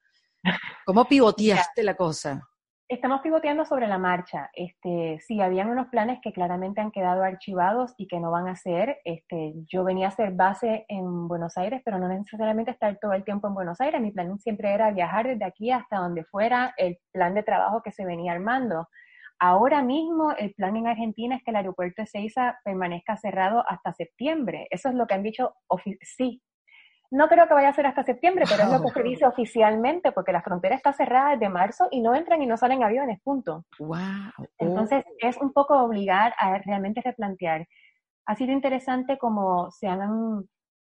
¿Cómo 0.85 1.05
pivoteaste 1.09 1.83
la 1.83 1.97
cosa? 1.97 2.50
Estamos 2.91 3.21
pivoteando 3.21 3.65
sobre 3.65 3.87
la 3.87 3.99
marcha. 3.99 4.51
Este, 4.53 5.21
sí, 5.21 5.41
habían 5.41 5.71
unos 5.71 5.87
planes 5.91 6.19
que 6.21 6.33
claramente 6.33 6.81
han 6.81 6.91
quedado 6.91 7.23
archivados 7.23 7.95
y 7.97 8.09
que 8.09 8.19
no 8.19 8.33
van 8.33 8.49
a 8.49 8.57
ser. 8.57 8.99
Este, 9.05 9.53
yo 9.69 9.85
venía 9.85 10.09
a 10.09 10.11
ser 10.11 10.33
base 10.33 10.87
en 10.89 11.29
Buenos 11.29 11.57
Aires, 11.57 11.83
pero 11.85 12.01
no 12.01 12.09
necesariamente 12.09 12.73
estar 12.73 12.99
todo 13.01 13.13
el 13.13 13.23
tiempo 13.23 13.47
en 13.47 13.55
Buenos 13.55 13.81
Aires. 13.81 14.01
Mi 14.01 14.11
plan 14.11 14.37
siempre 14.41 14.75
era 14.75 14.91
viajar 14.91 15.29
desde 15.29 15.45
aquí 15.45 15.71
hasta 15.71 15.99
donde 15.99 16.25
fuera 16.25 16.75
el 16.79 16.99
plan 17.13 17.33
de 17.35 17.45
trabajo 17.45 17.81
que 17.81 17.93
se 17.93 18.05
venía 18.05 18.33
armando. 18.33 18.89
Ahora 19.39 19.83
mismo 19.83 20.33
el 20.37 20.53
plan 20.55 20.77
en 20.77 20.89
Argentina 20.89 21.37
es 21.37 21.45
que 21.45 21.53
el 21.53 21.59
aeropuerto 21.59 22.03
de 22.03 22.09
Ceiza 22.09 22.59
permanezca 22.65 23.17
cerrado 23.17 23.63
hasta 23.69 23.93
septiembre. 23.93 24.67
Eso 24.69 24.89
es 24.89 24.97
lo 24.97 25.07
que 25.07 25.15
han 25.15 25.23
dicho, 25.23 25.55
sí, 26.03 26.43
no 27.11 27.29
creo 27.29 27.49
que 27.49 27.55
vaya 27.55 27.71
a 27.71 27.75
ser 27.75 27.87
hasta 27.87 28.05
septiembre, 28.05 28.45
pero 28.49 28.63
es 28.65 28.71
lo 28.71 28.83
que 28.83 28.93
se 28.93 29.03
dice 29.03 29.27
oficialmente, 29.27 30.13
porque 30.13 30.33
la 30.33 30.43
frontera 30.43 30.77
está 30.77 30.93
cerrada 30.93 31.31
desde 31.31 31.49
marzo 31.49 31.89
y 31.91 32.01
no 32.01 32.15
entran 32.15 32.41
y 32.43 32.47
no 32.47 32.57
salen 32.57 32.85
aviones, 32.85 33.21
punto. 33.23 33.65
Wow. 33.79 33.99
Entonces 34.59 35.05
es 35.19 35.37
un 35.39 35.53
poco 35.53 35.77
obligar 35.77 36.35
a 36.39 36.59
realmente 36.59 37.03
replantear. 37.05 37.67
Ha 38.27 38.37
sido 38.37 38.53
interesante 38.53 39.19
como 39.19 39.71
se 39.73 39.89
han, 39.89 40.45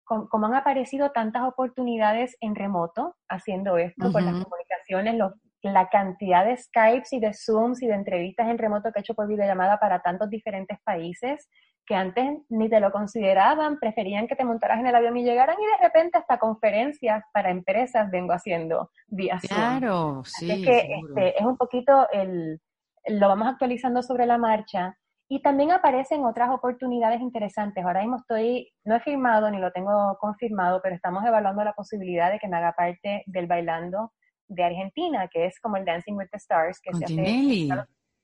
como 0.06 0.46
han 0.46 0.56
aparecido 0.56 1.12
tantas 1.12 1.44
oportunidades 1.44 2.38
en 2.40 2.56
remoto 2.56 3.16
haciendo 3.28 3.78
esto, 3.78 4.14
con 4.14 4.24
las 4.24 4.42
comunicaciones, 4.42 5.16
la 5.64 5.90
cantidad 5.90 6.46
de 6.46 6.56
Skypes 6.56 7.12
y 7.12 7.20
de 7.20 7.34
Zooms 7.34 7.82
y 7.82 7.88
de 7.88 7.96
entrevistas 7.96 8.48
en 8.48 8.58
remoto 8.58 8.92
que 8.92 9.00
he 9.00 9.02
hecho 9.02 9.16
por 9.16 9.28
videollamada 9.28 9.80
para 9.80 10.02
tantos 10.02 10.30
diferentes 10.30 10.78
países 10.84 11.50
que 11.86 11.96
antes 11.96 12.40
ni 12.50 12.70
te 12.70 12.80
lo 12.80 12.92
consideraban, 12.92 13.80
preferían 13.80 14.28
que 14.28 14.36
te 14.36 14.44
montaras 14.44 14.80
en 14.80 14.88
el 14.88 14.96
avión 14.96 15.16
y 15.18 15.24
llegaran 15.24 15.56
y 15.60 15.66
de 15.66 15.88
repente 15.88 16.18
hasta 16.18 16.40
conferencias 16.40 17.24
para 17.34 17.52
empresas 17.52 18.10
vengo 18.12 18.34
haciendo 18.34 18.90
vía 19.08 19.40
Claro, 19.48 20.24
sí. 20.26 20.52
Es 20.52 20.66
que 20.66 20.96
este, 20.96 21.40
es 21.40 21.46
un 21.46 21.58
poquito 21.58 22.08
el, 22.12 22.60
lo 23.08 23.28
vamos 23.28 23.48
actualizando 23.48 24.02
sobre 24.02 24.26
la 24.26 24.38
marcha 24.38 24.98
y 25.28 25.42
también 25.42 25.72
aparecen 25.72 26.24
otras 26.24 26.50
oportunidades 26.50 27.22
interesantes. 27.22 27.84
Ahora 27.84 28.02
mismo 28.02 28.18
estoy, 28.18 28.72
no 28.84 28.96
he 28.96 29.00
firmado 29.00 29.50
ni 29.50 29.60
lo 29.60 29.72
tengo 29.72 30.18
confirmado, 30.20 30.82
pero 30.84 30.96
estamos 30.96 31.26
evaluando 31.26 31.64
la 31.64 31.74
posibilidad 31.74 32.32
de 32.32 32.40
que 32.40 32.48
me 32.48 32.58
haga 32.58 32.74
parte 32.74 33.24
del 33.26 33.48
bailando 33.48 34.12
de 34.48 34.64
Argentina, 34.64 35.28
que 35.28 35.48
es 35.48 35.60
como 35.60 35.78
el 35.78 35.86
Dancing 35.86 36.14
with 36.14 36.28
the 36.32 36.38
Stars, 36.38 36.80
que 36.80 36.94
se 36.94 37.06
hace 37.06 37.70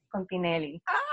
con 0.09 0.27
Tinelli. 0.27 0.81
¡Ah! 0.85 1.10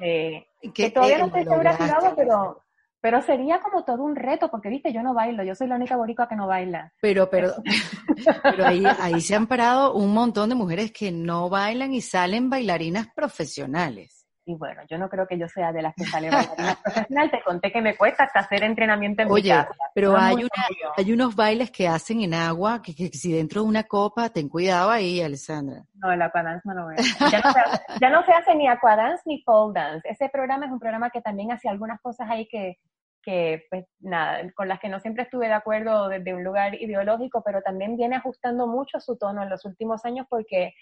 Eh, 0.00 0.46
que 0.74 0.90
todavía 0.90 1.18
no 1.18 1.26
estoy 1.26 1.44
segura 1.44 1.76
si 1.76 1.86
lo 1.86 1.94
hago, 1.94 2.16
pero, 2.16 2.64
pero 3.00 3.22
sería 3.22 3.60
como 3.60 3.84
todo 3.84 4.02
un 4.02 4.16
reto, 4.16 4.50
porque 4.50 4.68
viste, 4.68 4.92
yo 4.92 5.02
no 5.02 5.14
bailo, 5.14 5.42
yo 5.42 5.54
soy 5.54 5.68
la 5.68 5.76
única 5.76 5.96
boricua 5.96 6.28
que 6.28 6.36
no 6.36 6.46
baila. 6.46 6.92
Pero, 7.00 7.28
pero, 7.30 7.54
pero 8.42 8.66
ahí, 8.66 8.84
ahí 9.00 9.20
se 9.20 9.34
han 9.34 9.46
parado 9.46 9.94
un 9.94 10.12
montón 10.12 10.48
de 10.48 10.54
mujeres 10.54 10.92
que 10.92 11.12
no 11.12 11.48
bailan 11.48 11.92
y 11.92 12.00
salen 12.00 12.50
bailarinas 12.50 13.08
profesionales. 13.14 14.15
Y 14.48 14.54
bueno, 14.54 14.80
yo 14.88 14.96
no 14.96 15.08
creo 15.08 15.26
que 15.26 15.36
yo 15.36 15.48
sea 15.48 15.72
de 15.72 15.82
las 15.82 15.92
que 15.96 16.04
sale 16.20 16.30
bailarina 16.30 16.78
profesional. 16.80 17.30
Te 17.30 17.42
conté 17.42 17.72
que 17.72 17.82
me 17.82 17.96
cuesta 17.96 18.24
hasta 18.24 18.40
hacer 18.40 18.62
entrenamiento 18.62 19.22
en 19.22 19.30
Oye, 19.30 19.54
pero 19.92 20.16
hay, 20.16 20.36
una, 20.36 20.94
hay 20.96 21.12
unos 21.12 21.34
bailes 21.34 21.72
que 21.72 21.88
hacen 21.88 22.20
en 22.20 22.32
agua, 22.32 22.80
que, 22.80 22.94
que, 22.94 23.08
si 23.08 23.32
dentro 23.32 23.62
de 23.62 23.68
una 23.68 23.84
copa, 23.84 24.30
ten 24.30 24.48
cuidado 24.48 24.90
ahí, 24.90 25.20
Alessandra. 25.20 25.82
No, 25.94 26.12
el 26.12 26.22
aquadance 26.22 26.62
no 26.64 26.74
lo 26.74 26.86
veo. 26.86 26.96
Ya 27.30 27.40
no, 27.40 27.52
se, 27.52 27.60
ya 28.00 28.10
no 28.10 28.24
se 28.24 28.32
hace 28.32 28.54
ni 28.54 28.68
aquadance 28.68 29.22
ni 29.26 29.42
pole 29.42 29.72
dance. 29.74 30.08
Ese 30.08 30.28
programa 30.28 30.66
es 30.66 30.72
un 30.72 30.78
programa 30.78 31.10
que 31.10 31.20
también 31.20 31.50
hace 31.50 31.68
algunas 31.68 32.00
cosas 32.00 32.30
ahí 32.30 32.46
que, 32.46 32.78
que 33.22 33.66
pues 33.68 33.84
nada, 33.98 34.48
con 34.54 34.68
las 34.68 34.78
que 34.78 34.88
no 34.88 35.00
siempre 35.00 35.24
estuve 35.24 35.48
de 35.48 35.54
acuerdo 35.54 36.08
desde 36.08 36.34
un 36.34 36.44
lugar 36.44 36.76
ideológico, 36.76 37.42
pero 37.44 37.62
también 37.62 37.96
viene 37.96 38.14
ajustando 38.14 38.68
mucho 38.68 39.00
su 39.00 39.18
tono 39.18 39.42
en 39.42 39.50
los 39.50 39.64
últimos 39.64 40.04
años 40.04 40.26
porque 40.30 40.72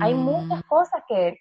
hay 0.00 0.14
muchas 0.14 0.60
mm. 0.60 0.68
cosas 0.68 1.02
que 1.08 1.40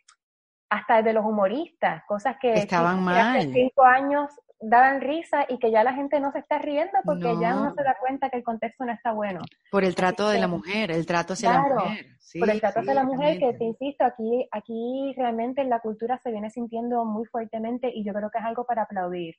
hasta 0.70 1.02
de 1.02 1.14
los 1.14 1.26
humoristas, 1.26 2.04
cosas 2.08 2.38
que 2.40 2.54
estaban 2.54 3.04
mal. 3.04 3.38
Hace 3.38 3.52
cinco 3.54 3.84
años 3.84 4.30
daban 4.60 5.02
risa 5.02 5.46
y 5.48 5.60
que 5.60 5.72
ya 5.72 5.84
la 5.84 5.94
gente 5.94 6.20
no 6.20 6.32
se 6.32 6.40
está 6.40 6.58
riendo 6.58 6.98
porque 7.06 7.36
ya 7.40 7.56
uno 7.56 7.74
se 7.76 7.84
da 7.84 7.96
cuenta 8.00 8.30
que 8.30 8.38
el 8.38 8.44
contexto 8.44 8.86
no 8.86 8.92
está 8.92 9.12
bueno. 9.12 9.42
Por 9.72 9.84
el 9.84 9.96
trato 9.96 10.30
de 10.30 10.40
la 10.40 10.48
mujer, 10.48 10.92
el 10.92 11.06
trato 11.06 11.34
hacia 11.34 11.54
la 11.54 11.62
mujer. 11.62 12.06
por 12.40 12.50
el 12.50 12.60
trato 12.60 12.80
hacia 12.80 12.94
la 12.94 13.04
mujer, 13.04 13.40
que 13.40 13.54
te 13.54 13.64
insisto, 13.64 14.04
aquí, 14.04 14.48
aquí 14.52 15.14
realmente 15.16 15.62
en 15.62 15.70
la 15.70 15.80
cultura 15.80 16.20
se 16.24 16.32
viene 16.32 16.50
sintiendo 16.50 17.06
muy 17.06 17.26
fuertemente 17.26 17.92
y 17.94 18.04
yo 18.04 18.14
creo 18.14 18.30
que 18.32 18.40
es 18.40 18.46
algo 18.46 18.66
para 18.66 18.84
aplaudir. 18.84 19.36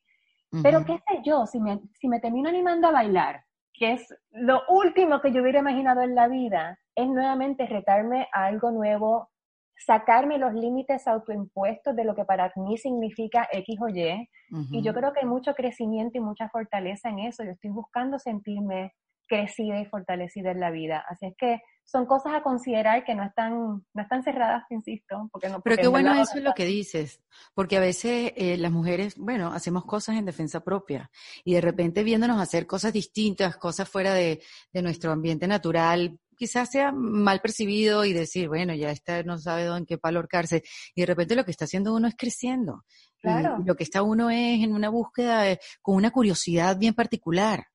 Pero 0.63 0.85
qué 0.85 0.99
sé 1.07 1.21
yo, 1.25 1.47
si 1.47 1.61
me, 1.61 1.81
si 2.01 2.09
me 2.09 2.21
termino 2.21 2.49
animando 2.49 2.89
a 2.89 2.93
bailar, 2.93 3.45
que 3.75 3.93
es 3.93 4.15
lo 4.31 4.63
último 4.69 5.21
que 5.21 5.31
yo 5.33 5.43
hubiera 5.43 5.59
imaginado 5.59 6.01
en 6.01 6.15
la 6.15 6.27
vida, 6.27 6.79
es 6.95 7.07
nuevamente 7.07 7.67
retarme 7.67 8.29
a 8.33 8.47
algo 8.47 8.71
nuevo, 8.71 9.31
sacarme 9.79 10.39
los 10.39 10.53
límites 10.55 11.07
autoimpuestos 11.07 11.95
de 11.95 12.05
lo 12.05 12.15
que 12.15 12.25
para 12.25 12.53
mí 12.57 12.77
significa 12.77 13.49
X 13.53 13.79
o 13.81 13.89
Y. 13.89 14.29
Y 14.71 14.83
yo 14.83 14.95
creo 14.95 15.13
que 15.13 15.21
hay 15.21 15.27
mucho 15.27 15.55
crecimiento 15.55 16.19
y 16.19 16.21
mucha 16.21 16.49
fortaleza 16.49 17.11
en 17.11 17.21
eso. 17.21 17.45
Yo 17.45 17.51
estoy 17.51 17.71
buscando 17.71 18.19
sentirme 18.19 18.93
crecida 19.29 19.81
y 19.81 19.85
fortalecida 19.85 20.51
en 20.51 20.61
la 20.61 20.71
vida. 20.71 21.05
Así 21.09 21.27
es 21.27 21.35
que 21.37 21.61
son 21.85 22.07
cosas 22.07 22.35
a 22.35 22.43
considerar 22.43 23.05
que 23.05 23.15
no 23.15 23.25
están, 23.25 23.85
no 23.95 24.03
están 24.03 24.23
cerradas, 24.23 24.65
insisto. 24.71 25.29
Porque 25.31 25.49
no, 25.49 25.61
Pero 25.61 25.77
qué 25.77 25.89
bueno 25.89 26.13
eso 26.21 26.39
es 26.39 26.45
lo 26.45 26.53
que 26.55 26.65
dices, 26.65 27.23
porque 27.55 27.77
a 27.77 27.81
veces 27.81 28.33
eh, 28.37 28.57
las 28.59 28.73
mujeres, 28.73 29.17
bueno, 29.17 29.53
hacemos 29.53 29.85
cosas 29.85 30.17
en 30.17 30.25
defensa 30.25 30.61
propia 30.61 31.11
y 31.45 31.55
de 31.55 31.61
repente 31.61 32.03
viéndonos 32.03 32.41
hacer 32.41 32.67
cosas 32.67 32.93
distintas, 32.93 33.57
cosas 33.57 33.89
fuera 33.89 34.13
de, 34.13 34.43
de 34.73 34.83
nuestro 34.83 35.13
ambiente 35.13 35.47
natural, 35.47 36.19
quizás 36.39 36.71
sea 36.71 36.93
mal 36.93 37.41
percibido 37.41 38.05
y 38.05 38.13
decir, 38.13 38.49
bueno, 38.49 38.75
ya 38.75 38.91
está, 38.91 39.23
no 39.25 39.37
sabe 39.39 39.67
en 39.67 39.85
qué 39.85 39.99
palo 39.99 40.21
ahorcarse. 40.21 40.63
Y 40.95 41.03
de 41.03 41.07
repente 41.07 41.37
lo 41.37 41.45
que 41.45 41.51
está 41.51 41.67
haciendo 41.67 41.95
uno 41.95 42.09
es 42.09 42.15
creciendo. 42.17 42.85
Claro. 43.21 43.59
lo 43.67 43.75
que 43.75 43.83
está 43.83 44.05
uno 44.05 44.31
es 44.31 44.63
en 44.63 44.73
una 44.73 44.91
búsqueda 44.91 45.59
con 45.83 45.97
una 45.97 46.13
curiosidad 46.13 46.79
bien 46.79 46.95
particular. 46.95 47.67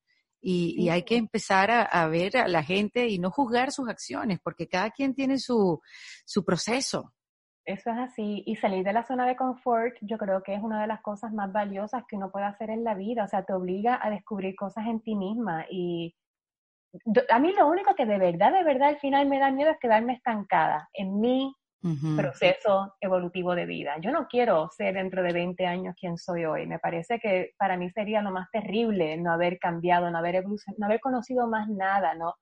Y, 0.46 0.90
hay 0.90 1.04
que 1.04 1.16
empezar 1.16 1.72
a, 1.72 2.08
ver 2.08 2.36
a 2.38 2.48
la 2.50 2.64
gente 2.64 3.08
y 3.08 3.18
no 3.18 3.32
juzgar 3.32 3.72
sus 3.72 3.88
acciones, 3.88 4.40
porque 4.44 4.68
cada 4.68 4.90
quien 4.90 5.14
tiene 5.14 5.38
su, 5.38 5.80
su 6.26 6.44
proceso. 6.44 7.14
Eso 7.66 7.92
es 7.92 7.98
así. 7.98 8.44
Y 8.46 8.58
salir 8.58 8.84
de 8.84 8.92
la 8.92 9.06
zona 9.06 9.26
de 9.26 9.38
confort, 9.38 9.96
yo 10.02 10.18
creo 10.18 10.44
que 10.44 10.54
es 10.54 10.62
una 10.62 10.82
de 10.82 10.88
las 10.88 11.02
cosas 11.02 11.32
más 11.32 11.50
valiosas 11.54 12.04
que 12.10 12.18
uno 12.18 12.30
puede 12.30 12.46
hacer 12.46 12.70
en 12.70 12.84
la 12.84 12.94
vida. 12.94 13.24
O 13.24 13.28
sea, 13.28 13.46
te 13.46 13.54
obliga 13.54 13.98
a 14.02 14.10
descubrir 14.10 14.54
cosas 14.56 14.86
en 14.88 15.00
ti 15.00 15.16
misma. 15.16 15.66
Y 15.72 16.14
a 17.30 17.40
mí 17.40 17.54
lo 17.54 17.68
único 17.68 17.96
que 17.96 18.06
de 18.06 18.18
verdad, 18.18 18.52
de 18.52 18.64
verdad 18.64 18.90
al 18.90 19.00
final 19.00 19.28
me 19.28 19.40
da 19.40 19.52
miedo 19.52 19.72
es 19.72 19.80
quedarme 19.80 20.14
estancada 20.14 20.90
en 20.94 21.20
mi 21.20 21.56
proceso 22.16 22.96
evolutivo 23.02 23.56
de 23.56 23.66
vida. 23.66 23.96
Yo 24.00 24.12
no 24.12 24.28
quiero 24.28 24.70
ser 24.70 24.94
dentro 24.94 25.22
de 25.22 25.34
20 25.34 25.66
años 25.66 25.96
quien 26.00 26.18
soy 26.18 26.46
hoy. 26.46 26.66
Me 26.66 26.80
parece 26.80 27.20
que 27.20 27.52
para 27.58 27.76
mí 27.76 27.90
sería 27.90 28.22
lo 28.22 28.32
más 28.32 28.50
terrible 28.52 29.18
no 29.18 29.34
haber 29.34 29.60
cambiado, 29.60 30.10
no 30.10 30.18
haber, 30.18 30.46
no 30.78 30.86
haber 30.86 31.02
conocido 31.02 31.46
más 31.48 31.68
nada, 31.68 32.14
no, 32.14 32.36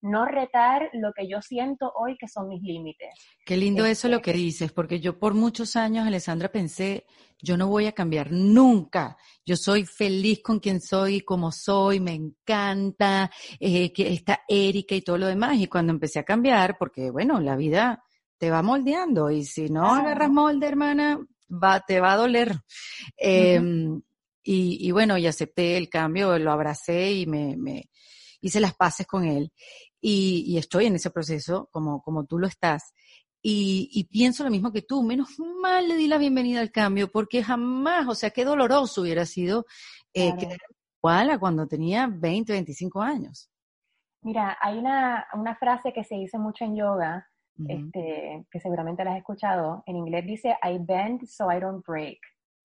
no 0.00 0.26
retar 0.26 0.90
lo 0.92 1.12
que 1.12 1.28
yo 1.28 1.40
siento 1.42 1.92
hoy 1.94 2.16
que 2.16 2.28
son 2.28 2.48
mis 2.48 2.62
límites. 2.62 3.08
Qué 3.44 3.56
lindo 3.56 3.84
eso 3.84 4.08
lo 4.08 4.16
este 4.16 4.32
que 4.32 4.36
dices, 4.36 4.72
porque 4.72 5.00
yo 5.00 5.18
por 5.18 5.34
muchos 5.34 5.76
años, 5.76 6.06
Alessandra, 6.06 6.50
pensé, 6.50 7.04
yo 7.40 7.56
no 7.56 7.68
voy 7.68 7.86
a 7.86 7.92
cambiar 7.92 8.32
nunca. 8.32 9.16
Yo 9.44 9.56
soy 9.56 9.84
feliz 9.84 10.40
con 10.42 10.60
quien 10.60 10.80
soy, 10.80 11.20
como 11.20 11.52
soy, 11.52 12.00
me 12.00 12.12
encanta, 12.12 13.30
eh, 13.58 13.92
que 13.92 14.12
está 14.12 14.40
Erika 14.48 14.94
y 14.94 15.02
todo 15.02 15.18
lo 15.18 15.26
demás. 15.26 15.58
Y 15.58 15.66
cuando 15.66 15.92
empecé 15.92 16.18
a 16.18 16.24
cambiar, 16.24 16.76
porque 16.78 17.10
bueno, 17.10 17.40
la 17.40 17.56
vida 17.56 18.04
te 18.38 18.50
va 18.50 18.62
moldeando 18.62 19.30
y 19.30 19.44
si 19.44 19.68
no 19.68 19.94
agarras 19.94 20.30
molde, 20.30 20.66
hermana, 20.66 21.18
va, 21.50 21.80
te 21.80 22.00
va 22.00 22.12
a 22.12 22.16
doler. 22.16 22.52
Em, 23.16 24.00
y, 24.50 24.90
bueno, 24.92 25.18
y 25.18 25.26
acepté 25.26 25.76
el 25.76 25.90
cambio, 25.90 26.38
lo 26.38 26.52
abracé 26.52 27.12
y 27.12 27.26
me, 27.26 27.54
me 27.58 27.90
hice 28.40 28.60
las 28.60 28.74
paces 28.74 29.06
con 29.06 29.24
él. 29.24 29.52
Y, 30.00 30.44
y, 30.46 30.58
estoy 30.58 30.86
en 30.86 30.94
ese 30.94 31.10
proceso 31.10 31.68
como, 31.72 32.02
como 32.02 32.24
tú 32.24 32.38
lo 32.38 32.46
estás. 32.46 32.94
Y, 33.42 33.88
y, 33.92 34.04
pienso 34.04 34.44
lo 34.44 34.50
mismo 34.50 34.72
que 34.72 34.82
tú, 34.82 35.02
menos 35.02 35.38
mal 35.60 35.88
le 35.88 35.96
di 35.96 36.08
la 36.08 36.18
bienvenida 36.18 36.60
al 36.60 36.70
cambio, 36.70 37.10
porque 37.10 37.42
jamás, 37.42 38.06
o 38.08 38.14
sea, 38.14 38.30
qué 38.30 38.44
doloroso 38.44 39.02
hubiera 39.02 39.26
sido 39.26 39.64
eh, 40.14 40.32
igual 40.98 41.30
a 41.30 41.38
cuando 41.38 41.66
tenía 41.66 42.08
20, 42.12 42.52
25 42.52 43.00
años. 43.00 43.50
Mira, 44.22 44.58
hay 44.60 44.78
una, 44.78 45.26
una 45.34 45.56
frase 45.56 45.92
que 45.92 46.04
se 46.04 46.16
dice 46.16 46.38
mucho 46.38 46.64
en 46.64 46.76
yoga, 46.76 47.28
este, 47.66 48.46
que 48.50 48.60
seguramente 48.60 49.04
la 49.04 49.12
has 49.12 49.18
escuchado, 49.18 49.82
en 49.86 49.96
inglés 49.96 50.24
dice, 50.26 50.56
I 50.62 50.78
bend 50.80 51.26
so 51.26 51.50
I 51.50 51.58
don't 51.58 51.84
break. 51.84 52.18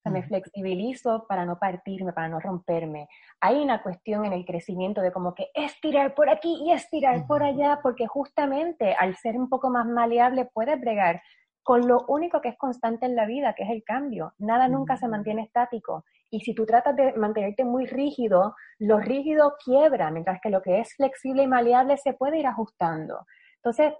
Sea, 0.04 0.12
me 0.12 0.22
flexibilizo 0.22 1.24
para 1.26 1.46
no 1.46 1.58
partirme, 1.58 2.12
para 2.12 2.28
no 2.28 2.38
romperme. 2.38 3.08
Hay 3.40 3.56
una 3.56 3.82
cuestión 3.82 4.26
en 4.26 4.34
el 4.34 4.44
crecimiento 4.44 5.00
de 5.00 5.10
como 5.10 5.34
que 5.34 5.48
estirar 5.54 6.14
por 6.14 6.28
aquí 6.28 6.62
y 6.62 6.72
estirar 6.72 7.26
por 7.26 7.42
allá, 7.42 7.80
porque 7.82 8.06
justamente 8.06 8.94
al 8.94 9.16
ser 9.16 9.36
un 9.36 9.48
poco 9.48 9.70
más 9.70 9.86
maleable 9.86 10.44
puedes 10.52 10.78
bregar 10.78 11.22
con 11.62 11.88
lo 11.88 12.04
único 12.08 12.42
que 12.42 12.50
es 12.50 12.58
constante 12.58 13.06
en 13.06 13.16
la 13.16 13.24
vida, 13.24 13.54
que 13.54 13.62
es 13.62 13.70
el 13.70 13.82
cambio. 13.82 14.34
Nada 14.36 14.68
nunca 14.68 14.98
se 14.98 15.08
mantiene 15.08 15.44
estático. 15.44 16.04
Y 16.30 16.40
si 16.40 16.54
tú 16.54 16.66
tratas 16.66 16.94
de 16.96 17.14
mantenerte 17.14 17.64
muy 17.64 17.86
rígido, 17.86 18.54
lo 18.78 18.98
rígido 18.98 19.54
quiebra, 19.64 20.10
mientras 20.10 20.38
que 20.42 20.50
lo 20.50 20.60
que 20.60 20.80
es 20.80 20.94
flexible 20.96 21.44
y 21.44 21.46
maleable 21.46 21.96
se 21.96 22.12
puede 22.12 22.38
ir 22.40 22.46
ajustando. 22.46 23.24
Entonces, 23.56 23.94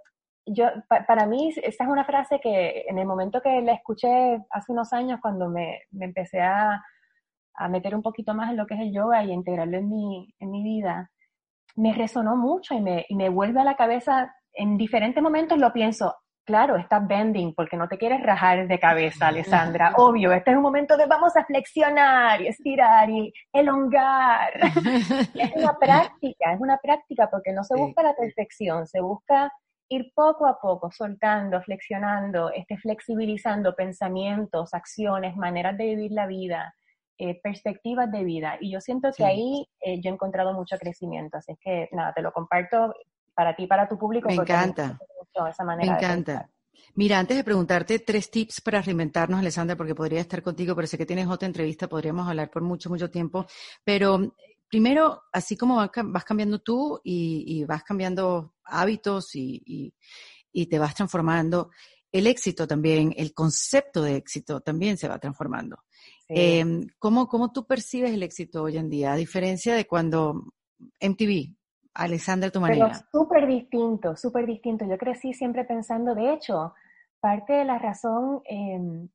yo, 0.45 0.67
para 1.07 1.25
mí, 1.25 1.53
esa 1.63 1.83
es 1.83 1.89
una 1.89 2.05
frase 2.05 2.39
que 2.39 2.85
en 2.87 2.97
el 2.99 3.07
momento 3.07 3.41
que 3.41 3.61
la 3.61 3.73
escuché 3.73 4.39
hace 4.51 4.71
unos 4.71 4.93
años, 4.93 5.19
cuando 5.21 5.49
me, 5.49 5.81
me 5.91 6.05
empecé 6.05 6.41
a, 6.41 6.83
a, 7.55 7.69
meter 7.69 7.95
un 7.95 8.01
poquito 8.01 8.33
más 8.33 8.51
en 8.51 8.57
lo 8.57 8.67
que 8.67 8.75
es 8.75 8.81
el 8.81 8.93
yoga 8.93 9.23
y 9.23 9.31
integrarlo 9.31 9.77
en 9.77 9.89
mi, 9.89 10.33
en 10.39 10.51
mi 10.51 10.63
vida, 10.63 11.09
me 11.75 11.93
resonó 11.93 12.35
mucho 12.35 12.75
y 12.75 12.81
me, 12.81 13.05
y 13.09 13.15
me 13.15 13.29
vuelve 13.29 13.61
a 13.61 13.65
la 13.65 13.75
cabeza. 13.75 14.35
En 14.53 14.77
diferentes 14.77 15.21
momentos 15.21 15.57
lo 15.57 15.73
pienso, 15.73 16.15
claro, 16.45 16.77
estás 16.77 17.05
bending 17.07 17.53
porque 17.55 17.75
no 17.75 17.87
te 17.87 17.97
quieres 17.97 18.21
rajar 18.21 18.67
de 18.67 18.79
cabeza, 18.79 19.27
Alessandra. 19.27 19.93
Obvio, 19.97 20.31
este 20.31 20.51
es 20.51 20.57
un 20.57 20.63
momento 20.63 20.95
de 20.95 21.07
vamos 21.07 21.35
a 21.35 21.43
flexionar 21.43 22.41
y 22.41 22.47
estirar 22.47 23.09
y 23.09 23.33
elongar. 23.51 24.53
es 25.33 25.51
una 25.55 25.77
práctica, 25.77 26.53
es 26.53 26.61
una 26.61 26.77
práctica 26.77 27.29
porque 27.31 27.51
no 27.51 27.63
se 27.63 27.75
busca 27.75 28.03
la 28.03 28.15
perfección, 28.15 28.85
se 28.85 29.01
busca 29.01 29.51
ir 29.89 30.11
poco 30.13 30.47
a 30.47 30.59
poco 30.59 30.91
soltando, 30.91 31.61
flexionando, 31.61 32.51
este, 32.51 32.77
flexibilizando 32.77 33.75
pensamientos, 33.75 34.73
acciones, 34.73 35.35
maneras 35.35 35.77
de 35.77 35.85
vivir 35.85 36.11
la 36.11 36.27
vida, 36.27 36.75
eh, 37.17 37.39
perspectivas 37.41 38.11
de 38.11 38.23
vida. 38.23 38.57
Y 38.59 38.71
yo 38.71 38.81
siento 38.81 39.09
que 39.15 39.25
ahí 39.25 39.67
eh, 39.79 40.01
yo 40.01 40.09
he 40.09 40.13
encontrado 40.13 40.53
mucho 40.53 40.77
crecimiento. 40.77 41.37
Así 41.37 41.53
es 41.53 41.59
que 41.59 41.89
nada, 41.91 42.13
te 42.13 42.21
lo 42.21 42.31
comparto 42.31 42.93
para 43.33 43.55
ti, 43.55 43.67
para 43.67 43.87
tu 43.87 43.97
público. 43.97 44.27
Me 44.27 44.35
encanta. 44.35 44.97
Me 45.77 45.85
encanta. 45.85 46.49
Mira, 46.95 47.19
antes 47.19 47.35
de 47.35 47.43
preguntarte 47.43 47.99
tres 47.99 48.31
tips 48.31 48.61
para 48.61 48.81
reinventarnos, 48.81 49.39
Alessandra, 49.39 49.75
porque 49.75 49.95
podría 49.95 50.21
estar 50.21 50.41
contigo, 50.41 50.75
pero 50.75 50.87
sé 50.87 50.97
que 50.97 51.05
tienes 51.05 51.27
otra 51.27 51.45
entrevista, 51.45 51.87
podríamos 51.87 52.27
hablar 52.27 52.49
por 52.49 52.61
mucho, 52.61 52.89
mucho 52.89 53.09
tiempo. 53.09 53.45
Pero 53.83 54.33
primero, 54.75 55.23
así 55.31 55.55
como 55.55 55.77
vas 55.77 56.25
cambiando 56.25 56.59
tú 56.59 56.99
y, 57.01 57.63
vas 57.63 57.81
cambiando 57.83 58.55
hábitos 58.65 59.33
y, 59.33 59.93
te 60.69 60.77
vas 60.77 60.93
transformando, 60.93 61.69
el 62.11 62.27
éxito 62.27 62.67
también, 62.67 63.13
el 63.15 63.33
concepto 63.33 64.01
de 64.01 64.17
éxito 64.17 64.59
también 64.59 64.97
se 64.97 65.07
va 65.07 65.17
transformando. 65.17 65.77
Em, 66.27 66.87
¿cómo, 66.99 67.53
tú 67.53 67.65
percibes 67.65 68.11
el 68.11 68.23
éxito 68.23 68.63
hoy 68.63 68.75
en 68.75 68.89
día? 68.89 69.13
A 69.13 69.15
diferencia 69.15 69.75
de 69.75 69.87
cuando 69.87 70.43
MTV, 70.99 71.55
Alessandra, 71.93 72.49
tu 72.49 72.59
manera. 72.59 72.87
Pero 72.87 72.99
súper 73.13 73.47
distinto, 73.47 74.17
súper 74.17 74.45
distinto. 74.45 74.85
Yo 74.85 74.97
crecí 74.97 75.31
siempre 75.31 75.63
pensando, 75.63 76.13
de 76.15 76.33
hecho, 76.33 76.73
parte 77.21 77.53
de 77.53 77.63
la 77.63 77.79
razón 77.79 78.41
em, 78.43 79.05
eh, 79.05 79.09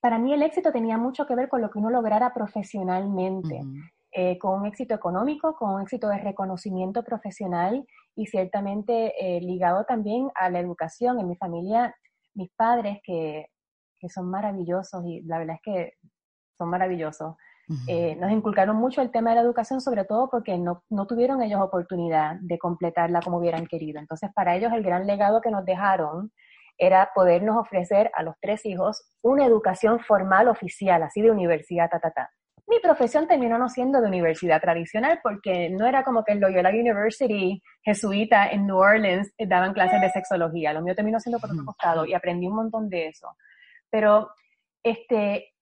para 0.00 0.18
mí 0.18 0.32
el 0.32 0.42
éxito 0.42 0.72
tenía 0.72 0.98
mucho 0.98 1.26
que 1.26 1.34
ver 1.34 1.48
con 1.48 1.60
lo 1.60 1.70
que 1.70 1.78
uno 1.78 1.90
lograra 1.90 2.32
profesionalmente, 2.32 3.60
eh, 4.12 4.38
con 4.38 4.60
un 4.60 4.66
éxito 4.66 4.94
económico, 4.94 5.54
con 5.56 5.74
un 5.74 5.82
éxito 5.82 6.08
de 6.08 6.18
reconocimiento 6.18 7.02
profesional 7.02 7.86
y 8.14 8.26
ciertamente 8.26 9.14
eh, 9.18 9.40
ligado 9.40 9.84
también 9.84 10.30
a 10.34 10.50
la 10.50 10.60
educación. 10.60 11.20
En 11.20 11.28
mi 11.28 11.36
familia, 11.36 11.94
mis 12.34 12.50
padres, 12.56 12.98
que, 13.04 13.46
que 13.98 14.08
son 14.08 14.30
maravillosos 14.30 15.04
y 15.04 15.22
la 15.22 15.38
verdad 15.38 15.56
es 15.56 15.62
que 15.62 15.92
son 16.56 16.70
maravillosos, 16.70 17.36
nos 17.68 18.30
inculcaron 18.32 18.76
mucho 18.76 19.02
el 19.02 19.10
tema 19.10 19.30
de 19.30 19.36
la 19.36 19.42
educación, 19.42 19.82
sobre 19.82 20.04
todo 20.06 20.30
porque 20.30 20.56
no, 20.56 20.84
no, 20.88 21.06
tuvieron 21.06 21.42
ellos 21.42 21.60
oportunidad 21.60 22.36
de 22.40 22.58
completarla 22.58 23.20
como 23.20 23.36
hubieran 23.36 23.66
querido. 23.66 24.00
Entonces, 24.00 24.30
para 24.34 24.56
ellos 24.56 24.72
el 24.72 24.82
gran 24.82 25.06
legado 25.06 25.42
que 25.42 25.50
nos 25.50 25.66
dejaron 25.66 26.32
era 26.78 27.10
podernos 27.14 27.56
ofrecer 27.56 28.10
a 28.14 28.22
los 28.22 28.34
tres 28.40 28.64
hijos 28.64 29.10
una 29.22 29.44
educación 29.44 30.00
formal 30.00 30.48
oficial, 30.48 31.02
así 31.02 31.20
de 31.20 31.30
universidad, 31.30 31.90
ta, 31.90 31.98
ta, 31.98 32.10
ta. 32.12 32.30
Mi 32.68 32.80
profesión 32.80 33.26
terminó 33.26 33.56
no 33.56 33.70
siendo 33.70 34.00
de 34.00 34.08
universidad 34.08 34.60
tradicional 34.60 35.20
porque 35.22 35.70
no 35.70 35.86
era 35.86 36.04
como 36.04 36.22
que 36.22 36.32
en 36.32 36.40
Loyola 36.40 36.68
University 36.68 37.62
jesuita 37.82 38.50
en 38.50 38.66
New 38.66 38.76
Orleans 38.76 39.32
eh, 39.38 39.46
daban 39.46 39.72
clases 39.72 40.02
de 40.02 40.10
sexología. 40.10 40.74
Lo 40.74 40.82
mío 40.82 40.94
terminó 40.94 41.18
siendo 41.18 41.38
por 41.38 41.50
otro 41.50 41.64
costado 41.64 42.04
y 42.04 42.12
aprendí 42.12 42.46
un 42.46 42.56
montón 42.56 42.90
de 42.90 43.08
eso. 43.08 43.34
Pero 43.90 44.28
este, 44.82 45.54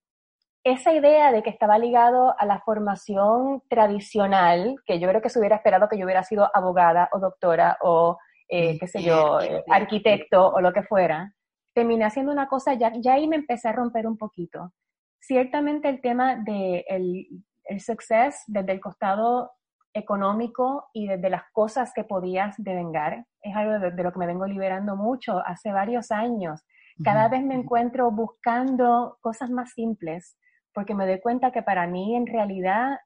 esa 0.65 0.93
idea 0.95 1.31
de 1.31 1.45
que 1.45 1.51
estaba 1.51 1.79
ligado 1.79 2.35
a 2.37 2.45
la 2.45 2.59
formación 2.59 3.63
tradicional, 3.69 4.75
que 4.85 4.99
yo 4.99 5.09
creo 5.09 5.23
que 5.23 5.31
se 5.31 5.39
hubiera 5.39 5.55
esperado 5.55 5.89
que 5.89 5.97
yo 5.97 6.07
hubiera 6.07 6.25
sido 6.25 6.51
abogada 6.53 7.09
o 7.13 7.21
doctora 7.21 7.79
o 7.83 8.19
eh, 8.49 8.79
qué 8.79 8.87
sé 8.87 9.03
yo, 9.03 9.41
eh, 9.41 9.65
arquitecto 9.69 10.49
o 10.49 10.61
lo 10.61 10.73
que 10.73 10.83
fuera, 10.83 11.33
terminé 11.75 12.05
haciendo 12.05 12.33
una 12.33 12.49
cosa, 12.49 12.75
ya, 12.75 12.93
ya 13.01 13.15
ahí 13.15 13.29
me 13.29 13.37
empecé 13.37 13.69
a 13.69 13.73
romper 13.73 14.07
un 14.07 14.17
poquito. 14.17 14.73
Ciertamente 15.21 15.89
el 15.89 16.01
tema 16.01 16.37
del 16.37 16.45
de 16.45 17.27
el 17.69 17.81
success 17.81 18.45
desde 18.47 18.73
el 18.73 18.81
costado 18.81 19.51
económico 19.97 20.89
y 20.93 21.09
desde 21.09 21.31
las 21.31 21.43
cosas 21.53 21.93
que 21.95 22.05
podías 22.05 22.55
devengar, 22.59 23.25
es 23.41 23.57
algo 23.57 23.79
de, 23.79 24.03
lo 24.03 24.13
que 24.13 24.19
me 24.19 24.27
vengo 24.27 24.47
liberando 24.47 24.95
mucho 24.95 25.39
hace 25.45 25.73
varios 25.73 26.11
años. 26.11 26.63
Cada 27.03 27.29
vez 27.29 27.43
me 27.43 27.55
encuentro 27.55 28.11
buscando 28.11 29.19
cosas 29.21 29.51
más 29.51 29.73
simples, 29.73 30.39
porque 30.73 30.95
me 30.95 31.07
doy 31.07 31.21
cuenta 31.21 31.51
que 31.51 31.63
para 31.63 31.87
mí 31.87 32.15
en 32.15 32.27
realidad 32.27 32.99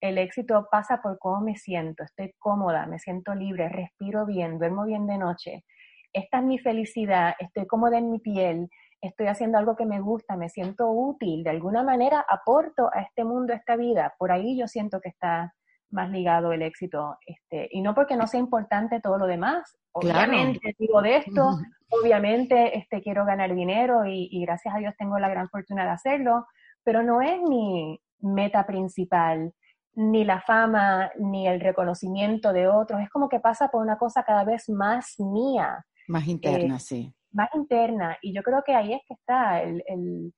el 0.00 0.18
éxito 0.18 0.68
pasa 0.70 1.00
por 1.02 1.18
cómo 1.18 1.40
me 1.40 1.56
siento, 1.56 2.04
estoy 2.04 2.32
cómoda, 2.38 2.86
me 2.86 2.98
siento 2.98 3.34
libre, 3.34 3.68
respiro 3.68 4.26
bien, 4.26 4.58
duermo 4.58 4.84
bien 4.84 5.06
de 5.06 5.18
noche. 5.18 5.64
Esta 6.12 6.38
es 6.38 6.44
mi 6.44 6.58
felicidad, 6.58 7.34
estoy 7.38 7.66
cómoda 7.66 7.98
en 7.98 8.10
mi 8.10 8.18
piel, 8.18 8.68
estoy 9.00 9.26
haciendo 9.26 9.58
algo 9.58 9.76
que 9.76 9.86
me 9.86 10.00
gusta, 10.00 10.36
me 10.36 10.48
siento 10.48 10.90
útil, 10.90 11.44
de 11.44 11.50
alguna 11.50 11.82
manera 11.82 12.24
aporto 12.28 12.90
a 12.92 13.02
este 13.02 13.24
mundo, 13.24 13.52
a 13.52 13.56
esta 13.56 13.76
vida. 13.76 14.14
Por 14.18 14.32
ahí 14.32 14.58
yo 14.58 14.66
siento 14.66 15.00
que 15.00 15.10
está 15.10 15.54
más 15.90 16.10
ligado 16.10 16.52
el 16.52 16.62
éxito. 16.62 17.16
Este, 17.26 17.68
y 17.70 17.80
no 17.80 17.94
porque 17.94 18.16
no 18.16 18.26
sea 18.26 18.40
importante 18.40 19.00
todo 19.00 19.18
lo 19.18 19.26
demás, 19.26 19.76
obviamente 19.92 20.74
digo 20.78 21.02
de 21.02 21.16
esto, 21.16 21.58
obviamente 21.90 22.76
este, 22.76 23.02
quiero 23.02 23.24
ganar 23.24 23.54
dinero 23.54 24.04
y, 24.06 24.28
y, 24.30 24.44
gracias 24.44 24.74
a 24.74 24.78
Dios 24.78 24.94
tengo 24.98 25.18
la 25.18 25.28
gran 25.28 25.48
fortuna 25.48 25.84
de 25.84 25.90
hacerlo, 25.90 26.46
pero 26.84 27.02
no 27.02 27.22
es 27.22 27.40
mi 27.42 28.00
meta 28.20 28.66
principal, 28.66 29.52
ni 29.98 30.24
la 30.24 30.40
fama, 30.40 31.10
ni 31.18 31.48
el 31.48 31.60
reconocimiento 31.60 32.52
de 32.52 32.68
otros, 32.68 33.00
es 33.00 33.10
como 33.10 33.28
que 33.28 33.40
pasa 33.40 33.68
por 33.68 33.82
una 33.82 33.98
cosa 33.98 34.22
cada 34.22 34.44
vez 34.44 34.68
más 34.68 35.18
mía. 35.18 35.84
Más 36.06 36.28
interna, 36.28 36.76
eh, 36.76 36.80
sí. 36.80 37.14
Más 37.32 37.48
interna, 37.52 38.16
y 38.22 38.32
yo 38.32 38.42
creo 38.42 38.62
que 38.64 38.76
ahí 38.76 38.92
es 38.92 39.00
que 39.08 39.14
está, 39.14 39.60
el, 39.60 39.82
el 39.86 40.32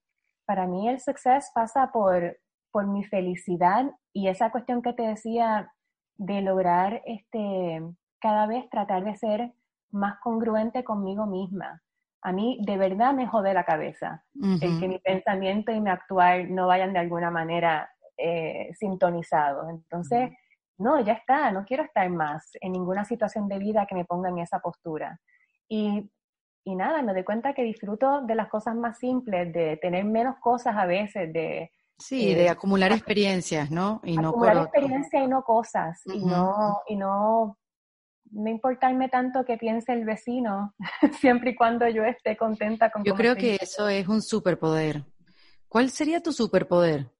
para 0.46 0.66
mí 0.66 0.88
el 0.88 0.98
success 0.98 1.50
pasa 1.54 1.92
por, 1.92 2.38
por 2.72 2.86
mi 2.86 3.04
felicidad 3.04 3.84
y 4.14 4.28
esa 4.28 4.50
cuestión 4.50 4.80
que 4.80 4.94
te 4.94 5.02
decía 5.02 5.70
de 6.16 6.40
lograr 6.40 7.02
este, 7.04 7.82
cada 8.18 8.46
vez 8.46 8.68
tratar 8.70 9.04
de 9.04 9.14
ser 9.16 9.52
más 9.90 10.18
congruente 10.20 10.84
conmigo 10.84 11.26
misma. 11.26 11.82
A 12.22 12.32
mí 12.32 12.58
de 12.62 12.78
verdad 12.78 13.12
me 13.12 13.26
jode 13.26 13.52
la 13.52 13.64
cabeza 13.64 14.24
el 14.34 14.80
que 14.80 14.88
mi 14.88 14.98
pensamiento 14.98 15.70
y 15.70 15.80
mi 15.80 15.90
actuar 15.90 16.48
no 16.50 16.66
vayan 16.66 16.92
de 16.92 16.98
alguna 16.98 17.30
manera 17.30 17.90
eh, 18.22 18.70
sintonizados. 18.74 19.68
Entonces, 19.70 20.30
no, 20.78 21.00
ya 21.00 21.14
está, 21.14 21.50
no 21.50 21.64
quiero 21.64 21.84
estar 21.84 22.08
más 22.10 22.50
en 22.60 22.72
ninguna 22.72 23.04
situación 23.04 23.48
de 23.48 23.58
vida 23.58 23.86
que 23.86 23.94
me 23.94 24.04
ponga 24.04 24.28
en 24.28 24.38
esa 24.38 24.60
postura. 24.60 25.20
Y, 25.68 26.10
y 26.64 26.74
nada, 26.74 27.02
me 27.02 27.12
doy 27.12 27.24
cuenta 27.24 27.52
que 27.54 27.62
disfruto 27.62 28.22
de 28.22 28.34
las 28.34 28.48
cosas 28.48 28.74
más 28.74 28.98
simples, 28.98 29.52
de 29.52 29.76
tener 29.76 30.04
menos 30.04 30.36
cosas 30.40 30.76
a 30.76 30.86
veces, 30.86 31.32
de 31.32 31.70
Sí, 32.00 32.34
de 32.34 32.48
acumular 32.48 32.92
experiencias, 32.92 33.70
¿no? 33.70 34.00
Y 34.02 34.18
acumular 34.18 34.56
no 34.56 34.62
experiencias 34.62 35.22
y 35.22 35.26
no 35.26 35.42
cosas, 35.42 36.00
y 36.06 36.24
no, 36.24 36.80
y 36.88 36.96
no, 36.96 37.58
no 38.30 38.50
importarme 38.50 39.10
tanto 39.10 39.44
que 39.44 39.58
piense 39.58 39.92
el 39.92 40.06
vecino, 40.06 40.74
siempre 41.20 41.50
y 41.50 41.54
cuando 41.54 41.86
yo 41.88 42.02
esté 42.04 42.38
contenta 42.38 42.90
con 42.90 43.04
Yo 43.04 43.14
creo 43.14 43.36
que 43.36 43.58
eso 43.60 43.88
es 43.88 44.08
un 44.08 44.22
superpoder. 44.22 45.04
¿Cuál 45.68 45.90
sería 45.90 46.22
tu 46.22 46.32
superpoder? 46.32 47.10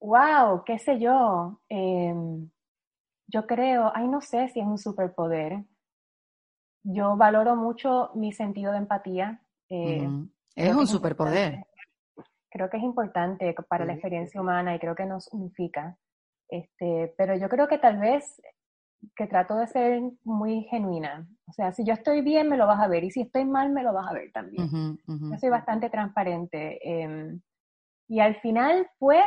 Wow, 0.00 0.64
qué 0.64 0.78
sé 0.78 0.98
yo. 0.98 1.60
Em, 1.68 2.50
yo 3.26 3.46
creo, 3.46 3.90
ay, 3.94 4.08
no 4.08 4.20
sé 4.20 4.48
si 4.48 4.60
es 4.60 4.66
un 4.66 4.78
superpoder. 4.78 5.64
Yo 6.82 7.16
valoro 7.16 7.56
mucho 7.56 8.10
mi 8.14 8.32
sentido 8.32 8.72
de 8.72 8.78
empatía. 8.78 9.42
Eh, 9.68 10.08
es 10.54 10.74
un 10.74 10.86
superpoder 10.86 11.66
creo 12.56 12.70
que 12.70 12.78
es 12.78 12.82
importante 12.82 13.54
para 13.68 13.84
la 13.84 13.92
experiencia 13.92 14.40
humana 14.40 14.74
y 14.74 14.78
creo 14.78 14.94
que 14.94 15.04
nos 15.04 15.28
unifica. 15.32 15.96
Este, 16.48 17.14
pero 17.16 17.36
yo 17.36 17.48
creo 17.48 17.68
que 17.68 17.78
tal 17.78 17.98
vez 17.98 18.40
que 19.14 19.26
trato 19.26 19.56
de 19.56 19.66
ser 19.66 20.00
muy 20.24 20.62
genuina. 20.64 21.28
O 21.46 21.52
sea, 21.52 21.72
si 21.72 21.84
yo 21.84 21.92
estoy 21.92 22.22
bien, 22.22 22.48
me 22.48 22.56
lo 22.56 22.66
vas 22.66 22.80
a 22.80 22.88
ver, 22.88 23.04
y 23.04 23.10
si 23.10 23.20
estoy 23.20 23.44
mal, 23.44 23.70
me 23.70 23.82
lo 23.82 23.92
vas 23.92 24.10
a 24.10 24.14
ver 24.14 24.32
también. 24.32 24.98
Yo 25.06 25.38
soy 25.38 25.50
bastante 25.50 25.90
transparente. 25.90 26.78
Em, 26.82 27.40
y 28.08 28.20
al 28.20 28.36
final, 28.40 28.88
pues, 28.98 29.24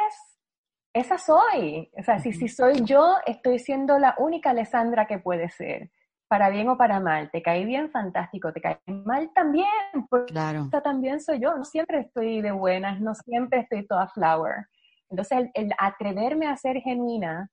esa 0.93 1.17
soy. 1.17 1.89
O 1.97 2.03
sea, 2.03 2.19
si, 2.19 2.33
si 2.33 2.47
soy 2.47 2.83
yo, 2.83 3.15
estoy 3.25 3.59
siendo 3.59 3.99
la 3.99 4.15
única 4.17 4.51
Alessandra 4.51 5.05
que 5.07 5.19
puede 5.19 5.49
ser 5.49 5.91
para 6.27 6.49
bien 6.49 6.69
o 6.69 6.77
para 6.77 6.99
mal. 6.99 7.29
Te 7.31 7.41
cae 7.41 7.65
bien, 7.65 7.89
fantástico. 7.91 8.53
Te 8.53 8.61
cae 8.61 8.79
mal 8.87 9.31
también, 9.33 9.67
porque 10.09 10.33
claro. 10.33 10.69
también 10.83 11.19
soy 11.19 11.39
yo. 11.41 11.55
No 11.55 11.65
siempre 11.65 12.01
estoy 12.01 12.41
de 12.41 12.51
buenas, 12.51 13.01
no 13.01 13.15
siempre 13.15 13.61
estoy 13.61 13.85
toda 13.87 14.07
flower. 14.09 14.67
Entonces, 15.09 15.49
el, 15.55 15.71
atreverme 15.77 16.47
a 16.47 16.55
ser 16.55 16.77
genuina 16.81 17.49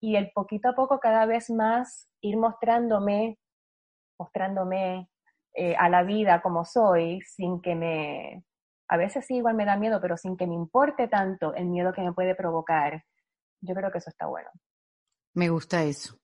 y 0.00 0.16
el 0.16 0.30
poquito 0.32 0.68
a 0.68 0.74
poco 0.74 1.00
cada 1.00 1.26
vez 1.26 1.50
más 1.50 2.08
ir 2.20 2.36
mostrándome, 2.36 3.38
mostrándome 4.18 5.08
eh, 5.54 5.74
a 5.76 5.88
la 5.88 6.04
vida 6.04 6.40
como 6.42 6.64
soy, 6.64 7.20
sin 7.22 7.60
que 7.60 7.74
me, 7.74 8.44
a 8.92 8.98
veces 8.98 9.24
sí 9.24 9.36
igual 9.36 9.54
me 9.54 9.64
da 9.64 9.78
miedo, 9.78 9.98
pero 10.02 10.18
sin 10.18 10.36
que 10.36 10.46
me 10.46 10.54
importe 10.54 11.08
tanto 11.08 11.54
el 11.54 11.64
miedo 11.64 11.94
que 11.94 12.02
me 12.02 12.12
puede 12.12 12.34
provocar, 12.34 13.02
yo 13.62 13.74
creo 13.74 13.90
que 13.90 13.96
eso 13.96 14.10
está 14.10 14.26
bueno. 14.26 14.50
Me 15.32 15.48
gusta 15.48 15.82
eso. 15.82 16.18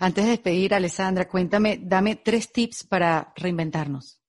Antes 0.00 0.24
de 0.24 0.30
despedir, 0.30 0.72
Alessandra, 0.72 1.28
cuéntame, 1.28 1.80
dame 1.82 2.16
tres 2.16 2.50
tips 2.50 2.86
para 2.86 3.30
reinventarnos. 3.36 4.22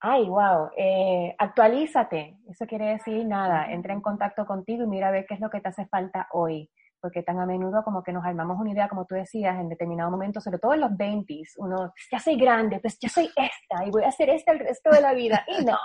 Ay, 0.00 0.28
wow. 0.28 0.70
Eh, 0.76 1.32
actualízate. 1.38 2.38
Eso 2.50 2.66
quiere 2.66 2.86
decir 2.86 3.24
nada. 3.24 3.70
Entra 3.70 3.92
en 3.92 4.00
contacto 4.00 4.44
contigo 4.44 4.82
y 4.82 4.88
mira 4.88 5.06
a 5.06 5.12
ver 5.12 5.24
qué 5.28 5.34
es 5.34 5.40
lo 5.40 5.48
que 5.48 5.60
te 5.60 5.68
hace 5.68 5.86
falta 5.86 6.26
hoy. 6.32 6.68
Porque 7.00 7.22
tan 7.22 7.38
a 7.38 7.46
menudo 7.46 7.84
como 7.84 8.02
que 8.02 8.12
nos 8.12 8.24
armamos 8.24 8.58
una 8.58 8.72
idea, 8.72 8.88
como 8.88 9.06
tú 9.06 9.14
decías, 9.14 9.60
en 9.60 9.68
determinado 9.68 10.10
momento, 10.10 10.40
sobre 10.40 10.58
todo 10.58 10.74
en 10.74 10.80
los 10.80 10.96
20 10.96 11.40
uno, 11.58 11.92
ya 12.10 12.18
soy 12.18 12.36
grande, 12.36 12.80
pues 12.80 12.98
ya 12.98 13.08
soy 13.08 13.26
esta 13.26 13.86
y 13.86 13.90
voy 13.90 14.02
a 14.02 14.08
hacer 14.08 14.28
esta 14.30 14.50
el 14.50 14.58
resto 14.58 14.90
de 14.90 15.00
la 15.00 15.12
vida. 15.12 15.44
Y 15.46 15.64
no, 15.64 15.78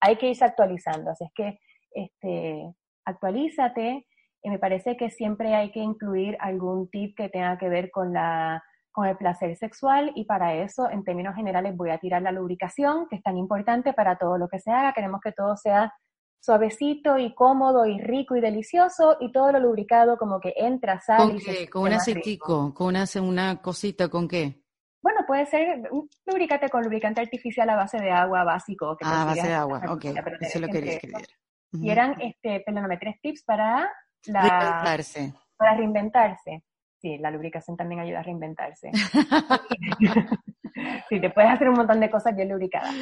hay 0.00 0.16
que 0.16 0.30
irse 0.30 0.44
actualizando. 0.44 1.10
Así 1.10 1.24
es 1.24 1.30
que, 1.34 1.58
este, 1.92 2.74
actualízate, 3.04 4.06
y 4.42 4.50
me 4.50 4.58
parece 4.58 4.96
que 4.96 5.10
siempre 5.10 5.54
hay 5.54 5.70
que 5.70 5.80
incluir 5.80 6.36
algún 6.40 6.88
tip 6.88 7.16
que 7.16 7.28
tenga 7.28 7.58
que 7.58 7.68
ver 7.68 7.90
con, 7.90 8.12
la, 8.12 8.62
con 8.90 9.06
el 9.06 9.16
placer 9.16 9.56
sexual 9.56 10.12
y 10.14 10.24
para 10.24 10.54
eso, 10.54 10.88
en 10.90 11.04
términos 11.04 11.34
generales, 11.34 11.76
voy 11.76 11.90
a 11.90 11.98
tirar 11.98 12.22
la 12.22 12.32
lubricación, 12.32 13.06
que 13.08 13.16
es 13.16 13.22
tan 13.22 13.36
importante 13.36 13.92
para 13.92 14.16
todo 14.16 14.38
lo 14.38 14.48
que 14.48 14.58
se 14.58 14.70
haga. 14.70 14.94
Queremos 14.94 15.20
que 15.22 15.32
todo 15.32 15.56
sea 15.56 15.92
suavecito 16.40 17.18
y 17.18 17.34
cómodo 17.34 17.84
y 17.84 18.00
rico 18.00 18.34
y 18.34 18.40
delicioso 18.40 19.18
y 19.20 19.30
todo 19.30 19.52
lo 19.52 19.60
lubricado 19.60 20.16
como 20.16 20.40
que 20.40 20.54
entra, 20.56 20.98
sale. 21.00 21.32
¿Con 21.32 21.38
qué? 21.38 21.68
¿Con 21.68 21.82
un 21.82 21.92
aceitico? 21.92 22.72
¿Con 22.72 22.86
una, 22.88 23.04
una 23.20 23.60
cosita? 23.60 24.08
¿Con 24.08 24.26
qué? 24.26 24.59
Bueno, 25.02 25.20
puede 25.26 25.46
ser 25.46 25.88
un 25.90 26.08
lubricante 26.26 26.68
con 26.68 26.82
lubricante 26.82 27.20
artificial 27.20 27.68
a 27.70 27.76
base 27.76 27.98
de 27.98 28.10
agua 28.10 28.44
básico. 28.44 28.96
Que 28.96 29.04
ah, 29.06 29.22
a 29.22 29.24
base 29.24 29.46
de 29.46 29.54
agua, 29.54 29.82
ok. 29.88 30.04
Eso 30.40 30.60
lo 30.60 30.68
quería 30.68 30.94
escribir. 30.94 31.26
Y 31.72 31.90
eran, 31.90 32.20
este, 32.20 32.60
perdóname, 32.60 32.98
tres 32.98 33.20
tips 33.20 33.44
para 33.44 33.90
la, 34.26 34.42
reinventarse. 34.42 35.32
Para 35.56 35.76
reinventarse. 35.76 36.64
Sí, 37.00 37.16
la 37.18 37.30
lubricación 37.30 37.76
también 37.76 38.00
ayuda 38.00 38.20
a 38.20 38.22
reinventarse. 38.22 38.90
sí, 41.08 41.20
te 41.20 41.30
puedes 41.30 41.50
hacer 41.50 41.70
un 41.70 41.76
montón 41.76 42.00
de 42.00 42.10
cosas 42.10 42.36
bien 42.36 42.50
lubricadas. 42.50 42.94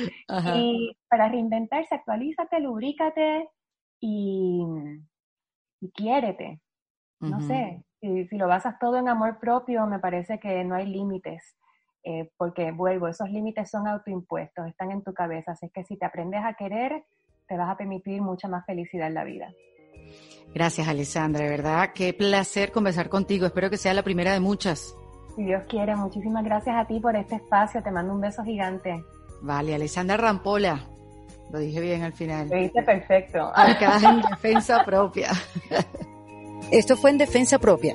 Y 0.55 0.97
para 1.09 1.29
reinventarse, 1.29 1.97
actualízate, 1.97 2.61
lubrícate 2.61 3.49
y, 4.01 4.63
y 5.81 5.91
quiérete. 5.91 6.61
No 7.21 7.41
sé, 7.41 7.83
si, 8.01 8.29
si, 8.29 8.37
lo 8.37 8.47
basas 8.47 8.79
todo 8.79 8.97
en 8.97 9.09
amor 9.09 9.41
propio, 9.41 9.87
me 9.87 9.99
parece 9.99 10.39
que 10.39 10.63
no 10.63 10.77
hay 10.77 10.87
límites. 10.87 11.57
Eh, 12.05 12.31
porque 12.37 12.73
vuelvo, 12.73 13.09
esos 13.09 13.29
límites 13.31 13.71
son 13.71 13.87
autoimpuestos, 13.87 14.67
están 14.67 14.91
en 14.91 15.03
tu 15.03 15.13
cabeza. 15.13 15.53
Así 15.53 15.69
que 15.71 15.85
si 15.85 15.97
te 15.97 16.07
aprendes 16.07 16.41
a 16.45 16.55
querer, 16.55 17.05
te 17.47 17.57
vas 17.57 17.71
a 17.71 17.77
permitir 17.77 18.23
mucha 18.23 18.49
más 18.49 18.65
felicidad 18.67 19.09
en 19.09 19.15
la 19.15 19.25
vida. 19.25 19.53
Gracias, 20.55 20.89
Alessandra, 20.89 21.45
de 21.45 21.51
verdad, 21.51 21.91
qué 21.95 22.15
placer 22.15 22.73
conversar 22.73 23.09
contigo. 23.09 23.47
Espero 23.47 23.69
que 23.69 23.77
sea 23.77 23.93
la 23.95 24.03
primera 24.03 24.33
de 24.33 24.41
muchas. 24.41 24.95
Si 25.37 25.45
Dios 25.45 25.63
quiere, 25.69 25.95
muchísimas 25.95 26.45
gracias 26.45 26.75
a 26.77 26.87
ti 26.87 26.99
por 27.01 27.15
este 27.15 27.37
espacio. 27.37 27.83
Te 27.83 27.91
mando 27.91 28.15
un 28.15 28.21
beso 28.21 28.43
gigante. 28.43 29.03
Vale, 29.43 29.75
Alessandra 29.75 30.17
Rampola. 30.17 30.81
Lo 31.53 31.59
dije 31.59 31.81
bien 31.81 32.03
al 32.03 32.13
final. 32.13 32.49
Lo 32.49 32.57
dice 32.57 32.83
perfecto. 32.83 33.53
Acá 33.55 33.99
en 34.03 34.21
defensa 34.23 34.85
propia. 34.85 35.31
Esto 36.71 36.97
fue 36.97 37.11
en 37.11 37.19
defensa 37.19 37.59
propia, 37.59 37.95